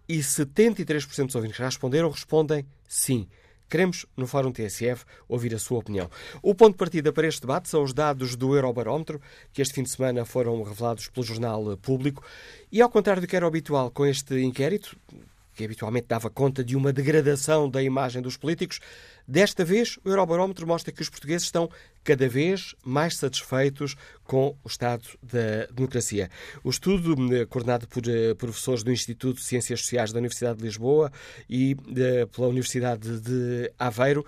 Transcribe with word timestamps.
e 0.08 0.20
73% 0.20 1.26
dos 1.26 1.36
ouvintes 1.36 1.58
que 1.58 1.64
responderam 1.64 2.12
respondem 2.12 2.64
sim. 2.88 3.28
Queremos, 3.70 4.06
no 4.16 4.28
Fórum 4.28 4.52
TSF, 4.52 5.06
ouvir 5.28 5.54
a 5.56 5.60
sua 5.60 5.80
opinião. 5.80 6.10
O 6.42 6.54
ponto 6.54 6.74
de 6.74 6.78
partida 6.78 7.12
para 7.12 7.28
este 7.28 7.42
debate 7.42 7.70
são 7.70 7.84
os 7.84 7.94
dados 7.94 8.36
do 8.36 8.56
Eurobarómetro, 8.56 9.20
que 9.52 9.62
este 9.62 9.74
fim 9.74 9.84
de 9.84 9.90
semana 9.90 10.26
foram 10.26 10.62
revelados 10.64 11.08
pelo 11.08 11.26
Jornal 11.26 11.78
Público. 11.78 12.24
E, 12.72 12.82
ao 12.82 12.90
contrário 12.90 13.22
do 13.22 13.28
que 13.28 13.36
era 13.36 13.48
habitual 13.48 13.90
com 13.90 14.06
este 14.06 14.40
inquérito, 14.42 14.96
que 15.56 15.64
habitualmente 15.64 16.08
dava 16.08 16.30
conta 16.30 16.64
de 16.64 16.76
uma 16.76 16.92
degradação 16.92 17.70
da 17.70 17.82
imagem 17.82 18.22
dos 18.22 18.38
políticos, 18.38 18.80
desta 19.28 19.64
vez 19.64 19.98
o 20.04 20.10
Eurobarómetro 20.10 20.68
mostra 20.68 20.92
que 20.92 21.02
os 21.02 21.10
portugueses 21.10 21.46
estão 21.48 21.70
cada 22.04 22.28
vez 22.28 22.76
mais 22.84 23.18
satisfeitos 23.18 23.96
com 24.24 24.56
o 24.64 24.68
estado 24.68 25.04
da 25.22 25.66
democracia. 25.74 26.30
O 26.64 26.70
estudo, 26.70 27.16
eh, 27.36 27.46
coordenado 27.46 27.88
por 27.88 28.04
eh, 28.08 28.34
professores 28.34 28.84
do 28.84 28.92
Instituto 28.92 29.38
de 29.38 29.44
Ciências 29.44 29.82
Sociais 29.82 30.12
da 30.12 30.20
Universidade 30.20 30.60
de 30.60 30.66
Lisboa 30.66 31.12
e 31.50 31.76
eh, 31.96 32.26
pela 32.26 32.48
Universidade 32.48 33.20
de 33.20 33.72
Aveiro, 33.80 34.26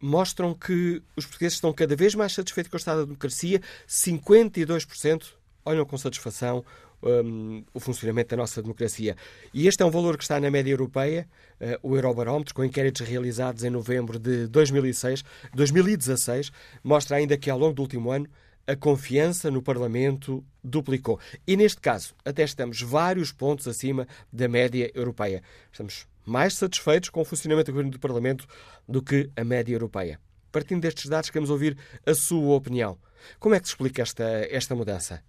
mostram 0.00 0.54
que 0.54 1.02
os 1.16 1.24
portugueses 1.24 1.54
estão 1.54 1.72
cada 1.72 1.96
vez 1.96 2.14
mais 2.14 2.32
satisfeitos 2.32 2.70
com 2.70 2.76
o 2.76 2.78
estado 2.78 2.98
da 2.98 3.04
democracia. 3.04 3.60
52% 3.88 5.24
olham 5.64 5.84
com 5.84 5.98
satisfação 5.98 6.64
um, 7.06 7.64
o 7.72 7.80
funcionamento 7.80 8.30
da 8.30 8.36
nossa 8.36 8.60
democracia. 8.60 9.16
E 9.54 9.66
este 9.66 9.82
é 9.82 9.86
um 9.86 9.90
valor 9.90 10.16
que 10.16 10.24
está 10.24 10.40
na 10.40 10.50
média 10.50 10.70
europeia, 10.70 11.28
uh, 11.60 11.90
o 11.90 11.96
Eurobarómetro, 11.96 12.54
com 12.54 12.64
inquéritos 12.64 13.06
realizados 13.06 13.64
em 13.64 13.70
novembro 13.70 14.18
de 14.18 14.46
2006, 14.48 15.22
2016, 15.54 16.50
mostra 16.82 17.16
ainda 17.16 17.36
que 17.36 17.48
ao 17.48 17.58
longo 17.58 17.74
do 17.74 17.82
último 17.82 18.10
ano 18.10 18.28
a 18.66 18.74
confiança 18.74 19.50
no 19.50 19.62
Parlamento 19.62 20.44
duplicou. 20.62 21.20
E 21.46 21.56
neste 21.56 21.80
caso, 21.80 22.14
até 22.24 22.42
estamos 22.42 22.82
vários 22.82 23.30
pontos 23.30 23.68
acima 23.68 24.08
da 24.32 24.48
média 24.48 24.90
europeia. 24.92 25.42
Estamos 25.70 26.08
mais 26.24 26.54
satisfeitos 26.54 27.08
com 27.08 27.20
o 27.20 27.24
funcionamento 27.24 27.70
do 27.72 28.00
Parlamento 28.00 28.44
do 28.88 29.00
que 29.00 29.30
a 29.36 29.44
média 29.44 29.72
europeia. 29.72 30.18
Partindo 30.50 30.82
destes 30.82 31.08
dados, 31.08 31.30
queremos 31.30 31.50
ouvir 31.50 31.78
a 32.04 32.12
sua 32.12 32.54
opinião. 32.56 32.98
Como 33.38 33.54
é 33.54 33.60
que 33.60 33.68
se 33.68 33.74
explica 33.74 34.02
esta, 34.02 34.24
esta 34.50 34.74
mudança? 34.74 35.22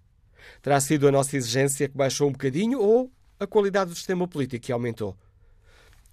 Terá 0.62 0.80
sido 0.80 1.08
a 1.08 1.12
nossa 1.12 1.36
exigência 1.36 1.88
que 1.88 1.96
baixou 1.96 2.28
um 2.28 2.32
bocadinho 2.32 2.80
ou 2.80 3.10
a 3.38 3.46
qualidade 3.46 3.90
do 3.90 3.96
sistema 3.96 4.26
político 4.26 4.66
que 4.66 4.72
aumentou? 4.72 5.16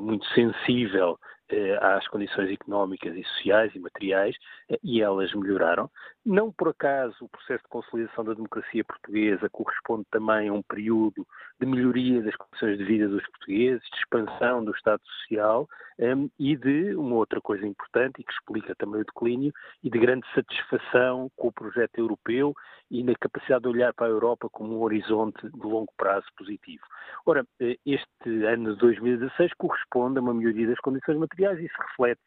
muito 0.00 0.26
sensível 0.34 1.18
eh, 1.52 1.76
às 1.82 2.06
condições 2.06 2.48
económicas 2.48 3.16
e 3.16 3.24
sociais 3.24 3.74
e 3.74 3.80
materiais 3.80 4.36
eh, 4.68 4.78
e 4.84 5.02
elas 5.02 5.34
melhoraram. 5.34 5.90
Não 6.24 6.52
por 6.52 6.68
acaso 6.68 7.16
o 7.24 7.28
processo 7.28 7.64
de 7.64 7.68
consolidação 7.68 8.24
da 8.24 8.34
democracia 8.34 8.84
portuguesa 8.84 9.50
corresponde 9.50 10.06
também 10.12 10.48
a 10.48 10.52
um 10.52 10.62
período 10.62 11.26
de 11.58 11.66
melhoria 11.66 12.22
das 12.22 12.36
condições 12.36 12.78
de 12.78 12.84
vida 12.84 13.08
dos 13.08 13.26
portugueses, 13.30 13.82
de 13.82 13.96
expansão 13.96 14.64
do 14.64 14.70
Estado 14.70 15.02
Social 15.04 15.68
um, 15.98 16.30
e 16.38 16.56
de 16.56 16.94
uma 16.94 17.16
outra 17.16 17.40
coisa 17.40 17.66
importante 17.66 18.20
e 18.20 18.24
que 18.24 18.32
explica 18.32 18.74
também 18.76 19.00
o 19.00 19.04
declínio 19.04 19.52
e 19.82 19.90
de 19.90 19.98
grande 19.98 20.26
satisfação 20.32 21.30
com 21.36 21.48
o 21.48 21.52
projeto 21.52 21.98
europeu 21.98 22.54
e 22.90 23.02
na 23.02 23.14
capacidade 23.14 23.62
de 23.62 23.68
olhar 23.68 23.92
para 23.92 24.06
a 24.06 24.10
Europa 24.10 24.48
como 24.50 24.78
um 24.78 24.82
horizonte 24.82 25.48
de 25.48 25.66
longo 25.66 25.92
prazo 25.96 26.26
positivo. 26.36 26.84
Ora, 27.26 27.44
eh, 27.60 27.76
este 27.84 28.44
ano 28.44 28.74
de 28.74 28.78
2016 28.78 29.52
corresponde 29.54 29.69
a 29.72 30.20
uma 30.20 30.34
melhoria 30.34 30.66
das 30.66 30.78
condições 30.80 31.18
materiais 31.18 31.58
e 31.58 31.66
isso 31.66 31.76
reflete 31.78 32.20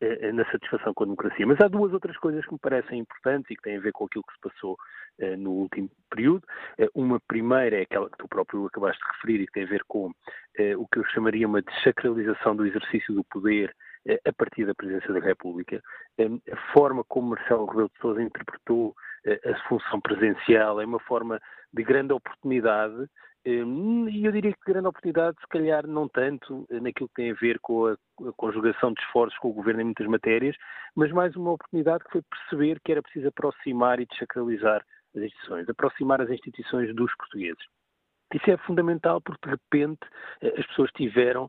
eh, 0.00 0.30
na 0.32 0.44
satisfação 0.50 0.92
com 0.92 1.04
a 1.04 1.06
democracia. 1.06 1.46
Mas 1.46 1.60
há 1.60 1.68
duas 1.68 1.92
outras 1.92 2.16
coisas 2.18 2.44
que 2.44 2.52
me 2.52 2.58
parecem 2.58 2.98
importantes 2.98 3.50
e 3.50 3.56
que 3.56 3.62
têm 3.62 3.78
a 3.78 3.80
ver 3.80 3.92
com 3.92 4.04
aquilo 4.04 4.24
que 4.24 4.34
se 4.34 4.40
passou 4.40 4.76
eh, 5.18 5.36
no 5.36 5.52
último 5.52 5.90
período. 6.10 6.46
Uma 6.94 7.18
primeira 7.20 7.78
é 7.78 7.82
aquela 7.82 8.10
que 8.10 8.18
tu 8.18 8.28
próprio 8.28 8.66
acabaste 8.66 9.02
de 9.02 9.12
referir 9.12 9.42
e 9.42 9.46
que 9.46 9.52
tem 9.52 9.64
a 9.64 9.68
ver 9.68 9.84
com 9.88 10.12
o 10.78 10.88
que 10.88 10.98
eu 10.98 11.04
chamaria 11.06 11.46
uma 11.46 11.62
desacralização 11.62 12.54
do 12.56 12.66
exercício 12.66 13.14
do 13.14 13.24
poder 13.24 13.74
a 14.26 14.32
partir 14.32 14.64
da 14.64 14.74
presidência 14.74 15.12
da 15.12 15.20
República. 15.20 15.82
A 16.18 16.72
forma 16.72 17.02
como 17.04 17.30
Marcelo 17.30 17.66
Rebelo 17.66 17.90
de 17.94 18.00
Sousa 18.00 18.22
interpretou 18.22 18.94
a 19.26 19.68
função 19.68 20.00
presencial 20.00 20.80
é 20.80 20.86
uma 20.86 21.00
forma 21.00 21.40
de 21.72 21.82
grande 21.82 22.12
oportunidade 22.12 23.08
e 23.48 24.24
eu 24.24 24.32
diria 24.32 24.52
que 24.52 24.72
grande 24.72 24.88
oportunidade, 24.88 25.36
se 25.40 25.46
calhar 25.46 25.86
não 25.86 26.08
tanto 26.08 26.66
naquilo 26.68 27.08
que 27.08 27.14
tem 27.14 27.30
a 27.30 27.34
ver 27.34 27.60
com 27.60 27.86
a, 27.86 27.96
conjugação 28.36 28.92
de 28.92 29.00
esforços 29.02 29.38
com 29.38 29.50
o 29.50 29.52
governo 29.52 29.82
em 29.82 29.84
muitas 29.84 30.06
matérias, 30.08 30.56
mas 30.96 31.12
mais 31.12 31.36
uma 31.36 31.52
oportunidade 31.52 32.02
que 32.04 32.10
foi 32.10 32.22
perceber 32.22 32.80
que 32.84 32.90
era 32.90 33.02
preciso 33.02 33.28
aproximar 33.28 34.00
e 34.00 34.06
desacralizar 34.06 34.84
as 35.14 35.22
instituições, 35.22 35.68
aproximar 35.68 36.20
as 36.20 36.30
instituições 36.30 36.92
dos 36.94 37.14
portugueses. 37.14 37.62
Isso 38.34 38.50
é 38.50 38.56
fundamental 38.56 39.20
porque, 39.20 39.48
de 39.48 39.50
repente, 39.50 40.00
as 40.58 40.66
pessoas 40.66 40.90
tiveram 40.96 41.48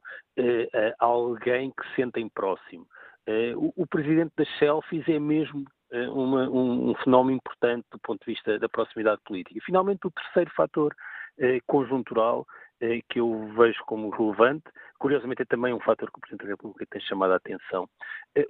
alguém 0.99 1.71
que 1.71 1.95
sentem 1.95 2.29
próximo. 2.29 2.85
O, 3.75 3.87
presidente 3.87 4.33
das 4.37 4.47
selfies 4.59 5.07
é 5.09 5.19
mesmo 5.19 5.65
uma, 6.13 6.47
um, 6.47 6.91
um, 6.91 6.95
fenómeno 7.03 7.37
importante 7.37 7.85
do 7.91 7.99
ponto 7.99 8.23
de 8.23 8.33
vista 8.33 8.59
da 8.59 8.69
proximidade 8.69 9.19
política. 9.25 9.59
Finalmente, 9.65 10.05
o 10.05 10.11
terceiro 10.11 10.51
fator 10.55 10.93
conjuntural 11.65 12.45
que 13.09 13.19
eu 13.19 13.51
vejo 13.57 13.83
como 13.85 14.09
relevante, 14.09 14.65
curiosamente 14.99 15.41
é 15.41 15.45
também 15.45 15.73
um 15.73 15.79
fator 15.79 16.11
que 16.11 16.19
o 16.19 16.21
Presidente 16.21 16.45
da 16.45 16.51
República 16.51 16.85
tem 16.89 17.01
chamado 17.01 17.33
a 17.33 17.37
atenção. 17.37 17.89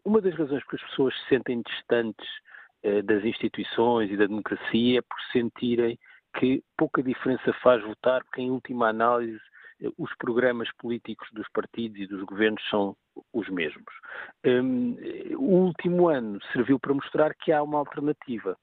Uma 0.03 0.19
das 0.21 0.35
razões 0.35 0.63
por 0.63 0.71
que 0.71 0.75
as 0.83 0.89
pessoas 0.89 1.13
se 1.15 1.29
sentem 1.29 1.61
distantes 1.61 2.27
das 3.05 3.23
instituições 3.23 4.11
e 4.11 4.17
da 4.17 4.25
democracia 4.25 4.99
é 4.99 5.01
por 5.01 5.19
sentirem 5.31 5.97
que 6.37 6.61
pouca 6.77 7.01
diferença 7.01 7.53
faz 7.63 7.81
votar, 7.83 8.23
porque 8.23 8.41
em 8.41 8.51
última 8.51 8.89
análise 8.89 9.39
os 9.97 10.13
programas 10.17 10.69
políticos 10.77 11.27
dos 11.33 11.47
partidos 11.49 11.99
e 11.99 12.07
dos 12.07 12.23
governos 12.23 12.61
são 12.69 12.95
os 13.31 13.47
mesmos. 13.49 13.93
Um, 14.45 14.95
o 15.35 15.65
último 15.65 16.09
ano 16.09 16.39
serviu 16.51 16.79
para 16.79 16.93
mostrar 16.93 17.33
que 17.35 17.51
há 17.51 17.61
uma 17.61 17.79
alternativa, 17.79 18.57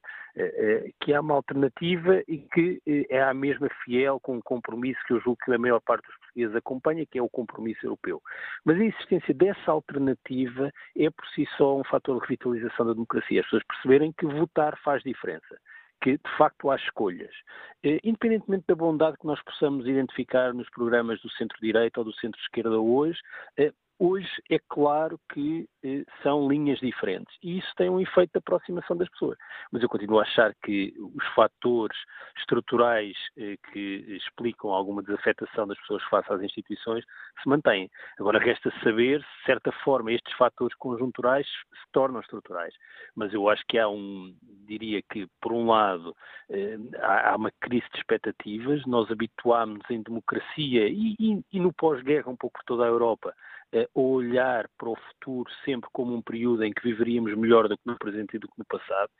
que 1.01 1.15
há 1.15 1.21
uma 1.21 1.35
alternativa 1.35 2.23
e 2.27 2.39
que 2.39 2.81
uh, 2.87 3.07
é 3.09 3.23
a 3.23 3.33
mesma 3.35 3.69
fiel 3.85 4.19
com 4.21 4.37
um 4.37 4.41
compromisso 4.41 5.01
que 5.07 5.13
eu 5.13 5.21
julgo 5.21 5.39
que 5.45 5.53
a 5.53 5.59
maior 5.59 5.81
parte 5.81 6.07
dos 6.07 6.17
portugueses 6.17 6.57
acompanha, 6.57 7.07
que 7.07 7.19
é 7.19 7.23
o 7.23 7.29
compromisso 7.29 7.87
europeu. 7.87 8.21
Mas 8.65 8.81
a 8.81 8.85
existência 8.85 9.33
dessa 9.35 9.71
alternativa 9.71 10.73
é 10.97 11.11
por 11.11 11.27
si 11.29 11.47
só 11.57 11.79
um 11.79 11.85
fator 11.85 12.17
de 12.17 12.23
revitalização 12.23 12.87
da 12.87 12.93
democracia. 12.93 13.41
As 13.41 13.47
pessoas 13.47 13.65
perceberem 13.65 14.13
que 14.13 14.27
votar 14.27 14.77
faz 14.83 15.03
diferença 15.03 15.57
que 16.03 16.19
de 16.19 16.37
facto 16.37 16.71
há 16.71 16.77
escolhas. 16.77 17.35
Eh, 17.83 17.99
independentemente 18.05 18.67
da 18.69 18.75
bondade 18.75 19.17
que 19.17 19.27
nós 19.27 19.43
possamos 19.43 19.87
identificar 19.87 20.53
nos 20.53 20.69
programas 20.69 21.19
do 21.23 21.31
centro-direita 21.31 22.01
ou 22.01 22.05
do 22.05 22.15
centro-esquerda 22.17 22.79
hoje, 22.79 23.19
eh, 23.57 23.73
Hoje 23.99 24.29
é 24.51 24.59
claro 24.69 25.21
que 25.33 25.69
eh, 25.85 26.05
são 26.21 26.49
linhas 26.49 26.81
diferentes 26.81 27.33
e 27.41 27.59
isso 27.59 27.73
tem 27.77 27.89
um 27.89 28.01
efeito 28.01 28.33
de 28.33 28.39
aproximação 28.39 28.97
das 28.97 29.09
pessoas. 29.09 29.39
Mas 29.71 29.83
eu 29.83 29.89
continuo 29.89 30.19
a 30.19 30.23
achar 30.23 30.53
que 30.65 30.93
os 30.99 31.25
fatores 31.35 31.97
estruturais 32.37 33.17
eh, 33.39 33.57
que 33.71 34.05
explicam 34.17 34.71
alguma 34.71 35.01
desafetação 35.01 35.69
das 35.69 35.79
pessoas 35.79 36.03
face 36.05 36.33
às 36.33 36.43
instituições 36.43 37.05
se 37.41 37.49
mantêm. 37.49 37.89
Agora 38.19 38.41
resta 38.41 38.73
saber 38.83 39.21
se, 39.21 39.39
de 39.39 39.45
certa 39.47 39.71
forma, 39.85 40.11
estes 40.11 40.35
fatores 40.35 40.77
conjunturais 40.77 41.47
se 41.47 41.93
tornam 41.93 42.21
estruturais. 42.21 42.75
Mas 43.15 43.33
eu 43.33 43.49
acho 43.49 43.63
que 43.69 43.79
há 43.79 43.89
um, 43.89 44.35
diria 44.67 45.01
que, 45.09 45.29
por 45.41 45.53
um 45.53 45.69
lado, 45.69 46.17
eh, 46.51 46.77
há 47.01 47.37
uma 47.37 47.53
crise 47.61 47.87
de 47.93 47.99
expectativas, 47.99 48.85
nós 48.87 49.09
habituámos 49.09 49.83
em 49.89 50.03
democracia 50.03 50.89
e, 50.89 51.15
e, 51.21 51.41
e 51.53 51.61
no 51.61 51.73
pós-guerra, 51.73 52.29
um 52.29 52.37
pouco 52.37 52.59
por 52.59 52.65
toda 52.65 52.85
a 52.85 52.89
Europa, 52.89 53.33
a 53.75 53.89
olhar 53.99 54.69
para 54.79 54.89
o 54.89 54.97
futuro 54.97 55.51
sempre 55.65 55.89
como 55.93 56.15
um 56.15 56.23
período 56.23 56.65
em 56.65 56.73
que 56.73 56.83
viveríamos 56.83 57.37
melhor 57.37 57.69
do 57.69 57.77
que 57.77 57.83
no 57.87 57.99
presente 57.99 58.37
e 58.37 58.39
do 58.39 58.49
que 58.49 58.55
no 58.59 58.65
passado. 58.65 59.11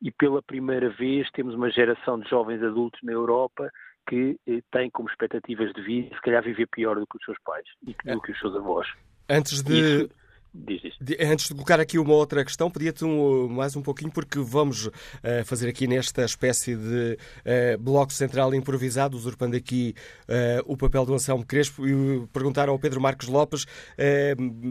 E 0.00 0.10
pela 0.10 0.42
primeira 0.42 0.90
vez 0.90 1.30
temos 1.30 1.54
uma 1.54 1.70
geração 1.70 2.18
de 2.18 2.28
jovens 2.28 2.62
adultos 2.62 3.00
na 3.02 3.12
Europa 3.12 3.70
que 4.08 4.36
eh, 4.46 4.60
tem 4.72 4.90
como 4.90 5.08
expectativas 5.08 5.72
de 5.72 5.80
vida, 5.80 6.14
se 6.14 6.20
calhar, 6.22 6.42
viver 6.42 6.66
pior 6.66 6.98
do 6.98 7.06
que 7.06 7.16
os 7.16 7.24
seus 7.24 7.38
pais 7.44 7.64
e 7.86 7.94
do 8.12 8.20
que 8.20 8.32
os 8.32 8.38
seus 8.40 8.56
avós. 8.56 8.86
Antes 9.28 9.62
de, 9.62 9.78
Isso 9.78 10.21
Diz, 10.54 10.82
diz. 10.82 11.16
Antes 11.18 11.48
de 11.48 11.54
colocar 11.54 11.80
aqui 11.80 11.98
uma 11.98 12.12
outra 12.12 12.44
questão, 12.44 12.70
pedia-te 12.70 13.06
um, 13.06 13.48
mais 13.48 13.74
um 13.74 13.80
pouquinho, 13.80 14.12
porque 14.12 14.38
vamos 14.38 14.86
uh, 14.86 14.92
fazer 15.46 15.66
aqui 15.66 15.86
nesta 15.86 16.24
espécie 16.26 16.76
de 16.76 17.16
uh, 17.16 17.78
bloco 17.78 18.12
central 18.12 18.54
improvisado, 18.54 19.16
usurpando 19.16 19.56
aqui 19.56 19.94
uh, 20.28 20.62
o 20.66 20.76
papel 20.76 21.06
do 21.06 21.14
Anselmo 21.14 21.44
Crespo, 21.46 21.88
e 21.88 22.26
perguntar 22.34 22.68
ao 22.68 22.78
Pedro 22.78 23.00
Marcos 23.00 23.28
Lopes 23.28 23.66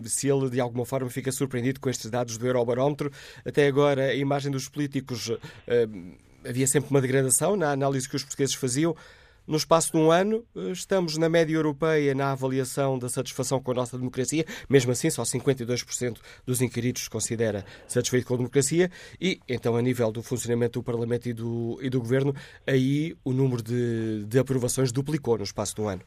se 0.05 0.27
ele 0.27 0.49
de 0.49 0.59
alguma 0.59 0.85
forma 0.85 1.09
fica 1.09 1.31
surpreendido 1.31 1.79
com 1.79 1.89
estes 1.89 2.11
dados 2.11 2.37
do 2.37 2.45
Eurobarómetro. 2.45 3.11
Até 3.43 3.65
agora, 3.65 4.05
a 4.05 4.15
imagem 4.15 4.51
dos 4.51 4.69
políticos 4.69 5.31
havia 6.45 6.67
sempre 6.67 6.91
uma 6.91 7.01
degradação 7.01 7.55
na 7.55 7.71
análise 7.71 8.07
que 8.07 8.15
os 8.15 8.23
portugueses 8.23 8.55
faziam. 8.55 8.95
No 9.51 9.57
espaço 9.57 9.91
de 9.91 9.97
um 9.97 10.09
ano, 10.09 10.45
estamos 10.71 11.17
na 11.17 11.27
média 11.27 11.53
europeia 11.53 12.15
na 12.15 12.31
avaliação 12.31 12.97
da 12.97 13.09
satisfação 13.09 13.61
com 13.61 13.71
a 13.71 13.73
nossa 13.73 13.97
democracia. 13.97 14.45
Mesmo 14.69 14.93
assim, 14.93 15.09
só 15.09 15.23
52% 15.23 16.19
dos 16.45 16.61
inquiridos 16.61 17.03
se 17.03 17.09
considera 17.09 17.65
satisfeito 17.85 18.27
com 18.27 18.35
a 18.35 18.37
democracia. 18.37 18.89
E, 19.19 19.41
então, 19.49 19.75
a 19.75 19.81
nível 19.81 20.09
do 20.09 20.23
funcionamento 20.23 20.79
do 20.79 20.83
Parlamento 20.83 21.27
e 21.27 21.33
do, 21.33 21.77
e 21.81 21.89
do 21.89 21.99
Governo, 21.99 22.33
aí 22.65 23.13
o 23.25 23.33
número 23.33 23.61
de, 23.61 24.23
de 24.23 24.39
aprovações 24.39 24.89
duplicou 24.89 25.37
no 25.37 25.43
espaço 25.43 25.75
de 25.75 25.81
um 25.81 25.89
ano. 25.89 26.01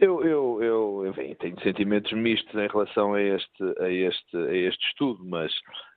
Eu, 0.00 0.24
eu, 0.24 0.62
eu 0.62 1.06
enfim, 1.08 1.34
tenho 1.34 1.60
sentimentos 1.60 2.12
mistos 2.12 2.54
em 2.54 2.68
relação 2.68 3.14
a 3.14 3.20
este, 3.20 3.64
a 3.80 3.90
este, 3.90 4.36
a 4.36 4.54
este 4.54 4.86
estudo, 4.86 5.24
mas 5.24 5.52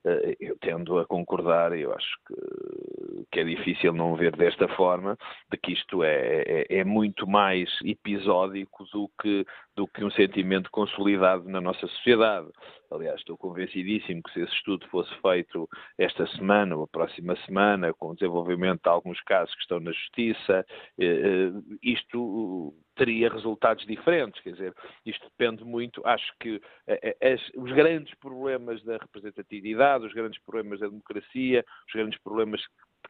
uh, 0.06 0.36
eu 0.40 0.58
tendo 0.60 0.98
a 0.98 1.06
concordar, 1.06 1.78
eu 1.78 1.94
acho 1.94 2.18
que, 2.28 3.26
que, 3.32 3.40
é 3.40 3.44
difícil 3.44 3.94
não 3.94 4.16
ver 4.16 4.36
desta 4.36 4.68
forma, 4.70 5.16
de 5.52 5.58
que 5.58 5.74
isto 5.74 6.04
é, 6.04 6.42
é, 6.48 6.80
é, 6.80 6.84
muito 6.84 7.28
mais 7.28 7.70
episódico 7.86 8.86
do 8.92 9.08
que, 9.22 9.46
do 9.76 9.88
que 9.88 10.04
um 10.04 10.10
sentimento 10.10 10.72
consolidado 10.72 11.48
na 11.48 11.62
nossa 11.62 11.86
sociedade. 11.86 12.48
Aliás, 12.92 13.20
estou 13.20 13.38
convencidíssimo 13.38 14.22
que 14.22 14.34
se 14.34 14.42
esse 14.42 14.54
estudo 14.54 14.86
fosse 14.90 15.14
feito 15.22 15.68
esta 15.98 16.28
semana 16.36 16.76
ou 16.76 16.84
a 16.84 16.88
próxima 16.88 17.38
semana, 17.46 17.94
com 17.94 18.10
o 18.10 18.14
desenvolvimento 18.14 18.84
de 18.84 18.90
alguns 18.90 19.20
casos 19.22 19.56
que 19.56 19.62
estão 19.62 19.80
na 19.80 19.94
Justiça, 19.94 20.66
eh, 21.00 21.06
eh, 21.06 21.52
isto 21.82 22.74
teria 22.96 23.30
resultados 23.30 23.86
diferentes. 23.86 24.42
Quer 24.42 24.52
dizer, 24.52 24.74
isto 25.06 25.24
depende 25.24 25.64
muito. 25.64 26.06
Acho 26.06 26.34
que 26.40 26.62
eh, 26.86 27.36
os 27.56 27.72
grandes 27.72 28.14
problemas 28.16 28.84
da 28.84 28.98
representatividade, 28.98 30.06
os 30.06 30.14
grandes 30.14 30.42
problemas 30.44 30.80
da 30.82 30.88
democracia, 30.88 31.66
os 31.88 31.94
grandes 31.94 32.20
problemas 32.22 32.62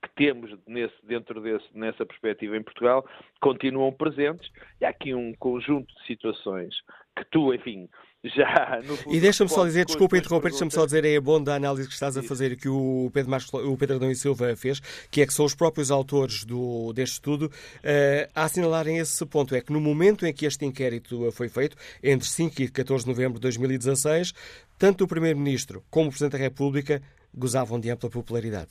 que 0.01 0.09
temos 0.15 0.51
nesse, 0.67 0.95
dentro 1.05 1.41
desse, 1.41 1.65
nessa 1.73 2.05
perspectiva 2.05 2.55
em 2.55 2.63
Portugal 2.63 3.05
continuam 3.41 3.91
presentes. 3.91 4.49
E 4.79 4.85
há 4.85 4.89
aqui 4.89 5.13
um 5.13 5.33
conjunto 5.35 5.93
de 5.95 6.05
situações 6.05 6.75
que 7.15 7.25
tu, 7.25 7.53
enfim, 7.53 7.89
já 8.23 8.81
no 8.83 9.13
E 9.13 9.19
deixa-me 9.19 9.49
só 9.49 9.65
dizer, 9.65 9.85
desculpa 9.85 10.17
interromper, 10.17 10.51
deixa-me 10.51 10.71
só 10.71 10.85
dizer, 10.85 11.03
é 11.05 11.19
bom 11.19 11.41
da 11.41 11.55
análise 11.55 11.87
que 11.87 11.93
estás 11.93 12.15
a 12.15 12.23
fazer 12.23 12.55
que 12.55 12.69
o 12.69 13.09
Pedro, 13.13 13.31
Marcos, 13.31 13.51
o 13.53 13.75
Pedro 13.75 13.95
Adão 13.95 14.11
e 14.11 14.15
Silva 14.15 14.55
fez, 14.55 14.79
que 15.09 15.21
é 15.21 15.25
que 15.25 15.33
são 15.33 15.45
os 15.45 15.55
próprios 15.55 15.89
autores 15.89 16.45
do, 16.45 16.93
deste 16.93 17.13
estudo 17.13 17.45
uh, 17.45 18.31
a 18.35 18.43
assinalarem 18.43 18.97
esse 18.99 19.25
ponto. 19.25 19.55
É 19.55 19.61
que 19.61 19.73
no 19.73 19.81
momento 19.81 20.25
em 20.25 20.33
que 20.33 20.45
este 20.45 20.65
inquérito 20.65 21.31
foi 21.31 21.49
feito, 21.49 21.75
entre 22.03 22.27
5 22.27 22.61
e 22.61 22.69
14 22.69 23.05
de 23.05 23.09
novembro 23.09 23.35
de 23.35 23.41
2016, 23.41 24.33
tanto 24.77 25.03
o 25.03 25.07
Primeiro-Ministro 25.07 25.83
como 25.89 26.07
o 26.07 26.09
Presidente 26.09 26.33
da 26.33 26.37
República 26.37 27.01
gozavam 27.33 27.79
de 27.79 27.89
ampla 27.89 28.09
popularidade. 28.09 28.69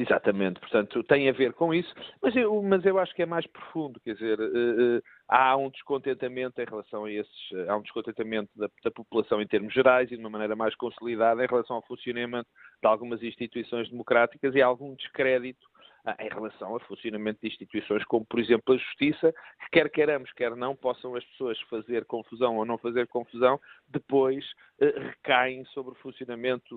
Exatamente, 0.00 0.58
portanto, 0.60 1.04
tem 1.04 1.28
a 1.28 1.32
ver 1.32 1.52
com 1.52 1.74
isso, 1.74 1.94
mas 2.22 2.34
eu, 2.34 2.62
mas 2.62 2.82
eu 2.86 2.98
acho 2.98 3.14
que 3.14 3.20
é 3.20 3.26
mais 3.26 3.46
profundo, 3.46 4.00
quer 4.00 4.14
dizer, 4.14 4.40
uh, 4.40 4.96
uh, 4.96 5.02
há 5.28 5.54
um 5.58 5.68
descontentamento 5.68 6.58
em 6.58 6.64
relação 6.64 7.04
a 7.04 7.12
esses, 7.12 7.52
há 7.68 7.76
um 7.76 7.82
descontentamento 7.82 8.48
da, 8.56 8.70
da, 8.82 8.90
população 8.90 9.42
em 9.42 9.46
termos 9.46 9.74
gerais 9.74 10.10
e 10.10 10.16
de 10.16 10.20
uma 10.22 10.30
maneira 10.30 10.56
mais 10.56 10.74
consolidada 10.74 11.44
em 11.44 11.46
relação 11.46 11.76
ao 11.76 11.82
funcionamento 11.82 12.48
de 12.82 12.88
algumas 12.88 13.22
instituições 13.22 13.90
democráticas 13.90 14.54
e 14.54 14.62
há 14.62 14.66
algum 14.66 14.94
descrédito 14.94 15.66
uh, 16.06 16.14
em 16.18 16.30
relação 16.30 16.72
ao 16.72 16.80
funcionamento 16.80 17.40
de 17.42 17.48
instituições 17.48 18.02
como, 18.06 18.24
por 18.24 18.40
exemplo, 18.40 18.72
a 18.72 18.78
Justiça, 18.78 19.34
que 19.34 19.70
quer 19.70 19.90
queiramos, 19.90 20.32
quer 20.32 20.56
não, 20.56 20.74
possam 20.74 21.14
as 21.14 21.24
pessoas 21.26 21.60
fazer 21.68 22.06
confusão 22.06 22.56
ou 22.56 22.64
não 22.64 22.78
fazer 22.78 23.06
confusão, 23.06 23.60
depois 23.86 24.46
recaem 24.80 25.62
sobre 25.66 25.92
o 25.92 25.96
funcionamento 25.96 26.74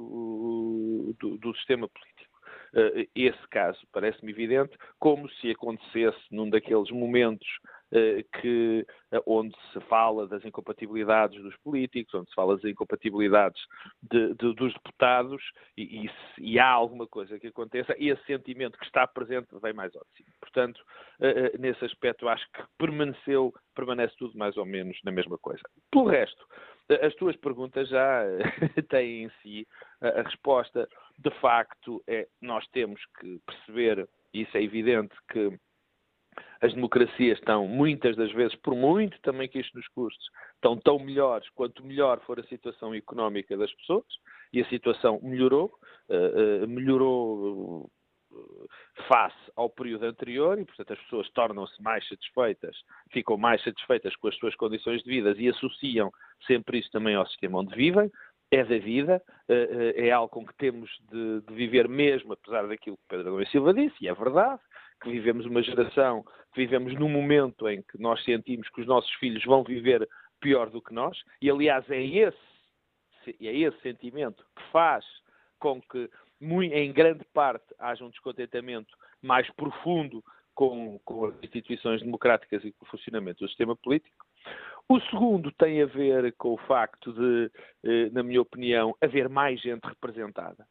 do, 1.18 1.38
do 1.38 1.56
sistema 1.56 1.88
político. 1.88 2.33
Eh, 2.74 3.08
esse 3.16 3.48
caso 3.50 3.80
parece-me 3.92 4.32
evidente, 4.32 4.76
como 5.00 5.30
se 5.30 5.52
acontecesse 5.52 6.20
num 6.32 6.50
daqueles 6.50 6.90
momentos 6.90 7.48
eh, 7.92 8.26
que, 8.42 8.86
eh, 9.12 9.22
onde 9.28 9.56
se 9.72 9.80
fala 9.82 10.28
das 10.28 10.44
incompatibilidades 10.44 11.40
dos 11.44 11.56
políticos, 11.58 12.14
onde 12.16 12.30
se 12.30 12.36
fala 12.36 12.56
das 12.56 12.66
incompatibilidades 12.66 13.62
de, 14.02 14.34
de, 14.34 14.56
dos 14.56 14.74
deputados, 14.74 15.44
e, 15.78 16.06
e, 16.06 16.12
e, 16.40 16.60
há 16.60 16.68
alguma 16.68 17.06
coisa 17.06 17.40
que 17.40 17.48
aconteça, 17.48 17.96
esse 18.00 18.24
sentimento 18.26 18.78
que 18.80 18.86
está 18.86 19.06
presente 19.06 19.50
vem 19.62 19.74
mais 19.74 19.96
ao 19.96 20.02
de 20.02 20.18
cima. 20.18 20.30
Portanto, 20.40 20.82
nesse 21.60 21.86
aspecto, 21.86 22.28
acho 22.28 22.46
que 22.52 22.64
permaneceu, 22.78 23.54
permanece 23.76 24.16
tudo 24.18 24.38
mais 24.38 24.58
ou 24.58 24.66
menos 24.66 24.98
na 25.04 25.12
mesma 25.12 25.38
coisa. 25.38 25.62
Pelo 25.92 26.06
resto, 26.06 26.44
as 27.02 27.14
tuas 27.16 27.36
perguntas 27.38 27.88
já 27.90 28.24
têm 28.90 29.26
em 29.26 29.32
si 29.42 29.68
a 30.02 30.22
resposta. 30.22 30.88
De 31.18 31.32
facto, 31.40 32.04
é, 32.08 32.28
nós 32.42 32.66
temos 32.68 33.00
que 33.20 33.40
perceber, 33.46 34.08
e 34.34 34.42
isso 34.42 34.58
é 34.58 34.64
evidente, 34.64 35.16
que 35.32 35.58
as 36.62 36.74
democracias 36.74 37.38
estão, 37.38 37.68
muitas 37.68 38.16
das 38.16 38.32
vezes, 38.32 38.56
por 38.56 38.76
muito 38.76 39.20
também 39.22 39.48
que 39.48 39.60
isto 39.60 39.78
nos 39.78 39.88
custe, 39.90 40.24
estão 40.56 40.78
tão 40.78 40.98
melhores 40.98 41.48
quanto 41.50 41.86
melhor 41.86 42.20
for 42.22 42.40
a 42.40 42.44
situação 42.44 42.94
económica 42.94 43.56
das 43.56 43.72
pessoas, 43.76 44.06
e 44.52 44.62
a 44.62 44.70
situação 44.70 45.20
melhorou, 45.22 45.72
uh, 46.10 46.64
uh, 46.64 46.68
melhorou 46.68 47.90
face 49.08 49.52
ao 49.56 49.70
período 49.70 50.06
anterior 50.06 50.60
e, 50.60 50.66
portanto, 50.66 50.94
as 50.94 51.00
pessoas 51.00 51.30
tornam-se 51.32 51.82
mais 51.82 52.08
satisfeitas, 52.08 52.76
ficam 53.12 53.38
mais 53.38 53.64
satisfeitas 53.64 54.16
com 54.16 54.28
as 54.28 54.36
suas 54.38 54.56
condições 54.56 55.04
de 55.04 55.10
vida 55.10 55.34
e 55.38 55.50
associam 55.50 56.12
sempre 56.48 56.80
isso 56.80 56.90
também 56.92 57.16
ao 57.16 57.28
sistema 57.28 57.60
onde 57.60 57.76
vivem. 57.76 58.12
É 58.54 58.64
da 58.64 58.78
vida, 58.78 59.20
eh, 59.50 59.94
eh, 59.98 60.08
é 60.08 60.12
algo 60.12 60.30
com 60.30 60.46
que 60.46 60.56
temos 60.58 60.88
de, 61.12 61.42
de 61.42 61.54
viver 61.56 61.90
mesmo, 61.90 62.34
apesar 62.34 62.68
daquilo 62.68 62.98
que 62.98 63.04
Pedro 63.10 63.34
Adão 63.34 63.46
Silva 63.48 63.74
disse, 63.74 63.96
e 64.00 64.08
é 64.08 64.14
verdade, 64.14 64.62
que 65.02 65.10
vivemos 65.10 65.48
uma 65.48 65.64
geração, 65.64 66.24
que 66.54 66.62
vivemos 66.62 66.94
num 66.94 67.10
momento 67.10 67.68
em 67.68 67.82
que 67.82 68.00
nós 68.00 68.24
sentimos 68.24 68.70
que 68.70 68.82
os 68.82 68.88
nossos 68.88 69.12
filhos 69.16 69.44
vão 69.44 69.64
viver 69.64 70.08
pior 70.40 70.70
do 70.70 70.84
que 70.84 70.94
nós, 70.94 71.18
e 71.42 71.50
aliás 71.50 71.90
é 71.90 72.04
esse, 72.04 72.38
é 73.42 73.58
esse 73.58 73.82
sentimento 73.82 74.46
que 74.56 74.64
faz 74.72 75.04
com 75.58 75.82
que 75.82 76.08
em 76.40 76.92
grande 76.92 77.26
parte 77.34 77.66
haja 77.80 78.06
um 78.06 78.10
descontentamento 78.10 78.96
mais 79.22 79.50
profundo 79.52 80.24
com, 80.54 81.00
com, 81.06 81.26
as 81.26 81.36
instituições 81.42 82.02
democráticas 82.02 82.64
e 82.64 82.72
com 82.72 82.86
o 82.86 82.88
funcionamento 82.90 83.44
do 83.44 83.48
sistema 83.48 83.76
político. 83.76 84.26
O 84.90 85.00
segundo 85.02 85.52
tem 85.52 85.82
a 85.82 85.86
ver 85.86 86.34
com 86.38 86.54
o 86.54 86.58
facto 86.58 87.14
de, 87.14 87.52
eh, 87.84 88.10
na 88.12 88.22
minha 88.22 88.42
opinião, 88.42 88.96
haver 89.02 89.30
mais 89.30 89.60
gente 89.62 89.86
representada. 89.86 90.66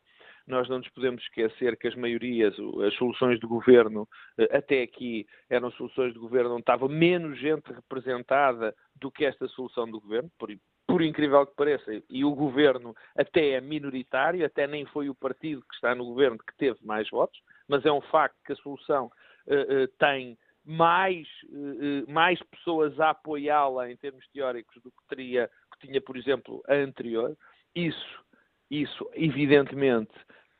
Nós 0.47 0.69
não 0.69 0.79
nos 0.79 0.89
podemos 0.91 1.23
esquecer 1.23 1.79
que 1.79 1.89
as 1.89 1.95
maiorias, 1.95 2.55
as 2.87 2.95
soluções 2.95 3.41
do 3.41 3.49
governo, 3.49 4.07
eh, 4.39 4.57
até 4.57 4.83
aqui, 4.83 5.27
eram 5.49 5.71
soluções 5.73 6.13
do 6.13 6.21
governo 6.21 6.53
onde 6.53 6.63
estava 6.63 6.89
menos 6.89 7.39
gente 7.39 7.73
representada 7.73 8.75
do 8.97 9.11
que 9.11 9.25
esta 9.25 9.49
solução 9.49 9.91
do 9.91 10.01
governo, 10.01 10.31
por, 10.39 10.51
por 10.87 11.03
incrível 11.03 11.47
que 11.47 11.57
pareça, 11.57 11.91
e 12.11 12.25
o 12.25 12.35
governo 12.35 12.95
até 13.17 13.53
é 13.53 13.61
minoritário, 13.61 14.45
até 14.45 14.67
nem 14.67 14.85
foi 14.87 15.09
o 15.09 15.15
partido 15.15 15.63
que 15.63 15.75
está 15.75 15.95
no 15.95 16.05
governo 16.05 16.39
que 16.39 16.57
teve 16.59 16.79
mais 16.85 17.09
votos, 17.09 17.41
mas 17.67 17.85
é 17.87 17.91
um 17.91 18.03
facto 18.03 18.37
que 18.45 18.53
a 18.53 18.57
solução 18.57 19.11
uh, 19.47 19.85
uh, 19.85 19.89
tem 19.99 20.37
mais, 20.65 21.27
uh, 21.45 22.11
mais 22.11 22.41
pessoas 22.45 22.99
a 23.01 23.11
apoiá-la 23.11 23.91
em 23.91 23.97
termos 23.97 24.27
teóricos 24.29 24.81
do 24.83 24.91
que 24.91 25.07
teria, 25.09 25.51
que 25.73 25.87
tinha, 25.87 26.01
por 26.01 26.17
exemplo, 26.17 26.63
a 26.69 26.75
anterior. 26.75 27.37
Isso, 27.75 28.25
isso 28.71 29.11
evidentemente 29.15 30.13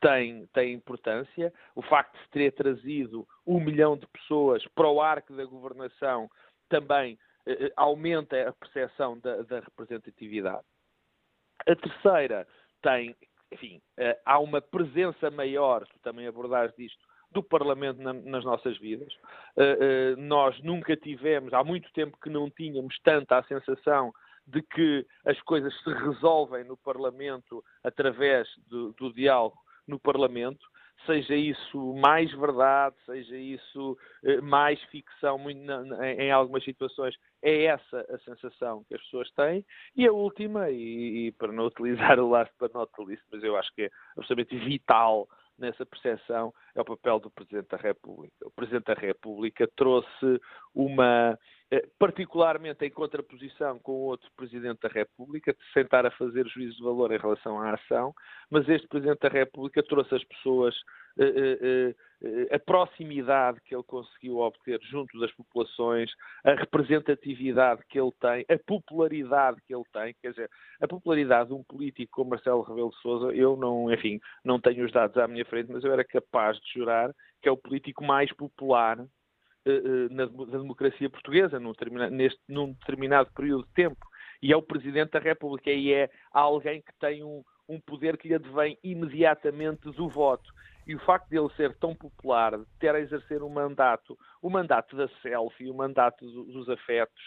tem, 0.03 0.45
tem 0.47 0.73
importância. 0.73 1.53
O 1.75 1.81
facto 1.81 2.13
de 2.13 2.29
ter 2.29 2.51
trazido 2.51 3.25
um 3.47 3.59
milhão 3.59 3.97
de 3.97 4.05
pessoas 4.07 4.65
para 4.75 4.89
o 4.89 5.01
arco 5.01 5.33
da 5.33 5.45
governação 5.45 6.29
também 6.67 7.17
eh, 7.45 7.67
eh, 7.67 7.73
aumenta 7.75 8.49
a 8.49 8.53
percepção 8.53 9.17
da, 9.19 9.41
da, 9.43 9.59
representatividade. 9.61 10.65
A 11.65 11.75
terceira 11.75 12.47
tem, 12.81 13.15
enfim, 13.51 13.81
eh, 13.97 14.19
há 14.25 14.39
uma 14.39 14.61
presença 14.61 15.31
maior, 15.31 15.85
tu 15.87 15.99
também 15.99 16.27
abordaste 16.27 16.75
disto, 16.77 17.05
do 17.33 17.43
Parlamento 17.43 18.01
na, 18.01 18.13
nas 18.13 18.43
nossas 18.43 18.77
vidas. 18.77 19.13
nós 20.17 20.61
nunca 20.63 20.95
tivemos, 20.95 21.53
há 21.53 21.63
muito 21.63 21.91
tempo 21.93 22.17
que 22.21 22.29
não 22.29 22.49
tínhamos 22.49 22.97
tanta 23.03 23.37
a 23.37 23.43
sensação 23.43 24.13
de 24.45 24.61
que 24.61 25.05
as 25.25 25.39
coisas 25.41 25.73
se 25.83 25.89
resolvem 25.93 26.63
no 26.63 26.77
Parlamento 26.77 27.63
através 27.83 28.47
do, 28.67 28.93
do 28.93 29.13
diálogo 29.13 29.57
no 29.87 29.99
Parlamento 29.99 30.65
seja 31.05 31.35
isso 31.35 31.93
mais 31.95 32.31
verdade, 32.31 32.95
seja 33.05 33.35
isso 33.35 33.97
eh, 34.23 34.41
mais 34.41 34.81
ficção 34.83 35.37
em 35.49 36.31
algumas 36.31 36.63
situações, 36.63 37.15
é 37.41 37.65
essa 37.65 38.05
a 38.09 38.17
sensação 38.19 38.83
que 38.87 38.95
as 38.95 39.01
pessoas 39.03 39.29
têm. 39.31 39.65
E 39.95 40.07
a 40.07 40.11
última, 40.11 40.69
e 40.69 41.31
para 41.33 41.51
não 41.51 41.65
utilizar 41.67 42.19
o 42.19 42.29
last 42.29 42.53
but 42.59 42.73
not 42.73 42.91
least, 42.99 43.23
mas 43.31 43.43
eu 43.43 43.57
acho 43.57 43.73
que 43.75 43.83
é 43.83 43.89
absolutamente 44.17 44.57
vital 44.65 45.27
nessa 45.57 45.85
percepção, 45.85 46.53
é 46.75 46.81
o 46.81 46.85
papel 46.85 47.19
do 47.19 47.29
Presidente 47.31 47.67
da 47.69 47.77
República. 47.77 48.35
O 48.45 48.51
Presidente 48.51 48.85
da 48.85 48.93
República 48.93 49.67
trouxe 49.75 50.41
uma 50.73 51.37
particularmente 51.97 52.85
em 52.85 52.91
contraposição 52.91 53.79
com 53.79 53.93
outro 53.93 54.29
Presidente 54.35 54.81
da 54.81 54.89
República, 54.89 55.53
de 55.53 55.73
sentar 55.73 56.05
a 56.05 56.11
fazer 56.11 56.47
juízo 56.47 56.77
de 56.77 56.83
valor 56.83 57.11
em 57.11 57.17
relação 57.17 57.59
à 57.59 57.73
ação, 57.73 58.13
mas 58.49 58.67
este 58.67 58.87
Presidente 58.87 59.21
da 59.21 59.29
República 59.29 59.81
trouxe 59.83 60.15
as 60.15 60.23
pessoas 60.25 60.75
eh, 61.17 61.59
eh, 61.61 61.95
a 62.51 62.59
proximidade 62.59 63.59
que 63.65 63.75
ele 63.75 63.83
conseguiu 63.83 64.37
obter 64.37 64.79
junto 64.83 65.19
das 65.19 65.31
populações, 65.33 66.09
a 66.43 66.53
representatividade 66.53 67.83
que 67.89 67.99
ele 67.99 68.11
tem, 68.19 68.45
a 68.49 68.57
popularidade 68.65 69.61
que 69.67 69.75
ele 69.75 69.83
tem, 69.91 70.15
quer 70.21 70.29
dizer, 70.29 70.49
a 70.81 70.87
popularidade 70.87 71.49
de 71.49 71.55
um 71.55 71.63
político 71.63 72.13
como 72.13 72.29
Marcelo 72.29 72.61
Rebelo 72.61 72.91
de 72.91 73.01
Sousa, 73.01 73.35
eu 73.35 73.57
não, 73.57 73.91
enfim, 73.91 74.19
não 74.43 74.59
tenho 74.59 74.85
os 74.85 74.91
dados 74.91 75.17
à 75.17 75.27
minha 75.27 75.45
frente, 75.45 75.71
mas 75.71 75.83
eu 75.83 75.91
era 75.91 76.03
capaz 76.03 76.57
de 76.59 76.73
jurar 76.73 77.13
que 77.41 77.49
é 77.49 77.51
o 77.51 77.57
político 77.57 78.03
mais 78.03 78.31
popular 78.31 78.97
eh, 78.99 79.03
eh, 79.03 79.07
na, 80.11 80.25
democracia 80.25 81.09
portuguesa, 81.09 81.59
num, 81.59 81.73
neste, 82.11 82.39
num 82.47 82.73
determinado 82.73 83.31
período 83.33 83.65
de 83.65 83.73
tempo. 83.73 84.05
E 84.41 84.51
é 84.51 84.57
o 84.57 84.61
Presidente 84.61 85.11
da 85.11 85.19
República 85.19 85.71
e 85.71 85.93
é 85.93 86.09
alguém 86.31 86.81
que 86.81 86.93
tem 86.99 87.23
um, 87.23 87.43
um 87.67 87.79
poder 87.79 88.17
que 88.17 88.27
lhe 88.27 88.35
advém 88.35 88.77
imediatamente 88.83 89.89
do 89.91 90.09
voto. 90.09 90.51
E 90.85 90.93
o 90.93 90.99
facto 90.99 91.29
de 91.29 91.37
ele 91.37 91.49
ser 91.55 91.73
tão 91.77 91.95
popular, 91.95 92.57
de 92.57 92.65
ter 92.77 92.93
a 92.93 92.99
exercer 92.99 93.41
um 93.41 93.49
mandato, 93.49 94.17
o 94.41 94.49
mandato 94.49 94.97
da 94.97 95.07
selfie, 95.21 95.69
o 95.69 95.73
mandato 95.73 96.25
dos 96.25 96.67
afetos, 96.69 97.23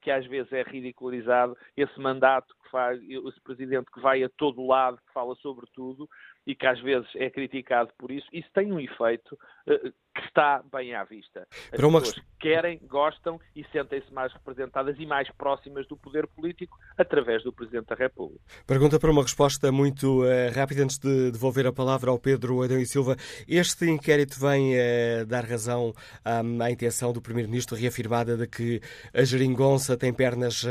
que 0.00 0.10
às 0.10 0.26
vezes 0.26 0.52
é 0.52 0.62
ridicularizado 0.62 1.56
esse 1.76 1.98
mandato 1.98 2.54
que 2.62 2.70
faz, 2.70 3.00
esse 3.02 3.40
presidente 3.42 3.90
que 3.92 4.00
vai 4.00 4.22
a 4.22 4.28
todo 4.36 4.66
lado, 4.66 4.98
que 4.98 5.12
fala 5.12 5.34
sobre 5.36 5.66
tudo 5.74 6.08
e 6.46 6.54
que 6.54 6.66
às 6.66 6.80
vezes 6.80 7.08
é 7.16 7.30
criticado 7.30 7.90
por 7.98 8.10
isso, 8.10 8.26
isso 8.32 8.48
tem 8.52 8.70
um 8.70 8.78
efeito 8.78 9.34
uh, 9.66 9.92
que 10.14 10.26
está 10.26 10.62
bem 10.72 10.94
à 10.94 11.02
vista. 11.02 11.46
As 11.72 11.80
uma... 11.80 12.00
pessoas 12.00 12.24
querem, 12.38 12.78
gostam 12.86 13.40
e 13.56 13.64
sentem-se 13.72 14.12
mais 14.12 14.32
representadas 14.32 14.96
e 14.98 15.06
mais 15.06 15.28
próximas 15.32 15.86
do 15.88 15.96
poder 15.96 16.26
político 16.26 16.78
através 16.96 17.42
do 17.42 17.52
Presidente 17.52 17.86
da 17.86 17.94
República. 17.94 18.40
Pergunta 18.66 19.00
para 19.00 19.10
uma 19.10 19.22
resposta 19.22 19.72
muito 19.72 20.22
uh, 20.22 20.54
rápida 20.54 20.84
antes 20.84 20.98
de 20.98 21.30
devolver 21.32 21.66
a 21.66 21.72
palavra 21.72 22.10
ao 22.10 22.18
Pedro 22.18 22.62
Adão 22.62 22.78
e 22.78 22.86
Silva. 22.86 23.16
Este 23.48 23.88
inquérito 23.88 24.38
vem 24.38 24.74
uh, 24.74 25.26
dar 25.26 25.44
razão 25.44 25.94
um, 26.26 26.62
à 26.62 26.70
intenção 26.70 27.12
do 27.12 27.22
Primeiro-Ministro 27.22 27.76
reafirmada 27.76 28.36
de 28.36 28.46
que 28.46 28.80
a 29.12 29.22
geringonça 29.22 29.96
tem 29.96 30.12
pernas, 30.12 30.64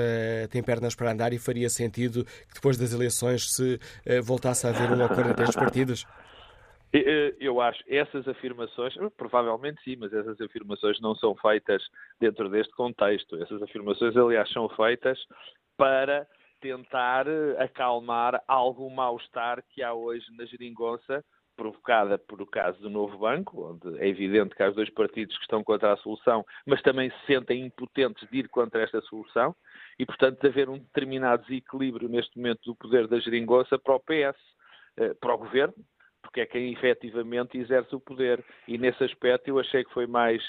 tem 0.50 0.63
pernas 0.63 0.96
para 0.96 1.12
andar 1.12 1.34
e 1.34 1.39
faria 1.39 1.70
sentido 1.70 2.25
que 2.25 2.53
depois 2.56 2.77
das 2.77 2.94
eleições 2.94 3.53
se 3.53 3.80
voltasse 4.24 4.68
a 4.68 4.70
haver 4.70 4.92
um 4.92 5.03
acordo 5.03 5.32
entre 5.32 5.44
estes 5.44 5.56
partidos? 5.56 6.06
Eu 7.39 7.60
acho 7.60 7.84
essas 7.88 8.27
afirmações, 8.27 8.94
provavelmente 9.18 9.82
sim, 9.84 9.96
mas 9.96 10.13
essas 10.13 10.39
afirmações 10.39 11.01
não 11.01 11.15
são 11.15 11.36
feitas 11.36 11.82
dentro 12.20 12.50
deste 12.50 12.72
contexto. 12.75 13.42
Essas 13.42 13.62
afirmações, 13.63 14.15
aliás, 14.15 14.48
são 14.51 14.70
feitas 14.70 15.18
para 15.75 16.27
tentar 16.62 17.25
acalmar 17.58 18.42
algum 18.48 18.89
mal-estar 18.89 19.63
que 19.70 19.82
há 19.82 19.94
hoje 19.94 20.25
na 20.38 20.46
geringonça, 20.46 21.25
provocada 21.55 22.17
por 22.17 22.41
o 22.41 22.45
caso 22.45 22.79
do 22.81 22.89
novo 22.89 23.17
banco, 23.17 23.72
onde 23.72 24.00
é 24.00 24.07
evidente 24.07 24.55
que 24.55 24.63
há 24.63 24.69
os 24.69 24.75
dois 24.75 24.89
partidos 24.89 25.36
que 25.38 25.43
estão 25.43 25.63
contra 25.63 25.93
a 25.93 25.98
solução, 25.98 26.45
mas 26.65 26.81
também 26.81 27.10
se 27.10 27.25
sentem 27.25 27.65
impotentes 27.65 28.27
de 28.29 28.39
ir 28.39 28.50
contra 28.50 28.81
esta 28.81 29.01
solução, 29.01 29.55
e 29.98 30.05
portanto 30.05 30.39
de 30.41 30.48
haver 30.48 30.69
um 30.69 30.77
determinado 30.77 31.43
desequilíbrio 31.43 32.10
neste 32.10 32.38
momento 32.38 32.62
do 32.65 32.75
poder 32.75 33.07
da 33.07 33.19
geringonça 33.19 33.77
para 33.77 33.95
o 33.95 34.00
PS 34.00 34.38
eh, 34.98 35.13
para 35.19 35.33
o 35.33 35.38
governo, 35.38 35.74
porque 36.22 36.41
é 36.41 36.45
quem 36.45 36.72
efetivamente 36.72 37.57
exerce 37.57 37.95
o 37.95 38.00
poder. 38.00 38.43
E 38.67 38.77
nesse 38.77 39.03
aspecto 39.03 39.48
eu 39.48 39.60
achei 39.60 39.83
que 39.83 39.93
foi 39.93 40.05
mais, 40.05 40.41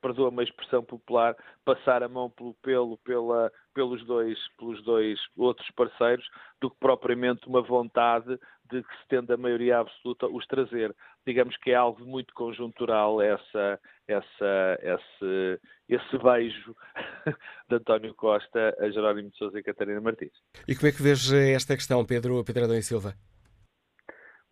perdoa-me 0.00 0.40
a 0.40 0.44
expressão 0.44 0.82
popular, 0.82 1.36
passar 1.64 2.02
a 2.02 2.08
mão 2.08 2.30
pelo 2.30 2.54
pelo 2.54 2.96
pela, 2.98 3.52
pelos, 3.74 4.04
dois, 4.06 4.38
pelos 4.58 4.82
dois 4.84 5.18
outros 5.36 5.70
parceiros 5.72 6.26
do 6.60 6.70
que 6.70 6.76
propriamente 6.78 7.46
uma 7.46 7.62
vontade 7.62 8.38
de 8.70 8.82
que 8.82 8.96
se 8.98 9.08
tenda 9.08 9.34
a 9.34 9.36
maioria 9.36 9.78
absoluta 9.78 10.26
os 10.28 10.46
trazer. 10.46 10.94
Digamos 11.26 11.56
que 11.56 11.70
é 11.70 11.74
algo 11.74 12.04
muito 12.04 12.32
conjuntural 12.34 13.20
essa, 13.20 13.80
essa, 14.06 14.78
esse, 14.80 15.60
esse 15.88 16.18
beijo 16.18 16.74
de 17.68 17.76
António 17.76 18.14
Costa 18.14 18.74
a 18.78 18.90
Jerónimo 18.90 19.30
de 19.30 19.36
Sousa 19.36 19.58
e 19.58 19.62
Catarina 19.62 20.00
Martins. 20.00 20.32
E 20.66 20.74
como 20.74 20.88
é 20.88 20.92
que 20.92 21.02
vês 21.02 21.32
esta 21.32 21.74
questão, 21.74 22.04
Pedro, 22.04 22.42
Pedro 22.44 22.64
Adão 22.64 22.76
e 22.76 22.82
Silva? 22.82 23.14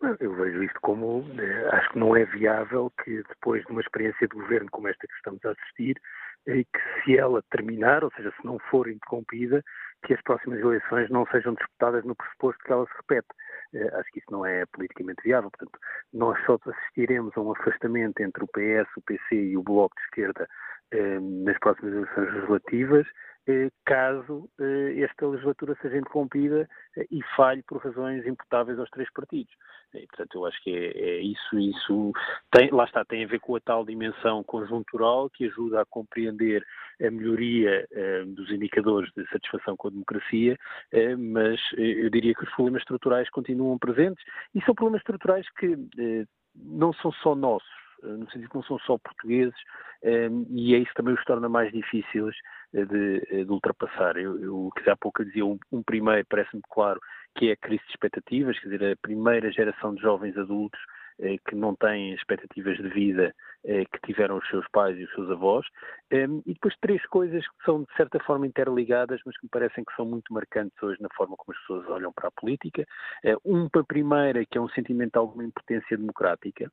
Eu 0.01 0.33
vejo 0.33 0.63
isto 0.63 0.79
como, 0.81 1.25
eh, 1.37 1.69
acho 1.73 1.89
que 1.91 1.99
não 1.99 2.15
é 2.15 2.23
viável 2.25 2.91
que 3.03 3.21
depois 3.27 3.65
de 3.65 3.71
uma 3.71 3.81
experiência 3.81 4.27
de 4.27 4.35
governo 4.35 4.69
como 4.71 4.87
esta 4.87 5.05
que 5.05 5.13
estamos 5.15 5.43
a 5.43 5.51
assistir, 5.51 5.99
e 6.47 6.63
que 6.63 6.79
se 7.03 7.17
ela 7.17 7.43
terminar, 7.51 8.03
ou 8.03 8.11
seja, 8.11 8.31
se 8.31 8.45
não 8.45 8.57
for 8.71 8.87
interrompida, 8.87 9.63
que 10.05 10.13
as 10.13 10.21
próximas 10.21 10.59
eleições 10.59 11.09
não 11.09 11.25
sejam 11.27 11.53
disputadas 11.53 12.05
no 12.05 12.15
pressuposto 12.15 12.63
que 12.63 12.71
ela 12.71 12.85
se 12.85 12.93
repete. 12.97 13.27
Eh, 13.73 13.89
acho 13.93 14.11
que 14.11 14.19
isso 14.19 14.31
não 14.31 14.45
é 14.45 14.65
politicamente 14.67 15.21
viável. 15.23 15.51
Portanto, 15.51 15.77
nós 16.13 16.39
só 16.45 16.57
assistiremos 16.65 17.35
a 17.35 17.41
um 17.41 17.51
afastamento 17.51 18.21
entre 18.21 18.43
o 18.43 18.47
PS, 18.47 18.89
o 18.97 19.01
PC 19.01 19.35
e 19.35 19.57
o 19.57 19.63
Bloco 19.63 19.95
de 19.95 20.01
Esquerda 20.03 20.47
eh, 20.91 21.19
nas 21.19 21.59
próximas 21.59 21.93
eleições 21.93 22.33
legislativas 22.33 23.07
caso 23.85 24.49
esta 24.97 25.27
legislatura 25.27 25.75
seja 25.81 25.97
interrompida 25.97 26.69
e 27.11 27.21
falhe 27.35 27.63
por 27.63 27.83
razões 27.83 28.25
imputáveis 28.25 28.79
aos 28.79 28.89
três 28.89 29.11
partidos. 29.11 29.53
E, 29.93 30.05
portanto, 30.05 30.35
eu 30.35 30.45
acho 30.45 30.61
que 30.63 30.71
é, 30.71 30.99
é 30.99 31.19
isso, 31.21 31.57
isso 31.57 32.11
tem, 32.51 32.69
lá 32.71 32.83
está, 32.83 33.03
tem 33.03 33.23
a 33.23 33.27
ver 33.27 33.39
com 33.39 33.55
a 33.55 33.59
tal 33.59 33.83
dimensão 33.83 34.43
conjuntural 34.43 35.29
que 35.29 35.45
ajuda 35.45 35.81
a 35.81 35.85
compreender 35.85 36.63
a 37.01 37.09
melhoria 37.09 37.87
eh, 37.91 38.23
dos 38.25 38.51
indicadores 38.51 39.11
de 39.15 39.27
satisfação 39.29 39.75
com 39.75 39.87
a 39.87 39.91
democracia, 39.91 40.57
eh, 40.91 41.15
mas 41.15 41.59
eh, 41.77 42.05
eu 42.05 42.09
diria 42.09 42.35
que 42.35 42.43
os 42.43 42.49
problemas 42.51 42.81
estruturais 42.81 43.29
continuam 43.29 43.79
presentes 43.79 44.23
e 44.53 44.61
são 44.61 44.75
problemas 44.75 45.01
estruturais 45.01 45.49
que 45.57 45.73
eh, 45.97 46.25
não 46.55 46.93
são 46.93 47.11
só 47.11 47.33
nossos, 47.33 47.67
eh, 47.67 47.88
no 48.03 48.29
sentido 48.31 48.49
que 48.49 48.55
não 48.55 48.63
são 48.63 48.79
só 48.79 48.97
portugueses, 48.97 49.57
eh, 50.03 50.29
e 50.49 50.75
é 50.75 50.79
isso 50.79 50.93
também 50.95 51.13
os 51.13 51.23
torna 51.25 51.49
mais 51.49 51.71
difíceis 51.71 52.35
de, 52.73 53.45
de 53.45 53.51
ultrapassar. 53.51 54.17
Eu, 54.17 54.39
eu 54.41 54.69
há 54.87 54.95
pouco 54.95 55.21
eu 55.21 55.25
dizia 55.25 55.45
um, 55.45 55.57
um 55.71 55.83
primeiro, 55.83 56.25
parece-me 56.29 56.61
claro, 56.69 56.99
que 57.35 57.49
é 57.49 57.53
a 57.53 57.57
crise 57.57 57.83
de 57.85 57.91
expectativas, 57.91 58.59
quer 58.59 58.69
dizer, 58.69 58.91
a 58.93 58.97
primeira 59.01 59.51
geração 59.51 59.93
de 59.93 60.01
jovens 60.01 60.37
adultos 60.37 60.79
eh, 61.21 61.37
que 61.47 61.55
não 61.55 61.75
têm 61.75 62.13
expectativas 62.13 62.77
de 62.77 62.87
vida 62.89 63.33
eh, 63.65 63.83
que 63.85 63.99
tiveram 64.05 64.37
os 64.37 64.47
seus 64.49 64.65
pais 64.71 64.97
e 64.97 65.03
os 65.03 65.11
seus 65.13 65.29
avós. 65.29 65.65
E 66.11 66.53
depois 66.53 66.75
três 66.81 67.05
coisas 67.07 67.45
que 67.45 67.65
são, 67.65 67.83
de 67.83 67.93
certa 67.97 68.19
forma, 68.19 68.47
interligadas, 68.47 69.19
mas 69.25 69.37
que 69.37 69.45
me 69.45 69.49
parecem 69.49 69.83
que 69.83 69.95
são 69.95 70.05
muito 70.05 70.33
marcantes 70.33 70.81
hoje 70.81 71.01
na 71.01 71.09
forma 71.15 71.35
como 71.35 71.53
as 71.53 71.59
pessoas 71.61 71.87
olham 71.89 72.13
para 72.13 72.29
a 72.29 72.31
política. 72.31 72.85
Eh, 73.23 73.35
um, 73.45 73.67
para 73.69 73.81
a 73.81 73.85
primeira, 73.85 74.45
que 74.45 74.57
é 74.57 74.61
um 74.61 74.69
sentimento 74.69 75.13
de 75.13 75.19
alguma 75.19 75.43
impotência 75.43 75.97
democrática, 75.97 76.71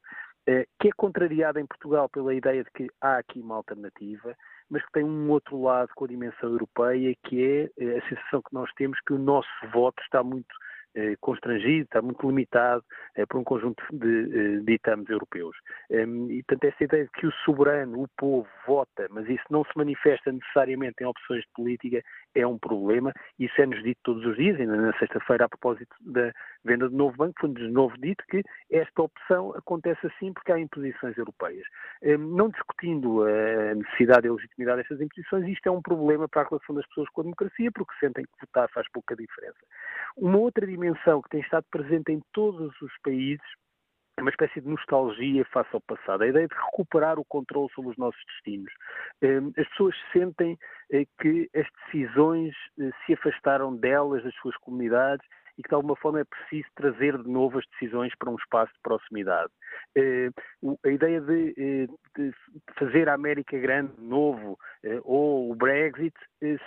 que 0.79 0.89
é 0.89 0.93
contrariada 0.97 1.61
em 1.61 1.67
Portugal 1.67 2.09
pela 2.09 2.35
ideia 2.35 2.63
de 2.63 2.71
que 2.71 2.87
há 3.01 3.19
aqui 3.19 3.41
uma 3.41 3.57
alternativa, 3.57 4.37
mas 4.71 4.85
que 4.85 4.93
tem 4.93 5.05
um 5.05 5.31
outro 5.31 5.61
lado 5.61 5.91
com 5.95 6.05
a 6.05 6.09
dimensão 6.09 6.51
europeia, 6.51 7.15
que 7.25 7.71
é 7.77 7.99
a 7.99 8.09
sensação 8.09 8.43
que 8.43 8.55
nós 8.55 8.71
temos 8.75 8.99
que 9.01 9.13
o 9.13 9.19
nosso 9.19 9.49
voto 9.73 10.01
está 10.03 10.23
muito 10.23 10.55
eh, 10.97 11.15
constrangido, 11.21 11.85
está 11.85 12.01
muito 12.01 12.27
limitado 12.27 12.83
eh, 13.17 13.27
por 13.27 13.39
um 13.39 13.45
conjunto 13.45 13.85
de 13.93 14.09
eh, 14.09 14.61
ditames 14.65 15.07
europeus. 15.11 15.55
Ehm, 15.91 16.31
e, 16.31 16.43
portanto, 16.43 16.73
essa 16.73 16.85
ideia 16.85 17.05
de 17.05 17.11
que 17.11 17.27
o 17.27 17.33
soberano, 17.45 18.03
o 18.03 18.09
povo, 18.17 18.49
vota, 18.67 19.07
mas 19.11 19.29
isso 19.29 19.45
não 19.51 19.63
se 19.63 19.73
manifesta 19.77 20.33
necessariamente 20.33 21.03
em 21.03 21.05
opções 21.05 21.43
de 21.43 21.51
política, 21.55 22.03
é 22.35 22.47
um 22.47 22.59
problema. 22.59 23.13
Isso 23.39 23.61
é-nos 23.61 23.83
dito 23.83 24.01
todos 24.05 24.25
os 24.25 24.37
dias, 24.39 24.59
ainda 24.59 24.75
na 24.75 24.99
sexta-feira, 24.99 25.45
a 25.45 25.49
propósito 25.51 25.95
da 26.01 26.33
venda 26.67 26.89
do 26.89 26.97
novo 26.97 27.17
banco, 27.17 27.35
foi-nos 27.41 27.63
de 27.63 27.71
novo 27.71 27.97
dito 27.99 28.25
que 28.29 28.43
esta 28.71 29.03
opção 29.03 29.53
acontece 29.57 30.07
assim 30.07 30.33
porque 30.33 30.53
há 30.53 30.59
imposições 30.59 31.17
europeias. 31.17 31.67
Ehm, 32.03 32.37
não 32.37 32.49
discutindo 32.49 33.23
a 33.23 33.75
necessidade 33.75 34.27
e 34.27 34.31
a 34.31 34.33
legitimidade 34.33 34.79
destas 34.79 35.01
imposições, 35.01 35.49
isto 35.49 35.67
é 35.67 35.71
um 35.71 35.83
problema 35.83 36.29
para 36.29 36.43
a 36.43 36.49
relação 36.49 36.75
das 36.75 36.87
pessoas 36.89 37.09
com 37.11 37.21
a 37.23 37.25
democracia, 37.25 37.71
porque 37.73 37.95
sentem 37.99 38.25
que 38.25 38.47
votar 38.47 38.69
faz 38.71 38.87
pouca 38.93 39.17
diferença. 39.17 39.59
Uma 40.17 40.39
outra 40.39 40.67
dimensão 40.67 41.23
que 41.23 41.31
tem 41.31 41.41
estado 41.41 41.65
presente 41.71 42.13
em 42.13 42.21
todos 42.33 42.75
os 42.83 42.93
países 43.03 43.47
é 44.19 44.23
uma 44.23 44.31
espécie 44.31 44.63
de 44.63 44.69
nostalgia 44.69 45.45
face 45.53 45.69
ao 45.75 45.81
passado, 45.83 46.23
a 46.23 46.27
ideia 46.27 46.49
de 46.49 46.55
recuperar 46.55 47.19
o 47.19 47.25
controle 47.25 47.69
sobre 47.75 47.91
os 47.91 47.97
nossos 47.99 48.21
destinos. 48.27 48.73
Hum, 49.23 49.53
as 49.59 49.69
pessoas 49.69 49.95
sentem 50.11 50.59
eh, 50.91 51.05
que 51.21 51.51
as 51.55 51.67
decisões 51.85 52.55
eh, 52.81 52.91
se 53.05 53.13
afastaram 53.13 53.77
delas, 53.77 54.25
das 54.25 54.35
suas 54.37 54.57
comunidades, 54.57 55.27
e 55.59 55.63
que 55.63 55.69
de 55.69 55.75
alguma 55.75 55.97
forma 55.97 56.21
é 56.21 56.25
preciso 56.25 56.69
trazer 56.75 57.17
de 57.19 57.29
novo 57.29 57.59
as 57.59 57.65
decisões 57.73 58.13
para 58.19 58.31
um 58.31 58.37
espaço 58.37 58.73
de 58.73 58.81
proximidade. 58.83 59.51
Eh, 59.97 60.31
a 60.85 60.89
ideia 60.89 61.21
de, 61.21 61.89
de 62.17 62.33
fazer 62.79 63.09
a 63.09 63.15
América 63.15 63.59
grande 63.59 63.93
de 63.97 64.03
novo 64.03 64.59
ou 65.03 65.51
o 65.51 65.55
Brexit 65.55 66.15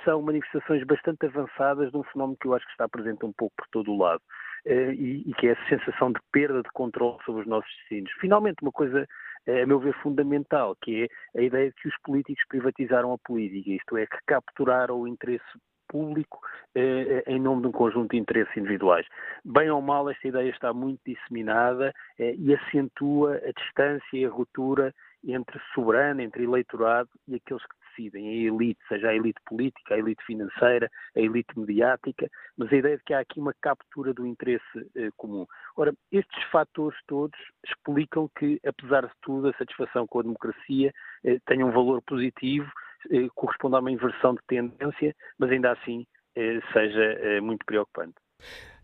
são 0.03 0.21
manifestações 0.21 0.83
bastante 0.83 1.25
avançadas 1.25 1.91
de 1.91 1.97
um 1.97 2.03
fenómeno 2.03 2.37
que 2.39 2.47
eu 2.47 2.53
acho 2.53 2.65
que 2.65 2.71
está 2.71 2.87
presente 2.87 3.25
um 3.25 3.33
pouco 3.33 3.55
por 3.57 3.67
todo 3.69 3.91
o 3.91 3.97
lado. 3.97 4.21
Eh, 4.65 4.93
e, 4.93 5.29
e 5.29 5.33
que 5.35 5.47
é 5.47 5.51
a 5.53 5.69
sensação 5.69 6.11
de 6.11 6.19
perda 6.31 6.61
de 6.61 6.69
controle 6.73 7.17
sobre 7.25 7.41
os 7.41 7.47
nossos 7.47 7.71
destinos. 7.77 8.11
Finalmente, 8.19 8.61
uma 8.61 8.71
coisa 8.71 9.07
eh, 9.45 9.61
a 9.61 9.65
meu 9.65 9.79
ver, 9.79 9.93
fundamental, 10.01 10.75
que 10.81 11.03
é 11.03 11.39
a 11.39 11.41
ideia 11.41 11.69
de 11.69 11.75
que 11.75 11.87
os 11.87 11.97
políticos 12.03 12.43
privatizaram 12.47 13.13
a 13.13 13.17
política, 13.17 13.71
isto 13.71 13.97
é, 13.97 14.05
que 14.05 14.17
capturaram 14.27 14.99
o 14.99 15.07
interesse 15.07 15.45
público 15.89 16.39
eh, 16.75 17.23
em 17.27 17.39
nome 17.39 17.63
de 17.63 17.67
um 17.67 17.71
conjunto 17.71 18.11
de 18.11 18.17
interesses 18.17 18.55
individuais. 18.55 19.05
Bem 19.43 19.69
ou 19.69 19.81
mal, 19.81 20.09
esta 20.09 20.27
ideia 20.27 20.49
está 20.49 20.71
muito 20.71 21.01
disseminada 21.05 21.93
eh, 22.17 22.35
e 22.37 22.53
acentua 22.53 23.35
a 23.37 23.51
distância 23.51 24.03
e 24.13 24.25
a 24.25 24.29
ruptura 24.29 24.93
entre 25.27 25.59
soberano, 25.73 26.21
entre 26.21 26.43
eleitorado 26.43 27.09
e 27.27 27.35
aqueles 27.35 27.63
que 27.63 27.75
decidem, 27.89 28.29
a 28.29 28.53
elite, 28.53 28.79
seja 28.87 29.09
a 29.09 29.15
elite 29.15 29.39
política, 29.45 29.95
a 29.95 29.97
elite 29.97 30.23
financeira, 30.25 30.89
a 31.15 31.19
elite 31.19 31.59
mediática, 31.59 32.29
mas 32.57 32.71
a 32.71 32.75
ideia 32.75 32.97
de 32.97 33.03
que 33.03 33.13
há 33.13 33.19
aqui 33.19 33.39
uma 33.39 33.53
captura 33.61 34.13
do 34.13 34.25
interesse 34.25 34.63
eh, 34.95 35.09
comum. 35.17 35.45
Ora, 35.75 35.93
estes 36.11 36.43
fatores 36.51 36.97
todos 37.07 37.37
explicam 37.65 38.29
que, 38.37 38.59
apesar 38.65 39.05
de 39.05 39.13
tudo, 39.21 39.49
a 39.49 39.53
satisfação 39.53 40.07
com 40.07 40.19
a 40.19 40.23
democracia 40.23 40.93
eh, 41.23 41.39
tenha 41.45 41.65
um 41.65 41.71
valor 41.71 42.01
positivo, 42.03 42.71
eh, 43.11 43.27
corresponde 43.35 43.75
a 43.75 43.79
uma 43.79 43.91
inversão 43.91 44.33
de 44.33 44.41
tendência, 44.47 45.15
mas 45.37 45.51
ainda 45.51 45.71
assim 45.71 46.05
eh, 46.35 46.59
seja 46.73 47.01
eh, 47.01 47.41
muito 47.41 47.65
preocupante. 47.65 48.15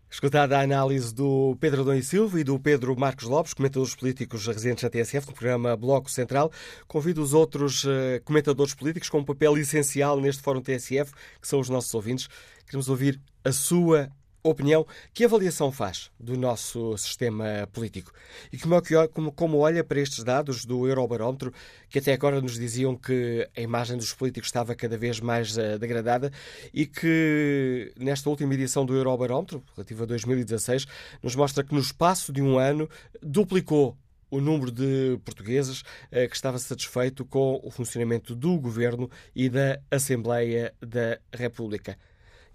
Escutada 0.08 0.56
a 0.56 0.62
análise 0.62 1.14
do 1.14 1.56
Pedro 1.60 1.84
Dom 1.84 1.94
e 1.94 2.02
Silva 2.02 2.40
e 2.40 2.44
do 2.44 2.58
Pedro 2.60 2.98
Marcos 2.98 3.24
Lopes, 3.24 3.52
comentadores 3.52 3.94
políticos 3.94 4.46
residentes 4.46 4.84
na 4.84 4.90
TSF, 4.90 5.26
no 5.26 5.34
programa 5.34 5.76
Bloco 5.76 6.08
Central, 6.08 6.50
convido 6.86 7.20
os 7.20 7.34
outros 7.34 7.84
comentadores 8.24 8.72
políticos 8.72 9.08
com 9.08 9.18
um 9.18 9.24
papel 9.24 9.58
essencial 9.58 10.20
neste 10.20 10.44
Fórum 10.44 10.62
TSF, 10.62 11.12
que 11.40 11.48
são 11.48 11.58
os 11.58 11.68
nossos 11.68 11.92
ouvintes. 11.92 12.28
Queremos 12.66 12.88
ouvir 12.88 13.20
a 13.44 13.50
sua 13.50 14.08
opinião, 14.50 14.86
que 15.12 15.24
avaliação 15.24 15.70
faz 15.70 16.10
do 16.18 16.36
nosso 16.36 16.96
sistema 16.96 17.68
político? 17.72 18.12
E 18.52 18.58
como, 18.58 18.74
é 18.76 19.08
como, 19.08 19.32
como 19.32 19.58
olha 19.58 19.82
para 19.82 20.00
estes 20.00 20.22
dados 20.24 20.64
do 20.64 20.86
Eurobarómetro, 20.86 21.52
que 21.88 21.98
até 21.98 22.12
agora 22.12 22.40
nos 22.40 22.54
diziam 22.54 22.96
que 22.96 23.48
a 23.56 23.60
imagem 23.60 23.96
dos 23.96 24.12
políticos 24.12 24.48
estava 24.48 24.74
cada 24.74 24.96
vez 24.96 25.20
mais 25.20 25.56
uh, 25.56 25.78
degradada 25.78 26.30
e 26.72 26.86
que 26.86 27.92
nesta 27.98 28.28
última 28.28 28.54
edição 28.54 28.84
do 28.84 28.94
Eurobarómetro, 28.94 29.62
relativa 29.74 30.04
a 30.04 30.06
2016, 30.06 30.86
nos 31.22 31.34
mostra 31.34 31.64
que 31.64 31.74
no 31.74 31.80
espaço 31.80 32.32
de 32.32 32.42
um 32.42 32.58
ano 32.58 32.88
duplicou 33.22 33.96
o 34.30 34.40
número 34.40 34.70
de 34.70 35.18
portugueses 35.24 35.80
uh, 35.80 36.28
que 36.28 36.36
estava 36.36 36.58
satisfeito 36.58 37.24
com 37.24 37.60
o 37.62 37.70
funcionamento 37.70 38.34
do 38.34 38.58
governo 38.58 39.10
e 39.34 39.48
da 39.48 39.80
Assembleia 39.90 40.74
da 40.80 41.18
República. 41.32 41.96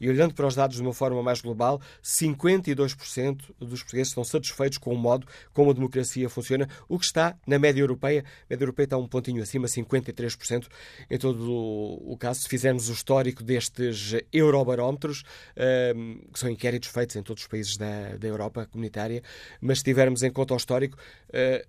E 0.02 0.10
olhando 0.10 0.34
para 0.34 0.48
os 0.48 0.56
dados 0.56 0.78
de 0.78 0.82
uma 0.82 0.94
forma 0.94 1.22
mais 1.22 1.42
global, 1.42 1.80
52% 2.04 3.54
dos 3.60 3.84
portugueses 3.84 4.08
estão 4.08 4.24
satisfeitos 4.24 4.80
com 4.80 4.92
o 4.92 4.98
modo 4.98 5.28
como 5.54 5.70
a 5.70 5.74
democracia 5.74 6.28
funciona, 6.28 6.68
o 6.90 6.98
que 6.98 7.06
está 7.06 7.38
na 7.46 7.60
média 7.60 7.82
europeia. 7.82 8.26
A 8.46 8.46
média 8.50 8.64
europeia 8.64 8.86
está 8.86 8.98
um 8.98 9.08
pontinho 9.08 9.44
acima, 9.44 9.68
53%. 9.68 10.68
Em 11.08 11.18
todo 11.20 11.54
o 11.54 12.18
caso, 12.18 12.42
se 12.42 12.50
fizermos 12.50 12.90
o 12.90 12.94
histórico 12.94 13.44
destes 13.44 14.16
eurobarómetros, 14.34 15.24
ehm, 15.56 16.18
que 16.34 16.40
são 16.40 16.50
inquéritos 16.50 16.90
feitos 16.90 17.16
em 17.16 17.22
todos 17.22 17.44
os 17.44 17.48
países 17.48 17.78
da, 17.78 18.18
Europa 18.24 18.66
comunitária, 18.66 19.22
mas 19.60 19.80
se 19.80 19.84
tivermos 19.84 20.24
em 20.24 20.32
conta 20.32 20.54
o 20.56 20.58
histórico, 20.58 20.98
eh, 21.32 21.64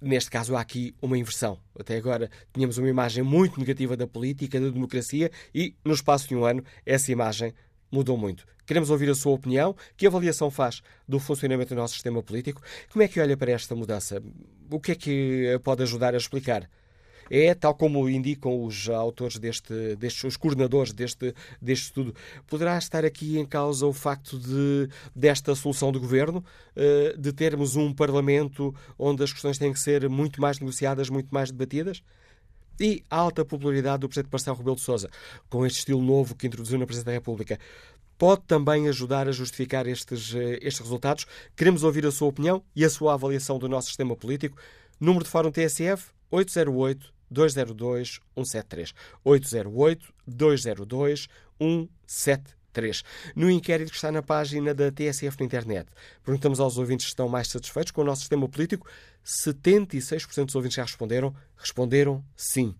Neste 0.00 0.30
caso, 0.30 0.54
há 0.54 0.60
aqui 0.60 0.94
uma 1.00 1.16
inversão. 1.16 1.58
Até 1.78 1.96
agora 1.96 2.30
tínhamos 2.52 2.76
uma 2.78 2.88
imagem 2.88 3.24
muito 3.24 3.58
negativa 3.58 3.96
da 3.96 4.06
política, 4.06 4.60
da 4.60 4.68
democracia, 4.68 5.30
e 5.54 5.74
no 5.84 5.94
espaço 5.94 6.28
de 6.28 6.36
um 6.36 6.44
ano 6.44 6.62
essa 6.84 7.10
imagem 7.10 7.54
mudou 7.90 8.16
muito. 8.16 8.44
Queremos 8.66 8.90
ouvir 8.90 9.08
a 9.08 9.14
sua 9.14 9.32
opinião. 9.32 9.74
Que 9.96 10.06
avaliação 10.06 10.50
faz 10.50 10.82
do 11.08 11.18
funcionamento 11.18 11.74
do 11.74 11.78
nosso 11.78 11.94
sistema 11.94 12.22
político? 12.22 12.60
Como 12.92 13.02
é 13.02 13.08
que 13.08 13.20
olha 13.20 13.36
para 13.36 13.52
esta 13.52 13.74
mudança? 13.74 14.22
O 14.70 14.80
que 14.80 14.92
é 14.92 14.94
que 14.94 15.60
pode 15.62 15.82
ajudar 15.84 16.14
a 16.14 16.18
explicar? 16.18 16.68
É, 17.30 17.54
tal 17.54 17.74
como 17.74 18.08
indicam 18.08 18.62
os 18.64 18.88
autores 18.88 19.38
deste, 19.38 19.72
os 20.26 20.36
coordenadores 20.36 20.92
deste, 20.92 21.34
deste 21.60 21.84
estudo, 21.86 22.14
poderá 22.46 22.76
estar 22.78 23.04
aqui 23.04 23.38
em 23.38 23.46
causa 23.46 23.86
o 23.86 23.92
facto 23.92 24.38
de, 24.38 24.88
desta 25.14 25.54
solução 25.54 25.90
do 25.92 26.00
governo, 26.00 26.44
eh, 26.74 27.14
de 27.18 27.32
termos 27.32 27.76
um 27.76 27.92
Parlamento 27.92 28.74
onde 28.98 29.22
as 29.22 29.32
questões 29.32 29.58
têm 29.58 29.72
que 29.72 29.80
ser 29.80 30.08
muito 30.08 30.40
mais 30.40 30.58
negociadas, 30.58 31.08
muito 31.08 31.28
mais 31.30 31.50
debatidas? 31.50 32.02
E 32.78 33.02
a 33.08 33.16
alta 33.16 33.44
popularidade 33.44 34.00
do 34.00 34.08
Presidente 34.08 34.30
Marcelo 34.30 34.58
Rebelo 34.58 34.76
de 34.76 34.82
Sousa, 34.82 35.08
com 35.48 35.64
este 35.64 35.78
estilo 35.78 36.02
novo 36.02 36.34
que 36.34 36.46
introduziu 36.46 36.78
na 36.78 36.84
Presidência 36.84 37.12
da 37.12 37.18
República, 37.18 37.58
pode 38.18 38.42
também 38.42 38.88
ajudar 38.88 39.28
a 39.28 39.32
justificar 39.32 39.86
estes, 39.86 40.34
eh, 40.34 40.58
estes 40.62 40.80
resultados? 40.80 41.26
Queremos 41.56 41.82
ouvir 41.82 42.06
a 42.06 42.10
sua 42.10 42.28
opinião 42.28 42.62
e 42.74 42.84
a 42.84 42.90
sua 42.90 43.14
avaliação 43.14 43.58
do 43.58 43.68
nosso 43.68 43.88
sistema 43.88 44.14
político. 44.14 44.58
Número 45.00 45.24
de 45.24 45.30
Fórum 45.30 45.50
TSF 45.50 46.10
808 46.30 47.15
202 47.30 48.20
173. 48.36 48.94
808 49.24 50.14
202 50.26 51.28
173. 51.58 53.02
No 53.34 53.50
inquérito 53.50 53.90
que 53.90 53.96
está 53.96 54.12
na 54.12 54.22
página 54.22 54.74
da 54.74 54.92
TSF 54.92 55.38
na 55.40 55.46
internet, 55.46 55.88
perguntamos 56.24 56.60
aos 56.60 56.78
ouvintes 56.78 57.06
se 57.06 57.10
estão 57.10 57.28
mais 57.28 57.48
satisfeitos 57.48 57.90
com 57.90 58.02
o 58.02 58.04
nosso 58.04 58.20
sistema 58.20 58.48
político. 58.48 58.86
76% 59.24 60.46
dos 60.46 60.54
ouvintes 60.54 60.76
já 60.76 60.82
responderam. 60.82 61.34
Responderam 61.56 62.22
sim. 62.36 62.74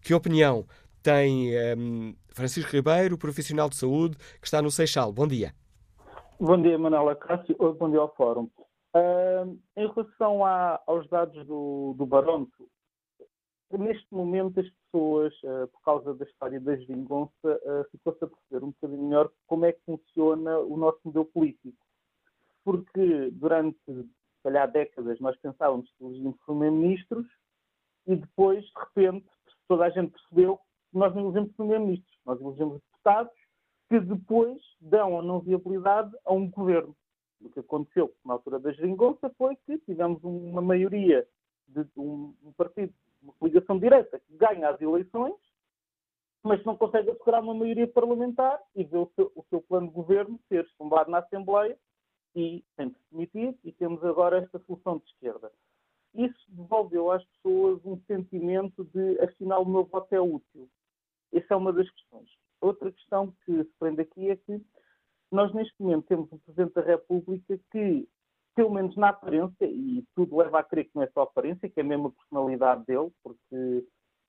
Que 0.00 0.14
opinião 0.14 0.66
tem 1.02 1.50
um, 1.50 2.08
ehm, 2.08 2.14
Francisco 2.28 2.72
Ribeiro, 2.72 3.18
profissional 3.18 3.68
de 3.68 3.76
saúde, 3.76 4.16
que 4.40 4.46
está 4.46 4.62
no 4.62 4.70
Seixal. 4.70 5.12
Bom 5.12 5.26
dia. 5.26 5.54
Bom 6.40 6.60
dia, 6.60 6.78
Manuela 6.78 7.14
Cássio. 7.14 7.56
Bom 7.78 7.90
dia 7.90 8.00
ao 8.00 8.14
Fórum. 8.14 8.50
Uh, 8.94 9.58
em 9.76 9.88
relação 9.88 10.44
a, 10.44 10.80
aos 10.86 11.08
dados 11.08 11.46
do, 11.46 11.94
do 11.98 12.06
barómetro, 12.06 12.68
neste 13.72 14.06
momento 14.12 14.60
as 14.60 14.68
pessoas, 14.70 15.34
uh, 15.42 15.66
por 15.68 15.80
causa 15.82 16.14
da 16.14 16.24
história 16.24 16.60
da 16.60 16.76
geringonça, 16.76 17.32
uh, 17.44 17.90
ficou-se 17.90 18.24
a 18.24 18.28
perceber 18.28 18.64
um 18.64 18.70
bocadinho 18.70 19.02
melhor 19.02 19.30
como 19.46 19.64
é 19.64 19.72
que 19.72 19.80
funciona 19.84 20.58
o 20.60 20.76
nosso 20.76 21.00
modelo 21.04 21.24
político. 21.26 21.76
Porque 22.64 23.30
durante, 23.32 23.78
se 23.86 24.42
calhar, 24.42 24.70
décadas 24.70 25.18
nós 25.20 25.36
pensávamos 25.38 25.90
que 25.92 26.04
elegíamos 26.04 26.38
primeiro-ministros 26.46 27.26
e 28.06 28.16
depois, 28.16 28.64
de 28.64 28.72
repente, 28.80 29.26
toda 29.66 29.84
a 29.84 29.90
gente 29.90 30.12
percebeu 30.12 30.58
que 30.90 30.98
nós 30.98 31.14
não 31.14 31.24
elegemos 31.24 31.52
primeiro-ministros, 31.52 32.18
nós 32.24 32.40
elegemos 32.40 32.80
deputados 32.80 33.32
que 33.88 34.00
depois 34.00 34.60
dão 34.80 35.18
a 35.18 35.22
não 35.22 35.40
viabilidade 35.40 36.14
a 36.24 36.32
um 36.32 36.50
governo. 36.50 36.96
O 37.40 37.50
que 37.50 37.60
aconteceu 37.60 38.14
na 38.24 38.34
altura 38.34 38.58
da 38.58 38.72
geringonça 38.72 39.30
foi 39.36 39.56
que 39.66 39.78
tivemos 39.78 40.22
uma 40.22 40.62
maioria 40.62 41.26
de 41.68 41.86
um 41.96 42.34
partido, 42.56 42.92
uma 43.24 43.32
coligação 43.34 43.78
direta, 43.78 44.20
que 44.20 44.36
ganha 44.36 44.68
as 44.68 44.80
eleições, 44.80 45.34
mas 46.42 46.62
não 46.64 46.76
consegue 46.76 47.10
assegurar 47.10 47.42
uma 47.42 47.54
maioria 47.54 47.88
parlamentar 47.88 48.60
e 48.76 48.84
vê 48.84 48.98
o 48.98 49.10
seu, 49.16 49.32
o 49.34 49.42
seu 49.48 49.62
plano 49.62 49.88
de 49.88 49.94
governo 49.94 50.38
ser 50.48 50.68
chumbado 50.76 51.10
na 51.10 51.18
Assembleia 51.18 51.76
e 52.36 52.62
tem 52.76 52.88
de 52.88 52.94
se 52.94 53.04
demitir 53.10 53.58
e 53.64 53.72
temos 53.72 54.04
agora 54.04 54.38
esta 54.38 54.58
solução 54.60 54.98
de 54.98 55.04
esquerda. 55.06 55.50
Isso 56.14 56.44
devolveu 56.48 57.10
às 57.10 57.24
pessoas 57.24 57.84
um 57.84 57.98
sentimento 58.06 58.84
de, 58.84 59.18
afinal, 59.20 59.62
o 59.62 59.68
meu 59.68 59.84
voto 59.84 60.14
é 60.14 60.20
útil. 60.20 60.68
Essa 61.32 61.54
é 61.54 61.56
uma 61.56 61.72
das 61.72 61.90
questões. 61.90 62.30
Outra 62.60 62.92
questão 62.92 63.34
que 63.44 63.64
se 63.64 63.72
prende 63.78 64.02
aqui 64.02 64.30
é 64.30 64.36
que 64.36 64.60
nós, 65.32 65.52
neste 65.52 65.74
momento, 65.82 66.06
temos 66.06 66.30
um 66.30 66.38
Presidente 66.38 66.74
da 66.74 66.82
República 66.82 67.58
que, 67.72 68.08
pelo 68.54 68.70
menos 68.70 68.96
na 68.96 69.08
aparência, 69.08 69.66
e 69.66 70.04
tudo 70.14 70.36
leva 70.36 70.60
a 70.60 70.64
crer 70.64 70.84
que 70.84 70.94
não 70.94 71.02
é 71.02 71.08
só 71.08 71.20
a 71.20 71.24
aparência, 71.24 71.68
que 71.68 71.80
é 71.80 71.82
mesmo 71.82 72.08
a 72.08 72.12
personalidade 72.12 72.84
dele, 72.86 73.10
porque 73.22 73.84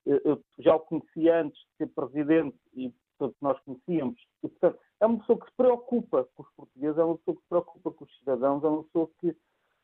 eu 0.06 0.42
já 0.60 0.76
o 0.76 0.80
conhecia 0.80 1.42
antes 1.42 1.60
de 1.60 1.78
ser 1.78 1.88
Presidente 1.94 2.58
e 2.74 2.94
todos 3.18 3.36
nós 3.42 3.60
conhecíamos. 3.62 4.20
E, 4.44 4.50
portanto, 4.50 4.80
é 5.00 5.06
uma 5.06 5.20
pessoa 5.20 5.40
que 5.40 5.46
se 5.46 5.56
preocupa 5.56 6.28
com 6.36 6.44
os 6.44 6.50
portugueses, 6.56 6.98
é 6.98 7.04
uma 7.04 7.18
pessoa 7.18 7.36
que 7.36 7.42
se 7.42 7.50
preocupa 7.50 7.92
com 7.92 8.06
os 8.06 8.18
cidadãos, 8.20 8.64
é 8.64 8.68
uma 8.68 8.84
pessoa 8.84 9.10
que 9.20 9.36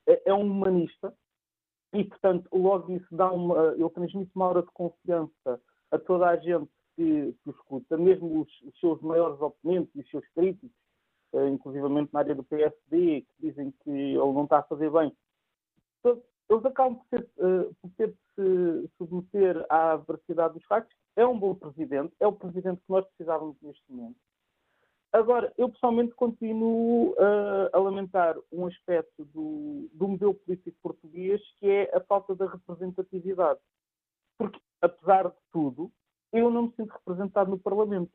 é, 0.08 0.22
é 0.30 0.34
um 0.34 0.42
humanista 0.42 1.14
e, 1.94 2.04
portanto, 2.04 2.48
logo 2.54 2.94
isso 2.94 3.16
dá 3.16 3.32
uma, 3.32 3.74
ele 3.74 3.90
transmite 3.90 4.32
uma 4.36 4.46
aura 4.46 4.62
de 4.62 4.72
confiança 4.74 5.62
a 5.92 6.00
toda 6.00 6.28
a 6.28 6.38
gente 6.38 6.70
que, 6.96 7.34
que 7.44 7.50
o 7.50 7.52
escuta, 7.52 7.98
mesmo 7.98 8.42
os, 8.42 8.62
os, 8.62 8.80
seus 8.80 9.02
maiores 9.02 9.40
oponentes 9.42 9.94
e 9.96 10.00
os 10.00 10.10
seus 10.10 10.28
críticos, 10.30 10.72
uh, 11.34 11.48
inclusivamente 11.48 12.14
na 12.14 12.20
área 12.20 12.36
do 12.36 12.44
PSD, 12.44 13.22
que 13.22 13.28
dizem 13.40 13.72
que 13.84 13.90
ele 13.90 14.18
não 14.18 14.44
está 14.44 14.60
a 14.60 14.64
fazer 14.64 14.90
bem. 14.92 15.16
eles 16.06 16.66
acabam 16.66 17.00
por, 17.10 17.20
uh, 17.20 17.76
por 17.82 17.92
ter 17.98 18.10
de 18.10 18.18
se 18.36 18.90
submeter 18.98 19.66
à 19.70 19.96
veracidade 19.98 20.54
dos 20.54 20.66
factos. 20.66 20.96
É 21.16 21.26
um 21.26 21.38
bom 21.38 21.54
presidente, 21.56 22.14
é 22.20 22.28
o 22.28 22.34
presidente 22.34 22.82
que 22.82 22.90
nós 22.90 23.06
precisávamos 23.08 23.58
neste 23.62 23.84
momento. 23.90 24.18
Agora, 25.14 25.52
eu 25.58 25.68
pessoalmente 25.68 26.14
continuo 26.14 27.12
uh, 27.12 27.70
a 27.74 27.78
lamentar 27.80 28.38
um 28.50 28.66
aspecto 28.66 29.26
do, 29.26 29.90
do 29.94 30.08
modelo 30.08 30.34
político 30.34 30.78
português 30.82 31.42
que 31.60 31.68
é 31.68 31.92
a 31.94 32.00
falta 32.00 32.34
da 32.34 32.48
representatividade. 32.48 33.60
Porque, 34.38 34.60
apesar 34.82 35.28
de 35.28 35.36
tudo, 35.52 35.92
eu 36.32 36.50
não 36.50 36.64
me 36.64 36.74
sinto 36.76 36.94
representado 36.94 37.52
no 37.52 37.60
Parlamento, 37.60 38.10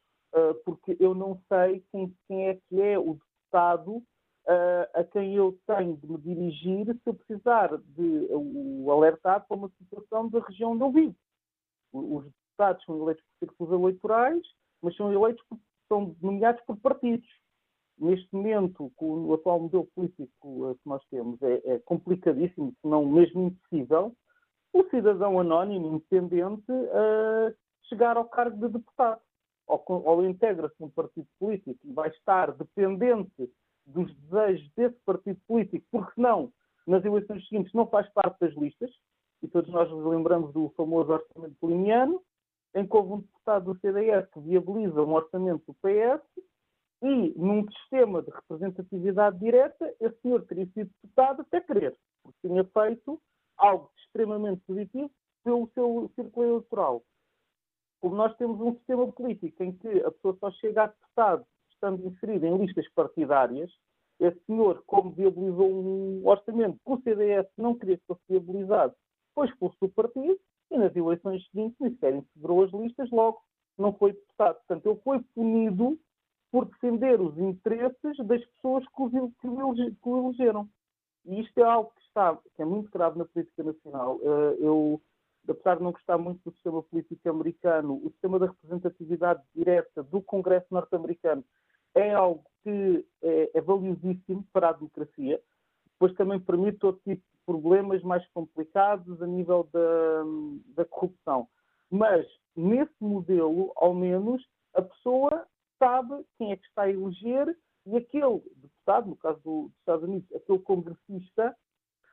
porque 0.65 0.97
eu 1.01 1.15
não 1.15 1.41
sei 1.49 1.83
quem, 1.91 2.15
quem, 2.27 2.49
é 2.49 2.55
que 2.69 2.81
é 2.81 2.99
o 2.99 3.15
deputado 3.15 4.03
uh, 4.47 4.87
a 4.95 5.05
quem 5.05 5.35
eu 5.35 5.59
tenho 5.67 5.97
de 5.97 6.07
me 6.07 6.19
dirigir 6.19 6.87
se 6.87 7.01
eu 7.07 7.15
precisar 7.15 7.77
de 7.77 8.29
o 8.31 8.91
alertar 8.91 9.47
para 9.47 9.57
uma 9.57 9.71
situação 9.79 10.29
da 10.29 10.41
região 10.41 10.73
onde 10.73 10.83
eu 10.83 10.93
vivo. 10.93 11.17
Os 11.93 12.25
deputados 12.25 12.85
são 12.85 13.03
eleitos 13.03 13.25
por 13.25 13.47
círculos 13.47 13.81
eleitorais, 13.81 14.43
mas 14.83 14.97
são 14.97 15.12
eleitos 15.12 15.45
por, 15.49 15.59
são 15.89 16.17
nomeados 16.23 16.62
por 16.65 16.77
partidos. 16.77 17.29
Neste 17.99 18.29
momento, 18.35 18.93
com 18.97 19.27
o 19.27 19.35
atual 19.35 19.61
modelo 19.61 19.89
político 19.95 20.71
uh, 20.71 20.75
que 20.75 20.89
nós 20.89 21.03
temos, 21.11 21.41
é, 21.43 21.62
é 21.65 21.79
complicadíssimo, 21.81 22.73
se 22.73 22.89
não 22.89 23.07
mesmo 23.07 23.47
impossível, 23.47 24.15
o 24.73 24.85
cidadão 24.91 25.41
anónimo, 25.41 25.89
independente, 25.89 26.71
uh, 26.71 27.57
chegar 27.89 28.19
ao 28.19 28.27
cargo 28.27 28.57
de 28.59 28.75
deputado. 28.75 29.21
Ou, 29.66 29.83
ou 29.88 30.24
integra-se 30.24 30.74
num 30.79 30.90
partido 30.90 31.26
político 31.38 31.79
e 31.85 31.92
vai 31.92 32.09
estar 32.11 32.52
dependente 32.52 33.50
dos 33.85 34.14
desejos 34.16 34.70
desse 34.76 34.96
partido 35.05 35.40
político, 35.46 35.85
porque 35.90 36.12
senão, 36.14 36.52
nas 36.87 37.05
eleições 37.05 37.46
seguintes, 37.48 37.72
não 37.72 37.87
faz 37.87 38.09
parte 38.11 38.38
das 38.40 38.55
listas, 38.55 38.90
e 39.42 39.48
todos 39.48 39.70
nós 39.70 39.90
nos 39.90 40.05
lembramos 40.05 40.52
do 40.52 40.70
famoso 40.76 41.12
orçamento 41.12 41.57
poliniano, 41.61 42.22
em 42.74 42.87
que 42.87 42.96
houve 42.96 43.12
um 43.12 43.20
deputado 43.20 43.72
do 43.72 43.81
CDS 43.81 44.29
que 44.33 44.40
viabiliza 44.40 45.02
um 45.02 45.14
orçamento 45.14 45.64
do 45.66 45.74
PS, 45.74 46.22
e 47.02 47.35
num 47.37 47.68
sistema 47.70 48.22
de 48.22 48.31
representatividade 48.31 49.38
direta, 49.38 49.94
esse 50.00 50.18
senhor 50.20 50.44
teria 50.46 50.66
sido 50.66 50.90
deputado 51.02 51.42
até 51.42 51.61
querer, 51.61 51.96
porque 52.22 52.48
tinha 52.48 52.64
feito 52.64 53.20
algo 53.57 53.90
extremamente 53.98 54.62
positivo 54.66 55.11
pelo 55.44 55.68
seu 55.74 56.11
círculo 56.14 56.46
eleitoral 56.46 57.02
como 58.00 58.16
nós 58.16 58.37
temos 58.37 58.61
um 58.61 58.74
sistema 58.74 59.11
político 59.11 59.62
em 59.62 59.72
que 59.72 59.88
a 60.04 60.11
pessoa 60.11 60.37
só 60.40 60.50
chega 60.52 60.85
a 60.85 60.87
deputado 60.87 61.46
estando 61.70 62.06
inserida 62.06 62.46
em 62.46 62.56
listas 62.56 62.88
partidárias, 62.94 63.70
esse 64.18 64.38
senhor, 64.46 64.82
como 64.87 65.11
viabilizou 65.11 65.70
um 65.70 66.26
orçamento 66.26 66.78
que 66.85 66.92
o 66.92 67.00
CDS 67.02 67.46
não 67.56 67.74
queria 67.74 67.98
que 67.98 68.06
fosse 68.06 68.22
viabilizado, 68.28 68.94
foi 69.35 69.46
expulso 69.46 69.76
do 69.80 69.88
partido 69.90 70.38
e 70.70 70.78
nas 70.78 70.94
eleições 70.96 71.46
seguintes 71.50 71.76
nem 71.78 71.90
sequer 71.92 72.14
integrou 72.14 72.64
as 72.64 72.72
listas, 72.72 73.11
logo 73.11 73.42
não 73.76 73.92
foi 73.92 74.12
deputado. 74.12 74.56
Portanto, 74.56 74.87
ele 74.87 75.00
foi 75.04 75.20
punido 75.35 75.98
por 76.50 76.64
defender 76.64 77.20
os 77.20 77.37
interesses 77.38 78.16
das 78.26 78.44
pessoas 78.46 78.85
que 78.88 80.09
o 80.09 80.18
elegeram. 80.18 80.68
E 81.26 81.40
isto 81.40 81.59
é 81.59 81.64
algo 81.64 81.92
que, 81.94 82.02
está, 82.02 82.38
que 82.54 82.62
é 82.62 82.64
muito 82.64 82.90
grave 82.90 83.18
na 83.18 83.24
política 83.26 83.62
nacional. 83.62 84.18
Eh, 84.22 84.56
eu 84.61 85.00
apesar 85.52 85.76
de 85.76 85.82
não 85.82 85.92
gostar 85.92 86.18
muito 86.18 86.40
do 86.44 86.54
sistema 86.54 86.82
político 86.82 87.28
americano, 87.28 88.00
o 88.04 88.11
sistema 88.11 88.38
da 88.38 88.46
representatividade 88.46 89.42
direta 89.54 90.02
do 90.02 90.20
Congresso 90.20 90.66
norte-americano 90.70 91.44
é 91.94 92.12
algo 92.12 92.44
que 92.62 93.06
é, 93.22 93.50
é, 93.54 93.61
valiosíssimo 93.61 94.46
para 94.52 94.68
a 94.68 94.72
democracia, 94.72 95.40
pois 95.98 96.12
também 96.14 96.38
permite 96.38 96.78
todo 96.78 96.98
tipo 96.98 97.22
de 97.22 97.38
problemas 97.46 98.02
mais 98.02 98.26
complicados 98.28 99.22
a 99.22 99.26
nível 99.26 99.68
da, 99.72 100.22
da 100.74 100.85
corrupção. 100.85 101.48
Mas, 101.90 102.26
nesse 102.54 102.94
modelo, 103.00 103.72
ao 103.76 103.94
menos, 103.94 104.44
a 104.74 104.82
pessoa 104.82 105.46
sabe 105.78 106.24
quem 106.37 106.52
é 106.52 106.56
que 106.56 106.66
está 106.66 106.82
a 106.82 106.90
eleger 106.90 107.56
e 107.87 107.96
aquele 107.96 108.42
deputado, 108.56 109.09
no 109.09 109.16
caso 109.16 109.40
dos 109.42 109.72
Estados 109.78 110.04
Unidos, 110.04 110.28
aquele 110.35 110.59
congressista, 110.59 111.56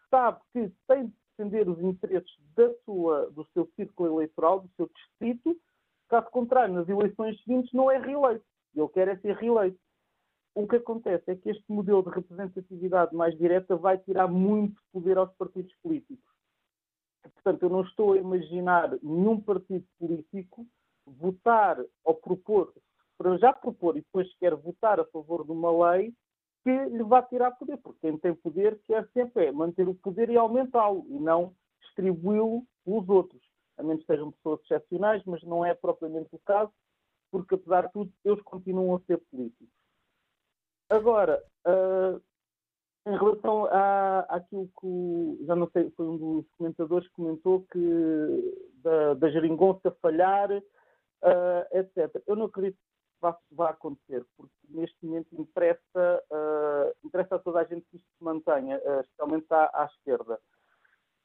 sabe 0.09 0.39
que 0.53 0.71
tem 0.87 1.07
de 1.07 1.13
defender 1.37 1.67
os 1.67 1.79
interesses 1.79 2.31
da 2.55 2.73
sua, 2.85 3.29
do 3.31 3.45
seu 3.53 3.69
círculo 3.75 4.15
eleitoral, 4.15 4.61
do 4.61 4.69
seu 4.75 4.89
distrito, 4.95 5.57
caso 6.09 6.29
contrário, 6.29 6.73
nas 6.73 6.87
eleições 6.87 7.41
seguintes 7.43 7.71
não 7.73 7.89
é 7.89 7.97
reeleito. 7.97 8.45
Ele 8.75 8.87
quer 8.89 9.07
é 9.07 9.17
ser 9.17 9.35
reeleito. 9.35 9.79
O 10.55 10.67
que 10.67 10.75
acontece 10.75 11.31
é 11.31 11.35
que 11.35 11.49
este 11.49 11.63
modelo 11.67 12.03
de 12.03 12.09
representatividade 12.09 13.15
mais 13.15 13.35
direta 13.37 13.75
vai 13.75 13.97
tirar 13.97 14.27
muito 14.27 14.79
poder 14.91 15.17
aos 15.17 15.33
partidos 15.33 15.73
políticos. 15.81 16.23
Portanto, 17.23 17.63
eu 17.63 17.69
não 17.69 17.81
estou 17.81 18.13
a 18.13 18.17
imaginar 18.17 18.91
nenhum 19.01 19.39
partido 19.39 19.85
político 19.99 20.67
votar 21.05 21.83
ou 22.03 22.13
propor, 22.15 22.73
para 23.17 23.37
já 23.37 23.51
propor 23.51 23.97
e 23.97 24.01
depois 24.01 24.31
quer 24.35 24.55
votar 24.55 24.99
a 24.99 25.05
favor 25.05 25.43
de 25.43 25.51
uma 25.51 25.91
lei 25.91 26.13
que 26.63 26.85
lhe 26.85 27.03
vá 27.03 27.21
tirar 27.21 27.51
poder, 27.51 27.77
porque 27.77 27.99
quem 28.01 28.17
tem 28.17 28.33
poder 28.33 28.79
quer 28.85 29.07
sempre 29.13 29.47
é 29.47 29.51
manter 29.51 29.87
o 29.87 29.95
poder 29.95 30.29
e 30.29 30.37
aumentá-lo, 30.37 31.05
e 31.09 31.19
não 31.19 31.53
distribuí-lo 31.81 32.65
pelos 32.85 33.07
outros, 33.09 33.41
a 33.77 33.83
menos 33.83 34.01
que 34.01 34.07
sejam 34.07 34.31
pessoas 34.31 34.61
excepcionais, 34.61 35.23
mas 35.25 35.43
não 35.43 35.65
é 35.65 35.73
propriamente 35.73 36.29
o 36.31 36.39
caso, 36.39 36.71
porque 37.29 37.55
apesar 37.55 37.87
de 37.87 37.93
tudo, 37.93 38.13
eles 38.23 38.41
continuam 38.43 38.95
a 38.95 38.99
ser 39.01 39.17
políticos. 39.29 39.67
Agora, 40.89 41.43
uh, 41.67 42.21
em 43.05 43.17
relação 43.17 43.65
à, 43.65 44.19
àquilo 44.29 44.69
que, 44.79 45.45
já 45.45 45.55
não 45.55 45.69
sei, 45.71 45.89
foi 45.91 46.05
um 46.05 46.17
dos 46.17 46.49
comentadores 46.57 47.07
que 47.07 47.15
comentou 47.15 47.65
que 47.71 48.71
da, 48.75 49.13
da 49.15 49.29
geringonça 49.29 49.91
falhar, 50.01 50.51
uh, 50.51 51.77
etc. 51.77 52.21
Eu 52.27 52.35
não 52.35 52.45
acredito 52.45 52.77
vá, 53.51 53.69
acontecer, 53.69 54.25
porque 54.35 54.53
neste 54.69 54.97
momento 55.05 55.27
interessa, 55.39 56.23
uh, 56.31 56.93
interessa 57.07 57.35
a 57.35 57.39
toda 57.39 57.59
a 57.59 57.63
gente 57.63 57.85
que 57.89 57.97
isto 57.97 58.07
se 58.17 58.23
mantenha, 58.23 58.77
uh, 58.77 59.01
especialmente 59.01 59.45
à, 59.51 59.69
à, 59.73 59.85
esquerda. 59.85 60.39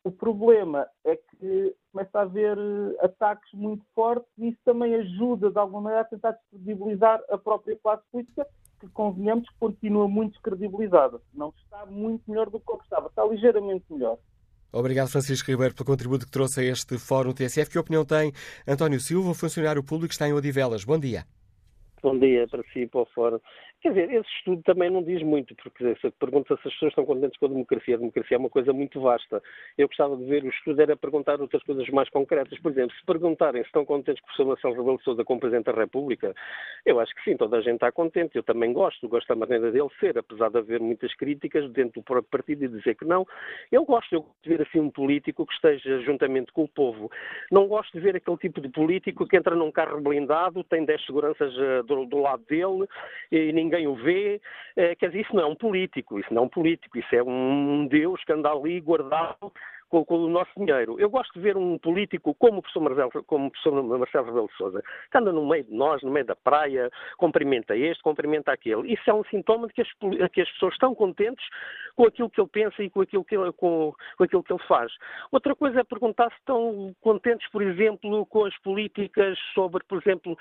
O 0.05 0.13
problema 0.13 0.87
é 1.05 1.17
que 1.17 1.77
começa 1.93 2.19
a 2.19 2.23
haver 2.23 2.57
eh, 2.57 3.05
ataques 3.05 3.53
muito 3.53 3.85
fortes 3.95 4.31
e 4.39 4.49
isso 4.51 4.59
também 4.65 4.95
ajuda, 4.95 5.51
de 5.51 5.59
alguma 5.59 5.83
maneira, 5.83 6.03
a 6.03 6.09
tentar 6.09 6.31
descredibilizar 6.31 7.21
a 7.29 7.37
própria 7.37 7.77
classe 7.77 8.05
política, 8.11 8.47
que, 8.81 8.89
convenhamos, 8.91 9.47
continua 9.59 10.09
muito 10.09 10.35
descredibilizada. 10.35 11.21
Não 11.35 11.53
está 11.59 11.85
muito 11.85 12.23
melhor 12.31 12.49
do 12.49 12.61
que 12.61 12.73
estava, 12.85 13.09
está 13.09 13.25
ligeiramente 13.27 13.85
melhor. 13.91 14.19
Obrigado, 14.73 15.09
Francisco 15.09 15.51
Ribeiro, 15.51 15.75
pelo 15.75 15.87
contributo 15.87 16.27
que 16.27 16.33
trouxe 16.33 16.61
a 16.61 16.65
este 16.65 16.97
Fórum 16.97 17.35
TSF. 17.35 17.69
Que 17.69 17.79
opinião 17.79 18.05
tem 18.05 18.33
António 18.67 19.01
Silva, 19.01 19.35
funcionário 19.35 19.83
público 19.83 20.13
está 20.13 20.29
em 20.29 20.33
Odivelas? 20.33 20.85
Bom 20.85 20.99
dia. 20.99 21.27
Bom 22.01 22.17
dia 22.17 22.47
para 22.47 22.63
si 22.73 22.81
e 22.81 22.87
para 22.87 23.01
o 23.01 23.07
Fórum. 23.07 23.41
Quer 23.81 23.91
dizer, 23.91 24.11
esse 24.11 24.29
estudo 24.39 24.61
também 24.65 24.91
não 24.91 25.05
diz 25.05 25.23
muito, 25.23 25.55
porque 25.55 25.95
pergunta 26.19 26.57
se 26.57 26.67
as 26.67 26.75
pessoas 26.75 26.91
estão 26.91 27.07
contentes 27.07 27.39
com 27.39 27.47
a 27.47 27.49
democracia. 27.49 27.95
A 27.95 27.99
democracia 27.99 28.37
é 28.37 28.41
uma 28.41 28.51
coisa 28.51 28.73
muito 28.73 29.01
vasta. 29.01 29.41
Eu 29.77 29.87
gostava 29.87 30.17
de 30.17 30.25
ver 30.25 30.43
o 30.43 30.49
estudo, 30.49 30.83
era 30.83 30.97
perguntar 30.97 31.41
outras 31.41 31.63
coisas 31.63 31.89
mais 31.91 32.09
concretas. 32.11 32.59
Por 32.59 32.73
exemplo, 32.73 32.97
se 32.97 33.07
perguntarem 33.07 33.63
se 33.63 33.69
estão 33.69 33.85
contentes 33.85 34.21
com 34.21 34.31
o 34.31 34.35
Sr. 34.35 34.47
Marcelo 34.47 34.75
Rebelo 34.75 34.99
de 34.99 35.05
Sousa 35.05 35.25
como 35.25 35.39
Presidente 35.39 35.67
da 35.67 35.73
República, 35.73 36.35
eu 36.85 36.99
acho 36.99 37.15
que 37.15 37.23
sim, 37.23 37.37
toda 37.37 37.59
a 37.59 37.61
gente 37.61 37.75
está 37.75 37.93
contente. 37.93 38.35
Eu 38.35 38.43
também 38.43 38.73
gosto, 38.73 39.09
gosto 39.09 39.29
da 39.29 39.37
maneira 39.37 39.71
dele 39.71 39.89
ser, 40.01 40.19
apesar 40.19 40.51
de 40.51 40.59
haver 40.59 40.81
muitas 40.81 41.15
críticas 41.15 41.71
dentro 41.71 42.01
do 42.01 42.05
próprio 42.05 42.31
partido 42.31 42.65
e 42.65 42.69
dizer 42.69 42.97
que 42.97 43.05
não. 43.05 43.25
Eu 43.71 43.85
gosto, 43.85 44.13
eu 44.13 44.23
gosto 44.23 44.43
de 44.43 44.49
ver 44.49 44.63
assim 44.63 44.81
um 44.81 44.91
político 44.91 45.47
que 45.47 45.55
esteja 45.55 46.01
juntamente 46.01 46.53
com 46.53 46.65
o 46.65 46.69
povo. 46.69 47.09
Não 47.49 47.69
gosto 47.69 47.93
de 47.93 48.01
ver 48.01 48.17
aquele 48.17 48.39
tipo 48.39 48.61
de 48.61 48.69
político 48.69 49.25
que 49.25 49.37
entra 49.37 49.55
num 49.55 49.71
carro 49.71 50.01
blindado, 50.01 50.65
tem 50.65 50.85
10 50.85 51.07
seguranças 51.07 51.55
uh, 51.57 51.85
do, 51.85 52.05
do 52.07 52.19
lado 52.19 52.43
dele 52.49 52.89
e 53.31 53.53
ninguém 53.53 53.68
ninguém 53.69 53.87
o 53.87 53.95
vê. 53.95 54.41
Eh, 54.77 54.95
quer 54.95 55.09
dizer, 55.09 55.21
isso 55.21 55.37
não 55.37 55.43
é 55.43 55.47
um 55.47 55.55
político, 55.55 56.19
isso 56.19 56.33
não 56.33 56.43
é 56.43 56.45
um 56.47 56.49
político, 56.49 56.99
isso 56.99 57.15
é 57.15 57.23
um 57.23 57.87
Deus 57.87 58.25
que 58.25 58.33
anda 58.33 58.51
ali 58.51 58.81
guardado 58.81 59.53
com, 59.89 60.05
com, 60.05 60.17
o 60.19 60.29
nosso 60.29 60.51
dinheiro. 60.57 60.99
Eu 60.99 61.11
gosto 61.11 61.33
de 61.35 61.41
ver 61.41 61.57
um 61.57 61.79
político 61.79 62.35
como 62.35 62.59
o 62.59 62.63
professor 62.63 62.81
Marcelo, 62.81 63.11
como 63.25 63.47
o 63.47 63.51
professor 63.51 63.83
Marcelo 63.83 64.27
Rebelo 64.27 64.49
de 64.49 64.57
Sousa, 64.57 64.83
que 65.11 65.19
anda 65.19 65.33
no 65.33 65.47
meio 65.47 65.65
de 65.65 65.75
nós, 65.75 66.03
no 66.03 66.11
meio 66.11 66.27
da 66.27 66.37
praia, 66.37 66.91
cumprimenta 67.17 67.77
este, 67.77 68.03
cumprimenta 68.03 68.53
aquele. 68.53 68.93
Isso 68.93 69.09
é 69.09 69.15
um 69.15 69.25
sintoma 69.25 69.69
de 69.69 69.75
que 69.75 69.83
as, 69.83 69.89
que 70.33 70.41
as 70.41 70.51
pessoas 70.53 70.75
estão 70.75 70.95
contentes 70.95 71.45
com 71.97 72.07
aquilo 72.07 72.31
que 72.31 72.41
ele 72.41 72.51
pensa 72.51 72.83
e 72.83 72.91
com 72.91 73.01
aquilo 73.01 73.25
que 73.25 73.37
ele, 73.37 73.53
com, 73.53 73.93
com 74.17 74.25
aquilo 74.25 74.43
que 74.43 74.53
ele 74.53 74.63
faz. 74.69 74.93
Outra 75.33 75.55
coisa 75.55 75.81
é 75.81 75.85
perguntar 75.85 76.31
se 76.31 76.39
estão 76.39 76.95
contentes, 77.01 77.49
por 77.51 77.63
exemplo, 77.63 78.25
com 78.27 78.45
as 78.45 78.57
políticas 78.59 79.39
sobre, 79.55 79.83
por 79.85 80.01
exemplo, 80.01 80.37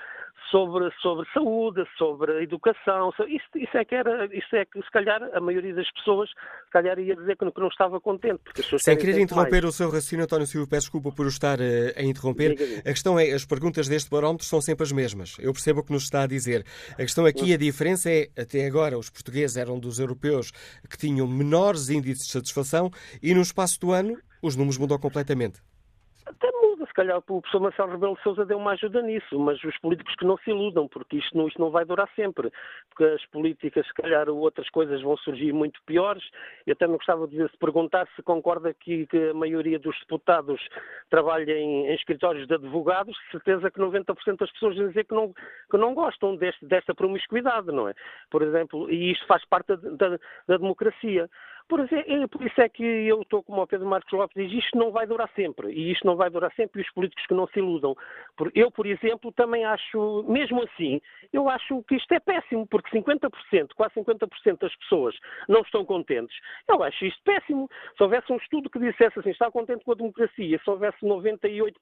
sobre, 0.50 0.90
sobre 1.00 1.28
saúde, 1.32 1.84
sobre 1.96 2.42
educação. 2.42 3.12
Isso, 3.26 3.46
isso 3.56 3.76
é 3.76 3.84
que 3.84 3.94
era, 3.94 4.24
isso 4.26 4.54
é 4.54 4.64
que 4.64 4.80
se 4.80 4.90
calhar 4.90 5.22
a 5.34 5.40
maioria 5.40 5.74
das 5.74 5.90
pessoas 5.92 6.30
se 6.30 6.70
calhar 6.70 6.98
ia 6.98 7.16
dizer 7.16 7.36
que 7.36 7.44
não 7.44 7.68
estava 7.68 8.00
contente. 8.00 8.38
Porque 8.44 8.60
as 8.60 8.66
pessoas 8.66 8.82
Sem 8.82 8.96
querer 8.96 9.18
interromper 9.38 9.64
o 9.64 9.72
seu 9.72 9.88
raciocínio, 9.90 10.24
António 10.24 10.46
Silva, 10.46 10.66
peço 10.66 10.86
desculpa 10.86 11.12
por 11.12 11.26
o 11.26 11.28
estar 11.28 11.60
uh, 11.60 11.62
a 11.96 12.02
interromper. 12.02 12.80
A 12.80 12.92
questão 12.92 13.18
é, 13.18 13.32
as 13.32 13.44
perguntas 13.44 13.88
deste 13.88 14.10
barómetro 14.10 14.46
são 14.46 14.60
sempre 14.60 14.84
as 14.84 14.92
mesmas. 14.92 15.36
Eu 15.38 15.52
percebo 15.52 15.80
o 15.80 15.84
que 15.84 15.92
nos 15.92 16.04
está 16.04 16.22
a 16.22 16.26
dizer. 16.26 16.64
A 16.92 16.96
questão 16.96 17.24
aqui, 17.24 17.52
a 17.52 17.56
diferença 17.56 18.10
é, 18.10 18.28
até 18.36 18.66
agora, 18.66 18.98
os 18.98 19.10
portugueses 19.10 19.56
eram 19.56 19.78
dos 19.78 19.98
europeus 19.98 20.52
que 20.88 20.98
tinham 20.98 21.26
menores 21.26 21.88
índices 21.88 22.26
de 22.26 22.32
satisfação 22.32 22.90
e 23.22 23.34
no 23.34 23.42
espaço 23.42 23.80
do 23.80 23.92
ano 23.92 24.18
os 24.42 24.56
números 24.56 24.78
mudam 24.78 24.98
completamente. 24.98 25.60
Até 26.24 26.48
calhar 26.98 27.16
o 27.16 27.22
professor 27.22 27.60
Marcelo 27.60 27.92
Rebelo 27.92 28.16
de 28.16 28.22
Sousa 28.22 28.44
deu 28.44 28.58
uma 28.58 28.72
ajuda 28.72 29.00
nisso, 29.02 29.38
mas 29.38 29.62
os 29.62 29.78
políticos 29.78 30.14
que 30.16 30.24
não 30.24 30.36
se 30.38 30.50
iludam, 30.50 30.88
porque 30.88 31.18
isto 31.18 31.36
não, 31.36 31.46
isto 31.46 31.60
não 31.60 31.70
vai 31.70 31.84
durar 31.84 32.08
sempre, 32.16 32.50
porque 32.88 33.04
as 33.04 33.24
políticas, 33.26 33.86
se 33.86 33.94
calhar 33.94 34.28
outras 34.28 34.68
coisas 34.70 35.00
vão 35.00 35.16
surgir 35.18 35.52
muito 35.52 35.80
piores. 35.86 36.24
Eu 36.66 36.74
também 36.74 36.96
gostava 36.96 37.28
de 37.28 37.36
se 37.48 37.56
perguntar 37.58 38.08
se 38.16 38.22
concorda 38.22 38.74
que, 38.74 39.06
que 39.06 39.30
a 39.30 39.34
maioria 39.34 39.78
dos 39.78 39.96
deputados 40.00 40.60
trabalha 41.08 41.52
em, 41.52 41.86
em, 41.86 41.94
escritórios 41.94 42.48
de 42.48 42.54
advogados, 42.54 43.16
certeza 43.30 43.70
que 43.70 43.78
90% 43.78 44.38
das 44.38 44.50
pessoas 44.50 44.74
dizem 44.74 45.04
que 45.04 45.14
não, 45.14 45.32
que 45.70 45.76
não 45.76 45.94
gostam 45.94 46.34
deste, 46.34 46.66
desta 46.66 46.94
promiscuidade, 46.94 47.68
não 47.68 47.88
é? 47.88 47.94
Por 48.28 48.42
exemplo, 48.42 48.90
e 48.90 49.12
isto 49.12 49.24
faz 49.26 49.44
parte 49.44 49.76
da, 49.76 49.76
da, 49.76 50.18
da 50.48 50.56
democracia. 50.56 51.30
Por, 51.68 51.80
é, 51.80 52.26
por 52.28 52.46
isso 52.46 52.60
é 52.60 52.68
que 52.68 52.82
eu 52.82 53.20
estou 53.20 53.42
como 53.42 53.60
o 53.60 53.66
Pedro 53.66 53.86
Marcos 53.86 54.10
Lopes 54.12 54.34
diz, 54.34 54.64
isto 54.64 54.78
não 54.78 54.90
vai 54.90 55.06
durar 55.06 55.30
sempre, 55.36 55.70
e 55.70 55.92
isto 55.92 56.06
não 56.06 56.16
vai 56.16 56.30
durar 56.30 56.52
sempre, 56.54 56.80
e 56.80 56.84
os 56.84 56.90
políticos 56.92 57.26
que 57.26 57.34
não 57.34 57.46
se 57.48 57.58
iludam. 57.58 57.94
Eu, 58.54 58.70
por 58.70 58.86
exemplo, 58.86 59.30
também 59.32 59.64
acho, 59.64 60.24
mesmo 60.26 60.62
assim, 60.62 61.00
eu 61.32 61.48
acho 61.48 61.82
que 61.82 61.96
isto 61.96 62.12
é 62.12 62.20
péssimo, 62.20 62.66
porque 62.66 62.90
50%, 62.98 63.68
quase 63.76 63.94
50% 63.94 64.58
das 64.60 64.74
pessoas 64.76 65.14
não 65.46 65.60
estão 65.60 65.84
contentes. 65.84 66.34
Eu 66.66 66.82
acho 66.82 67.04
isto 67.04 67.22
péssimo. 67.22 67.68
Se 67.96 68.02
houvesse 68.02 68.32
um 68.32 68.36
estudo 68.36 68.70
que 68.70 68.78
dissesse 68.78 69.18
assim, 69.18 69.30
está 69.30 69.50
contente 69.50 69.84
com 69.84 69.92
a 69.92 69.96
democracia, 69.96 70.58
se 70.62 70.70
houvesse 70.70 70.98
98% 71.02 71.74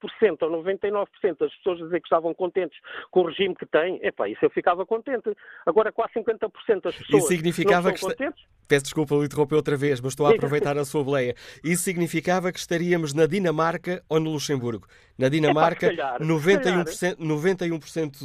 ou 0.42 0.64
99% 0.64 1.06
das 1.38 1.54
pessoas 1.56 1.80
a 1.80 1.84
dizer 1.84 2.00
que 2.00 2.06
estavam 2.06 2.34
contentes 2.34 2.78
com 3.10 3.20
o 3.20 3.26
regime 3.26 3.54
que 3.54 3.66
têm, 3.66 4.00
epá, 4.02 4.28
isso 4.28 4.44
eu 4.44 4.50
ficava 4.50 4.84
contente. 4.84 5.32
Agora, 5.64 5.92
quase 5.92 6.14
50% 6.14 6.82
das 6.82 6.96
pessoas 6.96 7.22
isso 7.22 7.28
significava 7.28 7.88
não 7.88 7.94
estão 7.94 8.10
que 8.10 8.16
contentes... 8.16 8.44
Peço 8.68 8.82
desculpa, 8.82 9.14
eu 9.14 9.22
interromper 9.22 9.54
outra 9.54 9.75
vez, 9.76 10.00
mas 10.00 10.12
estou 10.12 10.26
a 10.26 10.30
aproveitar 10.30 10.76
a 10.78 10.84
sua 10.84 11.02
boleia. 11.02 11.34
Isso 11.62 11.82
significava 11.82 12.52
que 12.52 12.58
estaríamos 12.58 13.12
na 13.12 13.26
Dinamarca 13.26 14.02
ou 14.08 14.20
no 14.20 14.30
Luxemburgo. 14.30 14.86
Na 15.18 15.28
Dinamarca, 15.30 15.86
é, 15.86 15.96
calhar, 15.96 16.20
91%, 16.20 17.16
91 17.18 17.78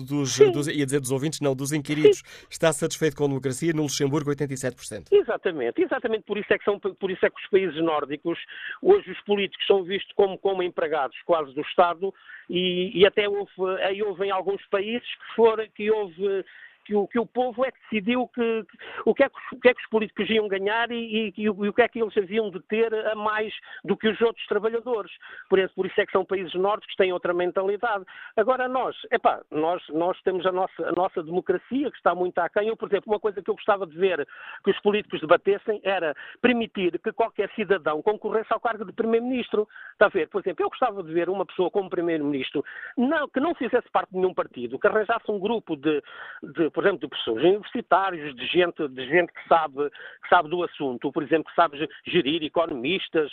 dos, 0.03 0.37
dos, 0.51 0.67
ia 0.67 0.85
dizer 0.85 0.99
dos 0.99 1.11
ouvintes, 1.11 1.39
não, 1.39 1.55
dos 1.55 1.71
inquiridos, 1.71 2.17
Sim. 2.17 2.47
está 2.49 2.73
satisfeito 2.73 3.15
com 3.15 3.23
a 3.23 3.27
democracia, 3.27 3.71
no 3.71 3.83
Luxemburgo 3.83 4.31
87%. 4.31 5.07
Exatamente, 5.11 5.81
exatamente 5.81 6.23
por 6.23 6.37
isso 6.37 6.53
é 6.53 6.57
que 6.57 6.65
são, 6.65 6.77
por 6.77 7.09
isso 7.09 7.25
é 7.25 7.29
que 7.29 7.41
os 7.41 7.49
países 7.49 7.81
nórdicos, 7.81 8.37
hoje 8.81 9.09
os 9.09 9.21
políticos 9.21 9.65
são 9.65 9.83
vistos 9.83 10.11
como, 10.15 10.37
como 10.37 10.61
empregados 10.61 11.17
quase 11.25 11.53
do 11.53 11.61
Estado 11.61 12.13
e, 12.49 12.91
e 12.99 13.05
até 13.05 13.29
houve, 13.29 13.51
aí 13.83 14.03
houve 14.03 14.25
em 14.25 14.31
alguns 14.31 14.61
países 14.67 15.07
que, 15.07 15.35
for, 15.35 15.65
que 15.73 15.89
houve 15.89 16.43
que 16.91 16.95
o, 16.95 17.07
que 17.07 17.19
o 17.19 17.25
povo 17.25 17.63
é 17.63 17.71
que 17.71 17.79
decidiu 17.89 18.27
que, 18.27 18.65
o, 19.05 19.13
que 19.13 19.23
é 19.23 19.29
que, 19.29 19.35
o 19.55 19.59
que 19.61 19.69
é 19.69 19.73
que 19.73 19.81
os 19.81 19.89
políticos 19.89 20.29
iam 20.29 20.47
ganhar 20.49 20.91
e, 20.91 21.33
e, 21.37 21.41
e, 21.41 21.49
o 21.49 21.73
que 21.73 21.81
é 21.81 21.87
que 21.87 22.01
eles 22.01 22.15
haviam 22.17 22.49
de 22.49 22.59
ter 22.63 22.93
a 22.93 23.15
mais 23.15 23.53
do 23.85 23.95
que 23.95 24.09
os 24.09 24.19
outros 24.19 24.45
trabalhadores. 24.47 25.11
Por 25.49 25.57
isso, 25.57 25.73
por 25.73 25.85
isso 25.85 26.01
é 26.01 26.05
que 26.05 26.11
são 26.11 26.25
países 26.25 26.53
nórdicos 26.53 26.91
que 26.91 26.97
têm 26.97 27.13
outra 27.13 27.33
mentalidade. 27.33 28.03
Agora 28.35 28.67
nós, 28.67 28.95
epá, 29.09 29.41
nós, 29.49 29.81
nós 29.89 30.21
temos 30.23 30.45
a 30.45 30.51
nossa, 30.51 30.85
a 30.85 30.91
nossa 30.91 31.23
democracia 31.23 31.89
que 31.89 31.97
está 31.97 32.13
muito 32.13 32.37
aquém. 32.39 32.67
Eu, 32.67 32.75
por 32.75 32.89
exemplo, 32.89 33.13
uma 33.13 33.19
coisa 33.19 33.41
que 33.41 33.49
eu 33.49 33.55
gostava 33.55 33.87
de 33.87 33.97
ver 33.97 34.27
que 34.65 34.71
os 34.71 34.79
políticos 34.81 35.21
debatessem 35.21 35.79
era 35.83 36.13
permitir 36.41 36.99
que 36.99 37.13
qualquer 37.13 37.49
cidadão 37.55 38.01
concorresse 38.01 38.51
ao 38.51 38.59
cargo 38.59 38.83
de 38.83 38.91
Primeiro-Ministro. 38.91 39.65
Está 39.93 40.07
a 40.07 40.09
ver? 40.09 40.27
Por 40.27 40.41
exemplo, 40.41 40.65
eu 40.65 40.69
gostava 40.69 41.01
de 41.01 41.13
ver 41.13 41.29
uma 41.29 41.45
pessoa 41.45 41.71
como 41.71 41.89
Primeiro-Ministro 41.89 42.65
não, 42.97 43.29
que 43.29 43.39
não 43.39 43.55
fizesse 43.55 43.89
parte 43.91 44.11
de 44.11 44.17
nenhum 44.17 44.33
partido, 44.33 44.77
que 44.77 44.87
arranjasse 44.87 45.31
um 45.31 45.39
grupo 45.39 45.77
de, 45.77 46.03
de 46.43 46.69
por 46.81 46.87
exemplo, 46.87 46.99
de 47.01 47.07
professores 47.09 47.43
universitários, 47.43 48.35
de 48.35 48.47
gente, 48.47 48.87
de 48.87 49.07
gente 49.07 49.31
que, 49.31 49.47
sabe, 49.47 49.87
que 50.23 50.29
sabe 50.29 50.49
do 50.49 50.63
assunto, 50.63 51.11
por 51.11 51.21
exemplo, 51.21 51.45
que 51.45 51.55
sabe 51.55 51.87
gerir 52.07 52.43
economistas, 52.43 53.31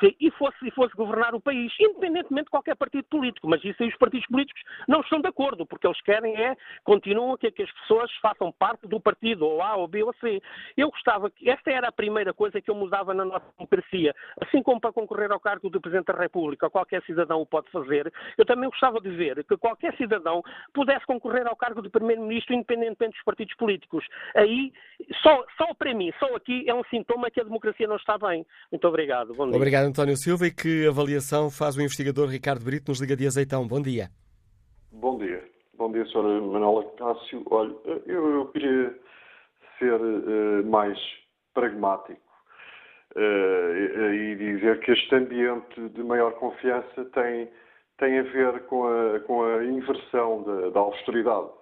que, 0.00 0.16
e, 0.18 0.30
fosse, 0.32 0.56
e 0.66 0.70
fosse 0.72 0.92
governar 0.96 1.32
o 1.34 1.40
país, 1.40 1.72
independentemente 1.78 2.46
de 2.46 2.50
qualquer 2.50 2.74
partido 2.74 3.04
político. 3.04 3.46
Mas 3.48 3.64
isso 3.64 3.80
aí 3.80 3.88
os 3.88 3.96
partidos 3.96 4.26
políticos 4.26 4.60
não 4.88 5.02
estão 5.02 5.20
de 5.20 5.28
acordo, 5.28 5.64
porque 5.64 5.86
eles 5.86 6.00
querem 6.02 6.36
é, 6.36 6.56
continuam 6.82 7.36
que, 7.36 7.48
que 7.52 7.62
as 7.62 7.70
pessoas 7.70 8.10
façam 8.20 8.50
parte 8.50 8.88
do 8.88 9.00
partido, 9.00 9.46
ou 9.46 9.62
A, 9.62 9.76
ou 9.76 9.86
B, 9.86 10.02
ou 10.02 10.12
C. 10.14 10.42
Eu 10.76 10.90
gostava 10.90 11.30
que, 11.30 11.48
esta 11.48 11.70
era 11.70 11.88
a 11.88 11.92
primeira 11.92 12.34
coisa 12.34 12.60
que 12.60 12.70
eu 12.70 12.74
mudava 12.74 13.14
na 13.14 13.24
nossa 13.24 13.46
democracia. 13.56 14.12
Assim 14.40 14.64
como 14.64 14.80
para 14.80 14.92
concorrer 14.92 15.30
ao 15.30 15.38
cargo 15.38 15.70
de 15.70 15.78
Presidente 15.78 16.06
da 16.06 16.18
República, 16.18 16.68
qualquer 16.68 17.04
cidadão 17.04 17.40
o 17.40 17.46
pode 17.46 17.70
fazer, 17.70 18.12
eu 18.36 18.44
também 18.44 18.68
gostava 18.68 19.00
de 19.00 19.10
ver 19.10 19.44
que 19.44 19.56
qualquer 19.56 19.96
cidadão 19.96 20.42
pudesse 20.74 21.06
concorrer 21.06 21.46
ao 21.46 21.54
cargo 21.54 21.80
de 21.82 21.88
Primeiro-Ministro, 21.88 22.56
independentemente 22.80 23.14
dos 23.14 23.24
partidos 23.24 23.54
políticos. 23.54 24.04
Aí, 24.34 24.72
só, 25.22 25.44
só 25.56 25.74
para 25.74 25.94
mim, 25.94 26.12
só 26.18 26.34
aqui 26.34 26.64
é 26.68 26.74
um 26.74 26.82
sintoma 26.84 27.30
que 27.30 27.40
a 27.40 27.44
democracia 27.44 27.86
não 27.86 27.96
está 27.96 28.18
bem. 28.18 28.44
Muito 28.70 28.86
obrigado. 28.86 29.34
Bom 29.34 29.46
dia. 29.46 29.56
Obrigado, 29.56 29.86
António 29.86 30.16
Silva. 30.16 30.46
E 30.46 30.50
que 30.50 30.86
avaliação 30.86 31.50
faz 31.50 31.76
o 31.76 31.80
investigador 31.80 32.28
Ricardo 32.28 32.64
Brito 32.64 32.90
nos 32.90 33.00
Liga 33.00 33.16
de 33.16 33.26
Azeitão? 33.26 33.66
Bom 33.66 33.80
dia. 33.80 34.08
Bom 34.92 35.18
dia. 35.18 35.44
Bom 35.74 35.92
dia, 35.92 36.02
Sra. 36.04 36.22
Manuela 36.22 36.84
Cássio. 36.96 37.42
Olha, 37.50 37.74
eu, 38.06 38.34
eu 38.34 38.46
queria 38.48 38.94
ser 39.78 39.94
uh, 39.94 40.66
mais 40.66 40.98
pragmático 41.54 42.20
uh, 43.16 44.12
e 44.12 44.36
dizer 44.36 44.80
que 44.80 44.92
este 44.92 45.14
ambiente 45.14 45.88
de 45.88 46.02
maior 46.02 46.32
confiança 46.34 47.04
tem, 47.14 47.48
tem 47.98 48.18
a 48.18 48.22
ver 48.22 48.60
com 48.66 48.86
a, 48.86 49.20
com 49.20 49.42
a 49.42 49.64
inversão 49.64 50.42
da, 50.42 50.70
da 50.70 50.80
austeridade. 50.80 51.59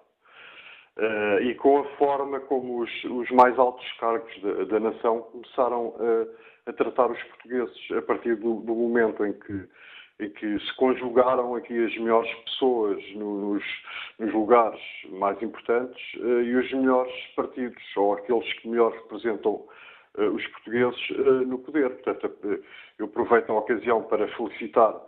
Uh, 0.99 1.41
e 1.43 1.55
com 1.55 1.79
a 1.79 1.85
forma 1.97 2.41
como 2.41 2.81
os, 2.81 3.05
os 3.05 3.31
mais 3.31 3.57
altos 3.57 3.87
cargos 4.01 4.43
da, 4.43 4.65
da 4.65 4.81
nação 4.81 5.23
começaram 5.23 5.95
a, 5.97 6.71
a, 6.71 6.73
tratar 6.73 7.09
os 7.09 7.23
portugueses 7.23 7.77
a 7.97 8.03
partir 8.03 8.35
do, 8.35 8.57
do, 8.63 8.75
momento 8.75 9.25
em 9.25 9.33
que, 9.33 9.69
em 10.19 10.31
que 10.31 10.59
se 10.59 10.77
conjugaram 10.77 11.55
aqui 11.55 11.85
as 11.85 11.97
melhores 11.99 12.33
pessoas 12.41 13.01
no, 13.15 13.55
nos, 13.55 13.65
nos, 14.19 14.35
lugares 14.35 14.81
mais 15.11 15.41
importantes 15.41 16.03
uh, 16.17 16.43
e 16.43 16.57
os 16.57 16.73
melhores 16.73 17.15
partidos, 17.37 17.83
ou 17.97 18.15
aqueles 18.15 18.53
que 18.55 18.69
melhor 18.69 18.93
representam 18.93 19.53
uh, 20.17 20.23
os 20.35 20.45
portugueses 20.49 21.47
no 21.47 21.61
poder. 21.61 21.91
Portanto, 21.91 22.61
eu 22.99 23.07
aproveito 23.07 23.51
a 23.51 23.59
ocasião 23.59 24.03
para 24.03 24.27
felicitar 24.37 25.01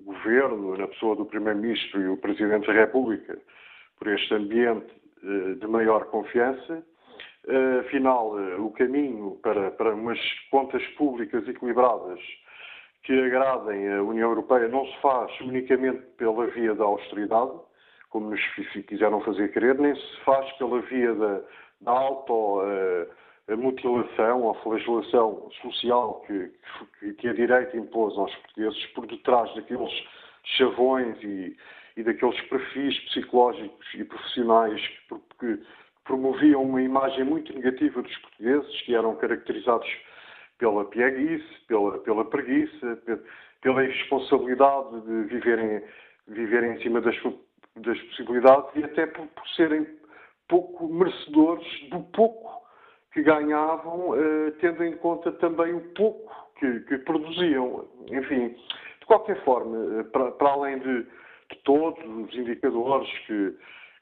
governo, 0.00 0.76
na 0.76 0.86
pessoa 0.88 1.16
do 1.16 1.24
Primeiro-Ministro 1.24 2.00
e 2.00 2.08
o 2.08 2.16
Presidente 2.16 2.66
da 2.66 2.72
República, 2.72 3.38
por 3.98 4.08
este 4.08 4.34
ambiente 4.34 4.92
eh, 4.92 5.05
de 5.58 5.66
maior 5.66 6.06
confiança. 6.06 6.84
Eh, 7.48 7.80
afinal, 7.80 8.38
eh, 8.38 8.56
o 8.56 8.70
caminho 8.70 9.38
para, 9.42 9.70
para 9.70 9.94
umas 9.94 10.18
contas 10.50 10.84
públicas 10.96 11.48
equilibradas 11.48 12.20
que 13.04 13.12
agradem 13.12 13.88
a 13.92 14.02
União 14.02 14.30
Europeia 14.30 14.68
não 14.68 14.84
se 14.84 15.00
faz 15.00 15.30
unicamente 15.40 16.02
pela 16.16 16.46
via 16.48 16.74
da 16.74 16.84
austeridade, 16.84 17.52
como 18.10 18.30
nos 18.30 18.40
quiseram 18.88 19.20
fazer 19.20 19.52
crer, 19.52 19.78
nem 19.78 19.94
se 19.94 20.20
faz 20.24 20.50
pela 20.54 20.80
via 20.82 21.14
da, 21.14 21.40
da 21.82 21.92
automutilação, 21.92 24.50
a 24.50 24.54
flagelação 24.56 25.48
social 25.62 26.24
que, 26.26 26.50
que, 26.98 27.14
que, 27.14 27.28
a 27.28 27.32
direita 27.32 27.76
impôs 27.76 28.18
aos 28.18 28.34
portugueses 28.34 28.86
por 28.86 29.06
detrás 29.06 29.54
daqueles 29.54 29.92
chavões 30.42 31.16
e, 31.22 31.56
e 31.96 32.02
daqueles 32.02 32.40
perfis 32.42 32.98
psicológicos 33.06 33.94
e 33.94 34.04
profissionais 34.04 34.80
que, 35.40 35.58
promoviam 36.06 36.62
uma 36.62 36.80
imagem 36.80 37.24
muito 37.24 37.52
negativa 37.52 38.00
dos 38.00 38.16
portugueses, 38.18 38.82
que 38.82 38.94
eram 38.94 39.16
caracterizados 39.16 39.88
pela 40.56 40.84
pieguice, 40.84 41.44
pela, 41.66 41.98
pela 41.98 42.24
preguiça, 42.24 43.02
pela 43.60 43.84
irresponsabilidade 43.84 45.00
de 45.00 45.22
viverem, 45.24 45.82
viverem 46.28 46.74
em 46.74 46.80
cima 46.80 47.00
das, 47.00 47.16
das 47.76 48.00
possibilidades 48.02 48.70
e 48.76 48.84
até 48.84 49.06
por, 49.06 49.26
por 49.26 49.48
serem 49.50 49.86
pouco 50.48 50.88
merecedores 50.88 51.66
do 51.90 52.00
pouco 52.12 52.64
que 53.12 53.22
ganhavam, 53.22 54.14
eh, 54.14 54.52
tendo 54.60 54.84
em 54.84 54.96
conta 54.98 55.32
também 55.32 55.74
o 55.74 55.80
pouco 55.94 56.32
que, 56.58 56.80
que 56.80 56.98
produziam. 56.98 57.88
Enfim, 58.10 58.48
de 59.00 59.06
qualquer 59.06 59.42
forma, 59.44 60.00
eh, 60.00 60.02
para, 60.04 60.30
para 60.32 60.50
além 60.50 60.78
de, 60.78 61.06
de, 61.50 61.56
todos 61.62 62.04
os 62.04 62.34
indicadores 62.34 63.08
que, 63.26 63.54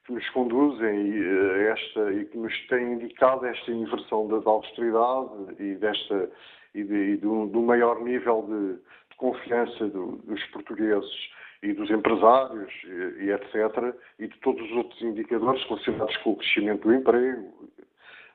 que 0.06 0.12
nos 0.12 0.28
conduzem 0.30 0.88
a 0.88 1.58
eh, 1.58 1.72
esta 1.72 2.12
e 2.12 2.24
que 2.26 2.38
nos 2.38 2.66
têm 2.68 2.94
indicado 2.94 3.46
esta 3.46 3.70
inversão 3.70 4.28
da, 4.28 4.38
da 4.38 4.50
austeridade 4.50 5.30
e 5.58 5.74
desta 5.76 6.30
e, 6.74 6.82
de, 6.82 6.94
e 7.12 7.16
do, 7.16 7.62
maior 7.62 8.00
nível 8.02 8.42
de, 8.42 8.74
de 8.74 9.16
confiança 9.16 9.86
do, 9.88 10.16
dos 10.24 10.42
portugueses 10.46 11.30
e 11.62 11.72
dos 11.72 11.90
empresários 11.90 12.72
e, 12.84 13.24
e, 13.24 13.30
etc. 13.30 13.94
e 14.18 14.26
de 14.26 14.38
todos 14.40 14.62
os 14.62 14.76
outros 14.76 15.00
indicadores 15.02 15.62
relacionados 15.64 16.16
com 16.18 16.32
o 16.32 16.36
crescimento 16.36 16.82
do 16.82 16.94
emprego. 16.94 17.70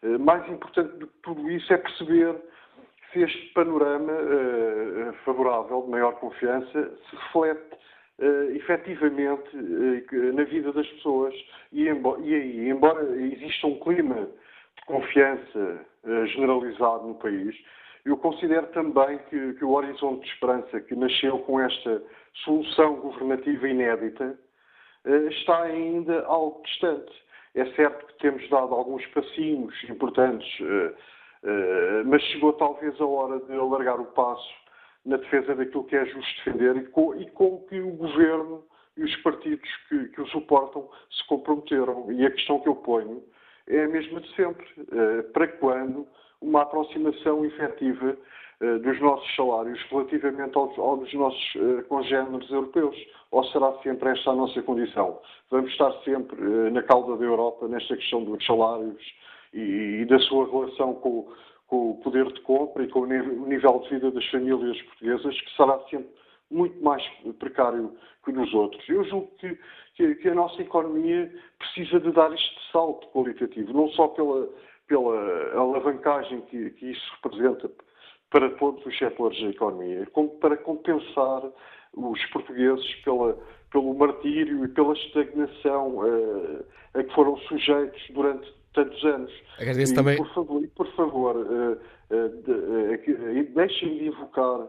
Eh, 0.01 0.17
mais 0.17 0.47
importante 0.49 0.97
do 0.97 1.07
que 1.07 1.17
tudo 1.21 1.51
isso 1.51 1.71
é 1.73 1.77
perceber 1.77 2.35
se 3.11 3.21
este 3.23 3.53
panorama 3.53 4.11
uh, 4.13 5.13
favorável 5.25 5.81
de 5.81 5.89
maior 5.89 6.13
confiança 6.19 6.91
se 7.09 7.15
reflete 7.15 7.75
uh, 8.21 8.55
efetivamente 8.55 9.55
uh, 9.55 10.33
na 10.33 10.43
vida 10.43 10.71
das 10.71 10.87
pessoas 10.87 11.33
e, 11.71 11.87
embora, 11.87 12.21
e, 12.21 12.69
embora 12.69 13.03
exista 13.21 13.67
um 13.67 13.79
clima 13.79 14.27
de 14.77 14.85
confiança 14.85 15.85
uh, 16.03 16.25
generalizado 16.27 17.07
no 17.07 17.15
país, 17.15 17.55
eu 18.05 18.17
considero 18.17 18.67
também 18.67 19.19
que, 19.29 19.53
que, 19.53 19.65
o 19.65 19.71
horizonte 19.71 20.23
de 20.23 20.33
esperança 20.33 20.79
que 20.81 20.95
nasceu 20.95 21.39
com 21.39 21.59
esta 21.59 22.01
solução 22.45 22.95
governativa 22.95 23.67
inédita 23.67 24.39
está 25.29 25.63
ainda 25.63 26.23
algo 26.25 26.61
distante. 26.63 27.11
É 27.55 27.65
certo 27.73 28.05
que 28.07 28.19
temos 28.19 28.49
dado 28.49 28.73
alguns 28.73 29.05
passinhos 29.07 29.73
importantes, 29.89 30.47
mas 32.05 32.21
chegou 32.23 32.53
talvez 32.53 32.99
a 32.99 33.05
hora 33.05 33.39
de 33.39 33.53
alargar 33.53 33.99
o 33.99 34.05
passo 34.05 34.53
na 35.05 35.17
defesa 35.17 35.55
daquilo 35.55 35.85
que 35.85 35.95
é 35.95 36.05
justo 36.05 36.43
defender 36.43 36.77
e 36.77 36.85
com, 36.87 37.15
e 37.15 37.29
com 37.31 37.59
que 37.69 37.79
o 37.79 37.91
governo 37.91 38.63
e 38.97 39.03
os 39.03 39.15
partidos 39.17 39.69
que, 39.87 40.09
que, 40.09 40.21
o 40.21 40.27
suportam 40.27 40.87
se 41.09 41.25
comprometeram. 41.27 42.11
E 42.11 42.25
a 42.25 42.31
questão 42.31 42.59
que 42.59 42.67
eu 42.67 42.75
ponho 42.75 43.23
é 43.67 43.85
a 43.85 43.87
mesma 43.87 44.19
de 44.19 44.35
sempre. 44.35 44.65
Uh, 44.77 45.23
para 45.31 45.47
quando 45.47 46.05
uma 46.41 46.63
aproximação 46.63 47.45
efetiva 47.45 48.17
uh, 48.61 48.79
dos 48.79 48.99
nossos 48.99 49.35
salários 49.35 49.81
relativamente 49.89 50.57
aos, 50.57 50.77
aos 50.77 51.13
nossos 51.13 51.55
uh, 51.55 51.83
congêneres 51.87 52.49
europeus? 52.51 52.95
Ou 53.31 53.43
será 53.45 53.71
sempre 53.83 54.09
esta 54.09 54.31
a 54.31 54.35
nossa 54.35 54.61
condição? 54.63 55.21
Vamos 55.49 55.71
estar 55.71 55.91
sempre 56.03 56.37
na 56.71 56.83
cauda 56.83 57.15
da 57.15 57.23
Europa 57.23 57.67
nesta 57.67 57.95
questão 57.95 58.23
dos 58.23 58.45
salários 58.45 59.01
e, 59.53 60.01
e 60.01 60.05
da 60.05 60.19
sua 60.19 60.49
relação 60.49 60.95
com 60.95 61.31
com 61.69 61.91
o 61.91 61.95
poder 61.97 62.25
de 62.33 62.41
compra 62.41 62.83
e 62.83 62.89
com 62.89 63.01
o 63.01 63.05
nível 63.05 63.79
de 63.79 63.89
vida 63.89 64.11
das 64.11 64.25
famílias 64.29 64.81
portuguesas, 64.81 65.39
que 65.39 65.55
será 65.55 65.79
sempre 65.89 66.09
muito 66.49 66.83
mais 66.83 67.03
precário 67.37 67.95
que 68.25 68.31
nos 68.31 68.51
outros. 68.53 68.87
Eu 68.89 69.03
julgo 69.03 69.31
que, 69.37 69.57
que, 69.95 70.15
que, 70.15 70.29
a 70.29 70.35
nossa 70.35 70.61
economia 70.61 71.31
precisa 71.59 71.99
de 71.99 72.11
dar 72.11 72.33
este 72.33 72.71
salto 72.71 73.07
qualitativo, 73.09 73.71
não 73.71 73.87
só 73.89 74.07
pela, 74.07 74.49
pela 74.87 75.53
alavancagem 75.53 76.41
que, 76.41 76.71
que 76.71 76.91
isso 76.91 77.13
representa 77.21 77.69
para 78.31 78.49
todos 78.57 78.83
os 78.85 78.97
setores 78.97 79.39
da 79.39 79.49
economia, 79.49 80.07
como 80.11 80.29
para 80.39 80.57
compensar 80.57 81.43
os 81.93 82.25
portugueses 82.27 82.95
pela, 83.03 83.37
pelo 83.71 83.93
martírio 83.93 84.65
e 84.65 84.67
pela 84.69 84.93
estagnação 84.93 85.97
uh, 85.97 86.65
a 86.95 87.03
que 87.03 87.13
foram 87.13 87.37
sujeitos 87.37 88.01
durante 88.11 88.58
tantos 88.73 89.03
anos. 89.03 89.31
Agradeço 89.57 89.93
e, 89.93 89.95
também. 89.95 90.17
Por 90.17 90.33
favor, 90.33 90.67
por 90.75 90.87
favor 90.93 91.35
uh, 91.35 91.73
uh, 91.73 92.25
uh, 92.25 93.53
deixem 93.55 93.97
de 93.97 94.07
invocar, 94.07 94.67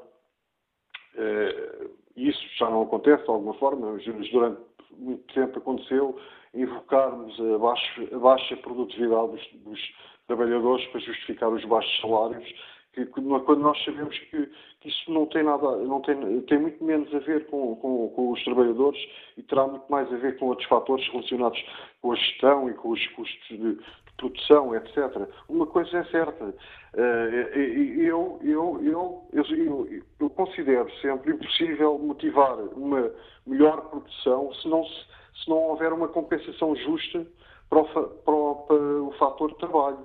isso 2.16 2.40
já 2.58 2.70
não 2.70 2.82
acontece 2.82 3.24
de 3.24 3.30
alguma 3.30 3.54
forma, 3.54 3.92
mas 3.92 4.30
durante 4.30 4.60
muito 4.96 5.34
tempo 5.34 5.58
aconteceu, 5.58 6.18
invocarmos 6.54 7.38
a 7.40 7.58
baixa, 7.58 8.08
a 8.14 8.18
baixa 8.18 8.56
produtividade 8.58 9.32
dos, 9.32 9.62
dos 9.64 9.80
trabalhadores 10.26 10.86
para 10.88 11.00
justificar 11.00 11.48
os 11.50 11.64
baixos 11.64 12.00
salários 12.00 12.54
que, 12.92 13.06
quando 13.06 13.60
nós 13.60 13.82
sabemos 13.84 14.18
que, 14.18 14.50
que, 14.80 14.88
isso 14.88 15.12
não 15.12 15.26
tem 15.26 15.44
nada, 15.44 15.76
não 15.76 16.00
tem, 16.00 16.40
tem 16.42 16.58
muito 16.58 16.82
menos 16.82 17.14
a 17.14 17.18
ver 17.20 17.46
com, 17.46 17.76
com, 17.76 18.08
com, 18.08 18.32
os 18.32 18.42
trabalhadores 18.44 19.00
e 19.36 19.42
terá 19.42 19.66
muito 19.66 19.90
mais 19.90 20.12
a 20.12 20.16
ver 20.16 20.38
com 20.38 20.46
outros 20.46 20.66
fatores 20.68 21.06
relacionados 21.08 21.62
com 22.02 22.12
a 22.12 22.16
gestão 22.16 22.68
e 22.68 22.74
com 22.74 22.90
os 22.90 23.06
custos 23.08 23.48
de, 23.48 23.74
de 23.74 23.82
produção, 24.16 24.74
etc. 24.74 25.28
Uma 25.48 25.66
coisa 25.66 25.98
é 25.98 26.04
certa, 26.04 26.54
eh, 26.94 27.52
eu, 27.98 28.40
eu, 28.42 28.80
eu, 28.82 29.26
eu, 29.32 29.88
eu 30.18 30.30
considero 30.30 30.90
sempre 31.00 31.32
impossível 31.32 31.98
motivar 31.98 32.58
uma 32.76 33.12
melhor 33.46 33.88
produção 33.88 34.52
se 34.54 34.68
não, 34.68 34.84
se 34.84 35.48
não 35.48 35.56
houver 35.56 35.92
uma 35.92 36.08
compensação 36.08 36.74
justa 36.74 37.24
para 37.68 37.80
o, 37.80 37.84
para 37.84 38.34
o, 38.34 38.54
para 38.66 38.76
o 38.76 39.12
fator 39.18 39.54
trabalho. 39.54 39.98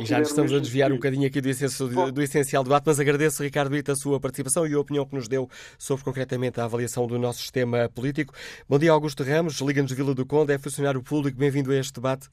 E 0.00 0.06
já 0.06 0.20
estamos 0.20 0.52
a 0.54 0.58
desviar 0.58 0.90
um 0.90 0.96
bocadinho 0.96 1.26
aqui 1.26 1.40
do 1.40 1.48
essencial, 1.48 2.10
do 2.10 2.22
essencial 2.22 2.64
debate, 2.64 2.84
mas 2.86 2.98
agradeço, 2.98 3.42
Ricardo 3.42 3.70
Brito, 3.70 3.92
a 3.92 3.94
sua 3.94 4.18
participação 4.18 4.66
e 4.66 4.72
a 4.72 4.78
opinião 4.78 5.04
que 5.04 5.14
nos 5.14 5.28
deu 5.28 5.48
sobre 5.78 6.02
concretamente 6.02 6.60
a 6.60 6.64
avaliação 6.64 7.06
do 7.06 7.18
nosso 7.18 7.40
sistema 7.40 7.90
político. 7.94 8.32
Bom 8.68 8.78
dia, 8.78 8.90
Augusto 8.90 9.22
Ramos, 9.22 9.60
Liga-nos 9.60 9.90
de 9.90 9.96
Vila 9.96 10.14
do 10.14 10.24
Conde, 10.24 10.52
é 10.52 10.58
funcionário 10.58 11.02
público, 11.02 11.38
bem-vindo 11.38 11.70
a 11.72 11.76
este 11.76 11.94
debate. 11.94 12.28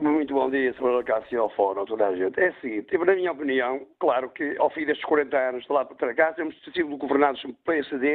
Muito 0.00 0.34
bom 0.34 0.50
dia, 0.50 0.74
Sr. 0.74 1.04
Cássio 1.04 1.42
ao 1.42 1.50
fórum, 1.50 1.84
toda 1.84 2.08
a 2.08 2.16
gente. 2.16 2.40
É 2.40 2.50
o 2.50 2.60
seguinte, 2.60 2.98
na 2.98 3.14
minha 3.14 3.30
opinião, 3.30 3.86
claro 4.00 4.28
que 4.30 4.56
ao 4.58 4.68
fim 4.70 4.84
destes 4.84 5.04
40 5.06 5.36
anos 5.36 5.64
de 5.64 5.72
lá 5.72 5.84
para 5.84 6.14
cá, 6.14 6.32
temos 6.32 6.56
sido 6.74 6.96
governados 6.96 7.40
pelo 7.40 7.54
PSD, 7.64 8.08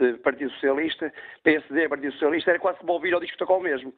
eh, 0.00 0.12
Partido 0.24 0.50
Socialista, 0.50 1.12
PSD, 1.44 1.88
Partido 1.88 2.12
Socialista, 2.14 2.50
era 2.50 2.58
quase 2.58 2.80
como 2.80 2.94
ouvir 2.94 3.14
ao 3.14 3.20
disco 3.20 3.44
o 3.44 3.60
mesmo. 3.60 3.94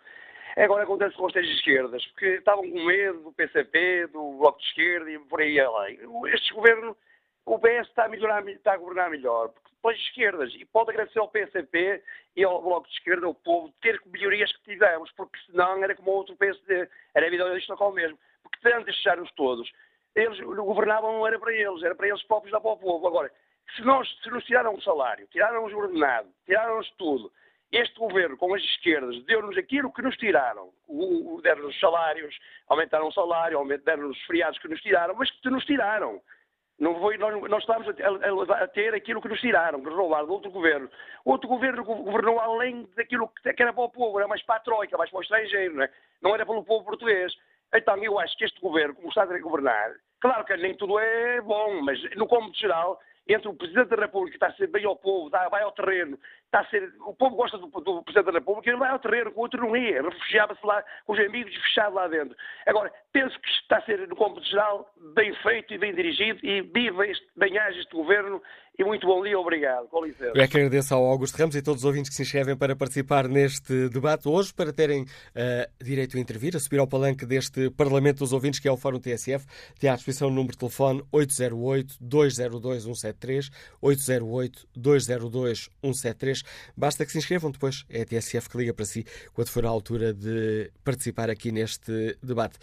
Agora 0.57 0.85
acontece 0.85 1.15
com 1.17 1.27
as 1.27 1.33
três 1.33 1.49
esquerdas, 1.51 2.05
porque 2.07 2.37
estavam 2.37 2.69
com 2.71 2.85
medo 2.85 3.21
do 3.21 3.33
PCP, 3.33 4.07
do 4.07 4.39
Bloco 4.39 4.59
de 4.59 4.67
Esquerda 4.67 5.11
e 5.11 5.19
por 5.19 5.41
aí 5.41 5.61
além. 5.61 5.99
Este 6.33 6.55
governo, 6.55 6.97
o 7.45 7.59
PS 7.59 7.89
está 7.89 8.07
a, 8.07 8.09
melhorar, 8.09 8.47
está 8.49 8.73
a 8.73 8.79
governar 8.79 9.11
melhor, 9.11 9.51
porque 9.51 9.67
de 9.95 10.01
esquerdas, 10.03 10.53
e 10.55 10.65
pode 10.65 10.91
agradecer 10.91 11.19
ao 11.19 11.29
PCP 11.29 12.03
e 12.35 12.45
ao 12.45 12.63
Bloco 12.63 12.89
de 12.89 12.95
Esquerda, 12.95 13.27
ao 13.27 13.35
povo, 13.35 13.73
ter 13.81 14.01
melhorias 14.07 14.51
que 14.57 14.63
tivemos, 14.63 15.11
porque 15.13 15.39
senão 15.47 15.83
era 15.83 15.95
como 15.95 16.11
outro 16.11 16.37
PSD, 16.37 16.89
era 17.15 17.27
evidente 17.27 17.59
isto 17.59 17.77
não 17.77 17.93
mesmo, 17.93 18.19
porque 18.43 18.59
tanto 18.63 18.87
deixaram-nos 18.87 19.31
todos, 19.33 19.71
eles 20.15 20.41
governavam 20.41 21.13
não 21.13 21.27
era 21.27 21.39
para 21.39 21.53
eles, 21.53 21.83
era 21.83 21.95
para 21.95 22.09
eles 22.09 22.23
próprios, 22.25 22.53
não 22.53 22.61
para 22.61 22.71
o 22.73 22.79
povo. 22.79 23.07
Agora, 23.07 23.31
se, 23.77 23.83
nós, 23.83 24.09
se 24.23 24.31
nos 24.31 24.45
tiraram 24.45 24.75
o 24.75 24.81
salário, 24.81 25.27
tiraram-nos 25.31 25.73
o 25.73 25.79
ordenado, 25.79 26.29
tiraram-nos 26.47 26.91
tudo, 26.93 27.31
este 27.73 27.99
governo, 27.99 28.37
com 28.37 28.55
as 28.55 28.63
esquerdas, 28.63 29.23
deu-nos 29.25 29.57
aquilo 29.57 29.93
que 29.93 30.03
nos 30.03 30.17
tiraram. 30.17 30.71
Deram-nos 31.43 31.75
os 31.75 31.81
salários, 31.81 32.37
aumentaram 32.69 33.09
o 33.09 33.13
salário, 33.13 33.67
deram-nos 33.85 34.17
os 34.17 34.25
feriados 34.25 34.59
que 34.59 34.69
nos 34.69 34.81
tiraram, 34.81 35.15
mas 35.15 35.31
que 35.31 35.51
nos 35.51 35.65
tiraram. 35.65 36.21
Não 36.79 36.99
foi, 37.01 37.17
nós, 37.17 37.41
nós 37.49 37.65
a, 37.69 38.55
a, 38.55 38.65
a, 38.65 38.69
ter 38.69 38.95
aquilo 38.95 39.23
que 39.23 39.29
nos 39.29 39.41
tiraram, 39.41 39.81
que 39.81 39.87
nos 39.87 39.97
roubaram 39.97 40.27
do 40.27 40.35
outro 40.35 40.51
governo. 40.51 40.91
Outro 41.25 41.49
governo 41.49 41.83
governou 41.85 42.39
além 42.39 42.87
daquilo 42.95 43.29
que, 43.29 43.63
era 43.63 43.73
para 43.73 43.83
o 43.83 43.91
povo, 43.91 44.19
era 44.19 44.29
mais 44.29 44.43
para 44.43 44.57
a 44.57 44.61
troika, 44.61 44.99
mais 44.99 45.11
para 45.11 45.19
o 45.19 45.23
estrangeiro, 45.23 45.75
não, 45.75 45.83
é? 45.83 45.91
não 46.23 46.35
era 46.35 46.45
pelo 46.45 46.65
povo 46.65 46.85
português. 46.85 47.35
Então 47.75 47.97
eu 48.05 48.19
acho 48.19 48.37
que 48.37 48.45
este 48.45 48.61
governo, 48.61 48.95
como 48.95 49.09
está 49.09 49.23
a 49.23 49.39
governar, 49.39 49.95
claro 50.21 50.45
que 50.45 50.57
nem 50.59 50.77
tudo 50.77 50.99
é 50.99 51.41
bom, 51.41 51.81
mas 51.81 51.99
no 52.15 52.27
cômodo 52.27 52.55
geral, 52.55 53.01
entre 53.27 53.49
o 53.49 53.55
Presidente 53.55 53.89
da 53.89 53.97
República, 53.97 54.39
que 54.39 54.45
está 54.45 54.57
ser 54.57 54.69
bem 54.69 54.85
ao 54.85 54.97
povo, 54.97 55.31
vai 55.31 55.63
ao 55.63 55.73
terreno, 55.73 56.19
está 56.47 56.61
a 56.61 56.67
ser, 56.67 56.93
o 57.05 57.15
povo 57.15 57.37
gosta 57.37 57.59
do, 57.59 57.67
do 57.67 58.03
Presidente 58.03 58.33
da 58.33 58.39
República, 58.39 58.71
ele 58.71 58.79
vai 58.79 58.91
ao 58.91 58.99
terreno, 58.99 59.33
o 59.35 59.41
outro 59.41 59.61
não 59.61 59.77
ia, 59.77 60.03
refugiava-se 60.03 60.65
lá 60.65 60.83
com 61.05 61.13
os 61.13 61.19
amigos 61.19 61.55
fechado 61.55 61.95
lá 61.95 62.09
dentro. 62.09 62.37
Agora, 62.67 62.93
penso 63.13 63.39
que 63.41 63.49
está 63.49 63.79
a 63.79 63.83
ser, 63.83 64.07
no 64.09 64.17
cômputo 64.17 64.47
geral, 64.47 64.91
bem 65.15 65.35
feito 65.43 65.75
e 65.75 65.79
bem 65.79 65.95
dirigido 65.95 66.39
e 66.43 66.63
viva 66.63 67.07
este, 67.07 67.27
bem 67.37 67.59
age 67.59 67.81
este 67.81 67.95
governo 67.95 68.41
e 68.79 68.85
muito 68.85 69.07
bom 69.07 69.23
dia, 69.23 69.39
obrigado. 69.39 69.89
Com 69.89 70.05
licença. 70.05 70.33
Eu 70.35 70.43
é 70.43 70.47
que 70.47 70.59
agradeço 70.59 70.95
ao 70.95 71.07
Augusto 71.07 71.39
Ramos 71.39 71.55
e 71.55 71.61
a 71.61 71.63
todos 71.63 71.83
os 71.83 71.87
ouvintes 71.87 72.11
que 72.11 72.17
se 72.17 72.21
inscrevem 72.23 72.55
para 72.55 72.77
participar 72.77 73.27
neste 73.27 73.89
debate 73.89 74.29
hoje, 74.29 74.53
para 74.53 74.71
terem 74.71 75.05
uh, 75.05 75.07
direito 75.83 76.19
a 76.19 76.21
intervir, 76.21 76.55
a 76.55 76.61
subir 76.61 76.79
ao 76.79 76.87
palanque 76.87 77.25
deste 77.25 77.71
Parlamento 77.71 78.19
dos 78.19 78.35
Ouvintes, 78.35 78.61
que 78.61 78.69
é 78.69 78.73
o 78.73 78.77
Fórum 78.77 79.01
TSF. 79.01 79.47
Tem 79.81 79.89
à 79.89 79.95
disposição 79.95 80.29
o 80.29 80.31
número 80.31 80.53
de 80.53 80.59
telefone 80.59 81.03
808-202-173, 81.11 83.51
808-202-173. 83.83 86.36
Basta 86.77 87.05
que 87.05 87.13
se 87.13 87.19
inscrevam 87.19 87.51
depois. 87.51 87.85
É 87.89 88.03
a 88.03 88.07
TSF 88.07 88.49
que 88.49 88.59
liga 88.59 88.75
para 88.75 88.85
si 88.85 89.05
quando 89.33 89.49
for 89.49 89.65
a 89.65 89.69
altura 89.69 90.13
de 90.13 90.71
participar 90.85 91.31
aqui 91.31 91.53
neste 91.53 92.17
debate. 92.23 92.59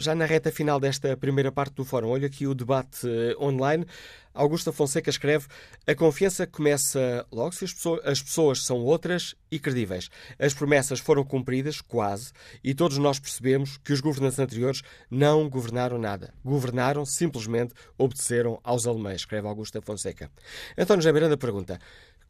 Já 0.00 0.14
na 0.14 0.24
reta 0.24 0.50
final 0.50 0.80
desta 0.80 1.14
primeira 1.14 1.52
parte 1.52 1.74
do 1.74 1.84
fórum, 1.84 2.08
olha 2.08 2.26
aqui 2.26 2.46
o 2.46 2.54
debate 2.54 3.06
uh, 3.06 3.44
online. 3.44 3.84
Augusta 4.32 4.72
Fonseca 4.72 5.10
escreve: 5.10 5.46
A 5.86 5.94
confiança 5.94 6.46
começa 6.46 7.26
logo 7.30 7.52
se 7.52 7.66
as 7.66 7.74
pessoas, 7.74 8.00
as 8.06 8.22
pessoas, 8.22 8.64
são 8.64 8.78
outras 8.78 9.34
e 9.50 9.58
credíveis. 9.58 10.08
As 10.38 10.54
promessas 10.54 11.00
foram 11.00 11.22
cumpridas, 11.22 11.82
quase, 11.82 12.32
e 12.64 12.72
todos 12.72 12.96
nós 12.96 13.18
percebemos 13.18 13.76
que 13.76 13.92
os 13.92 14.00
governantes 14.00 14.38
anteriores 14.38 14.80
não 15.10 15.50
governaram 15.50 15.98
nada. 15.98 16.32
Governaram, 16.42 17.04
simplesmente 17.04 17.74
obedeceram 17.98 18.58
aos 18.64 18.86
alemães, 18.86 19.20
escreve 19.20 19.48
Augusta 19.48 19.82
Fonseca. 19.82 20.30
António 20.78 21.02
José 21.02 21.12
Miranda 21.12 21.36
pergunta: 21.36 21.78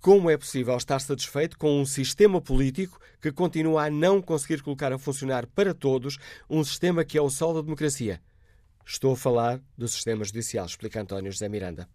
como 0.01 0.31
é 0.31 0.37
possível 0.37 0.77
estar 0.77 0.99
satisfeito 0.99 1.59
com 1.59 1.79
um 1.79 1.85
sistema 1.85 2.41
político 2.41 2.99
que 3.21 3.31
continua 3.31 3.85
a 3.85 3.91
não 3.91 4.23
conseguir 4.23 4.63
colocar 4.63 4.93
a 4.93 4.99
funcionar 4.99 5.47
para 5.47 5.75
todos 5.75 6.17
um 6.49 6.65
sistema 6.65 7.05
que 7.05 7.19
é 7.19 7.23
o 7.23 7.29
sol 7.29 7.53
da 7.53 7.61
democracia? 7.61 8.21
Estou 8.87 9.13
a 9.13 9.17
falar 9.17 9.61
do 9.77 9.87
sistema 9.87 10.25
judicial, 10.25 10.65
explica 10.65 11.01
António 11.01 11.31
José 11.31 11.49
Miranda. 11.49 11.87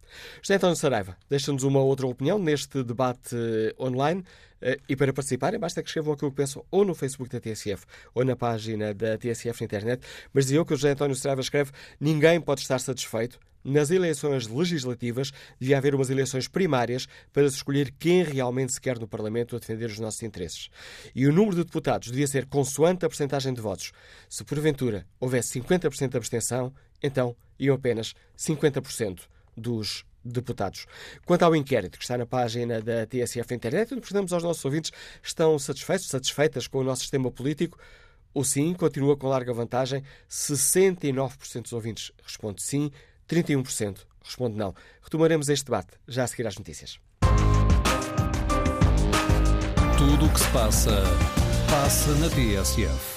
José 0.41 0.56
António 0.56 0.76
Saraiva, 0.76 1.18
deixa-nos 1.30 1.64
uma 1.64 1.80
outra 1.82 2.06
opinião 2.08 2.38
neste 2.38 2.84
debate 2.84 3.36
eh, 3.36 3.76
online. 3.78 4.24
Eh, 4.62 4.78
e 4.88 4.95
para 4.95 5.12
participarem, 5.12 5.60
basta 5.60 5.82
que 5.82 5.89
escrevam 5.89 6.14
aquilo 6.14 6.32
que 6.32 6.38
pensam 6.38 6.64
ou 6.72 6.86
no 6.86 6.95
Facebook 6.95 7.30
da 7.30 7.41
TSF 7.41 7.86
ou 8.14 8.24
na 8.24 8.36
página 8.36 8.93
da 8.93 9.18
TSF 9.18 9.62
na 9.62 9.66
internet. 9.66 10.08
Mas 10.32 10.45
dizia 10.45 10.60
eu 10.60 10.66
que 10.66 10.74
o 10.74 10.78
José 10.78 10.91
António 10.91 11.16
Saraiva 11.16 11.41
escreve: 11.41 11.72
ninguém 11.99 12.39
pode 12.39 12.62
estar 12.62 12.80
satisfeito 12.80 13.39
nas 13.66 13.89
eleições 13.89 14.47
legislativas, 14.47 15.32
devia 15.59 15.78
haver 15.78 15.95
umas 15.95 16.09
eleições 16.09 16.47
primárias 16.47 17.07
para 17.34 17.49
se 17.49 17.55
escolher 17.55 17.91
quem 17.99 18.24
realmente 18.24 18.74
se 18.74 18.80
quer 18.80 18.99
no 18.99 19.07
Parlamento 19.07 19.55
a 19.55 19.59
defender 19.59 19.88
os 19.88 19.99
nossos 19.99 20.22
interesses. 20.22 20.70
E 21.16 21.26
o 21.26 21.34
número 21.34 21.55
de 21.55 21.63
deputados 21.63 22.11
devia 22.11 22.28
ser 22.28 22.45
consoante 22.45 23.05
a 23.05 23.09
percentagem 23.09 23.53
de 23.53 23.59
votos. 23.59 23.91
Se 24.30 24.43
porventura 24.43 25.05
houvesse 25.20 25.59
50% 25.59 26.09
de 26.09 26.18
abstenção, 26.18 26.72
então 27.01 27.36
iam 27.59 27.76
apenas 27.76 28.13
50% 28.38 29.22
dos 29.57 30.05
deputados. 30.24 30.86
Quanto 31.26 31.43
ao 31.43 31.55
inquérito 31.55 31.97
que 31.97 32.03
está 32.03 32.18
na 32.18 32.26
página 32.26 32.82
da 32.82 33.05
TSF 33.05 33.53
Internet, 33.53 33.93
onde 33.93 34.01
perguntamos 34.01 34.34
aos 34.34 34.43
nossos 34.43 34.66
ouvintes 34.66 34.91
estão 35.24 35.57
satisfeitos, 35.59 36.07
satisfeitas 36.07 36.68
com 36.68 36.80
o 36.80 36.84
nosso 36.84 37.01
sistema 37.01 37.32
político, 37.32 37.78
o 38.34 38.43
sim 38.43 38.74
continua 38.74 39.16
com 39.16 39.28
larga 39.28 39.53
vantagem. 39.53 40.03
69% 40.30 41.61
dos 41.61 41.74
ouvintes 41.74 42.11
responde 42.24 42.61
sim, 42.61 42.91
31% 43.28 44.06
responde 44.24 44.58
não. 44.58 44.74
Retomaremos 45.02 45.50
este 45.50 45.66
debate 45.66 45.94
já 46.08 46.24
a 46.24 46.28
seguir 46.28 46.48
às 46.48 46.58
notícias. 46.58 47.00
Tudo 49.98 50.26
o 50.26 50.34
que 50.34 50.40
se 50.40 50.50
passa, 50.50 51.04
passa 51.70 52.12
na 52.16 52.30
TSF. 52.30 53.14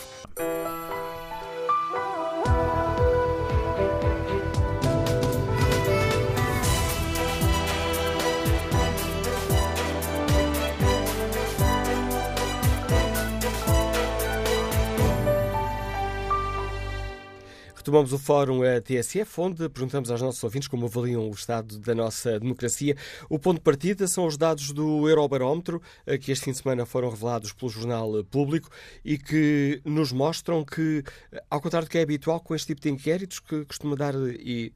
Retomamos 17.89 18.13
o 18.13 18.19
fórum 18.19 18.61
TSF, 18.85 19.41
onde 19.41 19.67
perguntamos 19.71 20.11
aos 20.11 20.21
nossos 20.21 20.45
ouvintes 20.45 20.69
como 20.69 20.85
avaliam 20.85 21.27
o 21.27 21.31
estado 21.31 21.79
da 21.79 21.95
nossa 21.95 22.39
democracia. 22.39 22.95
O 23.31 23.39
ponto 23.39 23.57
de 23.57 23.63
partida 23.63 24.07
são 24.07 24.27
os 24.27 24.37
dados 24.37 24.73
do 24.75 25.09
Eurobarómetro, 25.09 25.81
eh, 26.05 26.19
que 26.19 26.31
este 26.31 26.45
fim 26.45 26.51
de 26.51 26.59
semana 26.59 26.85
foram 26.85 27.09
revelados 27.09 27.55
pelo 27.55 27.71
Jornal 27.71 28.23
Público 28.25 28.69
e 29.03 29.17
que 29.17 29.81
nos 29.87 30.13
mostram 30.13 30.67
que, 30.67 31.03
eh, 31.33 31.43
ao 31.49 31.63
contrário 31.63 31.89
do 31.89 31.91
que 31.91 31.97
é 31.97 32.03
habitual 32.03 32.41
com 32.41 32.55
este 32.55 32.67
tipo 32.67 32.83
de 32.83 32.91
inquéritos, 32.91 33.41
que 33.41 33.65
costuma 33.65 33.97
dar 33.97 34.15
e 34.15 34.71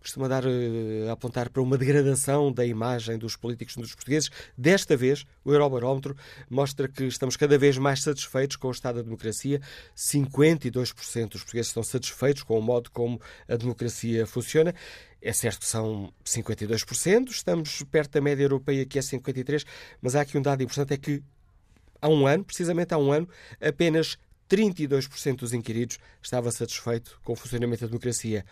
costuma 0.00 0.28
dar, 0.28 0.44
uh, 0.44 1.10
apontar 1.10 1.48
para 1.50 1.62
uma 1.62 1.76
degradação 1.78 2.52
da 2.52 2.64
imagem 2.64 3.18
dos 3.18 3.36
políticos 3.36 3.76
dos 3.76 3.94
portugueses. 3.94 4.30
Desta 4.56 4.96
vez, 4.96 5.24
o 5.44 5.52
Eurobarómetro 5.52 6.16
mostra 6.48 6.88
que 6.88 7.04
estamos 7.04 7.36
cada 7.36 7.58
vez 7.58 7.78
mais 7.78 8.02
satisfeitos 8.02 8.56
com 8.56 8.68
o 8.68 8.70
estado 8.70 8.96
da 8.96 9.02
democracia. 9.02 9.60
52% 9.96 11.28
dos 11.28 11.42
portugueses 11.42 11.68
estão 11.68 11.82
satisfeitos 11.82 12.42
com 12.42 12.58
o 12.58 12.62
modo 12.62 12.90
como 12.90 13.20
a 13.48 13.56
democracia 13.56 14.26
funciona. 14.26 14.74
É 15.20 15.32
certo 15.32 15.60
que 15.60 15.66
são 15.66 16.12
52%, 16.24 17.30
estamos 17.30 17.82
perto 17.84 18.12
da 18.12 18.20
média 18.20 18.42
europeia 18.42 18.84
que 18.84 18.98
é 18.98 19.02
53%, 19.02 19.64
mas 20.00 20.16
há 20.16 20.22
aqui 20.22 20.36
um 20.36 20.42
dado 20.42 20.62
importante, 20.62 20.94
é 20.94 20.96
que 20.96 21.22
há 22.00 22.08
um 22.08 22.26
ano, 22.26 22.44
precisamente 22.44 22.92
há 22.92 22.98
um 22.98 23.12
ano, 23.12 23.28
apenas 23.60 24.18
32% 24.50 25.36
dos 25.36 25.54
inquiridos 25.54 25.98
estava 26.20 26.50
satisfeito 26.50 27.18
com 27.24 27.32
o 27.32 27.36
funcionamento 27.36 27.82
da 27.82 27.86
democracia. 27.86 28.44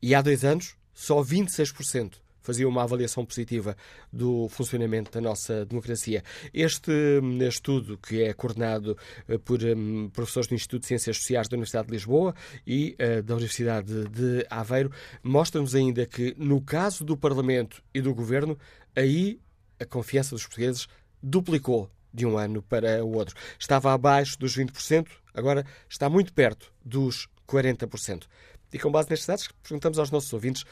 E 0.00 0.14
há 0.14 0.22
dois 0.22 0.44
anos, 0.44 0.76
só 0.94 1.22
26% 1.22 2.14
fazia 2.48 2.66
uma 2.66 2.82
avaliação 2.82 3.26
positiva 3.26 3.76
do 4.10 4.48
funcionamento 4.48 5.10
da 5.10 5.20
nossa 5.20 5.66
democracia. 5.66 6.22
Este 6.54 6.90
hum, 7.22 7.42
estudo, 7.42 7.98
que 7.98 8.22
é 8.22 8.32
coordenado 8.32 8.96
eh, 9.28 9.36
por 9.36 9.62
um, 9.62 10.08
professores 10.08 10.48
do 10.48 10.54
Instituto 10.54 10.80
de 10.80 10.86
Ciências 10.86 11.18
Sociais 11.18 11.46
da 11.46 11.56
Universidade 11.56 11.88
de 11.88 11.92
Lisboa 11.92 12.34
e 12.66 12.96
uh, 12.98 13.22
da 13.22 13.34
Universidade 13.34 14.08
de 14.08 14.46
Aveiro, 14.48 14.90
mostra-nos 15.22 15.74
ainda 15.74 16.06
que, 16.06 16.34
no 16.38 16.62
caso 16.62 17.04
do 17.04 17.18
Parlamento 17.18 17.82
e 17.92 18.00
do 18.00 18.14
Governo, 18.14 18.58
aí 18.96 19.38
a 19.78 19.84
confiança 19.84 20.34
dos 20.34 20.44
portugueses 20.44 20.88
duplicou 21.22 21.90
de 22.14 22.24
um 22.24 22.38
ano 22.38 22.62
para 22.62 23.04
o 23.04 23.14
outro. 23.14 23.36
Estava 23.58 23.92
abaixo 23.92 24.38
dos 24.38 24.56
20%, 24.56 25.06
agora 25.34 25.66
está 25.86 26.08
muito 26.08 26.32
perto 26.32 26.72
dos 26.82 27.28
40%. 27.46 28.24
E 28.72 28.78
com 28.78 28.90
base 28.90 29.08
nestes 29.08 29.26
dados, 29.26 29.48
perguntamos 29.62 29.98
aos 29.98 30.10
nossos 30.10 30.32
ouvintes 30.32 30.64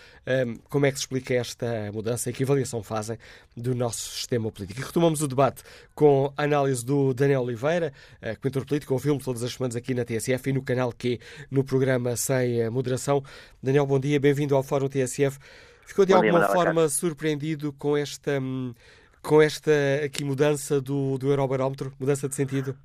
um, 0.47 0.57
como 0.69 0.85
é 0.85 0.91
que 0.91 0.99
se 0.99 1.05
explica 1.05 1.35
esta 1.35 1.91
mudança 1.93 2.29
e 2.29 2.33
que 2.33 2.43
avaliação 2.43 2.83
fazem 2.83 3.17
do 3.57 3.75
nosso 3.75 4.11
sistema 4.11 4.53
político. 4.53 4.81
E 4.81 4.85
retomamos 4.85 5.23
o 5.23 5.29
debate 5.29 5.63
com 5.95 6.33
a 6.37 6.43
análise 6.45 6.85
do 6.85 7.15
Daniel 7.15 7.43
Oliveira, 7.43 7.93
uh, 8.23 8.39
comentador 8.41 8.67
político, 8.67 8.93
ouvimos 8.93 9.25
todas 9.25 9.43
as 9.43 9.53
semanas 9.53 9.77
aqui 9.77 9.95
na 9.95 10.05
TSF 10.05 10.51
e 10.51 10.53
no 10.53 10.63
canal 10.63 10.93
Q, 10.93 11.19
no 11.51 11.65
programa 11.65 12.17
Sem 12.17 12.69
Moderação. 12.69 13.23
Daniel, 13.63 13.87
bom 13.87 13.99
dia, 13.99 14.21
bem-vindo 14.21 14.55
ao 14.55 14.63
Fórum 14.63 14.89
TSF. 14.89 15.39
Ficou 15.87 16.05
de 16.05 16.13
bom 16.13 16.19
alguma 16.19 16.41
dia, 16.41 16.49
forma 16.49 16.89
surpreendido 16.89 17.73
com 17.73 17.97
esta, 17.97 18.41
hum, 18.41 18.75
com 19.23 19.41
esta 19.41 19.71
aqui 20.05 20.23
mudança 20.23 20.81
do, 20.81 21.17
do 21.17 21.31
Eurobarómetro, 21.31 21.93
mudança 21.99 22.29
de 22.29 22.35
sentido? 22.35 22.77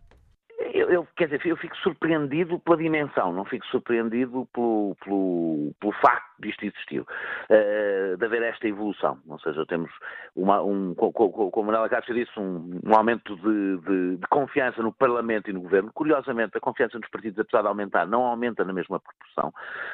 Eu, 0.92 1.08
quer 1.16 1.26
dizer, 1.26 1.46
eu 1.46 1.58
fico 1.58 1.76
surpreendido 1.78 2.60
pela 2.60 2.78
dimensão, 2.78 3.32
não 3.32 3.46
fico 3.46 3.66
surpreendido 3.68 4.48
pelo, 4.54 4.96
pelo, 5.04 5.74
pelo 5.80 5.94
facto 5.94 6.32
disto 6.42 6.66
existiu, 6.66 7.04
uh, 7.04 8.18
de 8.18 8.26
haver 8.26 8.42
esta 8.44 8.68
evolução. 8.68 9.20
Ou 9.28 9.40
seja, 9.40 9.66
temos, 9.66 9.92
uma, 10.36 10.62
um, 10.62 10.94
como 10.96 11.62
a 11.62 11.64
Manuela 11.64 11.90
Cássio 11.90 12.14
disse, 12.14 12.38
um, 12.38 12.80
um 12.84 12.96
aumento 12.96 13.36
de, 13.38 13.78
de, 13.78 14.18
de, 14.18 14.28
confiança 14.28 14.82
no 14.82 14.92
Parlamento 14.92 15.50
e 15.50 15.54
no 15.54 15.62
Governo. 15.62 15.92
Curiosamente, 15.94 16.58
a 16.58 16.60
confiança 16.60 17.00
nos 17.00 17.10
partidos, 17.10 17.40
apesar 17.40 17.62
de 17.62 17.68
aumentar, 17.68 18.08
não 18.08 18.24
aumenta 18.24 18.66
na 18.66 18.74
mesma 18.74 19.00
proporção, 19.00 19.54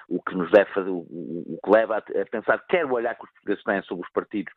o 0.09 0.21
que 0.21 0.35
nos 0.35 0.49
deve 0.51 0.71
fazer, 0.71 0.89
o, 0.89 0.99
o 0.99 1.59
que 1.63 1.69
leva 1.69 1.95
a, 1.95 1.97
a, 1.99 2.25
pensar 2.25 2.57
quer 2.67 2.85
o 2.85 2.93
olhar 2.93 3.15
que 3.15 3.25
os 3.25 3.31
portugueses 3.31 3.63
têm 3.63 3.81
sobre 3.83 4.05
os 4.05 4.11
partidos, 4.13 4.53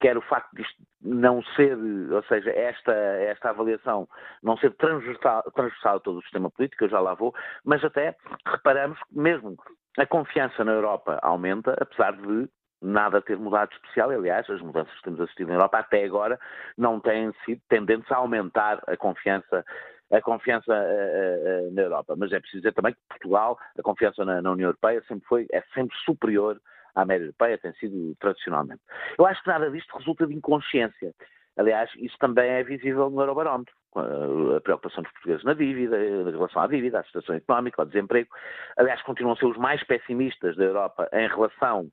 quer 0.00 0.16
o 0.16 0.22
facto 0.22 0.54
disto 0.54 0.76
não 1.02 1.42
ser, 1.56 1.76
ou 2.12 2.22
seja, 2.24 2.50
esta, 2.50 2.92
esta 2.92 3.50
avaliação 3.50 4.06
não 4.42 4.56
ser 4.58 4.72
transversal, 4.74 5.42
transversal 5.80 6.00
todo 6.00 6.18
o 6.18 6.22
sistema 6.22 6.50
político, 6.50 6.84
eu 6.84 6.88
já 6.88 7.00
lá 7.00 7.14
vou, 7.14 7.34
mas 7.64 7.84
até 7.84 8.14
reparamos 8.46 8.98
que 8.98 9.18
mesmo 9.18 9.56
a 9.98 10.06
confiança 10.06 10.64
na 10.64 10.72
Europa 10.72 11.18
aumenta, 11.22 11.76
apesar 11.80 12.12
de 12.12 12.48
nada 12.82 13.20
ter 13.20 13.36
mudado 13.36 13.72
especial. 13.72 14.10
Aliás, 14.10 14.48
as 14.48 14.60
mudanças 14.60 14.94
que 14.94 15.02
temos 15.02 15.20
assistido 15.20 15.48
na 15.48 15.54
Europa 15.54 15.78
até 15.78 16.04
agora 16.04 16.38
não 16.78 17.00
têm 17.00 17.32
sido 17.44 17.60
tendentes 17.68 18.10
a 18.12 18.16
aumentar 18.16 18.82
a 18.86 18.96
confiança 18.96 19.64
a 20.12 20.20
confiança 20.20 20.72
uh, 20.72 21.68
uh, 21.68 21.72
na 21.72 21.82
Europa. 21.82 22.16
Mas 22.18 22.32
é 22.32 22.40
preciso 22.40 22.62
dizer 22.62 22.74
também 22.74 22.92
que 22.92 22.98
Portugal, 23.08 23.56
a 23.78 23.82
confiança 23.82 24.24
na, 24.24 24.42
na, 24.42 24.50
União 24.50 24.66
Europeia 24.66 25.00
sempre 25.06 25.24
foi, 25.28 25.46
é 25.52 25.62
sempre 25.72 25.96
superior 25.98 26.60
à 26.96 27.04
média 27.04 27.26
europeia, 27.26 27.56
tem 27.58 27.72
sido 27.74 28.16
tradicionalmente. 28.18 28.80
Eu 29.16 29.24
acho 29.24 29.40
que 29.40 29.48
nada 29.48 29.70
disto 29.70 29.96
resulta 29.96 30.26
de 30.26 30.34
inconsciência. 30.34 31.14
Aliás, 31.56 31.88
isso 31.94 32.16
também 32.18 32.50
é 32.50 32.64
visível 32.64 33.08
no 33.08 33.20
Eurobarómetro. 33.20 33.72
A 33.96 34.60
preocupação 34.60 35.02
dos 35.02 35.12
portugueses 35.12 35.44
na 35.44 35.54
dívida, 35.54 35.98
em 35.98 36.30
relação 36.30 36.62
à 36.62 36.66
dívida, 36.66 37.00
à 37.00 37.04
situação 37.04 37.34
económica, 37.34 37.82
ao 37.82 37.86
desemprego. 37.86 38.28
Aliás, 38.76 39.02
continuam 39.02 39.34
a 39.34 39.36
ser 39.36 39.46
os 39.46 39.56
mais 39.56 39.82
pessimistas 39.84 40.56
da 40.56 40.64
Europa 40.64 41.08
em 41.12 41.26
relação 41.26 41.90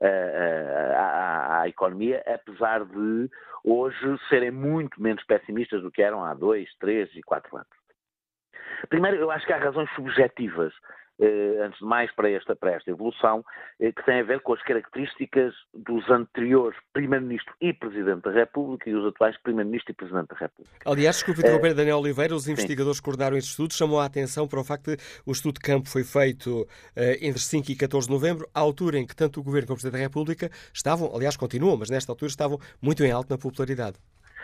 uh, 0.00 0.94
à, 0.96 1.60
à, 1.62 1.68
economia, 1.68 2.22
apesar 2.26 2.84
de 2.84 3.28
hoje 3.64 4.18
serem 4.28 4.50
muito 4.50 5.02
menos 5.02 5.24
pessimistas 5.24 5.82
do 5.82 5.90
que 5.90 6.02
eram 6.02 6.24
há 6.24 6.34
dois, 6.34 6.68
três 6.78 7.10
e 7.14 7.22
quatro 7.22 7.56
anos. 7.56 7.68
Primeiro, 8.88 9.16
eu 9.18 9.30
acho 9.30 9.46
que 9.46 9.52
há 9.52 9.58
razões 9.58 9.90
subjetivas 9.94 10.72
eh, 10.72 11.09
antes 11.64 11.78
de 11.78 11.84
mais 11.84 12.10
para 12.14 12.30
esta, 12.30 12.56
para 12.56 12.72
esta 12.72 12.90
evolução, 12.90 13.44
eh, 13.78 13.92
que 13.92 14.04
tem 14.04 14.20
a 14.20 14.22
ver 14.22 14.40
com 14.40 14.54
as 14.54 14.62
características 14.62 15.54
dos 15.74 16.08
anteriores 16.10 16.78
Primeiro-Ministro 16.92 17.54
e 17.60 17.72
Presidente 17.72 18.22
da 18.22 18.30
República 18.30 18.88
e 18.88 18.94
os 18.94 19.06
atuais 19.06 19.36
Primeiro-Ministro 19.42 19.92
e 19.92 19.94
Presidente 19.94 20.28
da 20.28 20.36
República. 20.36 20.76
Aliás, 20.84 21.16
desculpe 21.16 21.40
interromper, 21.40 21.72
é... 21.72 21.74
Daniel 21.74 21.98
Oliveira, 21.98 22.34
os 22.34 22.48
investigadores 22.48 22.96
Sim. 22.96 23.02
que 23.02 23.04
coordenaram 23.04 23.36
este 23.36 23.50
estudo 23.50 23.74
chamou 23.74 24.00
a 24.00 24.06
atenção 24.06 24.48
para 24.48 24.60
o 24.60 24.64
facto 24.64 24.90
de 24.90 24.96
o 25.26 25.32
estudo 25.32 25.54
de 25.54 25.60
campo 25.60 25.88
foi 25.88 26.04
feito 26.04 26.66
entre 27.20 27.40
5 27.40 27.70
e 27.70 27.76
14 27.76 28.06
de 28.06 28.12
novembro, 28.12 28.48
à 28.54 28.60
altura 28.60 28.98
em 28.98 29.06
que 29.06 29.14
tanto 29.14 29.40
o 29.40 29.42
Governo 29.42 29.68
como 29.68 29.74
o 29.74 29.80
Presidente 29.80 30.00
da 30.00 30.06
República 30.06 30.50
estavam, 30.72 31.14
aliás, 31.14 31.36
continuam, 31.36 31.76
mas 31.76 31.90
nesta 31.90 32.12
altura 32.12 32.30
estavam 32.30 32.58
muito 32.80 33.04
em 33.04 33.10
alto 33.10 33.30
na 33.30 33.38
popularidade. 33.38 33.96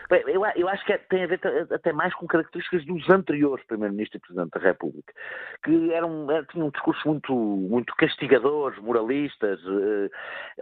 Bem, 0.08 0.22
eu, 0.28 0.44
eu, 0.54 0.68
acho 0.68 0.84
que 0.84 0.92
é, 0.92 0.98
tem 0.98 1.24
a 1.24 1.26
ver 1.26 1.40
até 1.72 1.92
mais 1.92 2.14
com 2.14 2.28
características 2.28 2.84
dos 2.84 3.10
anteriores 3.10 3.64
Primeiro-Ministro 3.66 4.18
e 4.18 4.20
Presidente 4.20 4.50
da 4.50 4.60
República, 4.60 5.12
que 5.64 5.92
eram, 5.92 6.30
é, 6.30 6.44
tinham 6.44 6.68
um 6.68 6.70
discurso 6.70 7.08
muito, 7.08 7.34
muito 7.34 7.92
castigadores, 7.96 8.78
moralistas. 8.78 9.60
Eh, 9.60 10.08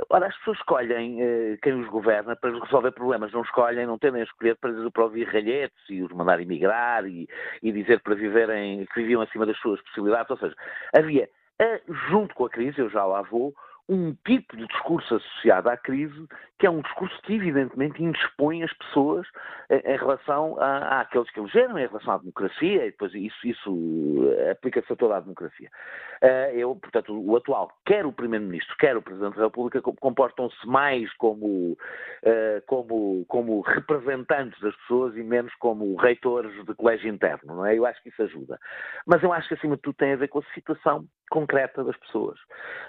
ora, 0.08 0.28
as 0.28 0.36
pessoas 0.38 0.56
escolhem 0.58 1.20
eh, 1.20 1.58
quem 1.62 1.74
os 1.74 1.88
governa 1.88 2.34
para 2.34 2.58
resolver 2.58 2.92
problemas, 2.92 3.32
não 3.32 3.42
escolhem, 3.42 3.86
não 3.86 3.98
tendem 3.98 4.22
a 4.22 4.24
escolher 4.24 4.56
para, 4.56 4.72
para 4.90 5.04
ouvir 5.04 5.24
ralhetes 5.24 5.90
e 5.90 6.02
os 6.02 6.10
mandar 6.12 6.40
emigrar 6.40 7.06
e, 7.06 7.28
e 7.62 7.70
dizer 7.70 8.00
para 8.00 8.14
viverem, 8.14 8.86
que 8.86 9.02
viviam 9.02 9.20
acima 9.20 9.44
das 9.44 9.58
suas 9.58 9.80
possibilidades. 9.82 10.30
Ou 10.30 10.38
seja, 10.38 10.54
havia, 10.94 11.28
eh, 11.58 11.82
junto 12.08 12.34
com 12.34 12.46
a 12.46 12.50
crise, 12.50 12.78
eu 12.78 12.88
já 12.88 13.04
lá 13.04 13.20
vou, 13.20 13.54
um 13.88 14.14
tipo 14.26 14.56
de 14.56 14.66
discurso 14.66 15.16
associado 15.16 15.68
à 15.68 15.76
crise 15.76 16.26
que 16.58 16.66
é 16.66 16.70
um 16.70 16.80
discurso 16.80 17.20
que 17.22 17.34
evidentemente 17.34 18.02
indispõe 18.02 18.62
as 18.62 18.72
pessoas 18.74 19.26
em, 19.68 19.76
em 19.80 19.96
relação 19.96 20.56
a, 20.60 21.00
àqueles 21.00 21.28
que 21.30 21.40
elegeram, 21.40 21.78
em 21.78 21.86
relação 21.86 22.14
à 22.14 22.18
democracia, 22.18 22.86
e 22.86 22.90
depois 22.90 23.12
isso, 23.14 23.46
isso 23.46 24.32
eh, 24.38 24.52
aplica-se 24.52 24.92
a 24.92 24.96
toda 24.96 25.16
a 25.16 25.20
democracia. 25.20 25.68
Uh, 26.22 26.56
eu, 26.56 26.76
portanto, 26.76 27.12
o 27.12 27.36
atual, 27.36 27.70
quer 27.84 28.06
o 28.06 28.12
Primeiro-Ministro, 28.12 28.74
quer 28.78 28.96
o 28.96 29.02
Presidente 29.02 29.36
da 29.36 29.44
República, 29.44 29.82
comportam-se 29.82 30.66
mais 30.66 31.12
como, 31.14 31.76
como, 32.66 33.24
como 33.28 33.60
representantes 33.60 34.58
das 34.60 34.74
pessoas 34.76 35.16
e 35.16 35.22
menos 35.22 35.52
como 35.56 35.96
reitores 35.96 36.64
de 36.64 36.74
colégio 36.74 37.10
interno, 37.10 37.56
não 37.56 37.66
é? 37.66 37.76
Eu 37.76 37.84
acho 37.84 38.02
que 38.02 38.08
isso 38.08 38.22
ajuda. 38.22 38.58
Mas 39.06 39.22
eu 39.22 39.32
acho 39.32 39.48
que, 39.48 39.54
acima 39.54 39.76
de 39.76 39.82
tudo, 39.82 39.96
tem 39.96 40.12
a 40.12 40.16
ver 40.16 40.28
com 40.28 40.38
a 40.38 40.54
situação 40.54 41.06
concreta 41.30 41.82
das 41.82 41.96
pessoas. 41.96 42.38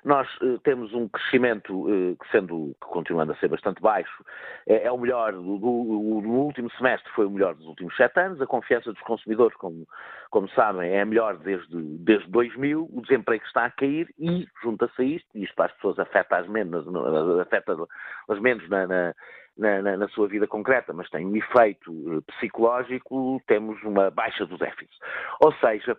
Nós 0.03 0.27
uh, 0.37 0.59
temos 0.85 0.93
um 0.93 1.07
crescimento 1.07 1.73
uh, 1.73 2.15
que, 2.17 2.31
sendo, 2.31 2.75
que 2.81 2.87
continuando 2.87 3.31
a 3.31 3.35
ser 3.37 3.47
bastante 3.47 3.81
baixo, 3.81 4.23
é, 4.67 4.85
é 4.85 4.91
o 4.91 4.97
melhor, 4.97 5.33
do, 5.33 5.57
do, 5.57 6.21
do, 6.21 6.29
último 6.29 6.69
semestre 6.71 7.11
foi 7.13 7.25
o 7.25 7.29
melhor 7.29 7.55
dos 7.55 7.65
últimos 7.65 7.95
sete 7.95 8.19
anos, 8.19 8.41
a 8.41 8.45
confiança 8.45 8.91
dos 8.91 9.01
consumidores, 9.01 9.55
como, 9.57 9.87
como 10.29 10.47
sabem, 10.49 10.91
é 10.91 11.01
a 11.01 11.05
melhor 11.05 11.37
desde, 11.37 11.81
desde 11.99 12.29
2000, 12.29 12.89
o 12.91 13.01
desemprego 13.01 13.43
está 13.45 13.65
a 13.65 13.71
cair 13.71 14.07
e, 14.19 14.47
junta-se 14.61 15.01
a 15.01 15.05
isto, 15.05 15.27
e 15.33 15.43
isto 15.43 15.55
para 15.55 15.65
as 15.65 15.73
pessoas 15.73 15.99
afeta-as 15.99 16.47
menos, 16.47 16.85
afeta-as 17.41 18.39
menos 18.39 18.67
na, 18.69 18.87
na 18.87 19.13
na, 19.57 19.81
na, 19.81 19.95
na, 19.95 20.09
sua 20.09 20.27
vida 20.27 20.45
concreta, 20.45 20.91
mas 20.91 21.09
tem 21.09 21.25
um 21.25 21.33
efeito 21.33 21.89
eh, 22.11 22.33
psicológico, 22.33 23.41
temos 23.47 23.81
uma 23.83 24.11
baixa 24.11 24.45
do 24.45 24.57
déficit. 24.57 24.91
Ou 25.39 25.53
seja, 25.53 25.95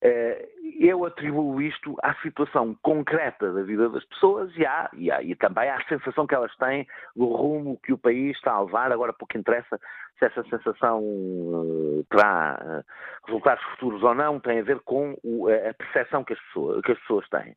eh, 0.00 0.48
eu 0.80 1.04
atribuo 1.04 1.60
isto 1.60 1.96
à 2.02 2.14
situação 2.16 2.74
concreta 2.82 3.52
da 3.52 3.62
vida 3.62 3.88
das 3.88 4.04
pessoas 4.04 4.50
e, 4.56 4.64
há, 4.64 4.90
e, 4.94 5.10
há, 5.10 5.22
e 5.22 5.34
também 5.34 5.68
à 5.68 5.82
sensação 5.88 6.26
que 6.26 6.34
elas 6.34 6.54
têm 6.56 6.86
do 7.14 7.26
rumo 7.26 7.78
que 7.82 7.92
o 7.92 7.98
país 7.98 8.36
está 8.36 8.52
a 8.52 8.62
levar. 8.62 8.90
Agora, 8.90 9.12
pouco 9.12 9.36
interessa 9.36 9.78
se 10.18 10.24
essa 10.24 10.42
sensação 10.44 11.00
uh, 11.02 12.06
terá 12.08 12.58
uh, 12.62 13.26
resultados 13.26 13.64
futuros 13.64 14.02
ou 14.02 14.14
não, 14.14 14.40
tem 14.40 14.60
a 14.60 14.62
ver 14.62 14.80
com 14.80 15.16
o, 15.22 15.48
a 15.48 15.74
percepção 15.74 16.24
que 16.24 16.32
as 16.32 16.40
pessoas, 16.40 16.82
que 16.82 16.92
as 16.92 16.98
pessoas 17.00 17.28
têm. 17.28 17.56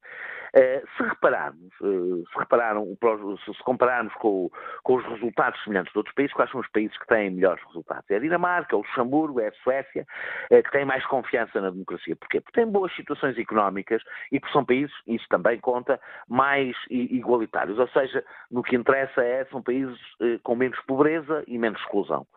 Eh, 0.53 0.81
se 0.95 1.03
repararmos, 1.03 1.73
se 1.77 2.39
repararam, 2.39 2.97
se 3.45 3.63
compararmos 3.63 4.13
com, 4.15 4.49
com, 4.81 4.95
os 4.95 5.05
resultados 5.05 5.61
semelhantes 5.63 5.91
de 5.91 5.99
outros 5.99 6.15
países, 6.15 6.33
quais 6.33 6.49
são 6.49 6.61
os 6.61 6.67
países 6.69 6.97
que 6.97 7.05
têm 7.07 7.29
melhores 7.29 7.61
resultados? 7.67 8.09
É 8.09 8.15
a 8.15 8.19
Dinamarca, 8.19 8.73
é 8.73 8.77
o 8.77 8.81
Luxemburgo, 8.81 9.41
é 9.41 9.49
a 9.49 9.51
Suécia, 9.63 10.07
que 10.49 10.71
têm 10.71 10.85
mais 10.85 11.05
confiança 11.05 11.59
na 11.59 11.69
democracia. 11.69 12.15
Porquê? 12.15 12.39
Porque 12.39 12.61
têm 12.61 12.71
boas 12.71 12.96
situações 12.97 13.37
económicas 13.37 14.01
e 14.31 14.39
porque 14.39 14.53
são 14.53 14.65
países, 14.65 14.93
isso 15.07 15.25
também 15.29 15.59
conta, 15.59 15.99
mais 16.27 16.75
igualitários. 16.89 17.79
Ou 17.79 17.87
seja, 17.89 18.23
no 18.51 18.61
que 18.61 18.75
interessa 18.75 19.23
é, 19.23 19.45
são 19.45 19.61
países 19.61 19.97
com 20.43 20.55
menos 20.55 20.79
pobreza 20.81 21.43
e 21.47 21.57
menos 21.57 21.79
exclusão. 21.79 22.27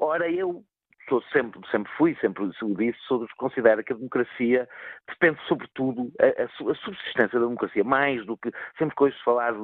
ora, 0.00 0.28
eu 0.30 0.64
sou 1.08 1.22
sempre, 1.32 1.60
sempre 1.70 1.90
fui, 1.96 2.16
sempre 2.20 2.44
o 2.44 2.74
disse, 2.74 2.98
considero 3.36 3.82
que 3.82 3.92
a 3.92 3.96
democracia 3.96 4.68
depende 5.08 5.38
sobretudo, 5.48 6.12
a, 6.20 6.44
a, 6.44 6.74
subsistência 6.74 7.38
da 7.38 7.46
democracia, 7.46 7.82
mais 7.82 8.24
do 8.26 8.36
que, 8.36 8.52
sempre 8.76 8.94
que 8.94 9.04
hoje 9.04 9.16
falar 9.24 9.54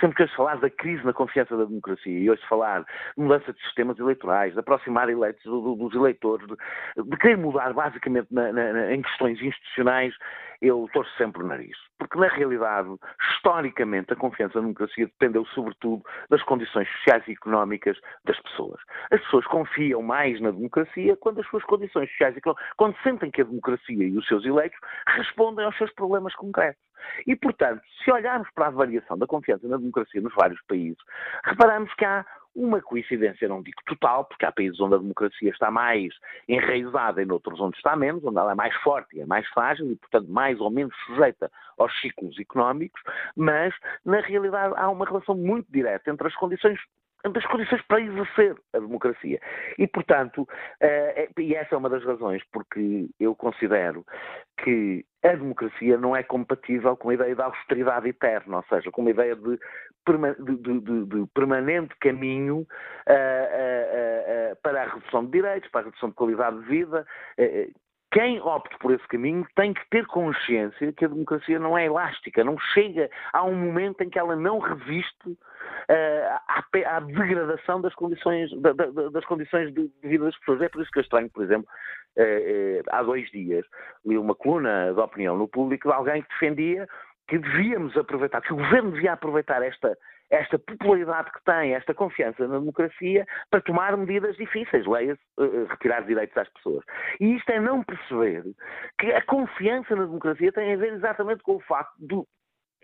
sempre 0.00 0.16
que 0.16 0.22
hoje 0.22 0.36
falar 0.36 0.56
da 0.56 0.70
crise 0.70 1.04
na 1.04 1.12
confiança 1.12 1.56
da 1.56 1.64
democracia 1.64 2.18
e 2.18 2.30
hoje 2.30 2.42
falar 2.48 2.80
de 2.80 2.86
mudança 3.16 3.52
de 3.52 3.60
sistemas 3.62 3.98
eleitorais, 3.98 4.52
de 4.54 4.60
aproximar 4.60 5.08
eleitos 5.08 5.42
do, 5.44 5.74
dos 5.74 5.94
eleitores, 5.94 6.46
de, 6.46 6.56
de, 7.04 7.16
querer 7.18 7.36
mudar 7.36 7.72
basicamente 7.72 8.28
na, 8.30 8.52
na, 8.52 8.94
em 8.94 9.02
questões 9.02 9.40
institucionais, 9.40 10.14
eu 10.62 10.88
torço 10.92 11.10
sempre 11.16 11.42
o 11.42 11.46
nariz. 11.46 11.76
Porque, 11.98 12.18
na 12.18 12.28
realidade, 12.28 12.88
historicamente, 13.34 14.12
a 14.12 14.16
confiança 14.16 14.58
na 14.58 14.62
democracia 14.62 15.06
dependeu, 15.06 15.44
sobretudo, 15.46 16.02
das 16.28 16.42
condições 16.42 16.88
sociais 16.98 17.26
e 17.28 17.32
económicas 17.32 17.98
das 18.24 18.38
pessoas. 18.40 18.80
As 19.10 19.20
pessoas 19.22 19.46
confiam 19.46 20.02
mais 20.02 20.40
na 20.40 20.50
democracia 20.50 21.16
quando 21.16 21.40
as 21.40 21.46
suas 21.48 21.64
condições 21.64 22.10
sociais 22.10 22.34
e 22.34 22.38
económicas, 22.38 22.72
quando 22.76 22.96
sentem 23.02 23.30
que 23.30 23.40
a 23.40 23.44
democracia 23.44 24.04
e 24.04 24.16
os 24.16 24.26
seus 24.26 24.44
eleitos 24.44 24.78
respondem 25.08 25.64
aos 25.64 25.76
seus 25.76 25.92
problemas 25.94 26.34
concretos. 26.34 26.89
E, 27.26 27.36
portanto, 27.36 27.82
se 28.04 28.10
olharmos 28.10 28.48
para 28.54 28.68
a 28.68 28.70
variação 28.70 29.18
da 29.18 29.26
confiança 29.26 29.66
na 29.68 29.76
democracia 29.76 30.20
nos 30.20 30.34
vários 30.34 30.60
países, 30.62 30.98
reparamos 31.44 31.92
que 31.94 32.04
há 32.04 32.24
uma 32.54 32.80
coincidência, 32.80 33.48
não 33.48 33.62
digo 33.62 33.80
total, 33.86 34.24
porque 34.24 34.44
há 34.44 34.52
países 34.52 34.80
onde 34.80 34.94
a 34.94 34.98
democracia 34.98 35.50
está 35.50 35.70
mais 35.70 36.12
enraizada 36.48 37.22
e 37.22 37.24
noutros 37.24 37.60
onde 37.60 37.76
está 37.76 37.94
menos, 37.94 38.24
onde 38.24 38.38
ela 38.38 38.52
é 38.52 38.54
mais 38.54 38.74
forte 38.82 39.16
e 39.16 39.20
é 39.20 39.26
mais 39.26 39.46
frágil 39.48 39.90
e, 39.90 39.96
portanto, 39.96 40.28
mais 40.28 40.60
ou 40.60 40.70
menos 40.70 40.94
sujeita 41.06 41.50
aos 41.78 41.92
ciclos 42.00 42.38
económicos, 42.38 43.00
mas, 43.36 43.74
na 44.04 44.20
realidade, 44.20 44.74
há 44.76 44.90
uma 44.90 45.06
relação 45.06 45.36
muito 45.36 45.70
direta 45.70 46.10
entre 46.10 46.26
as 46.26 46.34
condições 46.34 46.78
das 47.22 47.44
condições 47.46 47.82
para 47.82 48.00
exercer 48.00 48.56
a 48.72 48.78
democracia. 48.78 49.38
E, 49.78 49.86
portanto, 49.86 50.42
uh, 50.42 51.40
e 51.40 51.54
essa 51.54 51.74
é 51.74 51.78
uma 51.78 51.90
das 51.90 52.02
razões 52.02 52.42
porque 52.50 53.10
eu 53.20 53.34
considero 53.34 54.06
que 54.64 55.04
a 55.22 55.34
democracia 55.34 55.98
não 55.98 56.16
é 56.16 56.22
compatível 56.22 56.96
com 56.96 57.10
a 57.10 57.14
ideia 57.14 57.36
da 57.36 57.46
austeridade 57.46 58.08
eterna, 58.08 58.58
ou 58.58 58.64
seja, 58.68 58.90
com 58.90 59.02
uma 59.02 59.10
ideia 59.10 59.36
de, 59.36 59.58
de, 60.08 60.80
de, 60.80 61.04
de 61.06 61.26
permanente 61.34 61.94
caminho 62.00 62.60
uh, 62.60 64.52
uh, 64.52 64.56
para 64.62 64.82
a 64.82 64.94
redução 64.94 65.24
de 65.26 65.32
direitos, 65.32 65.70
para 65.70 65.82
a 65.82 65.84
redução 65.84 66.08
de 66.08 66.14
qualidade 66.14 66.58
de 66.60 66.66
vida, 66.66 67.06
quem 68.12 68.40
opte 68.40 68.76
por 68.78 68.92
esse 68.92 69.06
caminho 69.06 69.46
tem 69.54 69.72
que 69.72 69.88
ter 69.88 70.04
consciência 70.06 70.92
que 70.92 71.04
a 71.04 71.08
democracia 71.08 71.58
não 71.58 71.78
é 71.78 71.86
elástica, 71.86 72.42
não 72.42 72.58
chega 72.58 73.08
a 73.32 73.44
um 73.44 73.54
momento 73.54 74.02
em 74.02 74.10
que 74.10 74.18
ela 74.18 74.34
não 74.34 74.58
resiste 74.58 75.28
uh, 75.28 75.36
à, 76.48 76.64
à, 76.96 77.00
degradação 77.00 77.80
das 77.80 77.94
condições, 77.94 78.50
da, 78.60 78.72
da, 78.72 78.86
das 79.10 79.24
condições 79.26 79.72
de, 79.72 79.90
vida 80.02 80.24
das 80.24 80.36
pessoas. 80.38 80.62
É 80.62 80.68
por 80.68 80.82
isso 80.82 80.90
que 80.90 80.98
eu 80.98 81.02
estranho, 81.02 81.30
por 81.30 81.44
exemplo, 81.44 81.68
uh, 82.16 82.22
uh, 82.22 82.82
há 82.90 83.02
dois 83.02 83.30
dias 83.30 83.64
li 84.04 84.18
uma 84.18 84.34
coluna 84.34 84.92
de 84.92 85.00
opinião 85.00 85.36
no 85.36 85.46
público 85.46 85.88
de 85.88 85.94
alguém 85.94 86.22
que 86.22 86.28
defendia 86.30 86.88
que 87.28 87.38
devíamos 87.38 87.96
aproveitar, 87.96 88.40
que 88.40 88.52
o 88.52 88.56
governo 88.56 88.90
devia 88.90 89.12
aproveitar 89.12 89.62
esta 89.62 89.96
esta 90.30 90.58
popularidade 90.58 91.30
que 91.32 91.42
tem, 91.44 91.74
esta 91.74 91.92
confiança 91.92 92.46
na 92.46 92.58
democracia, 92.58 93.26
para 93.50 93.60
tomar 93.60 93.96
medidas 93.96 94.36
difíceis, 94.36 94.86
leia-se, 94.86 95.20
uh, 95.38 95.66
retirar 95.66 96.02
direitos 96.02 96.36
às 96.36 96.48
pessoas. 96.50 96.84
E 97.20 97.36
isto 97.36 97.50
é 97.50 97.60
não 97.60 97.82
perceber 97.82 98.44
que 98.98 99.12
a 99.12 99.22
confiança 99.22 99.94
na 99.96 100.04
democracia 100.04 100.52
tem 100.52 100.72
a 100.72 100.76
ver 100.76 100.92
exatamente 100.94 101.42
com 101.42 101.56
o 101.56 101.60
facto 101.60 101.94
do, 101.98 102.26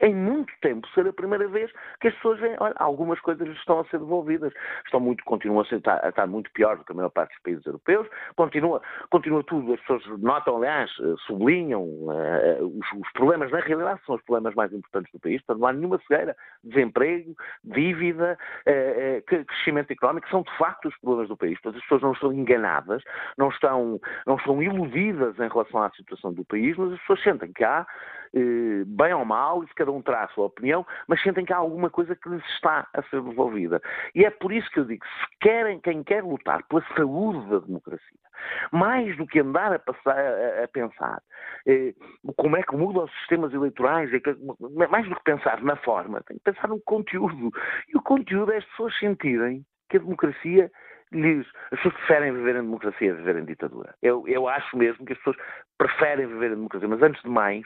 em 0.01 0.15
muito 0.15 0.53
tempo, 0.61 0.87
ser 0.89 1.07
a 1.07 1.13
primeira 1.13 1.49
vez 1.49 1.71
que 2.01 2.09
as 2.09 2.15
pessoas 2.17 2.39
veem, 2.41 2.55
olha, 2.59 2.75
algumas 2.79 3.19
coisas 3.21 3.49
estão 3.49 3.81
a 3.81 3.85
ser 3.87 3.99
devolvidas, 3.99 4.53
estão 4.85 5.01
muito, 5.01 5.25
continuam 5.25 5.61
a, 5.61 5.65
ser, 5.65 5.81
a 5.87 6.09
estar 6.09 6.27
muito 6.27 6.51
pior 6.53 6.77
do 6.77 6.85
que 6.85 6.93
a 6.93 6.95
maior 6.95 7.11
parte 7.11 7.33
dos 7.35 7.43
países 7.43 7.67
europeus, 7.67 8.07
continua, 8.37 8.83
continua 9.11 9.43
tudo, 9.45 9.73
as 9.73 9.81
pessoas 9.81 10.21
notam, 10.21 10.57
aliás, 10.57 10.91
eh, 11.01 11.15
sublinham 11.27 11.83
uh, 11.83 12.79
os, 12.79 13.01
os, 13.01 13.13
problemas, 13.13 13.51
na 13.51 13.61
realidade, 13.61 14.01
são 14.05 14.17
os 14.17 14.23
problemas 14.23 14.55
mais 14.55 14.73
importantes 14.73 15.11
do 15.13 15.21
país, 15.21 15.41
portanto 15.43 15.61
não 15.61 15.69
há 15.69 15.73
nenhuma 15.73 15.99
cegueira, 16.07 16.37
desemprego, 16.63 17.35
dívida, 17.65 18.39
uh, 18.67 19.19
uh, 19.19 19.45
crescimento 19.47 19.91
económico, 19.93 20.29
são 20.29 20.43
de 20.43 20.57
facto 20.59 20.89
os 20.89 20.97
problemas 20.99 21.29
do 21.29 21.37
país, 21.37 21.59
portanto 21.61 21.77
as 21.77 21.83
pessoas 21.83 22.03
não 22.03 22.13
estão 22.13 22.33
enganadas, 22.33 23.03
não 23.39 23.49
estão, 23.49 24.01
não 24.27 24.37
estão 24.37 24.63
iludidas 24.63 25.39
em 25.39 25.49
relação 25.49 25.83
à 25.83 25.91
situação 25.91 26.35
do 26.35 26.45
país, 26.45 26.77
mas 26.77 26.93
as 26.93 27.01
pessoas 27.01 27.23
sentem 27.23 27.53
que 27.53 27.65
há 27.65 27.87
bem 28.87 29.15
ou 29.15 29.25
mal, 29.25 29.65
e 29.65 29.67
cada 29.75 29.91
um 29.91 30.03
terá 30.03 30.25
a 30.25 30.29
sua 30.29 30.47
opinião, 30.47 30.87
mas 31.09 31.23
sentem 31.23 31.45
que 31.45 31.53
há 31.53 31.57
alguma 31.57 31.91
coisa 31.91 32.15
que 32.15 32.29
lhes 32.29 32.45
está 32.55 32.87
a 32.93 33.03
ser 33.05 33.23
devolvida. 33.23 33.81
E 34.15 34.25
é 34.25 34.31
por 34.31 34.53
isso 34.53 34.71
que 34.71 34.81
eu 34.81 34.85
digo, 34.85 35.05
se 35.05 35.39
querem, 35.41 35.81
quem 35.81 36.03
quer 36.03 36.23
lutar 36.23 36.63
pela 36.69 36.85
saúde 36.95 37.49
da 37.49 37.59
democracia, 37.59 38.19
mais 38.73 39.17
do 39.17 39.27
que 39.27 39.41
andar 39.41 39.73
a, 39.73 39.79
passar, 39.79 40.17
a 40.63 40.69
pensar 40.69 41.23
eh, 41.67 41.95
como 42.37 42.57
é 42.57 42.63
que 42.63 42.77
mudam 42.77 43.05
os 43.05 43.13
sistemas 43.19 43.53
eleitorais, 43.53 44.13
é 44.13 44.21
que, 44.21 44.37
mais 44.91 45.09
do 45.09 45.17
que 45.17 45.25
pensar 45.25 45.63
na 45.63 45.77
forma, 45.77 46.23
tem 46.23 46.37
que 46.39 46.45
pensar 46.45 46.69
no 46.69 46.81
conteúdo. 46.81 47.51
E 47.89 47.97
o 47.97 48.03
conteúdo 48.03 48.53
é 48.53 48.59
as 48.59 48.65
pessoas 48.67 48.99
sentirem 48.99 49.65
que 49.89 49.97
a 49.97 50.01
democracia 50.01 50.71
lhes. 51.13 51.47
As 51.73 51.79
pessoas 51.79 51.95
preferem 51.95 52.33
viver 52.33 52.57
em 52.57 52.63
democracia 52.63 53.13
a 53.13 53.17
viver 53.17 53.37
em 53.37 53.45
ditadura. 53.45 53.95
Eu, 54.03 54.27
eu 54.27 54.49
acho 54.49 54.77
mesmo 54.77 55.05
que 55.05 55.13
as 55.13 55.19
pessoas 55.19 55.37
preferem 55.79 56.27
viver 56.27 56.53
em 56.53 56.57
democracia. 56.57 56.89
Mas 56.89 57.03
antes 57.03 57.23
de 57.23 57.29
mais, 57.29 57.65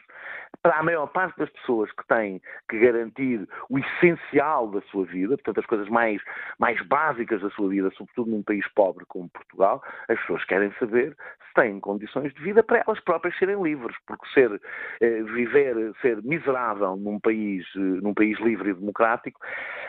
para 0.62 0.76
a 0.76 0.82
maior 0.82 1.07
parte 1.07 1.38
das 1.38 1.51
pessoas 1.51 1.91
que 1.93 2.07
têm 2.07 2.41
que 2.68 2.78
garantir 2.78 3.49
o 3.68 3.78
essencial 3.78 4.68
da 4.68 4.80
sua 4.82 5.05
vida, 5.05 5.36
portanto, 5.36 5.61
as 5.61 5.66
coisas 5.66 5.88
mais, 5.88 6.20
mais 6.59 6.80
básicas 6.86 7.41
da 7.41 7.51
sua 7.51 7.68
vida, 7.68 7.91
sobretudo 7.97 8.30
num 8.30 8.43
país 8.43 8.66
pobre 8.74 9.05
como 9.07 9.28
Portugal, 9.30 9.82
as 10.09 10.18
pessoas 10.20 10.45
querem 10.45 10.72
saber 10.78 11.16
se 11.49 11.55
têm 11.55 11.80
condições 11.80 12.32
de 12.34 12.43
vida 12.43 12.62
para 12.62 12.82
elas 12.86 13.01
próprias 13.01 13.36
serem 13.38 13.61
livres, 13.61 13.97
porque 14.07 14.26
ser, 14.32 14.61
eh, 15.01 15.22
viver, 15.22 15.93
ser 16.01 16.22
miserável 16.22 16.97
num 16.97 17.18
país, 17.18 17.66
eh, 17.76 17.78
num 17.78 18.14
país 18.14 18.38
livre 18.41 18.70
e 18.70 18.74
democrático, 18.74 19.41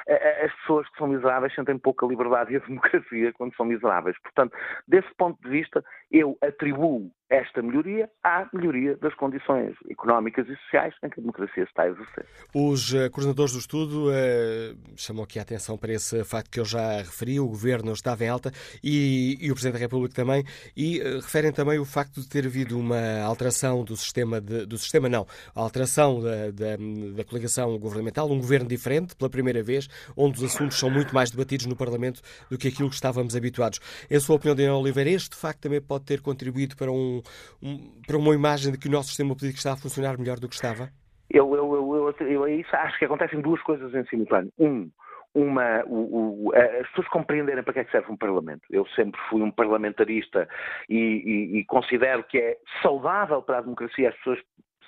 eh, 0.08 0.14
eh, 0.14 0.46
as 0.46 0.54
pessoas 0.62 0.90
que 0.90 0.98
são 0.98 1.08
miseráveis 1.08 1.54
sentem 1.54 1.78
pouca 1.78 2.06
liberdade 2.06 2.54
e 2.54 2.58
a 2.58 2.60
democracia 2.66 3.34
quando 3.42 3.56
são 3.56 3.66
miseráveis. 3.66 4.16
Portanto, 4.22 4.56
desse 4.88 5.12
ponto 5.16 5.42
de 5.42 5.50
vista, 5.50 5.84
eu 6.12 6.38
atribuo 6.42 7.12
esta 7.32 7.62
melhoria 7.62 8.10
à 8.22 8.46
melhoria 8.54 8.98
das 8.98 9.16
condições 9.16 9.74
económicas 9.90 10.46
e 10.50 10.56
sociais 10.58 10.94
em 11.02 11.10
que 11.10 11.18
a 11.18 11.22
democracia 11.22 11.64
está 11.64 11.84
a 11.84 11.88
exercer. 11.88 12.26
Os 12.54 12.94
uh, 12.94 13.10
coordenadores 13.10 13.54
do 13.54 13.60
estudo 13.60 14.10
uh, 14.10 14.78
chamam 14.98 15.24
aqui 15.24 15.40
a 15.40 15.42
atenção 15.42 15.78
para 15.78 15.94
esse 15.94 16.22
facto 16.26 16.52
que 16.52 16.60
eu 16.60 16.66
já 16.66 16.98
referi, 16.98 17.40
o 17.40 17.48
governo 17.48 17.94
estava 17.94 18.26
em 18.26 18.28
alta 18.28 18.52
e, 18.84 19.38
e 19.40 19.50
o 19.50 19.54
Presidente 19.54 19.76
da 19.76 19.80
República 19.80 20.14
também, 20.14 20.44
e 20.76 21.00
uh, 21.00 21.22
referem 21.22 21.54
também 21.54 21.80
o 21.80 21.86
facto 21.86 22.20
de 22.20 22.28
ter 22.28 22.46
havido 22.46 22.78
uma 22.78 23.22
alteração 23.22 23.86
do 23.86 23.96
sistema, 23.96 24.42
de, 24.42 24.66
do 24.66 24.78
sistema 24.78 25.08
não, 25.08 25.26
alteração 25.56 26.22
da, 26.22 26.52
da, 26.52 26.76
da 27.16 27.24
coligação 27.24 27.80
governamental, 27.80 28.30
um 28.30 28.40
governo 28.40 28.68
diferente, 28.68 29.16
pela 29.16 29.30
primeira 29.30 29.64
vez, 29.64 29.88
onde 30.18 30.38
os 30.38 30.54
assuntos 30.54 30.78
são 30.78 30.90
muito 30.90 31.16
mais 31.16 31.32
debatidos 31.32 31.66
no 31.66 31.78
Parlamento 31.78 32.22
do 32.50 32.58
que 32.58 32.68
aquilo 32.68 32.90
que 32.90 32.96
estávamos 32.96 33.38
habituados. 33.38 33.80
Em 34.10 34.20
sua 34.20 34.36
opinião, 34.36 34.54
Daniel 34.54 34.76
Oliveira, 34.76 35.12
este 35.12 35.34
facto 35.38 35.62
também 35.62 35.80
pode 35.80 36.04
ter 36.04 36.20
contribuído 36.20 36.76
para 36.76 36.92
um 36.92 37.21
um, 37.62 38.02
para 38.06 38.18
uma 38.18 38.34
imagem 38.34 38.72
de 38.72 38.78
que 38.78 38.88
o 38.88 38.92
nosso 38.92 39.10
sistema 39.10 39.36
político 39.36 39.58
está 39.58 39.74
a 39.74 39.78
funcionar 39.78 40.18
melhor 40.18 40.40
do 40.40 40.48
que 40.48 40.56
estava? 40.56 40.90
Eu, 41.30 41.56
eu, 41.56 41.76
eu, 41.76 42.16
eu, 42.20 42.48
eu 42.48 42.66
acho 42.74 43.00
que 43.00 43.06
acontecem 43.06 43.40
duas 43.42 43.62
coisas 43.62 43.94
em 43.94 44.06
simultâneo. 44.06 44.52
Um, 44.60 44.90
uma, 45.34 45.84
o, 45.86 46.48
o, 46.48 46.56
as 46.56 46.88
pessoas 46.90 47.08
compreenderem 47.08 47.64
para 47.64 47.74
que 47.74 47.80
é 47.80 47.84
que 47.86 47.92
serve 47.92 48.12
um 48.12 48.18
Parlamento. 48.18 48.64
Eu 48.70 48.86
sempre 48.88 49.20
fui 49.30 49.42
um 49.42 49.52
parlamentarista 49.52 50.48
e, 50.90 50.98
e, 50.98 51.60
e, 51.60 51.66
considero 51.66 52.24
que 52.24 52.38
é 52.38 52.58
saudável 52.82 53.42
para 53.42 53.60
a 53.60 53.62
democracia 53.62 54.10
as 54.10 54.16
pessoas 54.18 54.40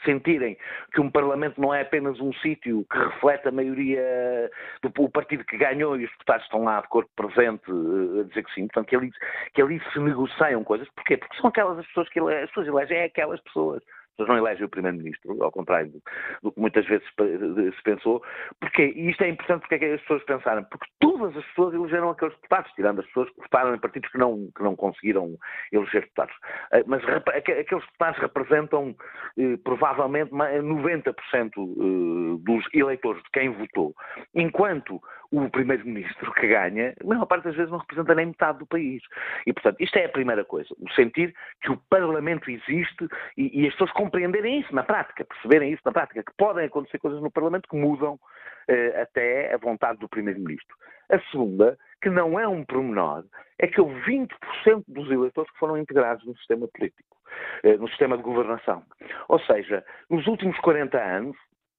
sentirem 0.03 0.57
que 0.93 1.01
um 1.01 1.09
Parlamento 1.09 1.59
não 1.59 1.73
é 1.73 1.81
apenas 1.81 2.19
um 2.19 2.33
sítio 2.33 2.85
que 2.91 2.97
reflete 2.97 3.47
a 3.47 3.51
maioria 3.51 4.49
do 4.81 5.09
partido 5.09 5.43
que 5.45 5.57
ganhou 5.57 5.97
e 5.97 6.05
os 6.05 6.11
deputados 6.11 6.43
estão 6.45 6.63
lá 6.63 6.81
de 6.81 6.87
corpo 6.87 7.09
presente 7.15 7.63
eh, 7.69 8.21
a 8.21 8.23
dizer 8.23 8.43
que 8.43 8.53
sim, 8.53 8.67
portanto 8.67 8.87
que 8.87 8.95
ali, 8.95 9.11
que 9.53 9.61
ali 9.61 9.81
se 9.91 9.99
negociam 9.99 10.63
coisas. 10.63 10.87
Porquê? 10.95 11.17
Porque 11.17 11.37
são 11.37 11.49
aquelas 11.49 11.79
as 11.79 11.87
pessoas 11.87 12.09
que 12.09 12.19
as 12.19 12.49
pessoas 12.49 12.67
elegem, 12.67 12.97
é 12.97 13.03
aquelas 13.05 13.39
pessoas 13.41 13.83
pessoas 14.13 14.29
não 14.29 14.37
elegem 14.37 14.65
o 14.65 14.69
Primeiro-Ministro, 14.69 15.43
ao 15.43 15.51
contrário 15.51 15.91
do, 15.91 16.01
do, 16.41 16.51
que 16.51 16.59
muitas 16.59 16.85
vezes 16.85 17.05
se 17.07 17.83
pensou. 17.83 18.23
Porquê? 18.59 18.93
E 18.95 19.09
isto 19.09 19.23
é 19.23 19.29
importante 19.29 19.61
porque 19.61 19.75
é 19.75 19.79
que 19.79 19.85
as 19.85 20.01
pessoas 20.01 20.23
pensaram. 20.23 20.63
Porque 20.65 20.85
todas 20.99 21.35
as 21.35 21.45
pessoas 21.47 21.73
elegeram 21.73 22.09
aqueles 22.09 22.33
deputados, 22.35 22.71
tirando 22.73 22.99
as 22.99 23.05
pessoas 23.07 23.29
que 23.31 23.41
votaram 23.41 23.75
em 23.75 23.79
partidos 23.79 24.09
que 24.11 24.17
não, 24.17 24.49
que 24.55 24.63
não 24.63 24.75
conseguiram 24.75 25.35
eleger 25.71 26.01
deputados. 26.01 26.35
Eh, 26.71 26.83
mas 26.85 27.03
aqueles 27.27 27.67
deputados 27.67 28.19
representam 28.19 28.95
eh, 29.37 29.57
provavelmente 29.63 30.31
90% 30.31 31.13
eh, 31.13 32.37
dos 32.39 32.65
eleitores 32.73 33.21
de 33.23 33.29
quem 33.31 33.49
votou. 33.49 33.93
Enquanto 34.33 35.01
o 35.33 35.49
primeiro-ministro 35.49 36.31
que 36.33 36.47
ganha, 36.47 36.93
a 37.01 37.07
maior 37.07 37.25
parte 37.25 37.45
das 37.45 37.55
vezes 37.55 37.71
não 37.71 37.79
representa 37.79 38.13
nem 38.13 38.27
metade 38.27 38.59
do 38.59 38.67
país. 38.67 39.01
E, 39.47 39.51
portanto, 39.51 39.81
isto 39.81 39.97
é 39.97 40.05
a 40.05 40.09
primeira 40.09 40.45
coisa. 40.45 40.69
O 40.79 40.91
sentir 40.93 41.33
que 41.61 41.71
o 41.71 41.77
Parlamento 41.89 42.51
existe 42.51 43.07
e, 43.35 43.61
e 43.61 43.67
as 43.67 43.73
pessoas 43.73 43.91
compreenderem 43.93 44.59
isso 44.59 44.73
na 44.75 44.83
prática, 44.83 45.25
perceberem 45.25 45.73
isso 45.73 45.81
na 45.85 45.91
prática, 45.91 46.21
que 46.21 46.33
podem 46.37 46.65
acontecer 46.65 46.99
coisas 46.99 47.19
no 47.19 47.31
Parlamento 47.31 47.67
que 47.67 47.75
mudam 47.75 48.19
eh, 48.67 49.01
até 49.01 49.53
a 49.53 49.57
vontade 49.57 49.97
do 49.97 50.07
primeiro-ministro. 50.07 50.75
A 51.09 51.19
segunda, 51.31 51.77
que 51.99 52.11
não 52.11 52.39
é 52.39 52.47
um 52.47 52.63
pormenor, 52.63 53.25
é 53.57 53.65
que 53.65 53.81
houve 53.81 53.99
20% 54.01 54.83
dos 54.87 55.09
eleitores 55.09 55.51
que 55.51 55.57
foram 55.57 55.77
integrados 55.79 56.23
no 56.25 56.37
sistema 56.37 56.67
político, 56.67 57.17
eh, 57.63 57.75
no 57.77 57.87
sistema 57.87 58.17
de 58.17 58.23
governação. 58.23 58.83
Ou 59.27 59.39
seja, 59.39 59.83
nos 60.11 60.27
últimos 60.27 60.59
40 60.59 60.95
anos, 60.97 61.35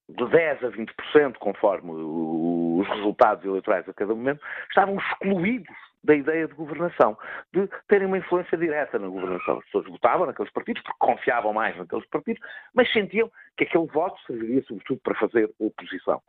de 0.08 0.24
10% 0.24 0.64
a 0.64 0.70
20%, 0.70 1.36
conforme 1.38 1.90
os 1.92 2.86
resultados 2.88 3.44
eleitorais 3.44 3.88
a 3.88 3.94
cada 3.94 4.14
momento, 4.14 4.42
estavam 4.68 4.98
excluídos 4.98 5.74
da 6.04 6.14
ideia 6.14 6.46
de 6.46 6.52
governação, 6.54 7.16
de 7.52 7.66
terem 7.88 8.06
uma 8.06 8.18
influência 8.18 8.58
direta 8.58 8.98
na 8.98 9.08
governação. 9.08 9.58
As 9.58 9.64
pessoas 9.64 9.86
votavam 9.86 10.26
naqueles 10.26 10.52
partidos 10.52 10.82
porque 10.82 10.98
confiavam 10.98 11.54
mais 11.54 11.74
naqueles 11.76 12.06
partidos, 12.08 12.42
mas 12.74 12.92
sentiam 12.92 13.30
que 13.56 13.64
aquele 13.64 13.86
voto 13.86 14.20
serviria 14.26 14.62
sobretudo 14.64 15.00
para 15.02 15.14
fazer 15.14 15.50
oposição. 15.58 16.20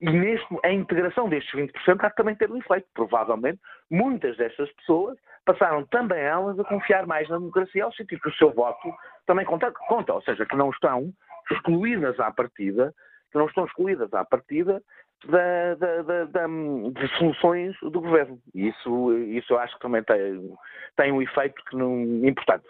E 0.00 0.10
neste, 0.10 0.46
a 0.64 0.72
integração 0.72 1.28
destes 1.28 1.52
20% 1.54 1.70
há 2.00 2.10
também 2.10 2.34
ter 2.34 2.50
um 2.50 2.56
efeito. 2.56 2.88
Provavelmente, 2.92 3.60
muitas 3.88 4.36
destas 4.36 4.70
pessoas 4.72 5.16
passaram 5.44 5.86
também 5.86 6.18
elas 6.18 6.58
a 6.58 6.64
confiar 6.64 7.06
mais 7.06 7.28
na 7.28 7.38
democracia, 7.38 7.84
ao 7.84 7.92
sentir 7.92 8.20
que 8.20 8.28
o 8.28 8.34
seu 8.34 8.52
voto 8.52 8.92
também 9.26 9.46
conta, 9.46 9.70
conta 9.70 10.12
ou 10.12 10.22
seja, 10.22 10.44
que 10.44 10.56
não 10.56 10.70
estão 10.70 11.12
excluídas 11.52 12.18
à 12.18 12.32
partida 12.32 12.92
que 13.30 13.38
não 13.38 13.46
estão 13.46 13.64
excluídas 13.64 14.12
à 14.12 14.24
partida 14.24 14.82
da, 15.26 15.74
da, 15.74 16.02
da, 16.02 16.24
da, 16.24 16.46
de 16.46 17.18
soluções 17.18 17.76
do 17.82 18.00
governo. 18.00 18.40
Isso, 18.54 19.12
isso 19.18 19.52
eu 19.52 19.58
acho 19.58 19.74
que 19.74 19.80
também 19.80 20.02
tem, 20.02 20.56
tem 20.96 21.12
um 21.12 21.22
efeito 21.22 21.62
que 21.68 21.76
não, 21.76 22.02
importante. 22.26 22.64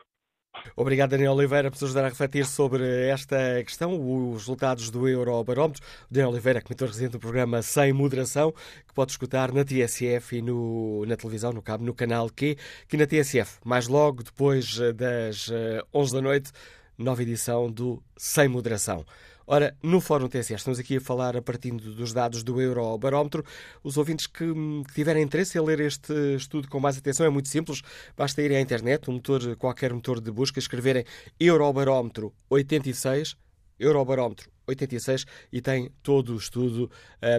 Obrigado, 0.77 1.11
Daniel 1.11 1.33
Oliveira, 1.33 1.71
por 1.71 1.77
nos 1.77 1.85
ajudar 1.85 2.07
a 2.07 2.09
refletir 2.09 2.45
sobre 2.45 3.09
esta 3.09 3.37
questão, 3.65 3.93
os 3.93 4.41
resultados 4.41 4.91
do 4.91 5.09
Eurobarómetro. 5.09 5.83
Daniel 6.11 6.31
Oliveira, 6.31 6.61
comentador 6.61 6.89
residente 6.89 7.13
do 7.13 7.21
programa 7.21 7.63
Sem 7.63 7.93
Moderação, 7.93 8.53
que 8.53 8.93
pode 8.93 9.13
escutar 9.13 9.53
na 9.53 9.65
TSF 9.65 10.37
e 10.37 10.43
no, 10.43 11.07
na 11.07 11.17
televisão, 11.17 11.53
no 11.53 11.63
cabo, 11.63 11.85
no 11.85 11.95
canal 11.95 12.29
Q, 12.29 12.57
que 12.89 12.97
na 12.97 13.07
TSF, 13.07 13.61
mais 13.65 13.87
logo 13.87 14.23
depois 14.25 14.77
das 14.95 15.51
11 15.95 16.13
eh, 16.13 16.17
da 16.17 16.23
noite, 16.23 16.53
nova 16.99 17.23
edição 17.23 17.71
do 17.71 18.03
Sem 18.17 18.49
Moderação. 18.49 19.05
Ora, 19.53 19.77
no 19.83 20.01
Fórum 20.01 20.29
TSE, 20.29 20.55
estamos 20.55 20.79
aqui 20.79 20.99
a 20.99 21.01
falar 21.01 21.37
a 21.37 21.43
partir 21.43 21.73
dos 21.73 22.13
dados 22.13 22.45
do 22.45 22.61
Eurobarómetro. 22.61 23.45
Os 23.83 23.97
ouvintes 23.97 24.29
que, 24.29 24.45
que 24.87 24.95
tiverem 24.95 25.25
interesse 25.25 25.59
em 25.59 25.61
ler 25.61 25.81
este 25.81 26.13
estudo 26.37 26.69
com 26.69 26.79
mais 26.79 26.97
atenção 26.97 27.27
é 27.27 27.31
muito 27.31 27.49
simples. 27.49 27.83
Basta 28.17 28.41
ir 28.43 28.55
à 28.55 28.61
internet, 28.61 29.11
um 29.11 29.15
motor, 29.15 29.57
qualquer 29.57 29.93
motor 29.93 30.21
de 30.21 30.31
busca, 30.31 30.61
escreverem 30.61 31.05
Eurobarómetro 31.41 32.33
86, 32.49 33.35
Eurobarómetro 33.77 34.49
86 34.71 35.27
e 35.53 35.61
tem 35.61 35.91
todo 36.03 36.33
o 36.33 36.37
estudo 36.37 36.91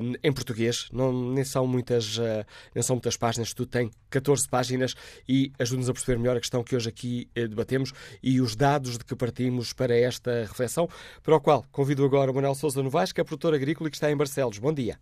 um, 0.01 0.13
em 0.23 0.33
português. 0.33 0.89
Não, 0.91 1.11
nem, 1.11 1.43
são 1.43 1.65
muitas, 1.65 2.17
uh, 2.17 2.45
nem 2.73 2.81
são 2.81 2.95
muitas 2.95 3.17
páginas, 3.17 3.47
o 3.47 3.51
estudo 3.51 3.69
tem 3.69 3.89
14 4.09 4.49
páginas 4.49 4.95
e 5.27 5.51
ajuda-nos 5.59 5.89
a 5.89 5.93
perceber 5.93 6.19
melhor 6.19 6.37
a 6.37 6.39
questão 6.39 6.63
que 6.63 6.75
hoje 6.75 6.89
aqui 6.89 7.29
uh, 7.37 7.47
debatemos 7.47 7.91
e 8.21 8.39
os 8.39 8.55
dados 8.55 8.97
de 8.97 9.05
que 9.05 9.15
partimos 9.15 9.73
para 9.73 9.95
esta 9.95 10.41
reflexão, 10.41 10.87
para 11.23 11.35
o 11.35 11.41
qual 11.41 11.63
convido 11.71 12.05
agora 12.05 12.31
o 12.31 12.35
Manuel 12.35 12.55
Sousa 12.55 12.81
Novaes, 12.83 13.11
que 13.11 13.21
é 13.21 13.23
produtor 13.23 13.53
agrícola 13.53 13.87
e 13.87 13.91
que 13.91 13.97
está 13.97 14.11
em 14.11 14.17
Barcelos. 14.17 14.59
Bom 14.59 14.73
dia. 14.73 14.95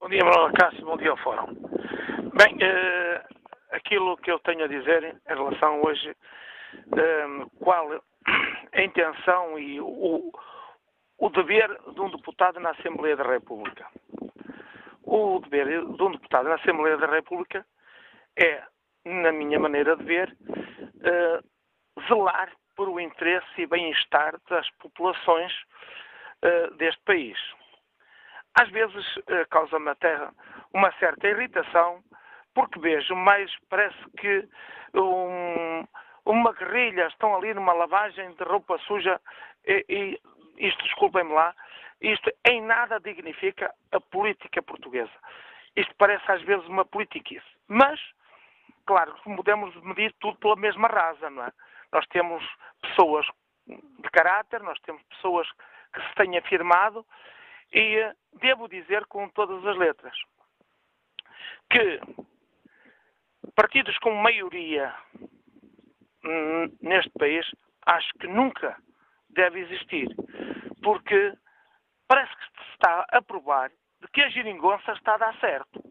Bom 0.00 0.08
dia, 0.08 0.24
Manuel 0.24 0.52
Cássio, 0.52 0.84
bom 0.84 0.96
dia 0.96 1.10
ao 1.10 1.16
Fórum. 1.18 1.54
Bem, 2.36 2.54
uh, 2.56 3.20
aquilo 3.72 4.16
que 4.18 4.30
eu 4.30 4.38
tenho 4.40 4.64
a 4.64 4.68
dizer 4.68 5.04
em 5.04 5.34
relação 5.34 5.82
hoje, 5.82 6.14
qual 7.60 7.88
a 8.72 8.82
intenção 8.82 9.58
e 9.58 9.80
o, 9.80 10.32
o 11.24 11.30
dever 11.30 11.74
de 11.94 12.00
um 12.02 12.10
deputado 12.10 12.60
na 12.60 12.72
Assembleia 12.72 13.16
da 13.16 13.24
República. 13.24 13.88
O 15.02 15.40
dever 15.40 15.66
de 15.82 16.02
um 16.02 16.10
deputado 16.12 16.50
na 16.50 16.56
Assembleia 16.56 16.98
da 16.98 17.06
República 17.06 17.64
é, 18.38 18.62
na 19.06 19.32
minha 19.32 19.58
maneira 19.58 19.96
de 19.96 20.04
ver, 20.04 20.36
uh, 20.50 22.02
zelar 22.06 22.52
por 22.76 22.90
o 22.90 23.00
interesse 23.00 23.48
e 23.56 23.66
bem-estar 23.66 24.34
das 24.50 24.68
populações 24.72 25.50
uh, 26.44 26.74
deste 26.74 27.00
país. 27.06 27.38
Às 28.60 28.68
vezes 28.68 29.16
uh, 29.16 29.48
causa-me 29.48 29.88
até 29.88 30.28
uma 30.74 30.92
certa 30.98 31.26
irritação, 31.26 32.04
porque 32.54 32.78
vejo 32.78 33.16
mais, 33.16 33.50
parece 33.70 33.96
que 34.18 34.46
um, 34.92 35.86
uma 36.26 36.52
guerrilha 36.52 37.06
estão 37.06 37.34
ali 37.34 37.54
numa 37.54 37.72
lavagem 37.72 38.30
de 38.34 38.44
roupa 38.44 38.76
suja 38.80 39.18
e, 39.66 39.86
e 39.88 40.33
isto, 40.58 40.82
desculpem-me 40.84 41.32
lá, 41.32 41.54
isto 42.00 42.30
em 42.46 42.62
nada 42.62 43.00
dignifica 43.00 43.72
a 43.92 44.00
política 44.00 44.62
portuguesa. 44.62 45.12
Isto 45.76 45.94
parece 45.96 46.30
às 46.30 46.42
vezes 46.42 46.66
uma 46.66 46.84
politiquice. 46.84 47.46
Mas, 47.68 48.00
claro, 48.86 49.14
podemos 49.36 49.74
medir 49.82 50.14
tudo 50.20 50.36
pela 50.38 50.56
mesma 50.56 50.88
rasa, 50.88 51.30
não 51.30 51.44
é? 51.44 51.52
Nós 51.92 52.06
temos 52.08 52.44
pessoas 52.82 53.26
de 53.66 54.10
caráter, 54.12 54.62
nós 54.62 54.78
temos 54.80 55.02
pessoas 55.04 55.48
que 55.92 56.02
se 56.02 56.14
têm 56.16 56.36
afirmado 56.36 57.06
e 57.72 57.96
eh, 57.96 58.12
devo 58.40 58.68
dizer 58.68 59.06
com 59.06 59.28
todas 59.30 59.64
as 59.66 59.76
letras 59.76 60.14
que 61.70 62.00
partidos 63.54 63.96
com 63.98 64.14
maioria 64.14 64.94
neste 66.80 67.10
país 67.18 67.46
acho 67.86 68.12
que 68.20 68.26
nunca 68.26 68.76
deve 69.34 69.60
existir, 69.60 70.08
porque 70.82 71.34
parece 72.08 72.34
que 72.36 72.44
se 72.44 72.70
está 72.72 73.06
a 73.10 73.22
provar 73.22 73.70
que 74.12 74.22
a 74.22 74.28
geringonça 74.28 74.92
está 74.92 75.14
a 75.14 75.18
dar 75.18 75.38
certo. 75.40 75.82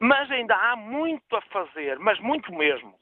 Mas 0.00 0.30
ainda 0.30 0.54
há 0.54 0.76
muito 0.76 1.36
a 1.36 1.40
fazer, 1.42 1.98
mas 1.98 2.18
muito 2.20 2.52
mesmo. 2.54 2.94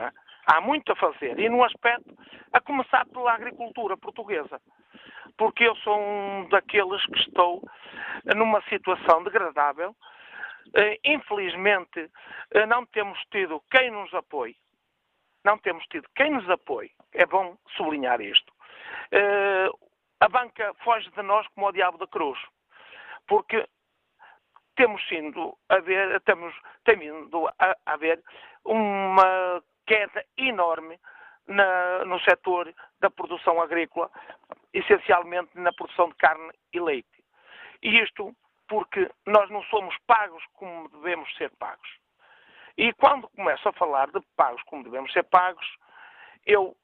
É? 0.00 0.10
Há 0.46 0.60
muito 0.60 0.92
a 0.92 0.96
fazer. 0.96 1.38
E 1.38 1.48
num 1.48 1.64
aspecto, 1.64 2.16
a 2.52 2.60
começar 2.60 3.04
pela 3.06 3.32
agricultura 3.32 3.96
portuguesa. 3.96 4.60
Porque 5.36 5.64
eu 5.64 5.74
sou 5.76 5.98
um 6.00 6.48
daqueles 6.48 7.04
que 7.06 7.18
estou 7.18 7.62
numa 8.36 8.62
situação 8.62 9.22
degradável. 9.24 9.94
Eh, 10.74 10.98
infelizmente, 11.04 12.10
eh, 12.52 12.66
não 12.66 12.86
temos 12.86 13.18
tido 13.30 13.62
quem 13.70 13.90
nos 13.90 14.12
apoie. 14.14 14.56
Não 15.44 15.58
temos 15.58 15.84
tido 15.86 16.08
quem 16.14 16.30
nos 16.30 16.48
apoie. 16.48 16.90
É 17.12 17.26
bom 17.26 17.56
sublinhar 17.76 18.20
isto. 18.20 18.52
Uh, 19.12 19.88
a 20.20 20.28
banca 20.28 20.74
foge 20.84 21.10
de 21.10 21.22
nós 21.22 21.46
como 21.48 21.68
o 21.68 21.72
diabo 21.72 21.98
da 21.98 22.06
cruz, 22.06 22.38
porque 23.26 23.66
temos 24.76 25.06
sido 25.08 25.56
a 25.68 25.78
ver, 25.80 26.20
temos, 26.22 26.54
a, 27.58 27.76
a 27.86 27.96
uma 28.64 29.62
queda 29.86 30.24
enorme 30.36 30.98
na, 31.46 32.04
no 32.04 32.20
setor 32.20 32.72
da 33.00 33.10
produção 33.10 33.60
agrícola, 33.60 34.10
essencialmente 34.72 35.50
na 35.54 35.72
produção 35.72 36.08
de 36.10 36.14
carne 36.16 36.52
e 36.72 36.80
leite. 36.80 37.24
E 37.82 37.98
isto 38.02 38.34
porque 38.68 39.10
nós 39.26 39.50
não 39.50 39.62
somos 39.64 39.96
pagos 40.06 40.44
como 40.54 40.88
devemos 40.90 41.34
ser 41.36 41.50
pagos. 41.58 41.88
E 42.76 42.92
quando 42.92 43.28
começo 43.30 43.68
a 43.68 43.72
falar 43.72 44.10
de 44.10 44.20
pagos 44.36 44.62
como 44.64 44.84
devemos 44.84 45.12
ser 45.12 45.24
pagos, 45.24 45.66
eu 46.46 46.76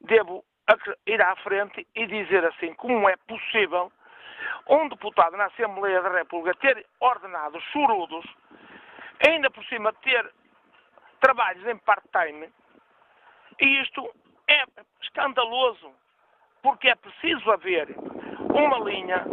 devo 0.00 0.44
ir 1.06 1.22
à 1.22 1.36
frente 1.36 1.86
e 1.94 2.06
dizer 2.06 2.44
assim 2.44 2.74
como 2.74 3.08
é 3.08 3.16
possível 3.28 3.90
um 4.68 4.88
deputado 4.88 5.36
na 5.36 5.46
Assembleia 5.46 6.02
da 6.02 6.10
República 6.10 6.58
ter 6.60 6.86
ordenados 7.00 7.62
chorudos, 7.72 8.24
ainda 9.26 9.50
por 9.50 9.64
cima 9.64 9.92
ter 9.94 10.30
trabalhos 11.20 11.66
em 11.66 11.76
part-time, 11.78 12.48
e 13.60 13.82
isto 13.82 14.08
é 14.48 14.64
escandaloso, 15.02 15.92
porque 16.62 16.88
é 16.88 16.94
preciso 16.94 17.50
haver 17.50 17.88
uma 18.54 18.78
linha 18.78 19.24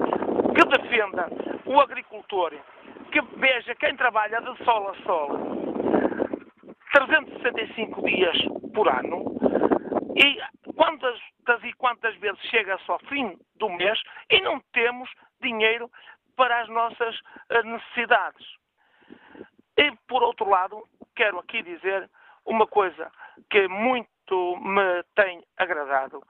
que 0.55 0.65
defenda 0.77 1.27
o 1.65 1.79
agricultor, 1.79 2.53
que 3.11 3.21
veja 3.37 3.75
quem 3.75 3.95
trabalha 3.95 4.41
de 4.41 4.63
sol 4.63 4.89
a 4.89 4.95
sol 5.03 5.29
365 6.91 8.01
dias 8.01 8.37
por 8.73 8.87
ano 8.89 9.23
e 10.15 10.39
quantas 10.77 11.19
e 11.63 11.73
quantas 11.73 12.15
vezes 12.17 12.39
chega-se 12.49 12.89
ao 12.89 12.99
fim 12.99 13.37
do 13.55 13.69
mês 13.69 13.99
e 14.29 14.39
não 14.41 14.61
temos 14.71 15.09
dinheiro 15.41 15.89
para 16.35 16.61
as 16.61 16.69
nossas 16.69 17.19
eh, 17.49 17.63
necessidades. 17.63 18.45
E, 19.75 19.91
por 20.07 20.23
outro 20.23 20.47
lado, 20.47 20.83
quero 21.15 21.39
aqui 21.39 21.63
dizer 21.63 22.09
uma 22.45 22.67
coisa 22.67 23.11
que 23.49 23.67
muito 23.67 24.57
me 24.57 25.03
tem 25.15 25.43
agradado 25.57 26.23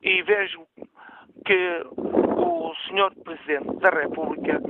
e 0.00 0.22
vejo 0.22 0.66
que 1.44 1.82
o 1.94 2.74
Sr. 2.86 3.14
Presidente 3.24 3.80
da 3.80 3.90
República 3.90 4.60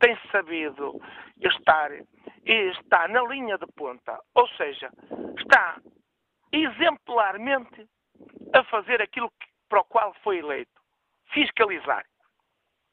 tem 0.00 0.18
sabido 0.30 1.00
estar 1.40 1.90
e 1.92 2.52
está 2.78 3.08
na 3.08 3.22
linha 3.22 3.56
de 3.56 3.66
ponta, 3.74 4.20
ou 4.34 4.46
seja, 4.48 4.90
está 5.38 5.80
exemplarmente 6.52 7.88
a 8.52 8.64
fazer 8.64 9.02
aquilo 9.02 9.30
que, 9.30 9.48
para 9.68 9.80
o 9.80 9.84
qual 9.84 10.14
foi 10.22 10.38
eleito. 10.38 10.80
Fiscalizar. 11.32 12.06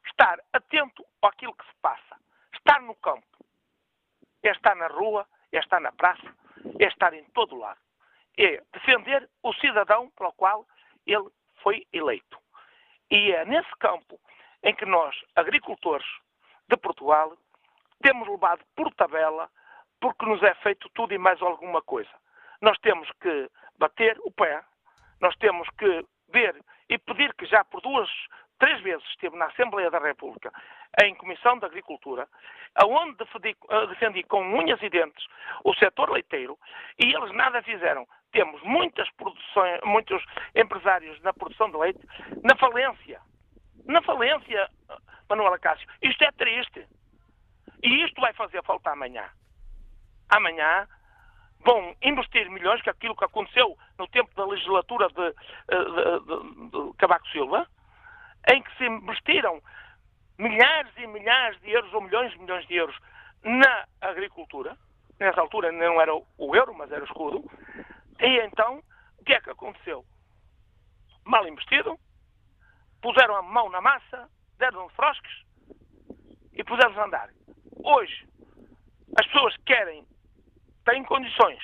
Estar 0.05 0.39
atento 0.53 1.05
àquilo 1.22 1.53
que 1.53 1.65
se 1.65 1.76
passa. 1.82 2.17
Estar 2.53 2.82
no 2.82 2.95
campo. 2.95 3.26
É 4.43 4.51
estar 4.51 4.76
na 4.76 4.88
rua, 4.88 5.28
é 5.51 5.59
estar 5.59 5.80
na 5.80 5.91
praça, 5.91 6.36
é 6.80 6.86
estar 6.86 7.13
em 7.13 7.24
todo 7.32 7.55
lado. 7.55 7.80
É 8.38 8.63
defender 8.74 9.30
o 9.43 9.53
cidadão 9.53 10.09
para 10.11 10.30
o 10.30 10.34
qual 10.34 10.65
ele 11.05 11.30
foi 11.61 11.86
eleito. 11.93 12.39
E 13.09 13.32
é 13.32 13.45
nesse 13.45 13.72
campo 13.78 14.19
em 14.63 14.74
que 14.74 14.86
nós, 14.86 15.15
agricultores 15.36 16.07
de 16.67 16.78
Portugal, 16.78 17.38
temos 18.01 18.28
levado 18.28 18.63
por 18.76 18.91
tabela 18.95 19.49
porque 19.99 20.26
nos 20.26 20.41
é 20.41 20.53
feito 20.55 20.89
tudo 20.89 21.13
e 21.13 21.17
mais 21.17 21.41
alguma 21.41 21.82
coisa. 21.82 22.09
Nós 22.61 22.78
temos 22.80 23.09
que 23.22 23.49
bater 23.78 24.17
o 24.24 24.32
pé 24.32 24.63
nós 25.22 25.36
temos 25.38 25.69
que 25.78 26.05
ver 26.32 26.55
e 26.89 26.97
pedir 26.97 27.34
que 27.36 27.45
já 27.45 27.63
por 27.63 27.82
duas, 27.82 28.09
três 28.59 28.82
vezes 28.82 29.05
esteve 29.09 29.38
na 29.38 29.45
Assembleia 29.45 29.89
da 29.89 29.99
República, 29.99 30.51
em 31.03 31.15
Comissão 31.15 31.57
de 31.57 31.65
Agricultura, 31.65 32.28
aonde 32.76 33.17
defendi, 33.17 33.55
eh, 33.69 33.88
defendi 33.88 34.24
com 34.24 34.41
unhas 34.41 34.82
e 34.82 34.89
dentes 34.89 35.26
o 35.63 35.74
setor 35.76 36.09
leiteiro 36.09 36.57
e 36.99 37.13
eles 37.15 37.32
nada 37.34 37.61
fizeram. 37.63 38.07
Temos 38.32 38.61
muitas 38.63 39.09
produções, 39.11 39.80
muitos 39.84 40.24
empresários 40.55 41.19
na 41.22 41.34
produção 41.34 41.69
de 41.69 41.78
leite 41.78 41.99
na 42.43 42.55
falência. 42.57 43.19
Na 43.86 44.01
falência, 44.01 44.69
Manuela 45.30 45.59
Cássio. 45.59 45.88
Isto 46.01 46.24
é 46.24 46.32
triste. 46.32 46.88
E 47.84 48.05
isto 48.05 48.22
vai 48.22 48.32
fazer 48.34 48.63
falta 48.63 48.91
amanhã. 48.91 49.28
Amanhã 50.30 50.88
vão 51.64 51.95
investir 52.01 52.49
milhões, 52.49 52.82
que 52.82 52.89
é 52.89 52.91
aquilo 52.91 53.16
que 53.16 53.26
aconteceu 53.26 53.78
no 53.97 54.07
tempo 54.07 54.34
da 54.36 54.45
legislatura 54.45 55.07
de, 55.09 55.28
eh, 55.28 55.84
de, 56.20 56.70
de, 56.70 57.24
de 57.24 57.32
Silva, 57.32 57.68
em 58.49 58.62
que 58.62 58.78
se 58.78 58.86
investiram 58.86 59.62
milhares 60.38 60.91
e 60.97 61.07
milhares 61.07 61.59
de 61.62 61.72
euros, 61.72 61.93
ou 61.93 62.01
milhões 62.01 62.34
e 62.34 62.39
milhões 62.39 62.68
de 62.68 62.76
euros, 62.76 62.97
na 63.43 63.86
agricultura. 64.01 64.78
Nessa 65.20 65.41
altura 65.41 65.72
não 65.72 66.01
era 66.01 66.14
o 66.16 66.55
euro, 66.55 66.74
mas 66.74 66.91
era 66.91 67.01
o 67.01 67.05
escudo. 67.05 67.43
E 68.20 68.39
então, 68.39 68.82
o 69.20 69.24
que 69.24 69.34
é 69.34 69.41
que 69.41 69.51
aconteceu? 69.51 70.03
Mal 71.24 71.47
investido, 71.47 71.99
puseram 73.01 73.36
a 73.36 73.41
mão 73.43 73.70
na 73.70 73.82
massa, 73.82 74.28
deram 74.57 74.89
frosques 74.89 75.43
e 76.53 76.64
puseram-se 76.64 76.99
a 76.99 77.05
andar. 77.05 77.30
Hoje, 77.84 78.28
as 79.20 79.28
pessoas 79.28 79.55
querem 79.66 80.05
têm 80.86 81.03
condições, 81.03 81.59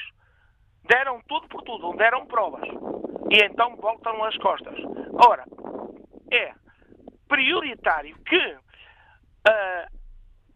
deram 0.89 1.21
tudo 1.27 1.47
por 1.47 1.61
tudo, 1.63 1.95
deram 1.97 2.25
provas, 2.25 2.67
e 3.31 3.43
então 3.43 3.75
voltam 3.77 4.23
as 4.23 4.37
costas. 4.37 4.75
Ora, 5.13 5.45
é 6.31 6.53
prioritário 7.27 8.17
que 8.23 8.37
uh, 8.37 9.97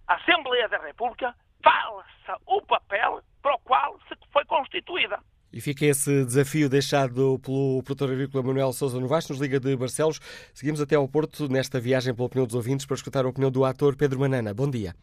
a 0.07 0.16
Assembleia 0.16 0.68
da 0.70 0.78
República 0.78 1.36
faça 1.64 2.39
o 2.45 2.62
papel 2.62 3.22
para 3.41 3.55
o 3.55 3.59
qual 3.59 3.99
se 4.07 4.16
foi 4.32 4.45
constituída. 4.45 5.20
E 5.53 5.59
fica 5.59 5.86
esse 5.86 6.24
desafio 6.24 6.70
deixado 6.70 7.38
pelo 7.39 7.84
produtor 7.84 8.12
agrícola 8.12 8.43
Manuel 8.43 8.72
Sousa 8.72 8.99
Novaes, 8.99 9.28
nos 9.28 9.39
Liga 9.39 9.59
de 9.59 9.76
Barcelos. 9.76 10.20
Seguimos 10.53 10.80
até 10.80 10.95
ao 10.95 11.07
Porto 11.09 11.49
nesta 11.49 11.78
viagem 11.80 12.16
pela 12.16 12.28
opinião 12.28 12.45
dos 12.45 12.55
ouvintes 12.55 12.86
para 12.86 12.95
escutar 12.95 13.26
a 13.26 13.30
opinião 13.30 13.51
do 13.51 13.66
ator 13.66 13.97
Pedro 13.97 14.20
Manana. 14.20 14.53
Bom 14.53 14.70
dia. 14.70 14.95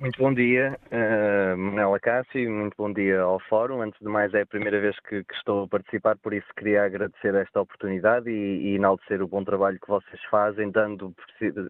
Muito 0.00 0.16
bom 0.16 0.32
dia, 0.32 0.78
uh, 0.92 1.58
Manela 1.58 1.98
Cássio, 1.98 2.48
muito 2.48 2.74
bom 2.78 2.92
dia 2.92 3.20
ao 3.20 3.40
Fórum. 3.40 3.82
Antes 3.82 3.98
de 3.98 4.06
mais, 4.06 4.32
é 4.32 4.42
a 4.42 4.46
primeira 4.46 4.80
vez 4.80 4.96
que, 5.00 5.24
que 5.24 5.34
estou 5.34 5.64
a 5.64 5.68
participar, 5.68 6.16
por 6.18 6.32
isso 6.32 6.46
queria 6.56 6.84
agradecer 6.84 7.34
esta 7.34 7.60
oportunidade 7.60 8.30
e, 8.30 8.68
e 8.68 8.76
enaltecer 8.76 9.20
o 9.20 9.26
bom 9.26 9.42
trabalho 9.42 9.76
que 9.80 9.88
vocês 9.88 10.22
fazem, 10.30 10.70
dando 10.70 11.12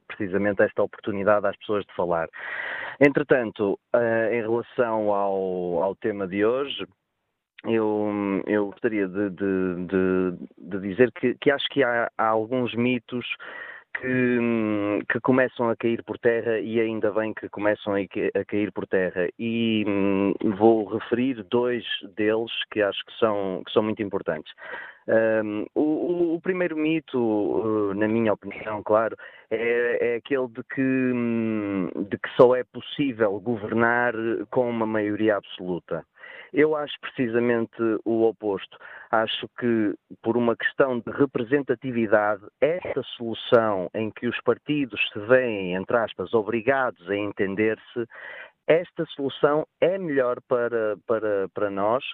precisamente 0.07 0.63
esta 0.63 0.83
oportunidade 0.83 1.47
às 1.47 1.57
pessoas 1.57 1.87
de 1.87 1.95
falar. 1.95 2.29
Entretanto, 3.01 3.81
uh, 3.97 4.31
em 4.31 4.43
relação 4.43 5.11
ao, 5.11 5.83
ao 5.83 5.97
tema 5.97 6.29
de 6.29 6.45
hoje, 6.45 6.87
eu, 7.65 8.13
eu 8.47 8.67
gostaria 8.67 9.09
de, 9.09 9.31
de, 9.31 9.87
de, 9.87 10.49
de 10.59 10.81
dizer 10.81 11.11
que, 11.13 11.35
que, 11.41 11.51
acho 11.51 11.67
que 11.71 11.83
há, 11.83 12.11
há 12.19 12.27
alguns 12.27 12.75
mitos 12.75 13.27
que, 13.95 14.39
que, 15.11 15.21
começam 15.21 15.69
a 15.69 15.77
cair 15.77 16.03
por 16.05 16.19
terra 16.19 16.59
e 16.59 16.81
ainda 16.81 17.11
bem 17.11 17.35
que 17.35 17.49
começam 17.49 17.95
a, 17.95 17.99
a 17.99 18.45
cair 18.45 18.73
por 18.73 18.87
terra. 18.87 19.29
E 19.39 19.85
hum, 19.87 20.35
vou 20.57 20.87
referir 20.87 21.43
dois 21.45 21.85
deles 22.17 22.53
que 22.71 22.81
acho 22.83 23.05
que 23.05 23.19
são, 23.19 23.63
que 23.67 23.73
são 23.73 23.83
muito 23.83 24.03
importantes. 24.03 24.53
Um, 25.09 25.65
o, 25.75 26.35
o, 26.35 26.41
primeiro 26.41 26.77
mito, 26.77 27.19
uh, 27.19 27.95
na 27.95 28.07
minha 28.07 28.35
opinião, 28.35 28.83
claro, 28.83 29.17
é, 29.51 30.13
é 30.13 30.17
aquele 30.17 30.49
de 30.49 30.63
que, 30.65 30.83
hum, 30.83 31.89
de 31.97 32.19
que 32.19 32.29
só 32.37 32.55
é 32.55 32.63
possível 32.65 33.41
governar 33.41 34.13
com 34.51 34.69
uma 34.69 34.87
maioria 34.87 35.37
absoluta. 35.37 36.05
Eu 36.53 36.77
acho 36.77 36.95
precisamente 37.01 37.77
o 38.05 38.25
oposto. 38.25 38.77
Acho 39.11 39.49
que, 39.59 39.95
por 40.23 40.37
uma 40.37 40.57
questão 40.57 40.99
de 40.99 41.11
representatividade, 41.11 42.43
esta 42.61 43.03
solução 43.17 43.91
em 43.95 44.11
que 44.11 44.27
os 44.27 44.41
partidos 44.43 45.01
se 45.13 45.19
veem, 45.21 45.75
entre 45.75 45.97
aspas, 45.97 46.33
obrigados 46.35 47.09
a 47.09 47.17
entender-se, 47.17 48.07
esta 48.67 49.05
solução 49.17 49.67
é 49.81 49.97
melhor 49.97 50.39
para, 50.47 50.97
para, 51.07 51.49
para 51.55 51.71
nós, 51.71 52.05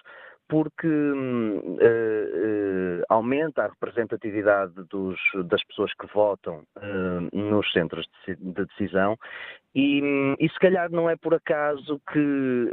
porque 0.47 0.87
uh, 0.87 1.57
uh, 1.57 3.03
aumenta 3.09 3.63
a 3.63 3.67
representatividade 3.67 4.73
dos, 4.89 5.19
das 5.45 5.63
pessoas 5.63 5.91
que 5.93 6.05
votam 6.13 6.63
uh, 6.77 7.37
nos 7.37 7.71
centros 7.71 8.07
de, 8.25 8.35
de 8.35 8.65
decisão. 8.65 9.17
E, 9.73 10.01
e, 10.39 10.47
se 10.47 10.59
calhar 10.59 10.89
não 10.89 11.09
é 11.09 11.17
por 11.17 11.33
acaso 11.33 11.99
que 12.13 12.69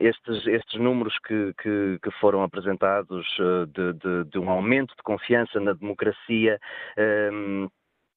estes, 0.00 0.46
estes 0.46 0.80
números 0.80 1.14
que, 1.26 1.52
que, 1.62 1.98
que 2.02 2.10
foram 2.12 2.42
apresentados 2.42 3.26
de, 3.74 3.92
de, 3.92 4.24
de, 4.30 4.38
um 4.38 4.48
aumento 4.48 4.96
de 4.96 5.02
confiança 5.02 5.60
na 5.60 5.74
democracia 5.74 6.58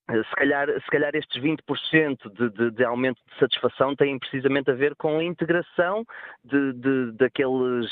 se 0.10 0.36
calhar, 0.36 0.68
se 0.68 0.88
calhar 0.88 1.16
estes 1.16 1.41
20% 1.41 2.32
de, 2.34 2.49
de, 2.49 2.72
de, 2.72 2.84
aumento 2.84 3.20
de 3.26 3.39
satisfação 3.39 3.95
têm 3.95 4.20
precisamente 4.20 4.70
a 4.70 4.74
ver 4.74 4.95
com 4.95 5.20
a 5.20 5.24
integração 5.24 6.04
de, 6.43 6.74
de 6.74 7.12
daqueles, 7.14 7.89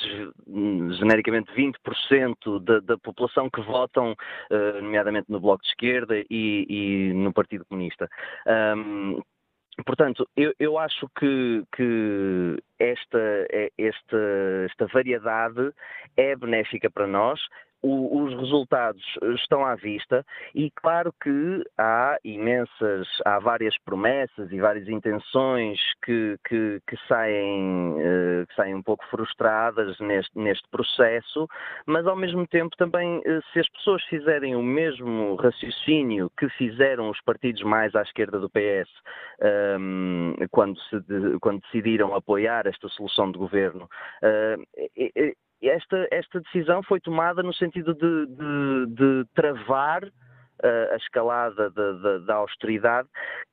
genericamente, 0.98 1.52
20% 1.54 2.64
da, 2.64 2.80
da 2.82 2.98
população 2.98 3.50
que 3.50 3.62
votam, 3.62 4.12
uh, 4.12 4.82
nomeadamente 4.82 5.32
no 5.32 5.40
Bloco 5.40 5.64
de 5.64 5.70
Esquerda 5.70 6.18
e, 6.30 6.66
e 6.70 7.14
no 7.14 7.32
Partido 7.34 7.66
Comunista. 7.66 8.10
Um, 8.76 9.22
Portanto, 9.86 10.28
eu, 10.36 10.54
eu, 10.60 10.78
acho 10.78 11.08
que, 11.18 11.64
que 11.76 12.62
esta, 12.78 13.48
esta, 13.78 14.18
esta 14.66 14.86
variedade 14.88 15.72
é 16.18 16.36
benéfica 16.36 16.92
para 16.92 17.08
nós 17.08 17.40
o, 17.82 18.24
os 18.24 18.34
resultados 18.40 19.04
estão 19.36 19.66
à 19.66 19.76
vista 19.76 20.26
e 20.54 20.70
claro 20.72 21.14
que 21.22 21.64
há 21.78 22.18
imensas, 22.24 23.08
há 23.26 23.40
várias 23.40 23.76
promessas 23.84 24.52
e 24.52 24.60
várias 24.60 24.88
intenções 24.88 25.80
que, 26.04 26.38
que, 26.48 26.80
que 26.88 26.98
saem, 27.08 27.94
uh, 27.94 28.48
que 28.48 28.56
saem 28.56 28.76
um 28.76 28.84
pouco 28.84 29.06
frustradas 29.10 30.00
neste, 30.00 30.38
neste 30.38 30.68
processo, 30.70 31.48
mas 31.86 32.06
ao 32.06 32.16
mesmo 32.16 32.46
tempo 32.48 32.76
também 32.78 33.20
uh, 33.20 33.42
se 33.52 33.60
as 33.60 33.70
pessoas 33.70 34.04
fizerem 34.06 34.56
o 34.56 34.64
mesmo 34.64 35.36
raciocínio 35.36 36.32
que 36.38 36.50
fizeram 36.50 37.10
os 37.10 37.22
partidos 37.22 37.64
mais 37.64 37.96
à 37.96 38.02
esquerda 38.02 38.40
do 38.40 38.50
PS 38.50 38.90
um, 39.80 40.36
ehm, 40.40 40.48
quando, 40.52 40.80
se 40.82 41.00
de, 41.02 41.40
quando 41.40 41.62
decidiram 41.62 42.14
apoiar 42.14 42.68
esta 42.68 42.88
solução 42.90 43.32
de 43.32 43.38
governo, 43.38 43.90
uh, 44.24 45.42
esta, 45.70 46.08
esta 46.12 46.40
decisão 46.40 46.82
foi 46.84 47.00
tomada 47.00 47.44
no 47.44 47.54
sentido 47.54 47.94
de, 47.94 48.26
de, 48.28 48.86
de 48.96 49.26
travar 49.34 50.04
a 50.64 50.96
escalada 50.96 51.70
da, 51.72 52.18
da, 52.20 52.36
austeridade, 52.36 53.08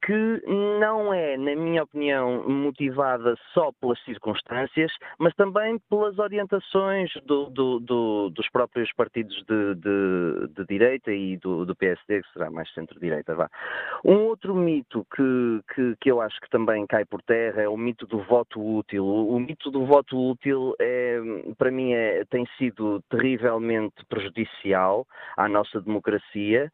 que 0.04 0.42
não 0.78 1.12
é, 1.12 1.36
na 1.36 1.54
minha 1.56 1.82
opinião, 1.82 2.48
motivada 2.48 3.34
só 3.52 3.70
pelas 3.80 3.98
circunstâncias, 4.04 4.92
mas 5.18 5.34
também 5.34 5.78
pelas 5.90 6.18
orientações 6.18 7.10
do, 7.24 7.46
do, 7.50 7.80
do, 7.80 8.30
dos 8.30 8.48
próprios 8.50 8.92
partidos 8.94 9.36
de, 9.46 9.74
de, 9.76 10.48
de 10.54 10.66
direita 10.66 11.12
e 11.12 11.36
do, 11.38 11.64
PSD, 11.76 12.22
que 12.22 12.32
será 12.32 12.50
mais 12.50 12.72
centro-direita. 12.74 13.36
Um 14.04 14.24
outro 14.24 14.54
mito 14.54 15.06
que, 15.14 15.60
que, 15.74 15.96
que, 16.00 16.10
eu 16.10 16.20
acho 16.20 16.38
que 16.40 16.50
também 16.50 16.86
cai 16.86 17.04
por 17.04 17.22
terra 17.22 17.62
é 17.62 17.68
o 17.68 17.76
mito 17.76 18.06
do 18.06 18.18
voto 18.24 18.60
útil. 18.60 19.04
O, 19.04 19.36
o 19.36 19.40
mito 19.40 19.70
do 19.70 19.86
voto 19.86 20.30
útil, 20.30 20.74
é, 20.80 21.18
para 21.56 21.70
mim, 21.70 21.92
é, 21.92 22.24
tem 22.30 22.46
sido 22.58 23.02
terrivelmente 23.08 24.04
prejudicial 24.08 25.06
à 25.36 25.48
nossa 25.48 25.80
democracia 25.80 26.70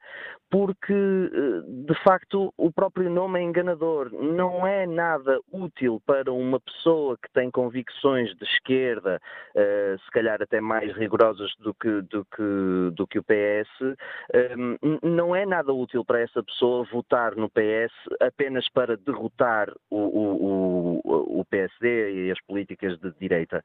porque 0.51 0.93
eh, 0.93 1.63
de 1.67 1.95
facto 2.05 2.53
o 2.57 2.71
próprio 2.71 3.11
nome 3.11 3.41
é 3.41 3.43
enganador. 3.43 4.11
Não 4.13 4.67
é 4.67 4.87
nada 4.87 5.41
útil 5.53 6.01
para 6.07 6.33
uma 6.33 6.61
pessoa 6.61 7.17
que 7.17 7.29
tem 7.33 7.51
convicções 7.51 8.35
de 8.37 8.45
esquerda, 8.45 9.21
eh, 9.55 9.97
se 10.05 10.11
calhar 10.13 10.41
até 10.41 10.61
mais 10.61 10.95
rigorosas 10.97 11.51
do 11.59 11.75
que, 11.75 12.03
do 12.03 12.25
que, 12.27 12.91
do 12.95 13.07
que 13.07 13.19
o 13.19 13.25
PS, 13.25 13.97
eh, 14.33 14.55
não 15.03 15.35
é 15.35 15.45
nada 15.45 15.73
útil 15.73 16.05
para 16.05 16.21
essa 16.21 16.43
pessoa 16.43 16.87
votar 16.93 17.35
no 17.35 17.51
PS 17.51 17.93
apenas 18.21 18.69
para 18.69 18.97
derrotar 18.97 19.73
o, 19.91 19.99
o, 19.99 21.01
o, 21.05 21.41
o 21.41 21.45
PSD 21.47 22.27
e 22.27 22.31
as 22.31 22.41
políticas 22.43 22.99
de 23.01 23.13
direita 23.19 23.63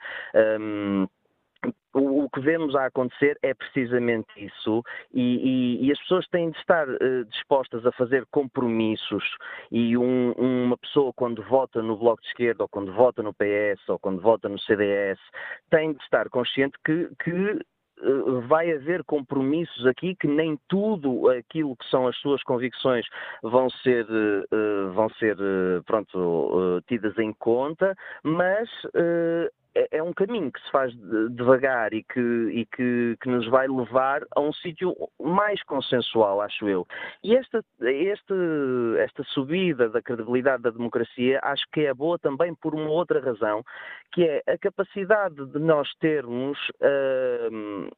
o, 1.94 2.30
que 2.30 2.40
vemos 2.40 2.76
a 2.76 2.86
acontecer 2.86 3.38
é 3.42 3.54
precisamente 3.54 4.28
isso, 4.38 4.84
e, 5.14 5.80
e, 5.82 5.88
e 5.88 5.92
as 5.92 6.00
pessoas 6.00 6.28
têm 6.28 6.52
de 6.52 6.58
estar 6.58 6.88
uh, 6.88 7.26
dispostas 7.26 7.86
a 7.86 7.92
fazer 7.94 8.26
compromissos. 8.32 9.24
E 9.72 9.98
um, 9.98 10.32
uma 10.34 10.78
pessoa, 10.78 11.12
quando 11.14 11.44
vota 11.44 11.82
no 11.82 11.98
Bloco 11.98 12.22
de 12.22 12.28
Esquerda, 12.28 12.64
ou 12.64 12.70
quando 12.70 12.94
vota 12.94 13.24
no 13.24 13.34
PS, 13.34 13.88
ou 13.88 13.98
quando 13.98 14.22
vota 14.22 14.48
no 14.48 14.60
CDS, 14.60 15.20
tem 15.70 15.94
de 15.94 16.04
estar 16.04 16.30
consciente 16.30 16.78
que, 16.86 17.10
que 17.24 17.32
eh, 17.32 18.48
vai 18.48 18.72
haver 18.72 19.04
compromissos 19.04 19.86
aqui 19.86 20.16
que 20.16 20.28
nem 20.28 20.58
tudo 20.68 21.30
aquilo 21.30 21.76
que 21.76 21.86
são 21.90 22.08
as 22.08 22.16
suas 22.18 22.42
convicções 22.44 23.06
vão 23.42 23.70
ser, 23.70 24.06
uh, 24.06 24.92
vão 24.94 25.10
ser 25.12 25.36
pronto, 25.86 26.82
tidas 26.88 27.18
em 27.18 27.34
conta, 27.34 27.96
mas 28.24 28.70
é, 29.80 29.98
é 29.98 30.04
um 30.04 30.14
caminho 30.14 30.52
que 30.52 30.62
se 30.62 30.72
faz 30.72 30.94
devagar 31.32 31.94
e 31.94 32.04
que, 32.04 32.20
e 32.20 32.66
que, 32.66 33.18
que 33.22 33.30
nos 33.30 33.48
vai 33.48 33.68
levar 33.68 34.24
a 34.36 34.42
um 34.42 34.52
sítio 34.52 34.96
mais 35.22 35.64
consensual, 35.64 36.42
acho 36.42 36.68
eu. 36.68 36.86
E 37.24 37.36
esta, 37.36 37.64
este, 37.82 38.34
esta 39.00 39.24
subida 39.24 39.90
da 39.90 40.02
credibilidade 40.02 40.64
da 40.64 40.70
democracia 40.70 41.40
acho 41.44 41.64
que 41.72 41.82
é 41.82 41.94
boa 41.94 42.20
também 42.20 42.54
por 42.56 42.76
uma 42.76 42.90
outra 42.90 43.20
razão, 43.20 43.64
que 44.12 44.24
é 44.24 44.44
a 44.48 44.58
capacidade 44.58 45.46
de 45.46 45.60
nós 45.60 45.88
termos 46.00 46.58
uh, 46.82 47.90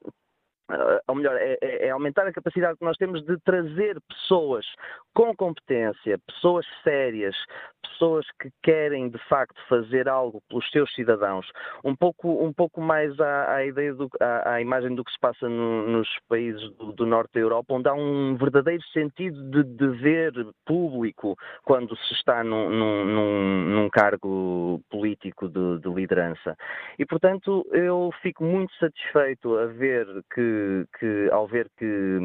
ou 1.07 1.15
melhor, 1.15 1.35
é, 1.37 1.57
é, 1.61 1.87
é, 1.87 1.89
aumentar 1.89 2.25
a 2.27 2.33
capacidade 2.33 2.77
que 2.77 2.85
nós 2.85 2.97
temos 2.97 3.23
de 3.25 3.37
trazer 3.39 3.99
pessoas 4.01 4.65
com 5.13 5.35
competência, 5.35 6.17
pessoas 6.19 6.65
sérias, 6.83 7.35
pessoas 7.81 8.25
que 8.39 8.49
querem 8.63 9.09
de 9.09 9.17
facto 9.27 9.59
fazer 9.67 10.07
algo 10.07 10.41
pelos 10.49 10.69
seus 10.71 10.93
cidadãos, 10.93 11.49
um 11.83 11.95
pouco, 11.95 12.43
um 12.43 12.53
pouco 12.53 12.81
mais 12.81 13.19
à, 13.19 13.55
à 13.55 13.65
ideia, 13.65 13.93
do, 13.93 14.09
à, 14.19 14.53
à, 14.53 14.61
imagem 14.61 14.95
do 14.95 15.03
que 15.03 15.11
se 15.11 15.19
passa 15.19 15.47
no, 15.47 15.87
nos 15.87 16.07
países 16.27 16.61
do, 16.77 16.91
do, 16.93 17.05
norte 17.05 17.33
da 17.33 17.39
Europa, 17.39 17.73
onde 17.73 17.89
há 17.89 17.93
um 17.93 18.35
verdadeiro 18.35 18.83
sentido 18.93 19.41
de 19.49 19.63
dever 19.63 20.33
público 20.65 21.35
quando 21.63 21.95
se 21.95 22.13
está 22.13 22.43
num, 22.43 22.69
num, 22.69 23.65
num 23.65 23.89
cargo 23.89 24.81
político 24.89 25.47
de, 25.47 25.79
de 25.79 25.89
liderança. 25.89 26.55
E 26.97 27.05
portanto 27.05 27.65
eu 27.71 28.11
fico 28.21 28.43
muito 28.43 28.73
satisfeito 28.75 29.57
a 29.57 29.65
ver 29.65 30.07
que 30.33 30.85
que, 30.99 31.29
ao 31.31 31.47
ver 31.47 31.69
que, 31.77 32.19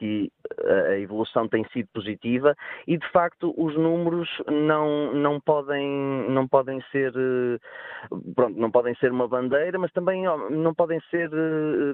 que 0.00 0.32
a 0.88 0.98
evolução 0.98 1.46
tem 1.46 1.62
sido 1.72 1.88
positiva 1.92 2.56
e 2.86 2.96
de 2.96 3.06
facto 3.10 3.54
os 3.56 3.76
números 3.76 4.28
não, 4.48 5.12
não, 5.12 5.38
podem, 5.38 5.86
não 6.30 6.48
podem 6.48 6.82
ser 6.90 7.12
pronto, 8.34 8.58
não 8.58 8.70
podem 8.70 8.94
ser 8.94 9.12
uma 9.12 9.28
bandeira, 9.28 9.78
mas 9.78 9.92
também 9.92 10.24
não 10.24 10.74
podem 10.74 10.98
ser 11.10 11.30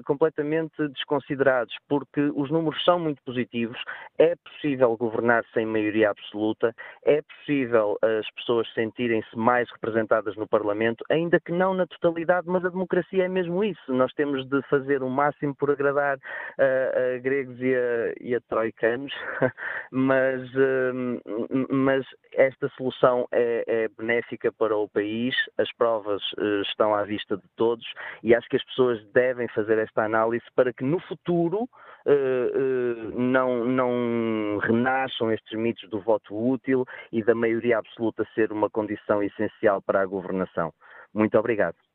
completamente 0.05 0.87
desconsiderados, 0.89 1.75
porque 1.89 2.31
os 2.33 2.49
números 2.49 2.81
são 2.85 2.97
muito 2.97 3.21
positivos, 3.23 3.77
é 4.17 4.35
possível 4.35 4.95
governar 4.95 5.43
sem 5.53 5.65
maioria 5.65 6.09
absoluta, 6.09 6.73
é 7.03 7.21
possível 7.21 7.97
as 8.01 8.29
pessoas 8.35 8.71
sentirem-se 8.73 9.37
mais 9.37 9.69
representadas 9.71 10.37
no 10.37 10.47
Parlamento, 10.47 11.03
ainda 11.09 11.39
que 11.41 11.51
não 11.51 11.73
na 11.73 11.85
totalidade, 11.85 12.47
mas 12.47 12.63
a 12.63 12.69
democracia 12.69 13.25
é 13.25 13.27
mesmo 13.27 13.63
isso. 13.63 13.93
Nós 13.93 14.13
temos 14.13 14.47
de 14.47 14.61
fazer 14.63 15.03
o 15.03 15.09
máximo 15.09 15.53
por 15.55 15.71
agradar 15.71 16.17
a, 16.57 17.15
a 17.15 17.19
gregos 17.19 17.59
e 17.59 17.75
a, 17.75 17.96
e 18.19 18.35
a 18.35 18.41
troicanos, 18.41 19.13
mas, 19.91 20.41
hum, 20.55 21.19
mas 21.69 22.05
esta 22.33 22.69
solução 22.69 23.27
é, 23.31 23.63
é, 23.67 23.87
benéfica 23.89 24.51
para 24.51 24.75
o 24.75 24.87
país, 24.87 25.35
as 25.57 25.71
provas 25.73 26.21
eh, 26.37 26.61
estão 26.61 26.93
à 26.93 27.03
vista 27.03 27.37
de 27.37 27.47
todos 27.55 27.85
e 28.23 28.35
acho 28.35 28.47
que 28.49 28.55
as 28.55 28.63
pessoas 28.65 29.03
devem 29.11 29.47
fazer 29.49 29.77
esta 29.77 30.03
análise 30.03 30.45
para 30.55 30.73
que 30.73 30.83
no 30.83 30.99
futuro 30.99 31.67
eh, 32.05 32.11
eh, 32.11 33.11
não, 33.15 33.65
não 33.65 34.57
renasçam 34.59 35.31
estes 35.31 35.57
mitos 35.57 35.89
do 35.89 35.99
voto 35.99 36.35
útil 36.35 36.85
e 37.11 37.23
da 37.23 37.35
maioria 37.35 37.79
absoluta 37.79 38.27
ser 38.35 38.51
uma 38.51 38.69
condição 38.69 39.21
essencial 39.23 39.81
para 39.81 40.01
a 40.01 40.05
governação. 40.05 40.73
Muito 41.13 41.37
obrigado. 41.37 41.86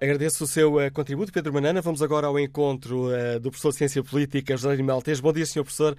Agradeço 0.00 0.44
o 0.44 0.46
seu 0.46 0.74
uh, 0.74 0.92
contributo, 0.92 1.32
Pedro 1.32 1.52
Manana. 1.52 1.80
Vamos 1.80 2.02
agora 2.02 2.26
ao 2.26 2.38
encontro 2.38 3.06
uh, 3.06 3.38
do 3.38 3.50
professor 3.50 3.70
de 3.70 3.76
Ciência 3.76 4.02
Política, 4.02 4.56
José 4.56 4.82
Maltês. 4.82 5.20
Bom 5.20 5.32
dia, 5.32 5.46
Sr. 5.46 5.62
Professor. 5.62 5.96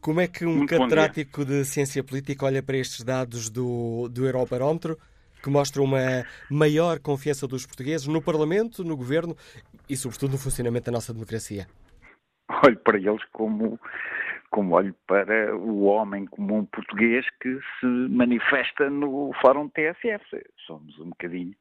Como 0.00 0.20
é 0.20 0.26
que 0.26 0.44
um 0.44 0.56
Muito 0.56 0.70
catedrático 0.70 1.44
de 1.44 1.64
Ciência 1.64 2.02
Política 2.02 2.44
olha 2.44 2.62
para 2.62 2.76
estes 2.76 3.04
dados 3.04 3.48
do, 3.48 4.08
do 4.08 4.26
Eurobarómetro, 4.26 4.98
que 5.42 5.48
mostram 5.48 5.84
uma 5.84 6.24
maior 6.50 6.98
confiança 6.98 7.46
dos 7.46 7.64
portugueses 7.64 8.08
no 8.08 8.20
Parlamento, 8.20 8.82
no 8.82 8.96
Governo 8.96 9.36
e, 9.88 9.96
sobretudo, 9.96 10.32
no 10.32 10.38
funcionamento 10.38 10.86
da 10.86 10.92
nossa 10.92 11.14
democracia? 11.14 11.66
Olho 12.64 12.78
para 12.78 12.98
eles 12.98 13.24
como, 13.32 13.78
como 14.50 14.74
olho 14.74 14.94
para 15.06 15.56
o 15.56 15.84
homem 15.84 16.26
comum 16.26 16.64
português 16.64 17.24
que 17.40 17.58
se 17.80 17.86
manifesta 17.86 18.90
no 18.90 19.32
Fórum 19.40 19.68
TSF. 19.68 20.44
Somos 20.66 20.98
um 20.98 21.10
bocadinho 21.10 21.54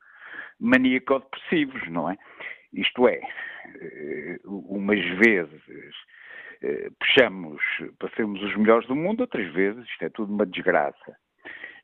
maníaco-depressivos, 0.60 1.88
não 1.90 2.10
é? 2.10 2.18
Isto 2.74 3.08
é, 3.08 3.22
eh, 3.82 4.40
umas 4.46 5.04
vezes 5.18 5.62
eh, 6.62 6.90
puxamos 7.00 7.62
para 7.98 8.14
sermos 8.16 8.42
os 8.44 8.56
melhores 8.56 8.88
do 8.88 8.96
mundo, 8.96 9.22
outras 9.22 9.52
vezes 9.54 9.86
isto 9.88 10.04
é 10.04 10.10
tudo 10.10 10.34
uma 10.34 10.46
desgraça. 10.46 11.18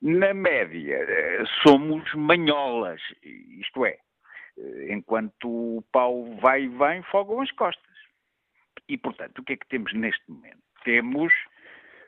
Na 0.01 0.34
média, 0.34 0.95
eh, 0.95 1.43
somos 1.63 2.13
manholas, 2.13 3.01
isto 3.59 3.86
é, 3.86 3.97
enquanto 4.89 5.47
o 5.78 5.84
pau 5.91 6.36
vai 6.41 6.63
e 6.63 6.67
vem, 6.67 7.03
fogam 7.03 7.41
as 7.41 7.51
costas. 7.51 7.86
E, 8.89 8.97
portanto, 8.97 9.39
o 9.39 9.43
que 9.43 9.53
é 9.53 9.57
que 9.57 9.67
temos 9.67 9.93
neste 9.93 10.30
momento? 10.30 10.59
Temos 10.84 11.32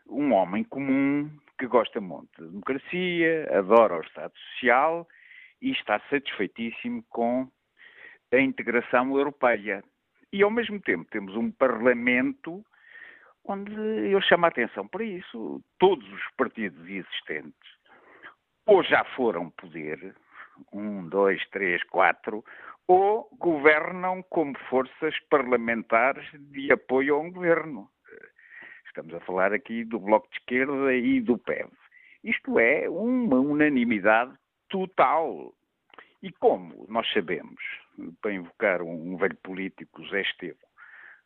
um 0.07 0.33
homem 0.33 0.63
comum 0.65 1.29
que 1.57 1.67
gosta 1.67 2.01
muito 2.01 2.43
de 2.43 2.49
democracia, 2.49 3.47
adora 3.57 3.97
o 3.97 4.01
Estado 4.01 4.33
Social 4.35 5.07
e 5.63 5.71
está 5.71 5.99
satisfeitíssimo 6.09 7.03
com 7.09 7.49
a 8.31 8.37
integração 8.37 9.17
europeia. 9.17 9.81
E, 10.31 10.43
ao 10.43 10.51
mesmo 10.51 10.79
tempo, 10.81 11.09
temos 11.09 11.35
um 11.35 11.49
Parlamento 11.49 12.63
onde 13.45 13.73
eu 14.11 14.21
chamo 14.21 14.45
a 14.45 14.49
atenção 14.49 14.87
para 14.87 15.03
isso. 15.03 15.63
Todos 15.79 16.05
os 16.11 16.21
partidos 16.35 16.79
existentes 16.87 17.83
ou 18.65 18.83
já 18.83 19.03
foram 19.15 19.49
poder, 19.51 20.15
um, 20.71 21.07
dois, 21.07 21.45
três, 21.49 21.83
quatro, 21.83 22.43
ou 22.87 23.27
governam 23.39 24.23
como 24.23 24.57
forças 24.69 25.17
parlamentares 25.29 26.25
de 26.51 26.71
apoio 26.71 27.15
a 27.15 27.19
um 27.19 27.31
governo. 27.31 27.89
Estamos 28.87 29.13
a 29.13 29.19
falar 29.21 29.53
aqui 29.53 29.83
do 29.83 29.99
Bloco 29.99 30.29
de 30.29 30.37
Esquerda 30.37 30.93
e 30.93 31.19
do 31.19 31.37
PEV. 31.37 31.69
Isto 32.23 32.59
é 32.59 32.89
uma 32.89 33.37
unanimidade 33.37 34.33
total. 34.73 35.53
E 36.23 36.31
como 36.31 36.85
nós 36.89 37.07
sabemos, 37.13 37.61
para 38.21 38.33
invocar 38.33 38.81
um, 38.81 39.13
um 39.13 39.17
velho 39.17 39.37
político, 39.43 40.03
Zé 40.07 40.21
Estevo, 40.21 40.57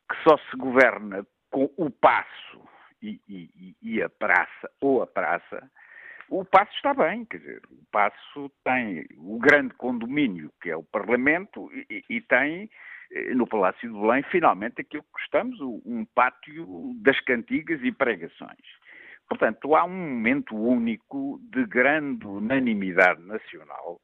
que 0.09 0.17
só 0.23 0.37
se 0.37 0.57
governa 0.57 1.25
com 1.49 1.71
o 1.77 1.89
passo 1.89 2.67
e, 3.01 3.21
e, 3.29 3.75
e, 3.81 4.03
a 4.03 4.09
praça, 4.09 4.69
ou 4.81 5.01
a 5.01 5.07
praça, 5.07 5.71
o 6.29 6.43
passo 6.43 6.73
está 6.75 6.93
bem, 6.93 7.23
quer 7.23 7.37
dizer, 7.37 7.61
o 7.71 7.85
passo 7.89 8.51
tem 8.65 9.07
o 9.15 9.39
grande 9.39 9.73
condomínio, 9.75 10.51
que 10.61 10.69
é 10.69 10.75
o 10.75 10.83
Parlamento, 10.83 11.71
e, 11.73 12.03
e 12.09 12.21
tem 12.21 12.69
eh, 13.11 13.33
no 13.33 13.47
Palácio 13.47 13.89
de 13.89 13.97
Belém, 13.97 14.23
finalmente, 14.23 14.81
aquilo 14.81 15.03
que 15.03 15.11
gostamos, 15.13 15.57
um 15.61 16.03
pátio 16.03 16.93
das 17.01 17.19
cantigas 17.21 17.81
e 17.81 17.91
pregações. 17.93 18.86
Portanto, 19.27 19.75
há 19.75 19.83
um 19.83 19.89
momento 19.89 20.55
único 20.55 21.39
de 21.51 21.65
grande 21.65 22.25
unanimidade 22.25 23.21
nacional 23.23 23.99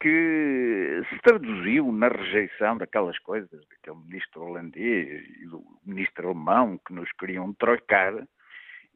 que 0.00 1.02
se 1.10 1.18
traduziu 1.20 1.92
na 1.92 2.08
rejeição 2.08 2.78
daquelas 2.78 3.18
coisas, 3.18 3.50
daquele 3.68 4.02
ministro 4.06 4.42
holandês 4.42 5.24
e 5.40 5.46
do 5.46 5.62
ministro 5.84 6.28
alemão 6.28 6.80
que 6.86 6.94
nos 6.94 7.10
queriam 7.12 7.52
trocar, 7.54 8.14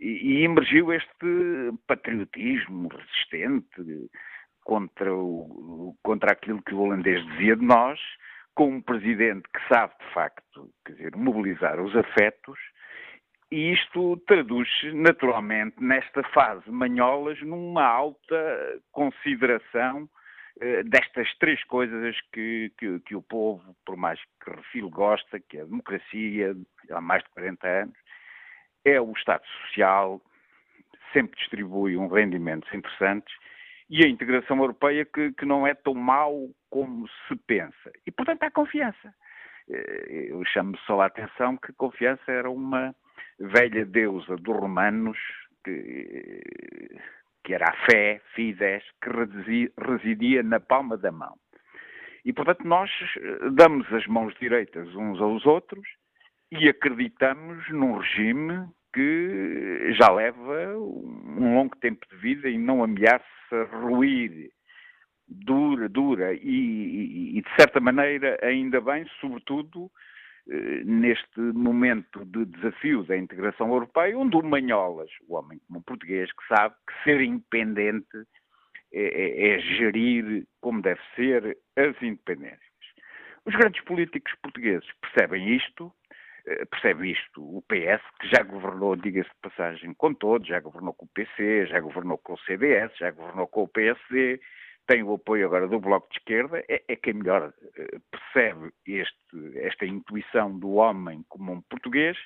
e, 0.01 0.07
e 0.07 0.45
emergiu 0.45 0.93
este 0.93 1.73
patriotismo 1.87 2.89
resistente 2.89 4.11
contra, 4.65 5.15
o, 5.15 5.95
contra 6.03 6.33
aquilo 6.33 6.63
que 6.63 6.75
o 6.75 6.81
holandês 6.81 7.25
dizia 7.33 7.55
de 7.55 7.65
nós, 7.65 8.01
com 8.55 8.71
um 8.71 8.83
presidente 8.83 9.43
que 9.53 9.69
sabe, 9.69 9.93
de 10.01 10.15
facto, 10.15 10.71
quer 10.87 10.93
dizer, 10.93 11.17
mobilizar 11.17 11.81
os 11.81 11.95
afetos 11.95 12.59
e 13.51 13.73
isto 13.73 14.17
traduz-se 14.27 14.93
naturalmente 14.93 15.77
nesta 15.83 16.23
fase 16.31 16.69
manholas 16.71 17.41
numa 17.43 17.85
alta 17.85 18.81
consideração 18.91 20.09
eh, 20.61 20.83
destas 20.85 21.33
três 21.39 21.63
coisas 21.65 22.17
que, 22.33 22.73
que, 22.79 23.01
que, 23.01 23.15
o 23.15 23.23
povo, 23.23 23.77
por 23.85 23.97
mais 23.97 24.21
que 24.43 24.51
refile, 24.51 24.89
gosta, 24.89 25.41
que 25.41 25.59
é 25.59 25.63
a 25.63 25.65
democracia, 25.65 26.57
há 26.91 27.01
mais 27.01 27.23
de 27.25 27.31
40 27.31 27.67
anos, 27.67 27.99
é 28.85 29.01
o 29.01 29.13
Estado 29.13 29.45
Social, 29.47 30.21
sempre 31.13 31.39
distribui 31.39 31.97
um 31.97 32.09
rendimentos 32.09 32.73
interessantes, 32.73 33.35
e 33.91 34.05
a 34.05 34.09
integração 34.09 34.59
europeia 34.59 35.05
que, 35.05 35.33
que 35.33 35.45
não 35.45 35.67
é 35.67 35.75
tão 35.75 35.95
mau 35.95 36.49
como 36.71 37.07
se 37.29 37.37
pensa. 37.47 37.93
E, 38.07 38.11
portanto, 38.11 38.43
há 38.45 38.51
confiança. 38.51 39.15
Eh, 39.69 40.29
eu 40.31 40.45
chamo 40.47 40.77
só 40.87 41.01
a 41.01 41.07
atenção 41.07 41.57
que 41.57 41.73
confiança 41.73 42.31
era 42.31 42.51
uma 42.51 42.95
velha 43.39 43.85
deusa 43.85 44.37
dos 44.37 44.57
romanos, 44.57 45.19
que, 45.65 46.43
que 47.45 47.55
era 47.55 47.67
a 47.69 47.87
fé, 47.91 48.21
Fides, 48.35 48.85
que 49.03 49.71
residia 49.79 50.43
na 50.43 50.61
palma 50.61 50.97
da 50.97 51.13
mão. 51.13 51.37
E, 52.25 52.33
portanto, 52.33 52.67
nós 52.67 52.91
eh, 53.17 53.51
damos 53.53 53.91
as 53.93 54.07
mãos 54.07 54.35
direitas 54.41 54.95
uns 54.95 55.21
aos 55.21 55.45
outros 55.45 55.87
e 56.51 56.69
acreditamos 56.69 57.69
num 57.69 57.99
regime 57.99 58.67
que 58.95 59.93
já 59.99 60.11
leva 60.11 60.79
um 60.79 61.55
longo 61.55 61.77
tempo 61.77 62.07
de 62.09 62.17
vida 62.17 62.49
e 62.49 62.57
não 62.57 62.83
ameaça 62.83 63.25
ruir 63.73 64.51
dura, 65.27 65.89
dura 65.89 66.33
e, 66.33 66.39
e, 66.39 67.39
e, 67.39 67.43
de 67.43 67.57
certa 67.57 67.81
maneira, 67.81 68.39
ainda 68.43 68.81
bem, 68.81 69.07
sobretudo 69.21 69.91
neste 70.85 71.41
momento 71.41 72.25
de 72.27 72.45
desafio 72.45 73.03
da 73.05 73.17
integração 73.17 73.69
europeia, 73.69 74.19
onde 74.19 74.37
o 74.37 74.43
Manholas, 74.43 75.11
o 75.27 75.37
homem 75.37 75.59
como 75.67 75.83
português, 75.83 76.31
que 76.33 76.47
sabe 76.49 76.75
que 76.87 77.05
ser 77.05 77.21
independente 77.21 78.27
é, 78.93 79.03
é, 79.03 79.49
é 79.55 79.59
gerir 79.61 80.47
como 80.61 80.83
deve 80.83 81.01
ser 81.17 81.57
as 81.77 82.01
independências. 82.03 82.61
Os 83.47 83.55
grandes 83.55 83.83
políticos 83.85 84.33
portugueses 84.43 84.89
percebem 85.01 85.57
isto, 85.57 85.93
eh, 86.47 86.65
percebe 86.65 87.11
isto 87.11 87.43
o 87.43 87.63
PS, 87.63 88.03
que 88.21 88.29
já 88.29 88.43
governou, 88.43 88.97
diga-se 88.97 89.29
de 89.29 89.41
passagem, 89.43 89.93
com 89.95 90.15
todos, 90.15 90.49
já 90.49 90.61
governou 90.61 90.95
com 90.95 91.05
o 91.05 91.09
PC, 91.09 91.67
já 91.67 91.81
governou 91.81 92.17
com 92.19 92.35
o 92.35 92.39
CDS, 92.39 92.97
já 92.97 93.11
governou 93.11 93.47
com 93.47 93.65
o 93.65 93.69
PSD, 93.69 94.41
tem 94.87 95.03
o 95.03 95.15
apoio 95.15 95.47
agora 95.47 95.67
do 95.67 95.81
Bloco 95.81 96.09
de 96.11 96.19
Esquerda, 96.19 96.63
é, 96.69 96.83
é 96.89 96.97
quem 96.97 97.15
melhor 97.15 97.49
uh, 97.49 98.01
percebe 98.11 98.73
este, 98.87 99.59
esta 99.59 99.87
intuição 99.87 100.59
do 100.59 100.75
homem 100.75 101.25
comum 101.29 101.63
português. 101.63 102.17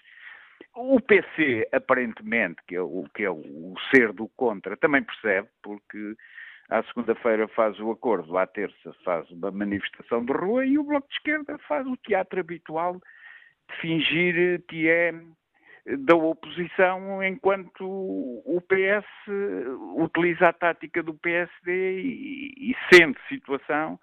O 0.75 1.01
PC, 1.01 1.69
aparentemente, 1.73 2.61
que 2.67 2.75
é 2.75 2.81
o, 2.81 3.05
que 3.15 3.25
é 3.25 3.31
o 3.31 3.75
ser 3.91 4.13
do 4.13 4.29
contra, 4.37 4.77
também 4.77 5.03
percebe, 5.03 5.49
porque 5.63 6.17
à 6.69 6.83
segunda-feira 6.85 7.49
faz 7.49 7.79
o 7.81 7.91
acordo, 7.91 8.37
à 8.37 8.47
terça 8.47 8.93
faz 9.05 9.31
uma 9.31 9.51
manifestação 9.51 10.25
de 10.25 10.33
rua 10.33 10.67
e 10.67 10.79
o 10.79 10.85
Bloco 10.85 11.09
de 11.09 11.15
Esquerda 11.15 11.59
faz 11.67 11.87
o 11.87 11.97
teatro 11.97 12.41
habitual 12.41 12.95
de 12.95 13.81
fingir 13.81 14.63
que 14.69 14.89
é 14.89 15.13
da 15.99 16.15
oposição, 16.15 17.23
enquanto 17.23 17.83
o 17.83 18.61
PS 18.69 19.07
utiliza 19.97 20.49
a 20.49 20.53
tática 20.53 21.03
do 21.03 21.15
PSD 21.15 22.01
e, 22.01 22.71
e 22.71 22.77
sente 22.93 23.19
situação, 23.29 23.99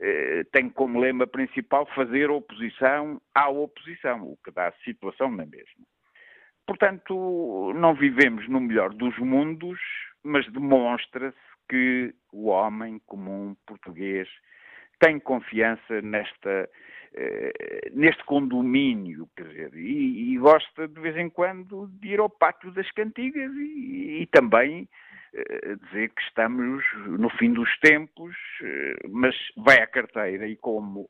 eh, 0.00 0.44
tem 0.52 0.68
como 0.68 1.00
lema 1.00 1.26
principal 1.26 1.86
fazer 1.94 2.30
oposição 2.30 3.20
à 3.34 3.48
oposição, 3.48 4.22
o 4.22 4.36
que 4.44 4.50
dá 4.50 4.72
situação 4.84 5.30
na 5.30 5.46
mesma. 5.46 5.86
Portanto, 6.66 7.72
não 7.74 7.94
vivemos 7.94 8.48
no 8.48 8.60
melhor 8.60 8.92
dos 8.92 9.16
mundos, 9.18 9.78
mas 10.22 10.50
demonstra-se 10.50 11.36
que 11.68 12.14
o 12.32 12.48
homem 12.48 13.00
comum 13.06 13.56
português 13.66 14.28
tem 14.98 15.18
confiança 15.18 16.00
nesta, 16.02 16.68
eh, 17.14 17.90
neste 17.92 18.24
condomínio, 18.24 19.23
dizer, 19.68 19.78
e, 19.78 20.34
e, 20.34 20.38
gosta 20.38 20.88
de 20.88 21.00
vez 21.00 21.16
em 21.16 21.28
quando 21.28 21.88
de 22.00 22.08
ir 22.08 22.20
ao 22.20 22.30
pátio 22.30 22.70
das 22.72 22.90
cantigas 22.92 23.52
e, 23.54 24.22
e 24.22 24.26
também 24.26 24.88
eh, 25.34 25.76
dizer 25.86 26.10
que 26.10 26.22
estamos 26.22 26.84
no 27.06 27.28
fim 27.30 27.52
dos 27.52 27.68
tempos, 27.78 28.34
eh, 28.62 29.08
mas 29.08 29.34
vai 29.56 29.80
à 29.82 29.86
carteira 29.86 30.46
e 30.46 30.56
como 30.56 31.08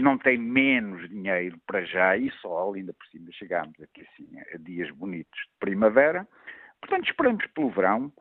não 0.00 0.18
tem 0.18 0.36
menos 0.36 1.08
dinheiro 1.08 1.56
para 1.64 1.84
já 1.84 2.16
e 2.16 2.28
só, 2.42 2.74
ainda 2.74 2.92
por 2.92 3.06
cima 3.06 3.30
chegámos 3.30 3.80
aqui 3.80 4.02
assim 4.02 4.28
a 4.52 4.58
dias 4.58 4.90
bonitos 4.90 5.38
de 5.38 5.58
primavera, 5.60 6.26
portanto 6.80 7.06
esperamos 7.06 7.46
pelo 7.54 7.70
verão, 7.70 8.12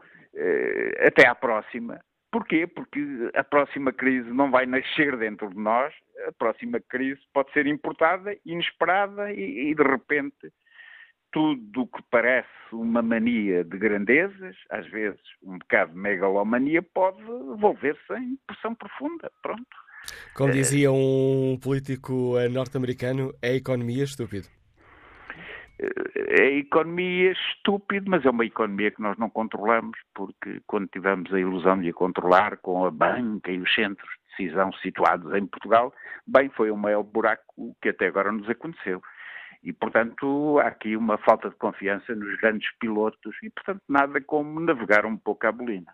até 1.04 1.28
à 1.28 1.34
próxima, 1.34 2.00
Porquê? 2.32 2.68
Porque 2.68 3.00
a 3.34 3.44
próxima 3.44 3.92
crise 3.92 4.30
não 4.30 4.52
vai 4.52 4.66
nascer 4.66 5.18
dentro 5.18 5.50
de 5.50 5.60
nós, 5.60 5.94
a 6.28 6.32
próxima 6.34 6.80
crise 6.80 7.20
pode 7.34 7.52
ser 7.54 7.66
importada, 7.66 8.36
inesperada 8.46 9.32
e, 9.32 9.72
e 9.72 9.76
de 9.76 9.84
repente 9.84 10.52
tudo 11.32 11.82
o 11.82 11.88
que 11.88 12.02
parece 12.10 12.50
uma 12.72 13.02
mania 13.02 13.64
de 13.64 13.78
grandezas, 13.78 14.56
às 14.70 14.88
vezes 14.88 15.20
um 15.44 15.58
bocado 15.58 15.92
de 15.94 15.98
megalomania, 15.98 16.82
pode 16.82 17.22
volver-se 17.60 18.14
em 18.14 18.38
pressão 18.48 18.74
profunda. 18.76 19.32
Pronto. 19.42 19.64
Como 20.36 20.52
dizia 20.52 20.92
um 20.92 21.58
político 21.62 22.36
norte-americano, 22.52 23.34
é 23.42 23.50
a 23.50 23.56
economia 23.56 24.04
estúpido 24.04 24.48
é 26.16 26.58
economia 26.58 27.32
estúpida, 27.32 28.06
mas 28.10 28.26
é 28.26 28.30
uma 28.30 28.46
economia 28.46 28.92
que 28.92 29.02
nós 29.02 29.18
não 29.18 29.30
controlamos, 29.30 29.98
porque 30.14 30.62
quando 30.68 30.88
tivemos 30.88 31.34
a 31.34 31.40
ilusão 31.40 31.80
de 31.80 31.90
a 31.90 31.94
controlar 31.94 32.58
com 32.58 32.86
a 32.86 32.92
banca 32.92 33.52
e 33.52 33.60
os 33.60 33.74
centros 33.74 34.10
de 34.10 34.46
decisão 34.46 34.72
situados 34.74 35.34
em 35.34 35.46
Portugal, 35.46 35.94
bem, 36.28 36.50
foi 36.50 36.70
o 36.70 36.78
maior 36.78 37.04
buraco 37.04 37.76
que 37.82 37.90
até 37.90 38.08
agora 38.08 38.32
nos 38.32 38.50
aconteceu. 38.50 39.02
E, 39.64 39.74
portanto, 39.74 40.60
há 40.60 40.68
aqui 40.68 40.96
uma 40.96 41.18
falta 41.18 41.50
de 41.50 41.56
confiança 41.56 42.16
nos 42.16 42.40
grandes 42.40 42.70
pilotos 42.80 43.36
e, 43.44 43.50
portanto, 43.50 43.82
nada 43.90 44.22
como 44.22 44.60
navegar 44.60 45.06
um 45.06 45.18
pouco 45.18 45.48
à 45.48 45.52
bolina. 45.52 45.94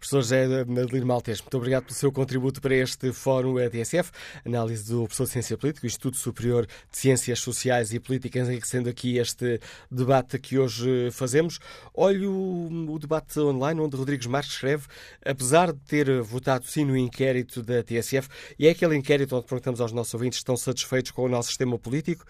Professor 0.00 0.22
José 0.22 0.64
Madelino 0.64 1.06
Maltês, 1.06 1.42
muito 1.42 1.56
obrigado 1.58 1.84
pelo 1.84 1.94
seu 1.94 2.10
contributo 2.10 2.58
para 2.58 2.74
este 2.74 3.12
Fórum 3.12 3.60
EDSF, 3.60 4.10
análise 4.46 4.90
do 4.90 5.02
professor 5.04 5.24
de 5.24 5.30
Ciência 5.30 5.58
Política, 5.58 5.86
Instituto 5.86 6.16
Superior 6.16 6.66
de 6.66 6.96
Ciências 6.96 7.38
Sociais 7.40 7.92
e 7.92 8.00
Políticas, 8.00 8.48
enriquecendo 8.48 8.88
aqui 8.88 9.18
este 9.18 9.60
debate 9.90 10.38
que 10.38 10.58
hoje 10.58 11.10
fazemos. 11.12 11.58
Olho 11.92 12.32
o 12.32 12.98
debate 12.98 13.38
online 13.40 13.78
onde 13.78 13.94
Rodrigues 13.94 14.26
Marques 14.26 14.52
escreve, 14.52 14.86
apesar 15.22 15.70
de 15.70 15.80
ter 15.80 16.22
votado 16.22 16.64
sim 16.64 16.86
no 16.86 16.96
inquérito 16.96 17.62
da 17.62 17.82
TSF, 17.82 18.26
e 18.58 18.68
é 18.68 18.70
aquele 18.70 18.96
inquérito 18.96 19.36
onde 19.36 19.44
perguntamos 19.44 19.82
aos 19.82 19.92
nossos 19.92 20.14
ouvintes 20.14 20.38
se 20.38 20.40
estão 20.40 20.56
satisfeitos 20.56 21.10
com 21.10 21.24
o 21.24 21.28
nosso 21.28 21.48
sistema 21.48 21.78
político, 21.78 22.24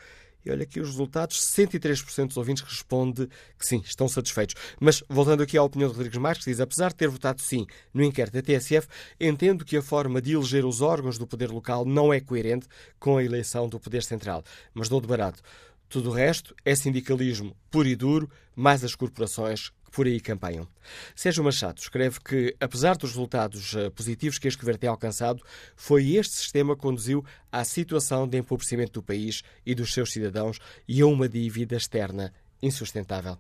e 0.44 0.50
olha 0.50 0.62
aqui 0.62 0.80
os 0.80 0.88
resultados: 0.88 1.40
63% 1.40 2.28
dos 2.28 2.36
ouvintes 2.36 2.62
responde 2.62 3.28
que 3.58 3.66
sim, 3.66 3.82
estão 3.84 4.08
satisfeitos. 4.08 4.54
Mas, 4.78 5.02
voltando 5.08 5.42
aqui 5.42 5.56
à 5.56 5.62
opinião 5.62 5.88
de 5.88 5.96
Rodrigues 5.96 6.18
Marques, 6.18 6.44
diz: 6.44 6.60
apesar 6.60 6.90
de 6.90 6.96
ter 6.96 7.08
votado 7.08 7.40
sim 7.40 7.66
no 7.92 8.02
inquérito 8.02 8.34
da 8.34 8.42
TSF, 8.42 8.88
entendo 9.20 9.64
que 9.64 9.76
a 9.76 9.82
forma 9.82 10.20
de 10.20 10.32
eleger 10.32 10.64
os 10.64 10.80
órgãos 10.80 11.18
do 11.18 11.26
poder 11.26 11.50
local 11.50 11.84
não 11.84 12.12
é 12.12 12.20
coerente 12.20 12.66
com 12.98 13.16
a 13.16 13.24
eleição 13.24 13.68
do 13.68 13.78
poder 13.78 14.02
central. 14.02 14.42
Mas 14.74 14.88
dou 14.88 15.00
de 15.00 15.06
barato. 15.06 15.42
Tudo 15.88 16.10
o 16.10 16.12
resto 16.12 16.54
é 16.64 16.74
sindicalismo 16.76 17.56
puro 17.68 17.88
e 17.88 17.96
duro, 17.96 18.30
mais 18.54 18.84
as 18.84 18.94
corporações 18.94 19.72
por 19.94 20.06
aí 20.06 20.20
campanham. 20.20 20.66
Sérgio 21.14 21.44
Machado 21.44 21.78
escreve 21.78 22.20
que, 22.20 22.54
apesar 22.60 22.96
dos 22.96 23.10
resultados 23.10 23.74
eh, 23.74 23.90
positivos 23.90 24.38
que 24.38 24.48
este 24.48 24.58
governo 24.58 24.80
tem 24.80 24.90
alcançado, 24.90 25.42
foi 25.76 26.14
este 26.16 26.34
sistema 26.34 26.74
que 26.74 26.82
conduziu 26.82 27.24
à 27.50 27.64
situação 27.64 28.26
de 28.26 28.38
empobrecimento 28.38 28.92
do 28.92 29.02
país 29.02 29.42
e 29.64 29.74
dos 29.74 29.92
seus 29.92 30.12
cidadãos 30.12 30.58
e 30.88 31.00
a 31.00 31.06
uma 31.06 31.28
dívida 31.28 31.76
externa 31.76 32.32
insustentável. 32.62 33.36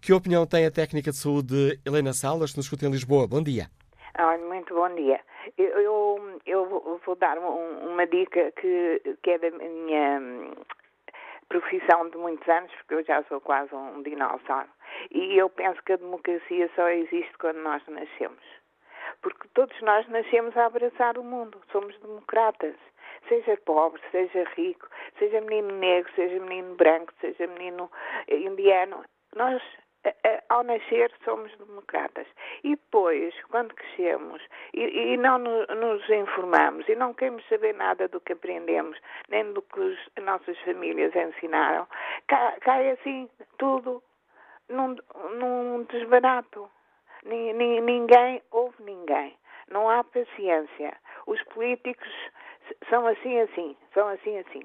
Que 0.00 0.12
opinião 0.12 0.46
tem 0.46 0.66
a 0.66 0.70
técnica 0.70 1.10
de 1.10 1.18
saúde 1.18 1.78
Helena 1.84 2.12
Salas, 2.12 2.52
que 2.52 2.56
nos 2.58 2.66
escuta 2.66 2.86
em 2.86 2.90
Lisboa? 2.90 3.26
Bom 3.26 3.42
dia. 3.42 3.68
Olha, 4.18 4.44
muito 4.46 4.74
bom 4.74 4.94
dia. 4.94 5.20
Eu, 5.56 6.38
eu, 6.46 7.00
vou 7.04 7.16
dar 7.16 7.38
um, 7.38 7.92
uma 7.92 8.06
dica 8.06 8.52
que, 8.60 9.16
que 9.22 9.30
é 9.30 9.38
da 9.38 9.50
minha 9.50 10.20
profissão 11.52 12.08
de 12.08 12.16
muitos 12.16 12.48
anos, 12.48 12.72
porque 12.76 12.94
eu 12.94 13.04
já 13.04 13.22
sou 13.24 13.38
quase 13.40 13.74
um 13.74 14.02
dinossauro. 14.02 14.70
E 15.10 15.36
eu 15.36 15.50
penso 15.50 15.82
que 15.82 15.92
a 15.92 15.96
democracia 15.96 16.70
só 16.74 16.88
existe 16.88 17.36
quando 17.38 17.58
nós 17.58 17.82
nascemos. 17.88 18.42
Porque 19.20 19.46
todos 19.52 19.78
nós 19.82 20.08
nascemos 20.08 20.56
a 20.56 20.64
abraçar 20.64 21.18
o 21.18 21.22
mundo. 21.22 21.60
Somos 21.70 21.96
democratas. 22.00 22.74
Seja 23.28 23.56
pobre, 23.66 24.00
seja 24.10 24.44
rico, 24.56 24.88
seja 25.18 25.40
menino 25.42 25.76
negro, 25.76 26.10
seja 26.14 26.40
menino 26.40 26.74
branco, 26.74 27.12
seja 27.20 27.46
menino 27.46 27.90
indiano. 28.28 29.04
Nós 29.36 29.62
ao 30.48 30.62
nascer 30.64 31.10
somos 31.24 31.56
democratas 31.56 32.26
e 32.64 32.70
depois, 32.70 33.34
quando 33.50 33.74
crescemos 33.74 34.42
e, 34.74 34.80
e 34.80 35.16
não 35.16 35.38
nos 35.38 36.08
informamos 36.10 36.88
e 36.88 36.94
não 36.94 37.14
queremos 37.14 37.46
saber 37.48 37.74
nada 37.74 38.08
do 38.08 38.20
que 38.20 38.32
aprendemos, 38.32 38.98
nem 39.28 39.52
do 39.52 39.62
que 39.62 39.80
as 40.16 40.24
nossas 40.24 40.58
famílias 40.60 41.14
ensinaram, 41.14 41.86
cai, 42.26 42.58
cai 42.60 42.90
assim 42.90 43.28
tudo 43.58 44.02
num, 44.68 44.96
num 45.38 45.84
desbarato. 45.84 46.68
Ninguém 47.24 48.42
ouve 48.50 48.82
ninguém. 48.82 49.36
Não 49.70 49.88
há 49.88 50.02
paciência. 50.02 50.96
Os 51.26 51.40
políticos 51.44 52.12
são 52.88 53.06
assim, 53.06 53.40
assim, 53.40 53.76
são 53.94 54.08
assim, 54.08 54.38
assim. 54.38 54.62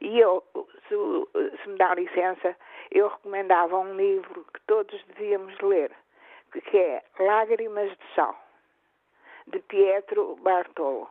E 0.00 0.18
eu, 0.18 0.44
se, 0.88 1.58
se 1.62 1.68
me 1.68 1.76
dá 1.76 1.94
licença, 1.94 2.56
eu 2.90 3.08
recomendava 3.08 3.78
um 3.78 3.96
livro 3.96 4.44
que 4.52 4.60
todos 4.66 5.02
devíamos 5.04 5.58
ler, 5.60 5.92
que 6.52 6.76
é 6.76 7.02
Lágrimas 7.20 7.90
de 7.90 8.14
Sal, 8.14 8.38
de 9.46 9.58
Pietro 9.60 10.36
Bartolo. 10.36 11.08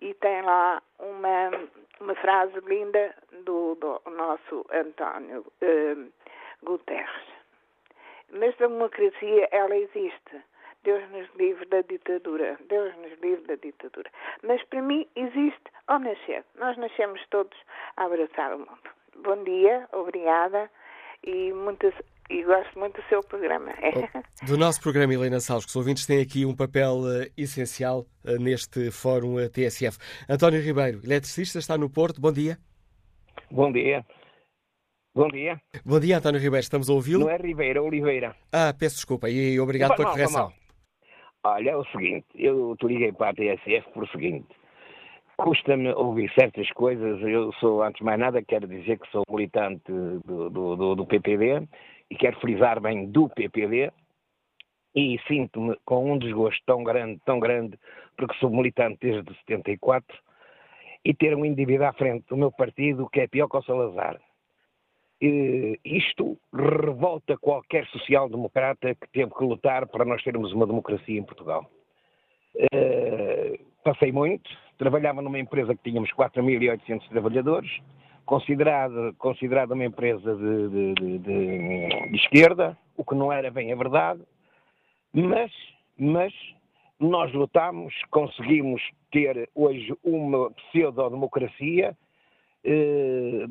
E 0.00 0.12
tem 0.14 0.42
lá 0.42 0.82
uma, 0.98 1.50
uma 2.00 2.14
frase 2.16 2.58
linda 2.66 3.14
do, 3.44 3.74
do 3.76 4.02
nosso 4.10 4.66
António 4.70 5.40
uh, 5.40 6.12
Guterres. 6.62 7.36
Mas 8.30 8.54
a 8.60 8.66
democracia, 8.66 9.48
ela 9.52 9.76
existe. 9.76 10.42
Deus 10.82 11.08
nos 11.10 11.28
livre 11.36 11.64
da 11.66 11.80
ditadura. 11.82 12.58
Deus 12.68 12.94
nos 12.96 13.18
livre 13.20 13.44
da 13.46 13.54
ditadura. 13.54 14.10
Mas 14.42 14.62
para 14.64 14.82
mim 14.82 15.08
existe 15.16 15.64
ao 15.86 15.98
nascer. 15.98 16.44
Nós 16.56 16.76
nascemos 16.76 17.24
todos 17.28 17.56
a 17.96 18.04
abraçar 18.04 18.54
o 18.54 18.58
mundo. 18.58 18.95
Bom 19.24 19.42
dia, 19.44 19.88
obrigada 19.92 20.70
e, 21.24 21.52
muito, 21.52 21.92
e 22.30 22.42
gosto 22.44 22.78
muito 22.78 23.00
do 23.00 23.08
seu 23.08 23.20
programa. 23.22 23.72
Do 24.46 24.56
nosso 24.56 24.80
programa, 24.80 25.14
Helena 25.14 25.40
Salles, 25.40 25.64
que 25.64 25.70
os 25.70 25.76
ouvintes 25.76 26.06
têm 26.06 26.20
aqui 26.20 26.44
um 26.44 26.54
papel 26.54 27.00
uh, 27.00 27.30
essencial 27.36 28.06
uh, 28.24 28.38
neste 28.40 28.90
fórum 28.90 29.34
uh, 29.34 29.40
eh, 29.40 29.48
TSF. 29.48 29.98
António 30.28 30.60
Ribeiro, 30.60 31.00
eletricista, 31.04 31.58
está 31.58 31.76
no 31.76 31.90
Porto. 31.90 32.20
Bom 32.20 32.32
dia. 32.32 32.58
Bom 33.50 33.72
dia. 33.72 34.04
Bom 35.14 35.28
dia. 35.28 35.60
Bom 35.84 35.98
dia, 35.98 36.18
António 36.18 36.40
Ribeiro. 36.40 36.62
Estamos 36.62 36.90
a 36.90 36.92
ouvi-lo? 36.92 37.24
Não 37.24 37.30
é 37.30 37.36
Ribeira, 37.36 37.78
é 37.78 37.82
Oliveira. 37.82 38.36
Ah, 38.52 38.74
peço 38.78 38.96
desculpa 38.96 39.30
e 39.30 39.58
obrigado 39.58 39.96
pela 39.96 40.10
correção. 40.10 40.52
Olha, 41.42 41.70
é 41.70 41.76
o 41.76 41.84
seguinte, 41.86 42.26
eu 42.34 42.76
te 42.76 42.86
liguei 42.86 43.12
para 43.12 43.30
a 43.30 43.34
TSF 43.34 43.88
por 43.94 44.02
o 44.02 44.08
seguinte. 44.08 44.48
Custa-me 45.38 45.92
ouvir 45.92 46.32
certas 46.32 46.68
coisas. 46.70 47.20
Eu 47.20 47.52
sou, 47.54 47.82
antes 47.82 47.98
de 47.98 48.04
mais 48.04 48.18
nada, 48.18 48.42
quero 48.42 48.66
dizer 48.66 48.98
que 48.98 49.10
sou 49.10 49.22
militante 49.28 49.82
do, 49.86 50.50
do, 50.50 50.94
do, 50.94 51.06
PPD 51.06 51.68
e 52.10 52.16
quero 52.16 52.40
frisar 52.40 52.80
bem 52.80 53.06
do 53.10 53.28
PPD 53.28 53.92
e 54.94 55.18
sinto-me 55.28 55.76
com 55.84 56.12
um 56.12 56.18
desgosto 56.18 56.62
tão 56.64 56.82
grande, 56.82 57.20
tão 57.26 57.38
grande, 57.38 57.78
porque 58.16 58.34
sou 58.38 58.50
militante 58.50 58.98
desde 59.02 59.34
74 59.40 60.16
e 61.04 61.12
ter 61.12 61.36
um 61.36 61.44
indivíduo 61.44 61.86
à 61.86 61.92
frente 61.92 62.26
do 62.28 62.36
meu 62.36 62.50
partido 62.50 63.08
que 63.10 63.20
é 63.20 63.26
pior 63.26 63.48
que 63.48 63.58
o 63.58 63.62
Salazar 63.62 64.18
eh, 65.20 65.78
isto 65.84 66.38
revolta 66.52 67.38
qualquer 67.38 67.86
social-democrata 67.86 68.94
que 68.94 69.08
teve 69.12 69.30
que 69.32 69.44
lutar 69.44 69.86
para 69.86 70.04
nós 70.04 70.22
termos 70.22 70.52
uma 70.52 70.66
democracia 70.66 71.18
em 71.18 71.22
Portugal. 71.24 71.70
Uh, 72.54 73.58
passei 73.84 74.10
muito, 74.12 74.50
trabalhava 74.78 75.22
numa 75.22 75.38
empresa 75.38 75.74
que 75.74 75.90
tínhamos 75.90 76.10
4.800 76.12 77.08
trabalhadores, 77.08 77.70
considerada, 78.24 79.12
considerada 79.18 79.74
uma 79.74 79.84
empresa 79.84 80.34
de, 80.34 80.68
de, 80.68 80.94
de, 80.94 81.18
de, 81.18 82.16
esquerda, 82.16 82.76
o 82.96 83.04
que 83.04 83.14
não 83.14 83.32
era 83.32 83.50
bem 83.50 83.72
a 83.72 83.76
verdade, 83.76 84.20
mas, 85.12 85.52
mas 85.96 86.32
nós 86.98 87.32
lutámos, 87.32 87.94
conseguimos 88.10 88.82
ter 89.10 89.48
hoje 89.54 89.94
uma 90.02 90.50
pseudo-democracia 90.50 91.96
eh, 92.64 93.46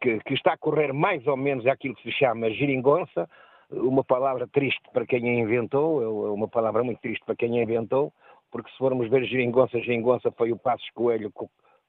que, 0.00 0.18
que, 0.20 0.34
está 0.34 0.54
a 0.54 0.58
correr 0.58 0.92
mais 0.92 1.24
ou 1.26 1.36
menos 1.36 1.66
aquilo 1.66 1.94
que 1.94 2.02
se 2.02 2.12
chama 2.12 2.50
geringonça, 2.50 3.28
uma 3.70 4.04
palavra 4.04 4.46
triste 4.46 4.82
para 4.92 5.06
quem 5.06 5.28
a 5.28 5.40
inventou, 5.40 6.02
é 6.02 6.30
uma 6.30 6.48
palavra 6.48 6.82
muito 6.82 7.00
triste 7.00 7.24
para 7.24 7.36
quem 7.36 7.58
a 7.58 7.62
inventou, 7.62 8.12
porque 8.52 8.70
se 8.70 8.78
formos 8.78 9.08
ver 9.08 9.24
geringonça, 9.24 9.80
geringonça 9.80 10.30
foi 10.32 10.52
o 10.52 10.58
Passos 10.58 10.88
Coelho 10.90 11.32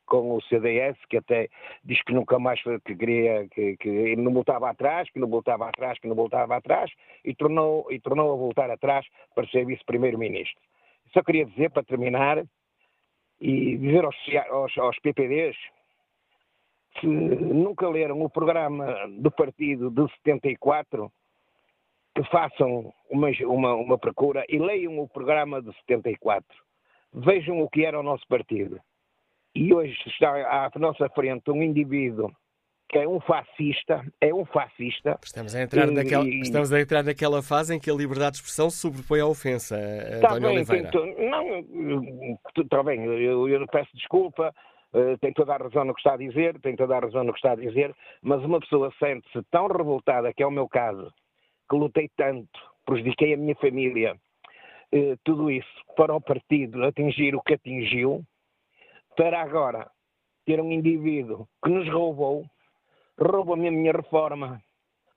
com 0.05 0.35
o 0.35 0.41
CDS, 0.43 0.97
que 1.09 1.17
até 1.17 1.49
diz 1.83 2.01
que 2.03 2.13
nunca 2.13 2.39
mais 2.39 2.61
que 2.61 2.95
queria, 2.95 3.47
que, 3.49 3.77
que 3.77 4.15
não 4.15 4.33
voltava 4.33 4.69
atrás, 4.69 5.09
que 5.11 5.19
não 5.19 5.27
voltava 5.27 5.67
atrás, 5.67 5.99
que 5.99 6.07
não 6.07 6.15
voltava 6.15 6.55
atrás, 6.55 6.91
e 7.23 7.35
tornou, 7.35 7.91
e 7.91 7.99
tornou 7.99 8.33
a 8.33 8.35
voltar 8.35 8.69
atrás 8.71 9.05
para 9.35 9.47
ser 9.47 9.65
vice-primeiro-ministro. 9.65 10.61
Só 11.13 11.21
queria 11.21 11.45
dizer, 11.45 11.69
para 11.69 11.83
terminar, 11.83 12.43
e 13.39 13.77
dizer 13.77 14.05
aos, 14.05 14.15
aos, 14.49 14.77
aos 14.77 14.99
PPDs 14.99 15.55
se 16.99 17.07
nunca 17.07 17.89
leram 17.89 18.21
o 18.21 18.29
programa 18.29 19.07
do 19.17 19.31
partido 19.31 19.89
de 19.89 20.07
74, 20.17 21.11
que 22.15 22.23
façam 22.29 22.93
uma, 23.09 23.29
uma, 23.45 23.73
uma 23.75 23.97
procura 23.97 24.45
e 24.47 24.59
leiam 24.59 24.99
o 24.99 25.07
programa 25.07 25.61
de 25.61 25.73
74. 25.79 26.45
Vejam 27.13 27.61
o 27.61 27.69
que 27.69 27.85
era 27.85 27.99
o 27.99 28.03
nosso 28.03 28.27
partido 28.27 28.79
e 29.55 29.73
hoje 29.73 29.95
está 30.07 30.29
à 30.65 30.79
nossa 30.79 31.07
frente 31.09 31.49
um 31.51 31.61
indivíduo 31.61 32.31
que 32.89 32.99
é 32.99 33.07
um 33.07 33.19
fascista, 33.21 34.05
é 34.21 34.31
um 34.31 34.45
fascista. 34.45 35.17
Estamos 35.23 35.55
a 35.55 35.63
entrar, 35.63 35.87
e, 35.87 35.91
naquela, 35.91 36.27
estamos 36.27 36.71
a 36.71 36.79
entrar 36.79 37.03
naquela 37.03 37.41
fase 37.41 37.75
em 37.75 37.79
que 37.79 37.89
a 37.89 37.93
liberdade 37.93 38.33
de 38.33 38.37
expressão 38.37 38.69
sobrepõe 38.69 39.19
à 39.19 39.25
ofensa, 39.25 39.75
está 39.75 40.35
António 40.35 40.49
bem, 40.49 40.57
Oliveira. 40.57 40.91
Não, 41.29 42.39
está 42.55 42.83
bem, 42.83 43.03
eu, 43.03 43.49
eu 43.49 43.67
peço 43.67 43.89
desculpa, 43.95 44.53
uh, 44.93 45.17
tem 45.17 45.33
toda 45.33 45.55
a 45.55 45.57
razão 45.57 45.85
no 45.85 45.93
que 45.95 46.01
está 46.01 46.13
a 46.13 46.17
dizer, 46.17 46.59
tem 46.61 46.75
toda 46.75 46.95
a 46.95 46.99
razão 46.99 47.23
no 47.23 47.33
que 47.33 47.39
está 47.39 47.53
a 47.53 47.55
dizer, 47.55 47.95
mas 48.21 48.43
uma 48.43 48.59
pessoa 48.59 48.93
sente-se 48.99 49.41
tão 49.49 49.65
revoltada, 49.67 50.31
que 50.31 50.43
é 50.43 50.45
o 50.45 50.51
meu 50.51 50.67
caso, 50.69 51.11
que 51.69 51.75
lutei 51.75 52.09
tanto, 52.15 52.59
prejudiquei 52.85 53.33
a 53.33 53.37
minha 53.37 53.55
família, 53.55 54.15
uh, 54.93 55.17
tudo 55.23 55.49
isso 55.49 55.67
para 55.95 56.15
o 56.15 56.21
partido 56.21 56.83
atingir 56.83 57.35
o 57.35 57.41
que 57.41 57.53
atingiu, 57.53 58.23
para 59.15 59.41
agora 59.41 59.89
ter 60.45 60.59
um 60.59 60.71
indivíduo 60.71 61.47
que 61.63 61.69
nos 61.69 61.87
roubou, 61.89 62.45
roubou-me 63.19 63.67
a 63.67 63.71
minha 63.71 63.91
reforma, 63.93 64.61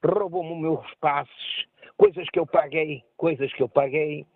roubou-me 0.04 0.52
os 0.52 0.60
meus 0.60 0.94
passos, 1.00 1.66
coisas 1.96 2.28
que 2.30 2.38
eu 2.38 2.46
paguei, 2.46 3.02
coisas 3.16 3.52
que 3.52 3.62
eu 3.62 3.68
paguei, 3.68 4.26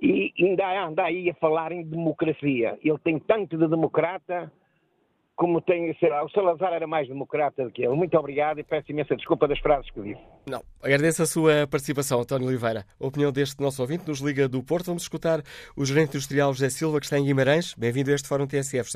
e 0.00 0.32
ainda 0.38 0.86
anda 0.86 1.04
aí 1.04 1.28
a 1.28 1.34
falar 1.34 1.72
em 1.72 1.82
democracia. 1.82 2.78
Ele 2.82 2.98
tem 2.98 3.18
tanto 3.18 3.56
de 3.56 3.66
democrata 3.66 4.52
como 5.38 5.62
tem, 5.62 5.94
sei 6.00 6.10
lá, 6.10 6.24
o 6.24 6.30
Salazar 6.30 6.72
era 6.72 6.86
mais 6.88 7.06
democrata 7.06 7.64
do 7.64 7.70
que 7.70 7.84
ele. 7.84 7.94
Muito 7.94 8.18
obrigado 8.18 8.58
e 8.58 8.64
peço 8.64 8.90
imensa 8.90 9.14
desculpa 9.14 9.46
das 9.46 9.60
frases 9.60 9.88
que 9.88 10.02
disse. 10.02 10.20
Não, 10.50 10.60
agradeço 10.82 11.22
a 11.22 11.26
sua 11.26 11.64
participação, 11.70 12.20
António 12.20 12.48
Oliveira. 12.48 12.84
A 13.00 13.06
opinião 13.06 13.30
deste 13.30 13.62
nosso 13.62 13.80
ouvinte 13.80 14.08
nos 14.08 14.18
liga 14.18 14.48
do 14.48 14.64
Porto. 14.64 14.86
Vamos 14.86 15.04
escutar 15.04 15.38
o 15.76 15.84
gerente 15.84 16.08
industrial 16.08 16.52
José 16.52 16.68
Silva, 16.70 16.98
que 16.98 17.06
está 17.06 17.16
em 17.20 17.24
Guimarães. 17.24 17.72
Bem-vindo 17.74 18.10
a 18.10 18.14
este 18.14 18.26
Fórum 18.26 18.48
TSF, 18.48 18.90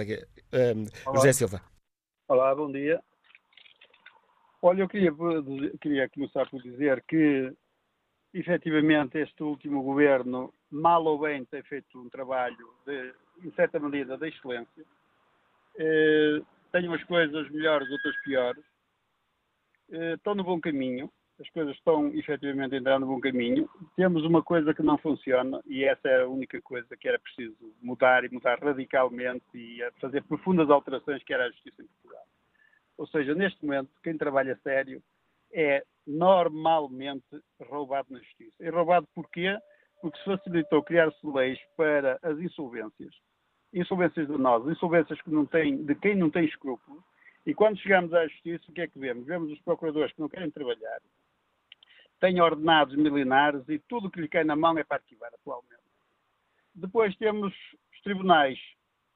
José 1.15 1.33
Silva. 1.33 1.61
Olá, 2.27 2.53
bom 2.57 2.73
dia. 2.73 3.01
Olha, 4.61 4.83
eu 4.83 4.89
queria, 4.89 5.13
queria 5.81 6.09
começar 6.09 6.51
por 6.51 6.61
dizer 6.61 7.05
que, 7.07 7.53
efetivamente, 8.35 9.17
este 9.17 9.45
último 9.45 9.81
governo, 9.85 10.53
mal 10.69 11.05
ou 11.05 11.21
bem, 11.21 11.45
tem 11.45 11.63
feito 11.63 12.01
um 12.01 12.09
trabalho, 12.09 12.69
de, 12.85 13.15
em 13.45 13.53
certa 13.53 13.79
medida, 13.79 14.19
de 14.19 14.29
excelência 14.29 14.85
eh, 15.79 16.41
tenho 16.71 16.89
umas 16.89 17.05
coisas 17.05 17.51
melhores, 17.51 17.91
outras 17.91 18.17
piores. 18.23 18.65
Eh, 19.91 20.15
estão 20.15 20.35
no 20.35 20.45
bom 20.45 20.61
caminho, 20.61 21.11
as 21.41 21.49
coisas 21.51 21.75
estão 21.77 22.09
efetivamente 22.15 22.75
a 22.75 22.79
entrar 22.79 22.99
no 22.99 23.07
bom 23.07 23.21
caminho. 23.21 23.69
Temos 23.97 24.25
uma 24.25 24.43
coisa 24.43 24.73
que 24.75 24.83
não 24.83 24.99
funciona 24.99 25.61
e 25.67 25.85
essa 25.85 26.09
é 26.09 26.23
a 26.23 26.29
única 26.29 26.61
coisa 26.63 26.97
que 26.97 27.09
era 27.09 27.19
preciso 27.19 27.75
mudar 27.81 28.25
e 28.25 28.33
mudar 28.33 28.59
radicalmente 28.59 29.45
e 29.55 29.79
fazer 30.01 30.23
profundas 30.25 30.71
alterações 30.71 31.23
que 31.25 31.35
era 31.35 31.47
a 31.47 31.51
justiça 31.51 31.83
em 31.83 31.87
Portugal. 31.87 32.25
Ou 32.99 33.07
seja, 33.09 33.35
neste 33.35 33.65
momento, 33.65 33.91
quem 34.03 34.17
trabalha 34.17 34.59
sério 34.63 35.03
é 35.53 35.85
normalmente 36.07 37.41
roubado 37.69 38.09
na 38.11 38.19
justiça. 38.19 38.55
E 38.61 38.71
roubado 38.71 39.09
porquê? 39.15 39.59
Porque 40.01 40.19
se 40.19 40.25
facilitou 40.25 40.83
criar-se 40.83 41.27
leis 41.27 41.59
para 41.77 42.19
as 42.23 42.39
insolvências 42.39 43.15
insolvências 43.73 44.29
nós, 44.29 44.67
insolvências 44.69 45.21
que 45.23 45.31
não 45.31 45.47
têm, 45.47 45.85
de 45.85 45.95
quem 45.95 46.15
não 46.15 46.31
tem 46.31 46.45
escrúpulos, 46.45 47.03
e 47.45 47.55
quando 47.55 47.79
chegamos 47.79 48.13
à 48.15 48.27
justiça, 48.27 48.65
o 48.69 48.73
que 48.73 48.83
é 48.83 48.87
que 48.87 48.99
vemos? 48.99 49.27
Vemos 49.27 49.51
os 49.51 49.61
procuradores 49.61 50.13
que 50.13 50.21
não 50.21 50.29
querem 50.29 50.51
trabalhar, 50.51 51.01
têm 52.21 52.41
ordenados 52.41 52.95
milionários 52.95 53.69
e 53.69 53.79
tudo 53.81 54.07
o 54.07 54.11
que 54.11 54.21
lhe 54.21 54.29
cai 54.29 54.45
na 54.45 54.55
mão 54.55 54.79
é 54.79 54.85
para 54.85 54.99
arquivar 54.99 55.33
atualmente. 55.35 55.83
Depois 56.75 57.17
temos 57.17 57.53
os 57.93 58.01
tribunais 58.03 58.59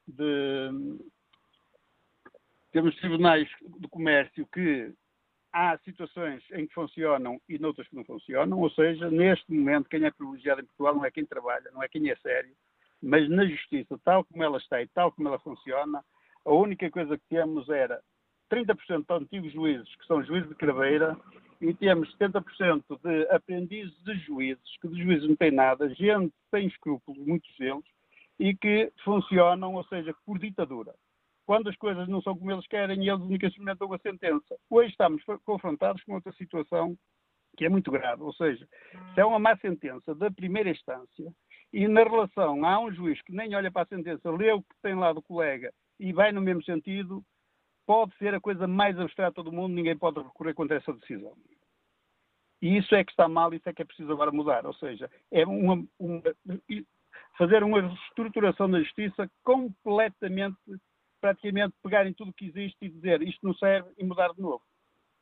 de 0.05 0.69
temos 2.71 2.95
tribunais 2.97 3.49
de 3.79 3.87
comércio 3.87 4.45
que 4.53 4.93
há 5.53 5.77
situações 5.79 6.43
em 6.51 6.67
que 6.67 6.73
funcionam 6.73 7.41
e 7.47 7.57
noutras 7.57 7.87
que 7.87 7.95
não 7.95 8.03
funcionam, 8.03 8.59
ou 8.59 8.69
seja, 8.69 9.09
neste 9.09 9.51
momento 9.51 9.89
quem 9.89 10.03
é 10.03 10.11
privilegiado 10.11 10.61
em 10.61 10.65
Portugal 10.65 10.95
não 10.95 11.05
é 11.05 11.09
quem 11.09 11.25
trabalha, 11.25 11.71
não 11.71 11.81
é 11.81 11.87
quem 11.87 12.09
é 12.09 12.15
sério, 12.17 12.53
mas 13.01 13.29
na 13.29 13.45
justiça, 13.45 13.99
tal 14.03 14.23
como 14.25 14.43
ela 14.43 14.57
está 14.57 14.81
e 14.81 14.87
tal 14.87 15.11
como 15.11 15.27
ela 15.27 15.39
funciona, 15.39 16.03
a 16.45 16.51
única 16.51 16.89
coisa 16.89 17.17
que 17.17 17.25
temos 17.29 17.69
era 17.69 18.01
30% 18.51 19.05
de 19.05 19.13
antigos 19.13 19.53
juízes, 19.53 19.95
que 19.95 20.05
são 20.05 20.23
juízes 20.23 20.49
de 20.49 20.55
craveira, 20.55 21.17
e 21.59 21.73
temos 21.73 22.15
70% 22.17 22.83
de 23.03 23.29
aprendizes 23.29 23.95
de 24.03 24.13
juízes, 24.19 24.77
que 24.79 24.87
de 24.87 25.03
juízes 25.03 25.27
não 25.27 25.35
tem 25.35 25.51
nada, 25.51 25.89
gente 25.89 26.33
sem 26.51 26.67
escrúpulos, 26.67 27.25
muitos 27.25 27.49
deles, 27.57 27.83
e 28.39 28.55
que 28.55 28.91
funcionam, 29.03 29.73
ou 29.73 29.83
seja, 29.85 30.13
por 30.25 30.37
ditadura. 30.37 30.93
Quando 31.45 31.69
as 31.69 31.75
coisas 31.77 32.07
não 32.07 32.21
são 32.21 32.37
como 32.37 32.51
eles 32.51 32.67
querem, 32.67 33.07
eles 33.07 33.21
unicamente 33.21 33.79
dão 33.79 33.93
a 33.93 33.99
sentença. 33.99 34.55
Hoje 34.69 34.91
estamos 34.91 35.23
confrontados 35.45 36.03
com 36.03 36.13
outra 36.13 36.31
situação 36.33 36.97
que 37.57 37.65
é 37.65 37.69
muito 37.69 37.89
grave, 37.89 38.21
ou 38.21 38.33
seja, 38.33 38.67
se 39.15 39.19
é 39.19 39.25
uma 39.25 39.39
má 39.39 39.57
sentença 39.57 40.13
da 40.13 40.29
primeira 40.29 40.69
instância, 40.69 41.33
e 41.71 41.87
na 41.87 42.03
relação 42.03 42.65
há 42.65 42.79
um 42.79 42.91
juiz 42.91 43.21
que 43.21 43.33
nem 43.33 43.55
olha 43.55 43.71
para 43.71 43.83
a 43.83 43.87
sentença, 43.87 44.31
lê 44.31 44.51
o 44.51 44.61
que 44.61 44.75
tem 44.81 44.95
lá 44.95 45.11
do 45.13 45.21
colega 45.21 45.73
e 45.99 46.13
vai 46.13 46.31
no 46.31 46.41
mesmo 46.41 46.63
sentido, 46.63 47.23
pode 47.85 48.15
ser 48.17 48.33
a 48.33 48.41
coisa 48.41 48.67
mais 48.67 48.99
abstrata 48.99 49.43
do 49.43 49.51
mundo, 49.51 49.73
ninguém 49.73 49.97
pode 49.97 50.19
recorrer 50.19 50.53
contra 50.53 50.77
essa 50.77 50.93
decisão. 50.93 51.33
E 52.61 52.77
isso 52.77 52.95
é 52.95 53.03
que 53.03 53.11
está 53.11 53.27
mal, 53.27 53.53
isso 53.53 53.67
é 53.69 53.73
que 53.73 53.81
é 53.81 53.85
preciso 53.85 54.11
agora 54.11 54.31
mudar. 54.31 54.65
Ou 54.65 54.73
seja, 54.73 55.09
é 55.31 55.45
uma, 55.45 55.83
uma, 55.99 56.21
fazer 57.37 57.63
uma 57.63 57.81
reestruturação 57.81 58.69
da 58.69 58.79
justiça 58.79 59.29
completamente, 59.43 60.57
praticamente 61.21 61.75
pegarem 61.83 62.13
tudo 62.13 62.31
o 62.31 62.33
que 62.33 62.45
existe 62.45 62.77
e 62.81 62.89
dizer 62.89 63.21
isto 63.21 63.45
não 63.45 63.53
serve 63.55 63.89
e 63.97 64.03
mudar 64.03 64.33
de 64.33 64.41
novo. 64.41 64.61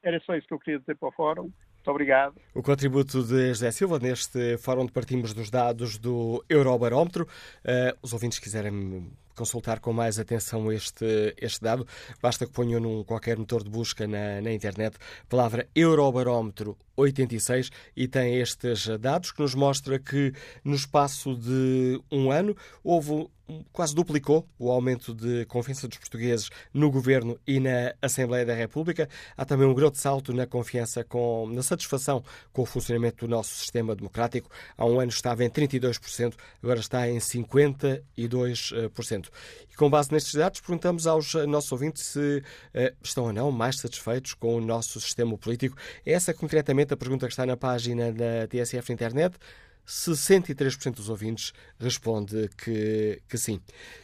Era 0.02 0.20
só 0.22 0.36
isso 0.36 0.48
que 0.48 0.54
eu 0.54 0.60
queria 0.60 0.80
dizer 0.80 0.96
para 0.98 1.10
o 1.10 1.12
Fórum. 1.12 1.52
Muito 1.86 1.92
obrigado. 1.92 2.34
O 2.52 2.64
contributo 2.64 3.22
de 3.22 3.50
José 3.50 3.70
Silva 3.70 4.00
neste 4.00 4.58
fórum 4.58 4.82
onde 4.82 4.92
partimos 4.92 5.34
dos 5.34 5.52
dados 5.52 6.00
do 6.00 6.44
Eurobarómetro. 6.50 7.28
Uh, 7.64 7.96
os 8.02 8.12
ouvintes 8.12 8.40
quiserem 8.40 9.08
consultar 9.36 9.80
com 9.80 9.94
mais 9.94 10.20
atenção 10.20 10.72
este, 10.72 11.36
este 11.38 11.62
dado, 11.62 11.88
basta 12.22 12.46
que 12.46 12.52
ponham 12.52 12.80
num 12.80 13.04
qualquer 13.04 13.38
motor 13.38 13.64
de 13.64 13.70
busca 13.70 14.08
na, 14.08 14.42
na 14.42 14.52
internet 14.52 14.98
a 15.24 15.26
palavra 15.28 15.68
Eurobarómetro 15.76 16.78
86 16.96 17.70
e 17.96 18.08
tem 18.08 18.40
estes 18.40 18.88
dados 19.00 19.32
que 19.32 19.42
nos 19.42 19.54
mostra 19.54 20.00
que 20.00 20.34
no 20.64 20.76
espaço 20.76 21.36
de 21.36 22.02
um 22.12 22.32
ano 22.32 22.56
houve 22.84 23.30
quase 23.72 23.94
duplicou 23.94 24.48
o 24.58 24.72
aumento 24.72 25.14
de 25.14 25.46
confiança 25.46 25.88
dos 25.88 25.98
portugueses 25.98 26.50
no 26.74 26.90
governo 26.90 27.40
e 27.46 27.60
na 27.60 27.94
Assembleia 28.02 28.46
da 28.46 28.54
República. 28.54 29.08
Há 29.38 29.46
também 29.46 29.68
um 29.68 29.74
grande 29.74 30.00
salto 30.00 30.34
na 30.34 30.48
confiança, 30.48 31.04
com, 31.04 31.48
na 31.52 31.62
satisfação 31.62 32.24
com 32.52 32.64
o 32.64 32.66
funcionamento 32.66 33.26
do 33.26 33.30
nosso 33.30 33.54
sistema 33.56 33.96
democrático. 33.96 34.50
Há 34.78 34.86
um 34.86 35.00
ano 35.00 35.10
estava 35.10 35.44
em 35.44 35.50
32%, 35.50 36.34
agora 36.62 36.80
está 36.80 37.08
em 37.08 37.18
52%. 37.18 39.25
E 39.72 39.76
com 39.76 39.90
base 39.90 40.12
nestes 40.12 40.34
dados, 40.36 40.62
perguntamos 40.62 41.08
aos 41.08 41.34
nossos 41.48 41.72
ouvintes 41.72 42.04
se 42.04 42.38
uh, 42.40 42.96
estão 43.04 43.26
ou 43.26 43.34
não 43.34 43.52
mais 43.52 43.80
satisfeitos 43.80 44.34
com 44.34 44.56
o 44.56 44.62
nosso 44.62 45.00
sistema 45.00 45.38
político. 45.38 45.78
É 46.06 46.14
essa 46.14 46.34
concretamente 46.34 46.94
a 46.94 46.98
pergunta 46.98 47.26
que 47.28 47.34
está 47.34 47.46
na 47.46 47.58
página 47.58 48.12
da 48.12 48.48
TSF 48.48 48.92
internet. 48.92 49.38
63% 49.86 50.96
dos 50.96 51.10
ouvintes 51.10 51.54
responde 51.80 52.50
que, 52.58 53.22
que 53.30 53.38
sim. 53.38 53.60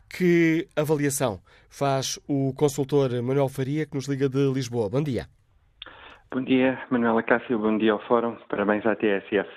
Que 0.08 0.68
avaliação 0.76 1.40
faz 1.70 2.20
o 2.28 2.54
consultor 2.54 3.10
Manuel 3.24 3.50
Faria, 3.50 3.86
que 3.86 3.96
nos 3.96 4.08
liga 4.08 4.30
de 4.30 4.52
Lisboa? 4.54 4.90
Bom 4.90 5.02
dia. 5.02 5.26
Bom 6.34 6.44
dia, 6.44 6.82
Manuela 6.90 7.22
Cássio, 7.24 7.60
bom 7.60 7.78
dia 7.78 7.92
ao 7.92 8.00
Fórum, 8.08 8.38
parabéns 8.48 8.86
à 8.86 8.96
TSF. 8.96 9.50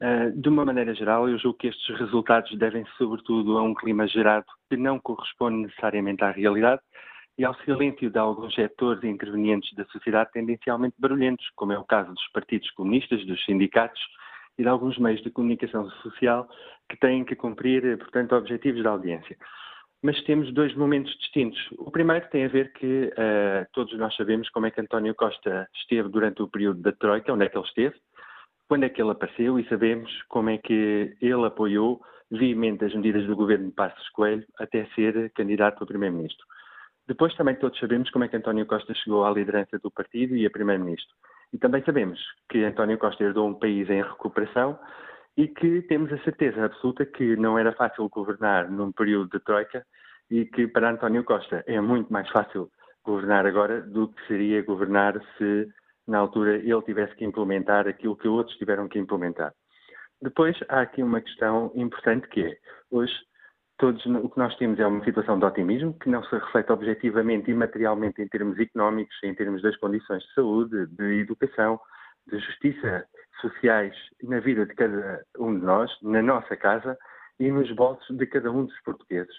Uh, 0.00 0.30
de 0.40 0.48
uma 0.48 0.64
maneira 0.64 0.94
geral, 0.94 1.28
eu 1.28 1.38
julgo 1.38 1.58
que 1.58 1.66
estes 1.66 1.98
resultados 1.98 2.56
devem-se 2.56 2.90
sobretudo 2.96 3.58
a 3.58 3.62
um 3.62 3.74
clima 3.74 4.06
gerado 4.06 4.46
que 4.70 4.76
não 4.76 5.00
corresponde 5.00 5.62
necessariamente 5.62 6.22
à 6.22 6.30
realidade 6.30 6.80
e 7.36 7.44
ao 7.44 7.54
silêncio 7.64 8.10
de 8.10 8.18
alguns 8.18 8.54
setores 8.54 9.02
intervenientes 9.02 9.72
da 9.74 9.84
sociedade 9.86 10.30
tendencialmente 10.32 10.96
barulhentos, 10.98 11.48
como 11.56 11.72
é 11.72 11.78
o 11.78 11.84
caso 11.84 12.12
dos 12.12 12.28
partidos 12.32 12.70
comunistas, 12.72 13.24
dos 13.26 13.44
sindicatos 13.44 14.00
e 14.58 14.62
de 14.62 14.68
alguns 14.68 14.98
meios 14.98 15.22
de 15.22 15.30
comunicação 15.30 15.88
social 16.02 16.48
que 16.88 16.96
têm 16.96 17.24
que 17.24 17.36
cumprir, 17.36 17.96
portanto, 17.98 18.34
objetivos 18.34 18.82
da 18.82 18.90
audiência. 18.90 19.36
Mas 20.02 20.20
temos 20.24 20.52
dois 20.52 20.74
momentos 20.74 21.12
distintos. 21.18 21.58
O 21.76 21.90
primeiro 21.90 22.28
tem 22.30 22.44
a 22.44 22.48
ver 22.48 22.72
que 22.72 23.06
uh, 23.06 23.66
todos 23.72 23.96
nós 23.98 24.14
sabemos 24.16 24.48
como 24.50 24.66
é 24.66 24.70
que 24.70 24.80
António 24.80 25.14
Costa 25.14 25.68
esteve 25.74 26.08
durante 26.08 26.42
o 26.42 26.48
período 26.48 26.80
da 26.80 26.92
Troika, 26.92 27.32
onde 27.32 27.44
é 27.44 27.48
que 27.48 27.56
ele 27.56 27.66
esteve, 27.66 27.96
quando 28.68 28.84
é 28.84 28.88
que 28.88 29.00
ele 29.00 29.10
apareceu 29.10 29.58
e 29.58 29.66
sabemos 29.68 30.10
como 30.28 30.50
é 30.50 30.58
que 30.58 31.16
ele 31.20 31.46
apoiou 31.46 32.00
veemente 32.30 32.84
as 32.84 32.94
medidas 32.94 33.26
do 33.26 33.34
governo 33.34 33.68
de 33.68 33.72
Passos 33.72 34.08
Coelho 34.10 34.44
até 34.58 34.84
ser 34.94 35.32
candidato 35.32 35.82
a 35.82 35.86
primeiro-ministro. 35.86 36.44
Depois 37.06 37.34
também 37.34 37.56
todos 37.56 37.78
sabemos 37.78 38.10
como 38.10 38.24
é 38.24 38.28
que 38.28 38.36
António 38.36 38.66
Costa 38.66 38.92
chegou 38.94 39.24
à 39.24 39.30
liderança 39.30 39.78
do 39.78 39.90
partido 39.90 40.36
e 40.36 40.44
a 40.44 40.50
primeiro-ministro. 40.50 41.14
E 41.52 41.56
também 41.56 41.82
sabemos 41.82 42.20
que 42.50 42.62
António 42.62 42.98
Costa 42.98 43.24
herdou 43.24 43.48
um 43.48 43.54
país 43.54 43.88
em 43.88 44.02
recuperação 44.02 44.78
e 45.34 45.48
que 45.48 45.80
temos 45.82 46.12
a 46.12 46.18
certeza 46.18 46.66
absoluta 46.66 47.06
que 47.06 47.36
não 47.36 47.58
era 47.58 47.72
fácil 47.72 48.06
governar 48.10 48.70
num 48.70 48.92
período 48.92 49.30
de 49.30 49.42
troika 49.42 49.86
e 50.30 50.44
que 50.44 50.68
para 50.68 50.90
António 50.90 51.24
Costa 51.24 51.64
é 51.66 51.80
muito 51.80 52.12
mais 52.12 52.28
fácil 52.28 52.70
governar 53.02 53.46
agora 53.46 53.80
do 53.80 54.08
que 54.08 54.26
seria 54.26 54.62
governar 54.62 55.14
se 55.38 55.66
na 56.08 56.18
altura 56.18 56.56
ele 56.56 56.82
tivesse 56.82 57.14
que 57.14 57.24
implementar 57.24 57.86
aquilo 57.86 58.16
que 58.16 58.26
outros 58.26 58.56
tiveram 58.56 58.88
que 58.88 58.98
implementar. 58.98 59.52
Depois 60.20 60.58
há 60.68 60.80
aqui 60.80 61.02
uma 61.02 61.20
questão 61.20 61.70
importante 61.74 62.26
que 62.28 62.42
é, 62.42 62.58
hoje 62.90 63.14
todos 63.78 64.04
o 64.06 64.28
que 64.28 64.38
nós 64.38 64.56
temos 64.56 64.80
é 64.80 64.86
uma 64.86 65.04
situação 65.04 65.38
de 65.38 65.44
otimismo 65.44 65.96
que 66.00 66.08
não 66.08 66.24
se 66.24 66.34
reflete 66.34 66.72
objetivamente 66.72 67.50
e 67.50 67.54
materialmente 67.54 68.20
em 68.20 68.26
termos 68.26 68.58
económicos, 68.58 69.16
em 69.22 69.34
termos 69.34 69.62
das 69.62 69.76
condições 69.76 70.22
de 70.24 70.34
saúde, 70.34 70.86
de 70.88 71.20
educação, 71.20 71.78
de 72.26 72.38
justiça 72.40 73.06
sociais 73.40 73.94
na 74.24 74.40
vida 74.40 74.66
de 74.66 74.74
cada 74.74 75.24
um 75.38 75.56
de 75.58 75.64
nós, 75.64 75.90
na 76.02 76.20
nossa 76.20 76.56
casa 76.56 76.98
e 77.38 77.50
nos 77.52 77.70
bolsos 77.72 78.16
de 78.16 78.26
cada 78.26 78.50
um 78.50 78.64
dos 78.64 78.80
portugueses. 78.80 79.34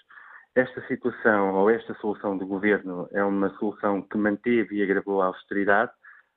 Esta 0.54 0.84
situação 0.86 1.54
ou 1.54 1.70
esta 1.70 1.94
solução 1.94 2.36
do 2.36 2.46
governo 2.46 3.08
é 3.12 3.22
uma 3.22 3.50
solução 3.58 4.02
que 4.02 4.16
manteve 4.16 4.76
e 4.76 4.82
agravou 4.82 5.20
a 5.20 5.26
austeridade, 5.26 5.92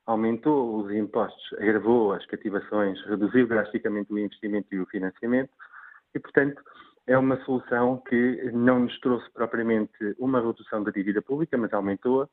aumentou 0.06 0.76
os 0.78 0.92
impostos, 0.92 1.52
agravou 1.58 2.12
as 2.12 2.24
cativações, 2.26 3.00
reduziu 3.06 3.46
drasticamente 3.46 4.12
o 4.12 4.18
investimento 4.18 4.68
e 4.72 4.80
o 4.80 4.86
financiamento 4.86 5.50
e, 6.14 6.18
portanto, 6.18 6.62
é 7.06 7.18
uma 7.18 7.36
solução 7.44 8.02
que 8.08 8.50
não 8.52 8.80
nos 8.80 8.98
trouxe 9.00 9.30
propriamente 9.32 9.92
uma 10.18 10.40
redução 10.40 10.82
da 10.82 10.90
dívida 10.90 11.20
pública, 11.20 11.56
mas 11.56 11.72
aumentou-a, 11.72 12.28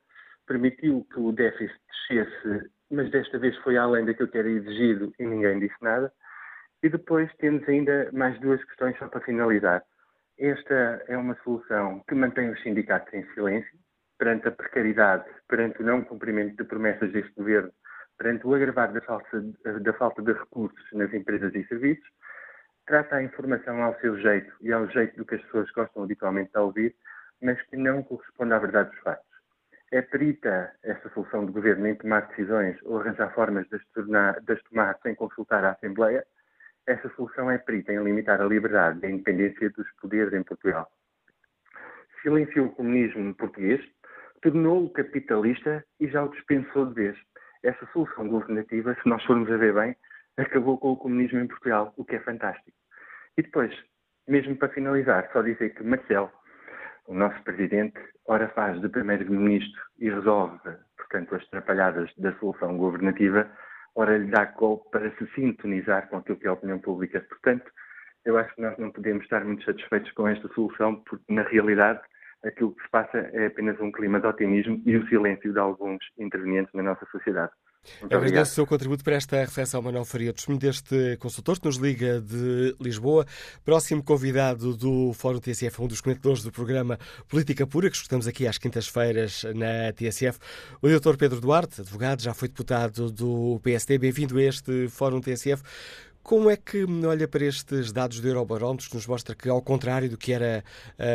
permitiu 0.46 1.06
que 1.12 1.20
o 1.20 1.32
déficit 1.32 1.78
descesse, 2.08 2.70
mas 2.90 3.10
desta 3.10 3.38
vez 3.38 3.56
foi 3.58 3.76
além 3.76 4.04
daquilo 4.04 4.28
que 4.28 4.38
era 4.38 4.48
exigido 4.48 5.12
e 5.18 5.26
ninguém 5.26 5.58
disse 5.58 5.76
nada. 5.82 6.12
E 6.82 6.88
depois 6.88 7.30
temos 7.36 7.66
ainda 7.68 8.10
mais 8.12 8.38
duas 8.40 8.62
questões 8.64 8.98
só 8.98 9.08
para 9.08 9.20
finalizar. 9.20 9.82
Esta 10.38 11.04
é 11.06 11.16
uma 11.16 11.36
solução 11.44 12.02
que 12.08 12.14
mantém 12.14 12.50
os 12.50 12.60
sindicatos 12.62 13.12
em 13.12 13.24
silêncio, 13.34 13.78
perante 14.22 14.46
a 14.46 14.52
precariedade, 14.52 15.24
perante 15.48 15.82
o 15.82 15.84
não 15.84 16.04
cumprimento 16.04 16.56
de 16.56 16.62
promessas 16.62 17.10
deste 17.10 17.32
governo, 17.34 17.72
perante 18.16 18.46
o 18.46 18.54
agravar 18.54 18.92
da 18.92 19.00
falta, 19.00 19.42
da 19.80 19.92
falta 19.94 20.22
de 20.22 20.32
recursos 20.32 20.92
nas 20.92 21.12
empresas 21.12 21.52
e 21.56 21.64
serviços, 21.64 22.08
trata 22.86 23.16
a 23.16 23.22
informação 23.24 23.82
ao 23.82 23.98
seu 23.98 24.16
jeito 24.16 24.54
e 24.60 24.72
ao 24.72 24.88
jeito 24.90 25.16
do 25.16 25.24
que 25.24 25.34
as 25.34 25.42
pessoas 25.42 25.68
gostam 25.72 26.04
habitualmente 26.04 26.52
de 26.52 26.58
ouvir, 26.60 26.94
mas 27.42 27.60
que 27.62 27.76
não 27.76 28.00
corresponde 28.04 28.52
à 28.52 28.60
verdade 28.60 28.90
dos 28.90 29.00
fatos. 29.00 29.26
É 29.90 30.00
perita 30.00 30.72
esta 30.84 31.08
solução 31.10 31.44
do 31.44 31.50
governo 31.50 31.88
em 31.88 31.96
tomar 31.96 32.28
decisões 32.28 32.78
ou 32.84 33.00
arranjar 33.00 33.34
formas 33.34 33.68
de 33.70 33.74
as, 33.74 33.84
tornar, 33.86 34.40
de 34.40 34.52
as 34.52 34.62
tomar 34.62 34.96
sem 35.02 35.16
consultar 35.16 35.64
a 35.64 35.72
Assembleia? 35.72 36.24
Essa 36.86 37.08
solução 37.16 37.50
é 37.50 37.58
perita 37.58 37.92
em 37.92 38.00
limitar 38.00 38.40
a 38.40 38.44
liberdade 38.44 39.00
e 39.02 39.06
a 39.06 39.10
independência 39.10 39.68
dos 39.70 39.90
poderes 40.00 40.32
em 40.32 40.44
Portugal. 40.44 40.88
Silenciou 42.22 42.66
o 42.66 42.70
comunismo 42.70 43.34
português, 43.34 43.84
tornou-o 44.42 44.90
capitalista 44.90 45.84
e 46.00 46.08
já 46.08 46.24
o 46.24 46.28
dispensou 46.28 46.86
de 46.86 46.94
vez. 46.94 47.18
Essa 47.62 47.86
solução 47.92 48.28
governativa, 48.28 48.94
se 49.00 49.08
nós 49.08 49.24
formos 49.24 49.50
a 49.50 49.56
ver 49.56 49.72
bem, 49.72 49.96
acabou 50.36 50.76
com 50.78 50.92
o 50.92 50.96
comunismo 50.96 51.38
em 51.38 51.46
Portugal, 51.46 51.94
o 51.96 52.04
que 52.04 52.16
é 52.16 52.20
fantástico. 52.20 52.76
E 53.38 53.42
depois, 53.42 53.72
mesmo 54.28 54.56
para 54.56 54.68
finalizar, 54.68 55.30
só 55.32 55.42
dizer 55.42 55.74
que 55.74 55.84
Marcelo, 55.84 56.30
o 57.06 57.14
nosso 57.14 57.40
presidente, 57.44 57.98
ora 58.26 58.48
faz 58.48 58.80
de 58.80 58.88
primeiro-ministro 58.88 59.80
e 59.98 60.10
resolve, 60.10 60.58
portanto, 60.96 61.34
as 61.34 61.42
atrapalhadas 61.44 62.12
da 62.18 62.32
solução 62.38 62.76
governativa, 62.76 63.48
ora 63.94 64.18
lhe 64.18 64.30
dá 64.30 64.46
golpe 64.46 64.90
para 64.90 65.10
se 65.16 65.26
sintonizar 65.34 66.08
com 66.08 66.16
aquilo 66.16 66.38
que 66.38 66.46
é 66.46 66.50
a 66.50 66.54
opinião 66.54 66.78
pública. 66.78 67.20
Portanto, 67.28 67.70
eu 68.24 68.38
acho 68.38 68.54
que 68.54 68.62
nós 68.62 68.76
não 68.78 68.90
podemos 68.90 69.24
estar 69.24 69.44
muito 69.44 69.64
satisfeitos 69.64 70.10
com 70.12 70.26
esta 70.28 70.48
solução, 70.48 70.96
porque, 71.04 71.32
na 71.32 71.42
realidade, 71.42 72.00
aquilo 72.44 72.74
que 72.74 72.82
se 72.82 72.90
passa 72.90 73.18
é 73.32 73.46
apenas 73.46 73.78
um 73.80 73.92
clima 73.92 74.20
de 74.20 74.26
otimismo 74.26 74.82
e 74.84 74.96
o 74.96 75.06
silêncio 75.08 75.52
de 75.52 75.58
alguns 75.58 75.98
intervenientes 76.18 76.72
na 76.74 76.82
nossa 76.82 77.06
sociedade. 77.10 77.52
Muito 78.00 78.16
Agradeço 78.16 78.52
o 78.52 78.54
seu 78.54 78.66
contributo 78.66 79.02
para 79.02 79.16
esta 79.16 79.40
reflexão, 79.40 79.82
Manuel 79.82 80.04
Faria, 80.04 80.32
testemunho 80.32 80.60
deste 80.60 81.16
consultor 81.16 81.58
que 81.58 81.66
nos 81.66 81.76
liga 81.76 82.20
de 82.20 82.76
Lisboa. 82.80 83.26
Próximo 83.64 84.04
convidado 84.04 84.76
do 84.76 85.12
Fórum 85.14 85.40
TSF, 85.40 85.82
um 85.82 85.88
dos 85.88 86.00
comentadores 86.00 86.44
do 86.44 86.52
programa 86.52 86.96
Política 87.28 87.66
Pura, 87.66 87.90
que 87.90 87.96
escutamos 87.96 88.28
aqui 88.28 88.46
às 88.46 88.56
quintas-feiras 88.56 89.44
na 89.56 89.92
TSF, 89.92 90.38
o 90.80 90.88
Dr. 90.88 91.16
Pedro 91.16 91.40
Duarte, 91.40 91.80
advogado, 91.80 92.22
já 92.22 92.32
foi 92.32 92.46
deputado 92.46 93.10
do 93.10 93.58
PSD. 93.64 93.98
Bem-vindo 93.98 94.38
a 94.38 94.42
este 94.42 94.88
Fórum 94.88 95.20
TSF. 95.20 95.62
Como 96.22 96.48
é 96.48 96.56
que 96.56 96.84
olha 97.04 97.26
para 97.26 97.44
estes 97.44 97.90
dados 97.90 98.20
do 98.20 98.28
Eurobarómetro 98.28 98.88
que 98.88 98.94
nos 98.94 99.06
mostra 99.06 99.34
que, 99.34 99.48
ao 99.48 99.60
contrário 99.60 100.08
do 100.08 100.16
que 100.16 100.32
era 100.32 100.62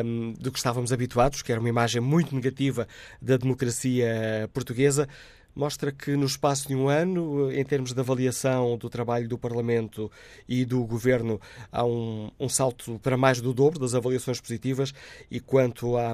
um, 0.05 0.33
do 0.33 0.51
que 0.51 0.57
estávamos 0.57 0.91
habituados, 0.91 1.41
que 1.41 1.51
era 1.51 1.61
uma 1.61 1.69
imagem 1.69 2.01
muito 2.01 2.35
negativa 2.35 2.85
da 3.21 3.37
democracia 3.37 4.49
portuguesa, 4.53 5.07
mostra 5.57 5.91
que 5.91 6.15
no 6.15 6.25
espaço 6.27 6.67
de 6.67 6.75
um 6.75 6.87
ano, 6.87 7.51
em 7.51 7.65
termos 7.65 7.91
de 7.91 7.99
avaliação 7.99 8.77
do 8.77 8.89
trabalho 8.89 9.27
do 9.27 9.39
Parlamento 9.39 10.11
e 10.47 10.63
do 10.63 10.85
Governo, 10.85 11.41
há 11.71 11.83
um, 11.83 12.29
um 12.39 12.47
salto 12.47 12.99
para 12.99 13.17
mais 13.17 13.41
do 13.41 13.53
dobro 13.53 13.79
das 13.79 13.95
avaliações 13.95 14.39
positivas 14.39 14.93
e 15.31 15.39
quanto 15.39 15.97
à, 15.97 16.13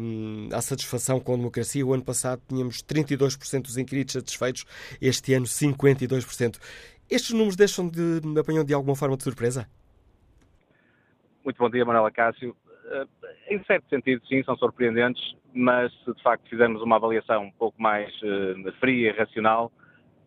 à 0.53 0.61
satisfação 0.61 1.19
com 1.19 1.33
a 1.33 1.37
democracia, 1.37 1.85
o 1.85 1.93
ano 1.93 2.03
passado 2.03 2.41
tínhamos 2.47 2.81
32% 2.83 3.63
dos 3.63 3.77
inquiridos 3.77 4.13
satisfeitos, 4.13 4.65
este 5.01 5.33
ano 5.33 5.45
52%. 5.45 6.55
Estes 7.09 7.31
números 7.31 7.55
deixam 7.55 7.87
de 7.87 8.21
apanham 8.39 8.63
de 8.63 8.73
alguma 8.73 8.95
forma 8.95 9.17
de 9.17 9.23
surpresa? 9.23 9.67
Muito 11.43 11.57
bom 11.57 11.69
dia, 11.69 11.83
Manuela 11.85 12.09
Cássio. 12.09 12.55
Eh, 12.85 13.05
em 13.49 13.63
certo 13.65 13.89
sentido, 13.89 14.25
sim, 14.27 14.43
são 14.43 14.55
surpreendentes, 14.57 15.35
mas 15.53 15.91
se 16.03 16.13
de 16.13 16.21
facto 16.21 16.47
fizermos 16.49 16.81
uma 16.81 16.95
avaliação 16.95 17.43
um 17.43 17.51
pouco 17.51 17.81
mais 17.81 18.09
uh, 18.21 18.71
fria 18.79 19.09
e 19.09 19.17
racional, 19.17 19.71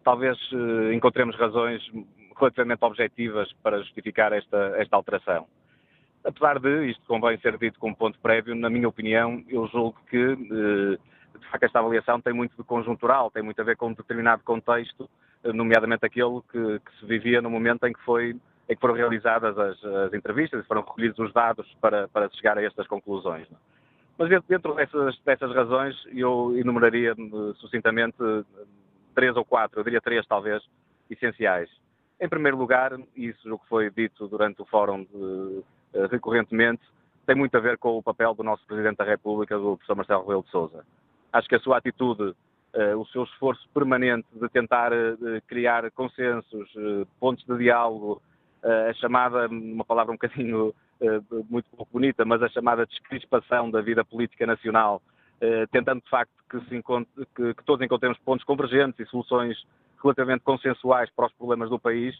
talvez 0.04 0.38
uh, 0.52 0.92
encontremos 0.92 1.36
razões 1.36 1.82
relativamente 2.38 2.84
objetivas 2.84 3.50
para 3.62 3.78
justificar 3.78 4.32
esta, 4.32 4.74
esta 4.76 4.94
alteração. 4.96 5.46
Apesar 6.22 6.58
de, 6.58 6.90
isto 6.90 7.02
convém 7.06 7.38
ser 7.38 7.56
dito 7.56 7.78
como 7.78 7.96
ponto 7.96 8.18
prévio, 8.18 8.54
na 8.54 8.68
minha 8.68 8.88
opinião, 8.88 9.42
eu 9.48 9.66
julgo 9.68 9.96
que, 10.10 10.36
de 10.36 11.50
facto, 11.50 11.62
esta 11.62 11.78
avaliação 11.78 12.20
tem 12.20 12.32
muito 12.32 12.56
de 12.56 12.64
conjuntural, 12.64 13.30
tem 13.30 13.44
muito 13.44 13.60
a 13.60 13.64
ver 13.64 13.76
com 13.76 13.88
um 13.88 13.94
determinado 13.94 14.42
contexto, 14.42 15.08
nomeadamente 15.44 16.04
aquele 16.04 16.40
que, 16.50 16.80
que 16.80 17.00
se 17.00 17.06
vivia 17.06 17.40
no 17.40 17.50
momento 17.50 17.86
em 17.86 17.92
que 17.92 18.00
foi 18.02 18.36
em 18.68 18.74
que 18.74 18.80
foram 18.80 18.94
realizadas 18.94 19.56
as, 19.56 19.84
as 19.84 20.12
entrevistas 20.12 20.60
e 20.60 20.66
foram 20.66 20.80
recolhidos 20.80 21.18
os 21.20 21.32
dados 21.32 21.66
para, 21.80 22.08
para 22.08 22.28
chegar 22.30 22.58
a 22.58 22.62
estas 22.62 22.86
conclusões. 22.88 23.46
Mas 24.18 24.28
dentro 24.48 24.74
dessas, 24.74 25.18
dessas 25.20 25.54
razões, 25.54 25.94
eu 26.12 26.56
enumeraria 26.58 27.14
sucintamente 27.56 28.16
três 29.14 29.36
ou 29.36 29.44
quatro, 29.44 29.80
eu 29.80 29.84
diria 29.84 30.00
três 30.00 30.26
talvez, 30.26 30.62
essenciais. 31.10 31.70
Em 32.20 32.28
primeiro 32.28 32.56
lugar, 32.56 32.98
isso 33.14 33.54
o 33.54 33.58
que 33.58 33.68
foi 33.68 33.90
dito 33.90 34.26
durante 34.26 34.62
o 34.62 34.64
fórum 34.64 35.04
de, 35.04 35.62
eh, 35.94 36.06
recorrentemente, 36.10 36.82
tem 37.26 37.36
muito 37.36 37.56
a 37.56 37.60
ver 37.60 37.76
com 37.76 37.98
o 37.98 38.02
papel 38.02 38.34
do 38.34 38.42
nosso 38.42 38.66
Presidente 38.66 38.96
da 38.96 39.04
República, 39.04 39.56
do 39.56 39.76
professor 39.76 39.96
Marcelo 39.96 40.22
Rebelo 40.22 40.42
de 40.42 40.50
Sousa. 40.50 40.84
Acho 41.32 41.48
que 41.48 41.56
a 41.56 41.60
sua 41.60 41.76
atitude, 41.76 42.30
eh, 42.30 42.34
o 42.98 43.06
seu 43.06 43.24
esforço 43.24 43.66
permanente 43.72 44.26
de 44.32 44.48
tentar 44.48 44.92
eh, 44.92 45.16
criar 45.46 45.90
consensos, 45.92 46.70
pontos 47.18 47.44
de 47.44 47.56
diálogo, 47.56 48.20
a 48.62 48.92
chamada, 48.94 49.46
uma 49.48 49.84
palavra 49.84 50.12
um 50.12 50.16
bocadinho 50.16 50.74
muito 51.48 51.70
pouco 51.70 51.92
bonita, 51.92 52.24
mas 52.24 52.42
a 52.42 52.48
chamada 52.48 52.84
descrispação 52.84 53.70
da 53.70 53.80
vida 53.80 54.04
política 54.04 54.44
nacional, 54.44 55.00
tentando 55.70 56.02
de 56.02 56.10
facto 56.10 56.32
que, 56.50 56.58
que, 56.60 57.54
que 57.54 57.64
todos 57.64 57.84
encontremos 57.84 58.18
pontos 58.18 58.44
convergentes 58.44 58.98
e 58.98 59.08
soluções 59.08 59.56
relativamente 60.02 60.42
consensuais 60.42 61.08
para 61.14 61.26
os 61.26 61.32
problemas 61.34 61.70
do 61.70 61.78
país, 61.78 62.16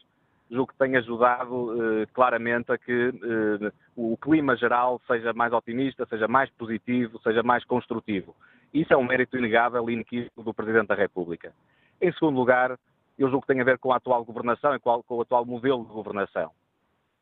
julgo 0.51 0.73
que 0.73 0.78
tem 0.78 0.97
ajudado 0.97 2.02
eh, 2.02 2.06
claramente 2.12 2.70
a 2.73 2.78
que 2.78 2.93
eh, 2.93 3.73
o 3.97 4.16
clima 4.16 4.56
geral 4.56 5.01
seja 5.06 5.32
mais 5.32 5.52
otimista, 5.52 6.06
seja 6.06 6.28
mais 6.28 6.51
positivo, 6.51 7.20
seja 7.20 7.43
mais 7.43 7.64
construtivo. 7.64 8.35
Isso 8.73 8.93
é 8.93 8.97
um 8.97 9.05
mérito 9.05 9.36
inegável 9.36 9.89
e 9.90 9.94
inequívoco 9.94 10.43
do 10.43 10.55
Presidente 10.55 10.89
da 10.89 10.94
República. 10.94 11.52
Em 12.01 12.12
segundo 12.12 12.36
lugar, 12.36 12.78
eu 13.18 13.28
julgo 13.28 13.43
que 13.43 13.52
tem 13.52 13.60
a 13.60 13.64
ver 13.64 13.78
com 13.78 13.93
a 13.93 13.97
atual 13.97 14.24
governação 14.24 14.74
e 14.74 14.78
com, 14.78 15.02
o 15.09 15.20
atual 15.20 15.44
modelo 15.44 15.85
de 15.85 15.93
governação. 15.93 16.51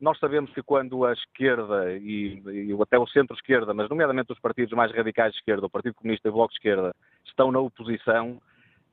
Nós 0.01 0.19
sabemos 0.19 0.53
que 0.53 0.63
quando 0.63 1.05
a 1.07 1.13
esquerda 1.13 1.93
e, 1.97 2.43
e 2.47 2.83
até 2.83 2.99
o 2.99 3.07
centro-esquerda, 3.07 3.73
mas 3.73 3.89
nomeadamente 3.89 4.33
os 4.33 4.41
partidos 4.41 4.73
mais 4.75 4.93
radicais 4.93 5.33
de 5.33 5.39
esquerda, 5.39 5.67
o 5.67 5.71
Partido 5.71 5.95
Comunista 5.95 6.29
e 6.29 6.31
o 6.31 6.35
Bloco 6.35 6.51
de 6.51 6.57
Esquerda, 6.57 6.95
estão 7.25 7.53
na 7.53 7.61
oposição, 7.61 8.41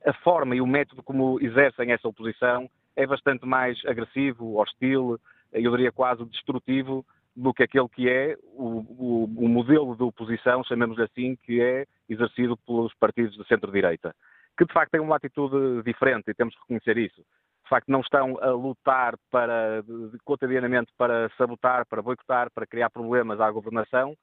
a 0.06 0.12
forma 0.14 0.54
e 0.54 0.60
o 0.60 0.66
método 0.66 1.02
como 1.02 1.38
exercem 1.40 1.92
essa 1.92 2.08
oposição 2.08 2.70
é 2.96 3.06
bastante 3.06 3.46
mais 3.46 3.80
agressivo, 3.86 4.56
hostil, 4.58 5.18
eu 5.52 5.70
diria 5.70 5.92
quase 5.92 6.24
destrutivo 6.24 7.04
do 7.34 7.52
que 7.52 7.62
aquele 7.62 7.88
que 7.88 8.08
é 8.08 8.36
o, 8.42 8.84
o, 8.98 9.24
o 9.24 9.48
modelo 9.48 9.96
de 9.96 10.02
oposição, 10.02 10.62
chamemos-lhe 10.64 11.04
assim, 11.04 11.36
que 11.36 11.60
é 11.60 11.86
exercido 12.08 12.56
pelos 12.58 12.92
partidos 12.94 13.36
de 13.36 13.46
centro-direita, 13.46 14.14
que 14.56 14.66
de 14.66 14.72
facto 14.72 14.92
têm 14.92 15.00
uma 15.00 15.16
atitude 15.16 15.82
diferente 15.82 16.30
e 16.30 16.34
temos 16.34 16.54
que 16.54 16.60
reconhecer 16.60 16.98
isso. 16.98 17.22
De 17.64 17.68
facto, 17.68 17.88
não 17.88 18.00
estão 18.00 18.38
a 18.42 18.50
lutar 18.50 19.14
para, 19.30 19.82
cotidianamente 20.24 20.92
para 20.98 21.30
sabotar, 21.38 21.86
para 21.86 22.02
boicotar, 22.02 22.50
para 22.50 22.66
criar 22.66 22.90
problemas 22.90 23.40
à 23.40 23.50
governação, 23.50 24.14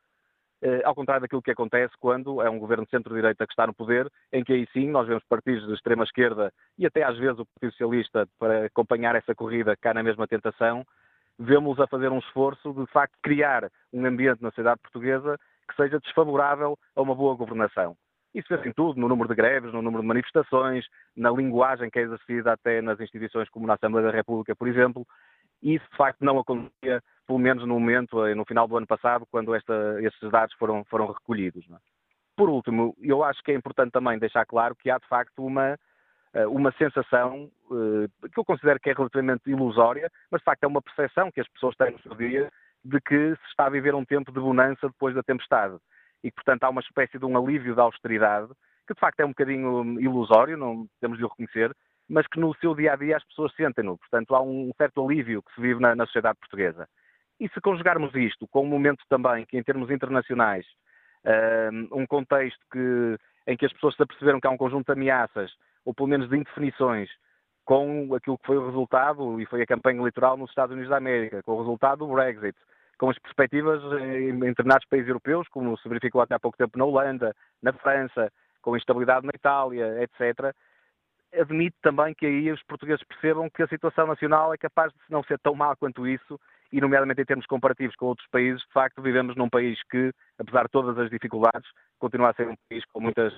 ao 0.84 0.96
contrário 0.96 1.22
daquilo 1.22 1.42
que 1.42 1.52
acontece 1.52 1.94
quando 2.00 2.42
é 2.42 2.50
um 2.50 2.60
governo 2.60 2.84
de 2.84 2.92
centro-direita 2.92 3.46
que 3.46 3.54
está 3.54 3.66
no 3.66 3.74
poder, 3.74 4.10
em 4.32 4.44
que 4.44 4.54
aí 4.54 4.68
sim 4.74 4.90
nós 4.90 5.08
vemos 5.08 5.24
partidos 5.24 5.66
de 5.68 5.74
extrema-esquerda 5.74 6.52
e 6.78 6.86
até 6.86 7.04
às 7.04 7.18
vezes 7.18 7.40
o 7.40 7.46
Partido 7.46 7.72
Socialista 7.72 8.28
para 8.38 8.66
acompanhar 8.66 9.16
essa 9.16 9.34
corrida 9.34 9.78
cá 9.78 9.94
na 9.94 10.04
mesma 10.04 10.28
tentação, 10.28 10.86
vemos 11.38 11.80
a 11.80 11.88
fazer 11.88 12.12
um 12.12 12.20
esforço 12.20 12.74
de, 12.74 12.82
de 12.82 12.92
facto 12.92 13.16
criar 13.24 13.70
um 13.94 14.06
ambiente 14.06 14.42
na 14.42 14.50
sociedade 14.50 14.82
portuguesa 14.82 15.38
que 15.68 15.76
seja 15.76 16.00
desfavorável 16.00 16.78
a 16.96 17.02
uma 17.02 17.16
boa 17.16 17.36
governação. 17.36 17.96
Isso 18.34 18.48
vê-se 18.50 18.68
em 18.68 18.74
tudo, 18.74 19.00
no 19.00 19.08
número 19.08 19.28
de 19.28 19.36
greves, 19.36 19.74
no 19.74 19.82
número 19.82 20.02
de 20.02 20.08
manifestações, 20.08 20.86
na 21.16 21.32
linguagem 21.32 21.90
que 21.90 21.98
é 21.98 22.04
exercida 22.04 22.54
até 22.54 22.82
nas 22.82 23.00
instituições 23.00 23.50
como 23.50 23.66
na 23.66 23.74
Assembleia 23.74 24.08
da 24.08 24.14
República, 24.14 24.56
por 24.56 24.68
exemplo. 24.68 25.06
Isso, 25.62 25.86
de 25.92 25.98
facto, 25.98 26.24
não 26.24 26.40
acontecia 26.40 27.02
pelo 27.30 27.38
menos 27.38 27.64
no 27.64 27.80
momento, 27.80 28.26
eh, 28.26 28.34
no 28.34 28.44
final 28.44 28.68
do 28.68 28.76
ano 28.76 28.88
passado, 28.88 29.24
quando 29.30 29.54
esta, 29.54 30.02
estes 30.02 30.32
dados 30.32 30.56
foram, 30.56 30.84
foram 30.86 31.12
recolhidos. 31.12 31.64
É? 31.70 31.78
Por 32.36 32.50
último, 32.50 32.96
eu 33.00 33.24
acho 33.24 33.44
que 33.44 33.52
é 33.52 33.56
importante 33.56 33.92
também 33.92 34.18
deixar 34.18 34.46
claro 34.48 34.76
que 34.76 34.90
há 34.90 34.98
de 34.98 35.08
facto 35.08 35.46
uma, 35.46 35.78
eh, 36.34 36.48
uma 36.48 36.72
sensação 36.72 37.52
eh, 37.72 38.30
que 38.34 38.40
eu 38.40 38.44
considero 38.44 38.80
que 38.80 38.90
é 38.90 38.94
relativamente 38.94 39.48
ilusória, 39.48 40.10
mas 40.32 40.42
de 40.42 40.46
facto 40.46 40.64
é 40.64 40.68
uma 40.68 40.82
percepção 40.82 41.32
que 41.32 41.40
as 41.40 41.48
pessoas 41.50 41.76
têm 41.76 41.92
no 41.92 42.00
seu 42.00 42.16
dia 42.16 42.50
de 42.84 43.00
que 43.02 43.36
se 43.36 43.46
está 43.50 43.68
a 43.68 43.70
viver 43.70 43.94
um 43.94 44.06
tempo 44.06 44.32
de 44.32 44.40
bonança 44.40 44.88
depois 44.88 45.14
da 45.14 45.22
tempestade. 45.22 45.78
E, 46.24 46.32
portanto, 46.32 46.64
há 46.64 46.70
uma 46.70 46.82
espécie 46.82 47.20
de 47.20 47.26
um 47.26 47.38
alívio 47.38 47.76
da 47.76 47.84
austeridade, 47.84 48.48
que 48.88 48.94
de 48.96 49.00
facto 49.00 49.20
é 49.20 49.26
um 49.26 49.30
bocadinho 49.30 50.00
ilusório, 50.00 50.58
não 50.58 50.88
temos 51.00 51.20
de 51.20 51.26
o 51.26 51.28
reconhecer, 51.28 51.76
mas 52.10 52.26
que 52.28 52.40
no 52.40 52.54
seu 52.56 52.74
dia 52.74 52.94
a 52.94 52.96
dia 52.96 53.18
as 53.18 53.24
pessoas 53.24 53.54
sentem-no. 53.54 53.98
Portanto, 53.98 54.36
há 54.36 54.42
um 54.42 54.72
certo 54.78 55.06
alívio 55.06 55.44
que 55.44 55.54
se 55.54 55.62
vive 55.62 55.80
na, 55.80 55.96
na 55.96 56.06
sociedade 56.06 56.40
portuguesa. 56.40 56.88
E 57.40 57.48
se 57.50 57.62
conjugarmos 57.62 58.14
isto 58.16 58.48
com 58.48 58.64
um 58.64 58.68
momento 58.68 59.04
também 59.08 59.46
que, 59.46 59.58
em 59.58 59.64
termos 59.64 59.90
internacionais, 59.90 60.66
um 61.92 62.06
contexto 62.06 62.60
que, 62.72 63.18
em 63.48 63.56
que 63.56 63.66
as 63.66 63.74
pessoas 63.74 63.96
se 63.96 64.04
aperceberam 64.04 64.40
que 64.40 64.48
há 64.48 64.50
um 64.50 64.58
conjunto 64.58 64.88
de 64.88 64.92
ameaças, 64.92 65.52
ou 65.86 65.94
pelo 65.94 66.10
menos 66.10 66.30
de 66.30 66.36
indefinições, 66.36 67.10
com 67.64 68.14
aquilo 68.16 68.38
que 68.38 68.48
foi 68.48 68.58
o 68.58 68.66
resultado, 68.66 69.40
e 69.40 69.46
foi 69.46 69.62
a 69.62 69.68
campanha 69.68 70.00
eleitoral 70.00 70.36
nos 70.36 70.50
Estados 70.50 70.74
Unidos 70.74 70.90
da 70.90 70.98
América, 70.98 71.44
com 71.44 71.54
o 71.54 71.60
resultado 71.60 72.06
do 72.06 72.14
Brexit, 72.14 72.58
com 72.98 73.10
as 73.10 73.20
perspectivas 73.20 73.82
em 74.02 74.38
determinados 74.40 74.86
países 74.88 75.08
europeus, 75.08 75.48
como 75.50 75.78
se 75.78 75.88
verificou 75.88 76.22
até 76.22 76.36
há 76.36 76.40
pouco 76.40 76.58
tempo 76.58 76.78
na 76.78 76.86
Holanda, 76.86 77.34
na 77.62 77.72
França, 77.72 78.32
com 78.62 78.76
instabilidade 78.76 79.26
na 79.26 79.32
Itália, 79.34 80.04
etc., 80.04 80.54
admite 81.34 81.76
também 81.82 82.14
que 82.14 82.26
aí 82.26 82.52
os 82.52 82.64
portugueses 82.64 83.04
percebam 83.06 83.50
que 83.50 83.64
a 83.64 83.68
situação 83.68 84.08
nacional 84.08 84.54
é 84.54 84.58
capaz 84.58 84.92
de 84.92 85.00
não 85.10 85.24
ser 85.24 85.40
tão 85.40 85.56
má 85.56 85.76
quanto 85.76 86.08
isso 86.08 86.40
e, 86.72 86.80
nomeadamente 86.80 87.22
em 87.22 87.26
termos 87.26 87.46
comparativos 87.46 87.96
com 87.96 88.08
outros 88.08 88.28
países, 88.30 88.62
de 88.62 88.74
facto, 88.74 89.02
vivemos 89.02 89.36
num 89.36 89.50
país 89.50 89.80
que, 89.90 90.12
apesar 90.38 90.64
de 90.64 90.72
todas 90.72 90.98
as 90.98 91.10
dificuldades, 91.10 91.70
continua 91.98 92.30
a 92.30 92.34
ser 92.34 92.48
um 92.48 92.56
país 92.70 92.84
com 92.86 93.00
muitas 93.00 93.34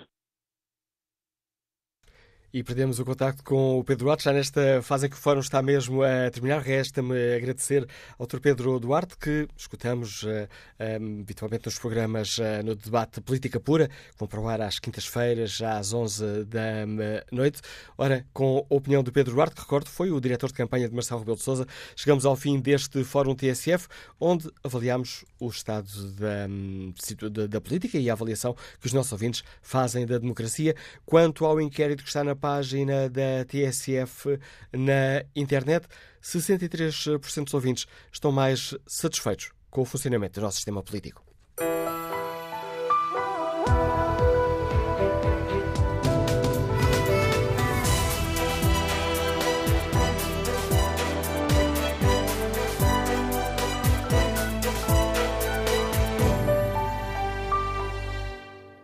e 2.53 2.63
perdemos 2.63 2.99
o 2.99 3.05
contacto 3.05 3.43
com 3.43 3.79
o 3.79 3.83
Pedro 3.83 4.05
Duarte, 4.05 4.25
já 4.25 4.33
nesta 4.33 4.81
fase 4.81 5.05
em 5.05 5.09
que 5.09 5.15
o 5.15 5.19
fórum 5.19 5.39
está 5.39 5.61
mesmo 5.61 6.03
a 6.03 6.29
terminar. 6.29 6.61
Resta-me 6.61 7.35
agradecer 7.35 7.87
ao 8.19 8.27
Dr. 8.27 8.39
Pedro 8.39 8.79
Duarte, 8.79 9.17
que 9.17 9.47
escutamos 9.55 10.23
uh, 10.23 10.47
eh, 10.77 10.99
um, 10.99 11.19
eh, 11.19 11.21
habitualmente 11.21 11.65
nos 11.65 11.79
programas 11.79 12.37
uh, 12.37 12.63
no 12.63 12.75
debate 12.75 13.21
Política 13.21 13.59
Pura, 13.59 13.87
que 13.87 14.17
vão 14.19 14.27
para 14.27 14.39
o 14.41 14.49
ar 14.49 14.61
às 14.61 14.79
quintas-feiras, 14.79 15.61
às 15.61 15.93
11 15.93 16.45
da 16.45 16.85
noite. 17.31 17.61
Ora, 17.97 18.25
com 18.33 18.65
a 18.69 18.75
opinião 18.75 19.01
do 19.01 19.11
Pedro 19.13 19.33
Duarte, 19.33 19.55
que 19.55 19.61
recordo 19.61 19.89
foi 19.89 20.11
o 20.11 20.19
diretor 20.19 20.47
de 20.47 20.53
campanha 20.53 20.89
de 20.89 20.93
Marcelo 20.93 21.21
Rebelo 21.21 21.37
de 21.37 21.43
Souza, 21.43 21.65
chegamos 21.95 22.25
ao 22.25 22.35
fim 22.35 22.59
deste 22.59 23.01
fórum 23.05 23.33
TSF, 23.33 23.87
onde 24.19 24.49
avaliamos 24.63 25.23
o 25.41 25.49
estado 25.49 25.89
da, 26.13 26.47
hum, 26.47 26.93
da, 27.31 27.47
da 27.47 27.59
política 27.59 27.97
e 27.97 28.09
a 28.09 28.13
avaliação 28.13 28.55
que 28.79 28.85
os 28.85 28.93
nossos 28.93 29.11
ouvintes 29.11 29.43
fazem 29.61 30.05
da 30.05 30.19
democracia. 30.19 30.75
Quanto 31.05 31.45
ao 31.45 31.59
inquérito 31.59 32.03
que 32.03 32.09
está 32.09 32.23
na 32.23 32.35
página 32.35 33.09
da 33.09 33.43
TSF 33.45 34.39
na 34.71 35.25
internet, 35.35 35.87
63% 36.21 37.45
dos 37.45 37.53
ouvintes 37.53 37.87
estão 38.11 38.31
mais 38.31 38.75
satisfeitos 38.85 39.51
com 39.69 39.81
o 39.81 39.85
funcionamento 39.85 40.39
do 40.39 40.43
nosso 40.43 40.57
sistema 40.57 40.83
político. 40.83 41.23